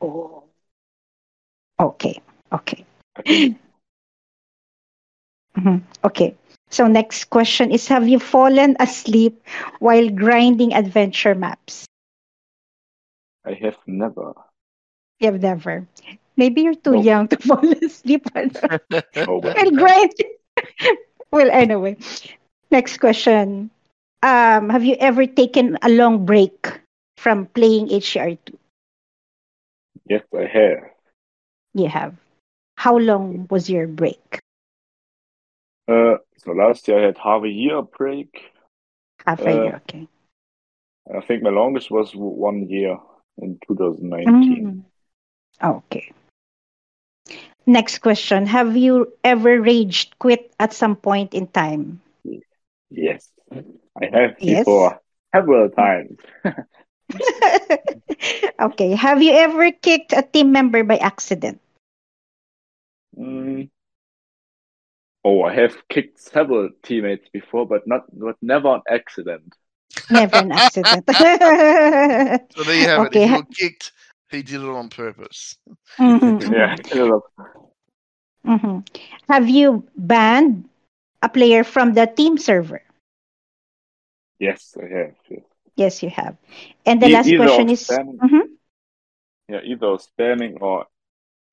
Oh. 0.00 0.44
Okay. 1.80 2.20
Okay. 2.52 2.84
I 3.16 3.22
think 3.22 3.42
Mhm. 5.56 5.82
Okay. 6.04 6.34
So 6.70 6.86
next 6.88 7.30
question 7.30 7.70
is 7.72 7.88
have 7.88 8.08
you 8.08 8.18
fallen 8.18 8.76
asleep 8.80 9.42
while 9.80 10.08
grinding 10.08 10.74
adventure 10.74 11.34
maps? 11.34 11.86
I 13.44 13.54
have 13.54 13.78
never. 13.86 14.34
You 15.20 15.32
have 15.32 15.42
never. 15.42 15.86
Maybe 16.36 16.62
you're 16.62 16.74
too 16.74 16.94
No. 16.94 17.00
young 17.00 17.28
to 17.28 17.36
fall 17.46 17.64
asleep 17.84 18.26
Oh, 19.26 19.40
while 19.40 19.70
grinding. 19.70 20.32
well, 21.30 21.50
anyway. 21.50 21.96
Next 22.70 22.98
question. 22.98 23.70
Um, 24.22 24.70
have 24.70 24.84
you 24.84 24.96
ever 25.00 25.26
taken 25.26 25.78
a 25.82 25.88
long 25.90 26.24
break 26.24 26.80
from 27.16 27.46
playing 27.46 27.90
HCR2? 27.92 28.58
yes, 30.08 30.22
I 30.34 30.46
have. 30.46 30.78
You 31.74 31.88
have. 31.88 32.16
How 32.76 32.96
long 32.96 33.46
was 33.50 33.68
your 33.68 33.86
break? 33.86 34.40
Uh, 35.88 36.16
so 36.38 36.52
last 36.52 36.86
year 36.88 36.98
I 37.00 37.06
had 37.06 37.18
half 37.18 37.42
a 37.44 37.48
year 37.48 37.82
break. 37.82 38.52
Half 39.26 39.46
a 39.46 39.52
Uh, 39.52 39.54
year, 39.54 39.76
okay. 39.76 40.08
I 41.14 41.20
think 41.20 41.42
my 41.42 41.50
longest 41.50 41.90
was 41.90 42.12
one 42.14 42.68
year 42.68 42.98
in 43.38 43.58
2019. 43.66 44.72
Mm. 44.72 44.84
Okay. 45.62 46.12
Next 47.66 47.98
question. 47.98 48.46
Have 48.46 48.76
you 48.76 49.12
ever 49.24 49.60
raged 49.60 50.18
quit 50.18 50.52
at 50.58 50.72
some 50.72 50.96
point 50.96 51.34
in 51.34 51.46
time? 51.48 52.00
Yes, 52.90 53.32
I 54.00 54.06
have 54.12 54.36
Yes. 54.38 54.46
before 54.46 55.00
several 55.34 55.68
times. 55.70 56.18
okay. 58.60 58.90
Have 58.94 59.22
you 59.22 59.32
ever 59.32 59.70
kicked 59.72 60.12
a 60.12 60.22
team 60.22 60.52
member 60.52 60.82
by 60.84 60.96
accident? 60.98 61.60
Mm. 63.16 63.68
Oh, 65.24 65.42
I 65.42 65.54
have 65.54 65.88
kicked 65.88 66.18
several 66.18 66.70
teammates 66.82 67.28
before, 67.28 67.66
but 67.66 67.86
not, 67.86 68.02
but 68.18 68.36
never 68.42 68.68
on 68.68 68.82
accident. 68.88 69.54
Never 70.10 70.36
an 70.38 70.52
accident. 70.52 71.08
So 72.54 72.64
there 72.64 72.76
you 72.76 72.86
have 72.86 73.02
Okay, 73.02 73.04
it. 73.04 73.12
If 73.14 73.24
you're 73.26 73.44
kicked, 73.44 73.92
he 74.30 74.42
did 74.42 74.60
it 74.62 74.68
on 74.68 74.88
purpose. 74.88 75.56
Mhm, 75.98 76.38
Yeah, 76.38 76.76
mhm. 78.46 78.86
Have 79.28 79.48
you 79.48 79.84
banned 79.96 80.68
a 81.22 81.28
player 81.28 81.64
from 81.64 81.94
the 81.94 82.06
team 82.06 82.38
server? 82.38 82.82
Yes, 84.46 84.76
I 84.84 84.86
have. 84.98 85.14
Yes. 85.30 85.44
Yes, 85.76 86.02
you 86.02 86.10
have. 86.10 86.36
And 86.86 87.00
the 87.00 87.08
E- 87.08 87.12
last 87.12 87.28
question 87.36 87.68
is 87.70 87.80
spamming, 87.86 88.18
Mhm. 88.18 88.44
yeah, 89.48 89.60
either 89.64 89.86
of 89.94 90.00
spamming 90.10 90.60
or 90.60 90.86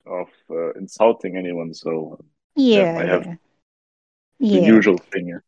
of 0.06 0.30
uh, 0.50 0.72
insulting 0.74 1.38
anyone. 1.38 1.74
So 1.74 2.20
yeah, 2.56 2.98
I 3.02 3.06
have 3.14 3.26
yeah. 3.26 3.36
the 4.40 4.60
Yeah. 4.62 4.68
usual 4.76 4.98
thing. 5.12 5.28
yeah. 5.34 5.42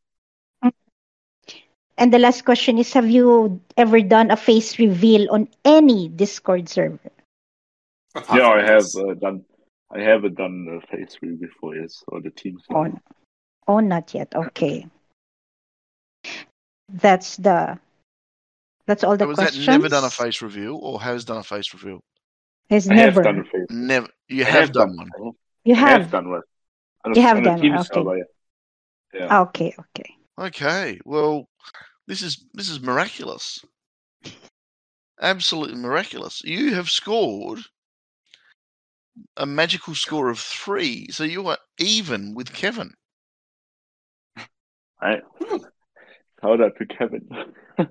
And 1.97 2.11
the 2.13 2.19
last 2.19 2.45
question 2.45 2.77
is 2.79 2.93
Have 2.93 3.09
you 3.09 3.59
ever 3.77 4.01
done 4.01 4.31
a 4.31 4.37
face 4.37 4.79
reveal 4.79 5.29
on 5.31 5.47
any 5.63 6.07
Discord 6.09 6.67
server? 6.69 7.11
Yeah, 8.33 8.47
I 8.49 8.61
have 8.65 8.89
uh, 8.95 9.13
done. 9.15 9.45
I 9.91 9.99
haven't 10.01 10.35
done 10.35 10.65
the 10.65 10.81
face 10.87 11.15
three 11.15 11.35
before, 11.35 11.75
yes, 11.75 12.03
or 12.07 12.21
the 12.21 12.31
team. 12.31 12.57
Oh, 12.69 12.83
no. 12.83 12.99
oh, 13.67 13.79
not 13.79 14.13
yet. 14.13 14.33
Okay. 14.35 14.87
That's 16.91 17.37
the 17.37 17.79
That's 18.85 19.03
all 19.03 19.17
the 19.17 19.27
was 19.27 19.37
questions. 19.37 19.65
that 19.65 19.71
never 19.71 19.89
done 19.89 20.03
a 20.03 20.09
face 20.09 20.41
reveal 20.41 20.75
or 20.75 21.01
has 21.01 21.23
done 21.23 21.37
a 21.37 21.43
face 21.43 21.73
reveal? 21.73 22.03
It's 22.69 22.89
I 22.89 22.95
never. 22.95 23.23
done 23.23 23.39
a 23.39 23.43
face. 23.43 23.67
Never. 23.69 24.07
You 24.27 24.43
I 24.43 24.49
have, 24.49 24.71
done, 24.71 24.95
one. 24.95 25.33
You 25.63 25.75
have 25.75 26.01
have. 26.01 26.11
done 26.11 26.29
one. 26.29 26.41
On 27.05 27.13
You 27.15 27.21
have 27.21 27.37
on 27.37 27.43
done 27.43 27.61
team 27.61 27.75
one, 27.75 27.85
okay. 27.95 28.23
yeah. 29.13 29.19
Yeah. 29.19 29.41
Okay, 29.41 29.75
okay. 29.77 30.15
Okay. 30.39 30.99
Well, 31.05 31.49
this 32.07 32.21
is 32.21 32.45
this 32.53 32.69
is 32.69 32.81
miraculous. 32.81 33.63
Absolutely 35.21 35.75
miraculous. 35.75 36.41
You 36.43 36.73
have 36.75 36.89
scored 36.89 37.59
a 39.37 39.45
magical 39.45 39.93
score 39.93 40.29
of 40.29 40.39
three, 40.39 41.07
so 41.11 41.23
you 41.23 41.45
are 41.47 41.57
even 41.77 42.33
with 42.33 42.53
Kevin. 42.53 42.91
I 45.01 45.19
hmm. 45.39 45.57
Shout 46.41 46.61
out 46.61 46.77
to 46.77 46.85
Kevin. 46.85 47.27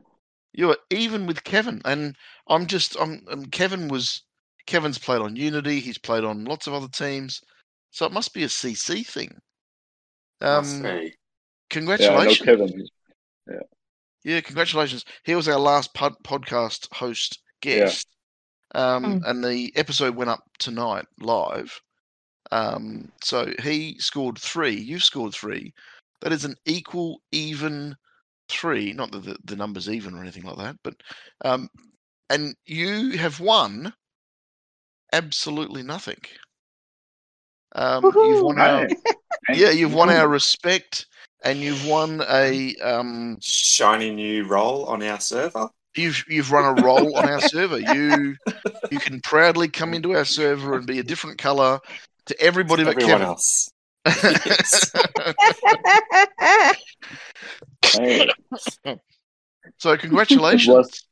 You 0.53 0.71
are 0.71 0.77
even 0.91 1.29
with 1.29 1.45
Kevin, 1.45 1.81
and 1.85 2.17
I'm 2.49 2.67
just 2.67 2.97
I'm 3.01 3.23
um, 3.31 3.45
Kevin 3.47 3.87
was 3.87 4.25
Kevin's 4.67 4.99
played 4.99 5.21
on 5.21 5.37
Unity. 5.37 5.79
He's 5.79 5.97
played 5.97 6.25
on 6.25 6.45
lots 6.45 6.67
of 6.67 6.75
other 6.75 6.89
teams, 6.89 7.41
so 7.93 8.05
it 8.05 8.11
must 8.13 8.35
be 8.35 8.43
a 8.43 8.49
CC 8.49 9.07
thing. 9.07 9.33
Must 10.41 10.75
Um, 10.75 10.83
be. 10.83 10.89
yeah, 10.89 10.95
I 10.97 11.13
congratulations. 11.71 12.41
Kevin. 12.41 12.87
Yeah, 13.49 13.55
yeah, 14.25 14.41
congratulations. 14.41 15.05
He 15.23 15.37
was 15.37 15.47
our 15.49 15.59
last 15.61 15.95
pod- 15.95 16.21
podcast 16.25 16.93
host 16.93 17.39
guest. 17.63 18.09
Um, 18.75 19.23
And 19.25 19.45
the 19.45 19.73
episode 19.77 20.17
went 20.17 20.31
up 20.31 20.43
tonight 20.59 21.07
live. 21.21 21.81
Um, 22.51 23.13
so 23.23 23.53
he 23.63 23.97
scored 24.01 24.37
three. 24.37 24.75
You 24.75 24.99
scored 24.99 25.33
three. 25.33 25.73
That 26.23 26.33
is 26.33 26.45
an 26.45 26.57
equal, 26.67 27.21
even 27.31 27.95
three. 28.51 28.93
Not 28.93 29.13
that 29.13 29.25
the, 29.25 29.37
the 29.45 29.57
number's 29.57 29.89
even 29.89 30.15
or 30.15 30.21
anything 30.21 30.45
like 30.45 30.59
that, 30.59 30.77
but 30.83 30.95
um, 31.45 31.69
and 32.29 32.55
you 32.67 33.19
have 33.19 33.41
won 33.41 33.93
absolutely 35.13 35.83
nothing. 35.83 36.21
Um, 37.75 38.05
you've 38.05 38.43
won 38.43 38.59
our, 38.61 38.89
yeah, 39.55 39.71
you've 39.71 39.95
won 39.95 40.11
our 40.11 40.29
respect, 40.29 41.07
and 41.45 41.61
you've 41.61 41.87
won 41.87 42.23
a 42.29 42.75
um, 42.77 43.39
Shiny 43.41 44.11
new 44.11 44.45
role 44.47 44.85
on 44.87 45.03
our 45.03 45.21
server. 45.21 45.69
you've 45.97 46.25
you've 46.29 46.51
run 46.53 46.65
a 46.79 46.83
role 46.85 47.17
on 47.17 47.29
our 47.29 47.41
server. 47.41 47.79
You 47.79 48.37
you 48.91 48.99
can 48.99 49.21
proudly 49.21 49.69
come 49.69 49.95
into 49.95 50.15
our 50.17 50.25
server 50.25 50.77
and 50.77 50.87
be 50.87 50.99
a 50.99 51.05
different 51.05 51.39
color 51.39 51.79
to 52.27 52.41
everybody 52.41 52.85
but 52.85 52.93
Everyone 52.93 53.23
Kevin. 53.23 53.27
else. 53.29 53.71
Yes. 54.47 54.93
Hey, 57.93 58.29
so 59.79 59.97
congratulations. 59.97 60.69
was- 60.69 61.05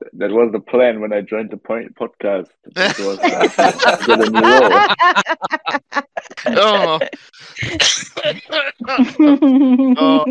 that 0.12 0.30
was 0.30 0.52
the 0.52 0.60
plan 0.60 1.00
when 1.00 1.12
I 1.12 1.20
joined 1.22 1.50
the 1.50 1.56
point 1.56 1.94
podcast. 1.96 2.48
It 2.76 2.98
was 3.00 3.18
uh, 3.18 3.48
to 3.48 4.04
get 4.06 4.20
a 4.20 4.30
new 4.30 4.40
role. 4.40 4.78
oh, 9.98 10.26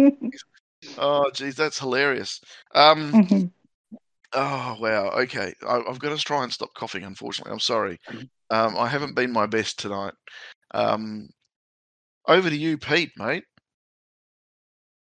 oh, 0.98 1.32
geez, 1.34 1.56
that's 1.56 1.80
hilarious. 1.80 2.42
Um, 2.74 3.12
Mhm. 3.14 3.52
oh 4.34 4.78
wow. 4.80 5.10
Okay, 5.22 5.54
I, 5.68 5.82
I've 5.88 6.00
got 6.00 6.18
to 6.18 6.24
try 6.24 6.44
and 6.44 6.52
stop 6.54 6.74
coughing. 6.76 7.04
Unfortunately, 7.04 7.52
I'm 7.52 7.60
sorry. 7.60 8.00
Um, 8.50 8.78
I 8.78 8.88
haven't 8.88 9.16
been 9.16 9.32
my 9.32 9.46
best 9.48 9.80
tonight. 9.80 10.14
Um, 10.74 11.28
over 12.28 12.50
to 12.50 12.56
you, 12.58 12.78
Pete, 12.78 13.12
mate. 13.18 13.44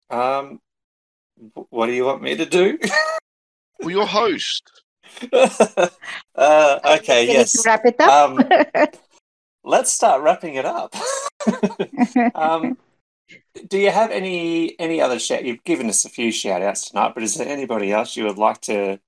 Um, 0.09 0.59
what 1.69 1.87
do 1.87 1.93
you 1.93 2.05
want 2.05 2.21
me 2.21 2.35
to 2.35 2.45
do? 2.45 2.77
Well, 3.81 3.91
your 3.91 4.07
host. 4.07 4.83
uh, 5.31 5.87
okay, 6.35 7.27
Ready 7.27 7.31
yes. 7.31 7.65
wrap 7.65 7.85
it 7.85 7.95
up. 8.01 8.31
Um, 8.31 8.49
let's 9.63 9.89
start 9.89 10.21
wrapping 10.21 10.55
it 10.55 10.65
up. 10.65 10.93
um, 12.35 12.77
do 13.69 13.77
you 13.77 13.89
have 13.89 14.11
any 14.11 14.77
any 14.79 14.99
other 14.99 15.17
shout? 15.17 15.45
You've 15.45 15.63
given 15.63 15.87
us 15.87 16.03
a 16.03 16.09
few 16.09 16.29
shout 16.31 16.61
outs 16.61 16.89
tonight, 16.89 17.13
but 17.13 17.23
is 17.23 17.35
there 17.35 17.47
anybody 17.47 17.93
else 17.93 18.17
you 18.17 18.25
would 18.25 18.37
like 18.37 18.59
to 18.63 18.99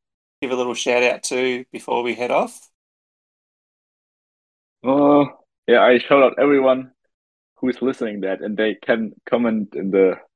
give 0.42 0.52
a 0.52 0.56
little 0.56 0.74
shout 0.74 1.04
out 1.04 1.24
to 1.24 1.66
before 1.74 2.02
we 2.02 2.16
head 2.16 2.32
off? 2.32 2.70
Uh, 4.86 5.26
yeah, 5.68 5.82
I 5.82 6.00
shout 6.00 6.24
out 6.24 6.40
everyone 6.40 6.92
who 7.58 7.68
is 7.70 7.82
listening 7.82 8.22
that, 8.22 8.42
and 8.42 8.56
they 8.56 8.76
can 8.76 9.14
comment 9.30 9.76
in 9.76 9.92
the 9.92 10.16
yeah, 10.16 10.31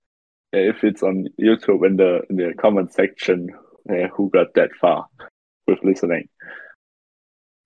if 0.53 0.83
it's 0.83 1.03
on 1.03 1.27
YouTube 1.39 1.85
in 1.85 1.97
the 1.97 2.21
in 2.29 2.35
the 2.37 2.53
comment 2.57 2.93
section 2.93 3.49
uh, 3.89 4.07
who 4.13 4.29
got 4.29 4.53
that 4.55 4.71
far 4.79 5.07
with 5.67 5.79
listening. 5.83 6.27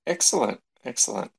Excellent, 0.07 0.59
excellent. 0.85 1.31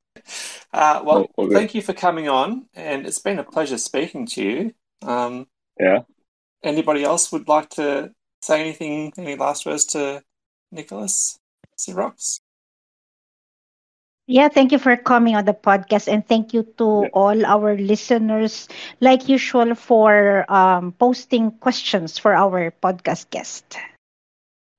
Uh, 0.73 1.01
well, 1.03 1.27
Oh, 1.37 1.45
okay. 1.45 1.53
thank 1.53 1.75
you 1.75 1.81
for 1.81 1.93
coming 1.93 2.27
on, 2.29 2.67
and 2.73 3.05
it's 3.05 3.19
been 3.19 3.39
a 3.39 3.43
pleasure 3.43 3.77
speaking 3.77 4.25
to 4.27 4.43
you. 4.43 4.73
Um, 5.01 5.47
Yeah. 5.79 6.01
Anybody 6.63 7.03
else 7.03 7.31
would 7.31 7.47
like 7.47 7.69
to 7.71 8.11
say 8.41 8.61
anything? 8.61 9.11
Any 9.17 9.35
last 9.35 9.65
words 9.65 9.85
to 9.85 10.21
Nicholas 10.71 11.39
Sirox? 11.77 12.39
Yeah, 14.31 14.47
thank 14.47 14.71
you 14.71 14.79
for 14.79 14.95
coming 14.95 15.35
on 15.35 15.45
the 15.45 15.53
podcast 15.53 16.07
and 16.07 16.25
thank 16.25 16.53
you 16.53 16.63
to 16.79 17.03
Yeah. 17.03 17.09
all 17.13 17.45
our 17.45 17.75
listeners, 17.75 18.69
like 19.01 19.27
usual, 19.27 19.75
for 19.75 20.45
um, 20.51 20.93
posting 20.93 21.51
questions 21.59 22.17
for 22.17 22.33
our 22.33 22.71
podcast 22.71 23.29
guest. 23.29 23.77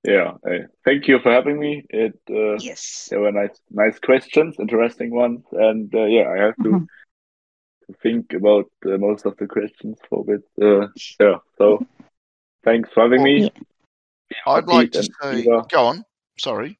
Yeah, 0.04 0.34
uh, 0.48 0.66
thank 0.84 1.06
you 1.06 1.18
for 1.20 1.30
having 1.32 1.58
me. 1.60 1.84
It 1.90 2.18
uh, 2.30 2.56
Yes. 2.58 3.08
there 3.10 3.20
were 3.20 3.32
nice 3.32 3.56
nice 3.70 3.98
questions, 4.00 4.56
interesting 4.58 5.10
ones, 5.14 5.44
and 5.52 5.92
uh, 5.94 6.04
yeah, 6.06 6.28
I 6.28 6.38
have 6.46 6.56
to, 6.64 6.70
Mhm. 6.70 6.86
to 7.86 7.92
think 8.02 8.32
about 8.32 8.66
uh, 8.86 8.98
most 8.98 9.26
of 9.26 9.36
the 9.36 9.46
questions 9.46 9.98
for 10.08 10.20
a 10.20 10.24
bit. 10.24 10.44
Uh, 10.60 10.88
yeah, 11.20 11.38
so 11.58 11.86
thanks 12.64 12.90
for 12.92 13.02
having 13.04 13.22
me. 13.22 13.50
I'd 14.46 14.66
like 14.66 14.92
to 14.92 14.98
and 14.98 15.08
say, 15.20 15.40
Eva. 15.40 15.66
go 15.70 15.84
on. 15.86 16.04
Sorry. 16.38 16.78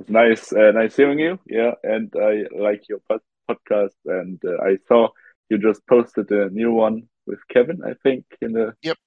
It's 0.00 0.10
nice, 0.10 0.52
uh, 0.52 0.70
nice 0.72 0.96
hearing 0.96 1.18
you. 1.18 1.38
Yeah, 1.46 1.72
and 1.82 2.12
I 2.16 2.44
like 2.56 2.88
your 2.88 3.00
pod- 3.08 3.20
podcast, 3.50 3.96
and 4.06 4.40
uh, 4.44 4.62
I 4.62 4.78
saw 4.86 5.08
you 5.48 5.58
just 5.58 5.86
posted 5.86 6.30
a 6.30 6.50
new 6.50 6.72
one 6.72 7.08
with 7.26 7.40
Kevin, 7.48 7.80
I 7.84 7.94
think, 8.02 8.24
in 8.40 8.52
the 8.52 8.74
Yep. 8.82 8.98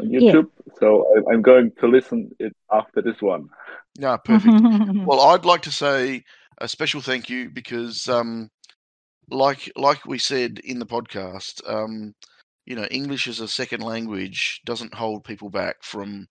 on 0.00 0.08
YouTube. 0.08 0.50
So 0.78 1.06
I, 1.16 1.32
I'm 1.32 1.42
going 1.42 1.72
to 1.80 1.86
listen 1.88 2.30
it 2.38 2.54
after 2.70 3.00
this 3.00 3.20
one. 3.22 3.48
Yeah, 3.98 4.16
perfect. 4.16 4.54
Well, 5.06 5.20
I'd 5.20 5.44
like 5.44 5.62
to 5.62 5.72
say 5.72 6.24
a 6.58 6.68
special 6.68 7.00
thank 7.00 7.30
you 7.30 7.48
because, 7.48 8.08
um, 8.08 8.50
like 9.30 9.70
like 9.76 10.04
we 10.04 10.18
said 10.18 10.58
in 10.64 10.78
the 10.78 10.86
podcast, 10.86 11.62
um, 11.66 12.14
you 12.66 12.74
know, 12.76 12.84
English 12.90 13.28
as 13.28 13.40
a 13.40 13.48
second 13.48 13.82
language 13.82 14.60
doesn't 14.66 14.92
hold 14.94 15.24
people 15.24 15.48
back 15.48 15.76
from 15.82 16.26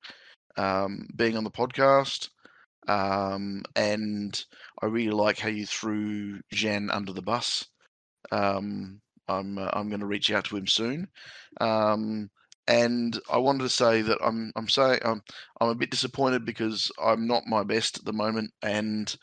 um, 0.58 1.08
being 1.16 1.36
on 1.38 1.44
the 1.44 1.52
podcast. 1.52 2.30
Um, 2.88 3.64
and 3.76 4.44
I 4.82 4.86
really 4.86 5.12
like 5.12 5.40
how 5.40 5.50
you 5.50 5.66
threw 5.66 6.40
Jan 6.52 6.90
under 6.90 7.14
the 7.14 7.22
bus. 7.22 7.66
Um, 8.32 9.02
I'm 9.28 9.58
uh, 9.58 9.70
I'm 9.74 9.90
going 9.90 10.00
to 10.00 10.06
reach 10.06 10.32
out 10.32 10.46
to 10.46 10.58
him 10.58 10.68
soon. 10.68 11.08
Um, 11.60 12.30
and 12.68 13.20
I 13.32 13.38
wanted 13.38 13.64
to 13.64 13.70
say 13.70 14.02
that 14.02 14.18
I'm 14.24 14.52
I'm 14.56 14.68
saying 14.70 15.00
I'm 15.04 15.22
I'm 15.62 15.70
a 15.70 15.76
bit 15.76 15.92
disappointed 15.92 16.46
because 16.46 16.92
I'm 17.02 17.28
not 17.28 17.48
my 17.48 17.64
best 17.64 18.00
at 18.00 18.06
the 18.06 18.14
moment, 18.14 18.52
and 18.62 19.14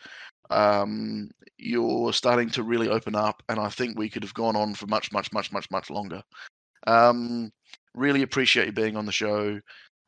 um, 0.51 1.31
you're 1.59 2.13
starting 2.13 2.51
to 2.51 2.63
really 2.63 2.89
open 2.89 3.15
up, 3.15 3.43
and 3.49 3.59
I 3.59 3.69
think 3.69 3.99
we 3.99 4.09
could 4.09 4.23
have 4.23 4.35
gone 4.35 4.57
on 4.57 4.75
for 4.75 4.87
much, 4.87 5.13
much, 5.13 5.33
much, 5.33 5.53
much, 5.53 5.71
much 5.71 5.91
longer. 5.91 6.23
Um, 6.87 7.51
really 7.95 8.23
appreciate 8.23 8.67
you 8.67 8.73
being 8.73 8.97
on 8.97 9.07
the 9.07 9.13
show. 9.13 9.61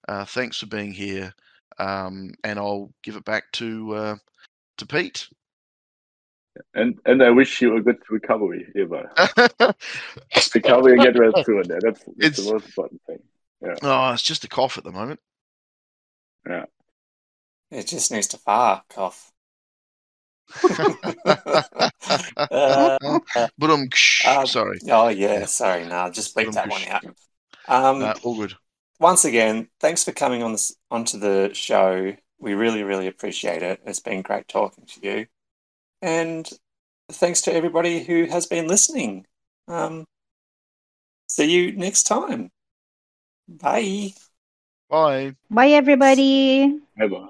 Uh, 0.08 0.24
thanks 0.24 0.58
for 0.58 0.66
being 0.66 0.92
here, 0.92 1.32
um, 1.78 2.32
and 2.44 2.58
I'll 2.58 2.92
give 3.02 3.16
it 3.16 3.24
back 3.24 3.44
to 3.54 3.94
uh, 3.94 4.16
to 4.78 4.86
Pete. 4.86 5.28
And 6.74 6.98
and 7.04 7.22
I 7.22 7.30
wish 7.30 7.60
you 7.60 7.76
a 7.76 7.82
good 7.82 7.98
recovery, 8.08 8.66
Eva. 8.74 9.10
Recovery 10.54 10.92
and 10.94 11.02
get 11.02 11.18
well 11.18 11.44
soon. 11.44 11.64
Yeah, 11.68 11.78
that's, 11.82 12.02
that's 12.04 12.18
It's- 12.18 12.36
the 12.46 12.52
most 12.52 12.66
important 12.66 13.02
thing. 13.06 13.18
oh, 13.82 14.12
it's 14.12 14.22
just 14.22 14.44
a 14.44 14.48
cough 14.48 14.78
at 14.78 14.84
the 14.84 14.92
moment. 14.92 15.20
Yeah. 16.48 16.64
It 17.70 17.86
just 17.88 18.10
needs 18.12 18.28
to 18.28 18.38
far 18.38 18.82
cough. 18.88 19.32
Uh, 22.36 22.98
but 23.58 23.70
Um, 23.70 23.88
sorry, 24.46 24.78
oh 24.90 25.08
yeah, 25.08 25.44
sorry, 25.46 25.84
no, 25.86 26.08
just 26.10 26.36
bleep 26.36 26.52
that 26.52 26.68
one 26.68 26.82
out. 26.84 27.04
Um, 27.68 28.02
uh, 28.02 28.14
all 28.22 28.36
good. 28.36 28.54
Once 28.98 29.24
again, 29.24 29.68
thanks 29.80 30.04
for 30.04 30.12
coming 30.12 30.42
on 30.42 30.52
this 30.52 30.74
onto 30.90 31.18
the 31.18 31.50
show. 31.52 32.14
We 32.38 32.54
really, 32.54 32.82
really 32.82 33.06
appreciate 33.06 33.62
it. 33.62 33.80
It's 33.86 34.00
been 34.00 34.22
great 34.22 34.48
talking 34.48 34.84
to 34.86 35.00
you, 35.06 35.26
and 36.02 36.48
thanks 37.10 37.40
to 37.42 37.54
everybody 37.54 38.04
who 38.04 38.24
has 38.26 38.46
been 38.46 38.66
listening. 38.66 39.26
Um, 39.68 40.04
see 41.28 41.50
you 41.50 41.72
next 41.72 42.04
time. 42.04 42.50
Bye. 43.48 44.12
Bye. 44.88 45.34
Bye, 45.50 45.70
everybody. 45.70 46.80
ever. 46.98 47.28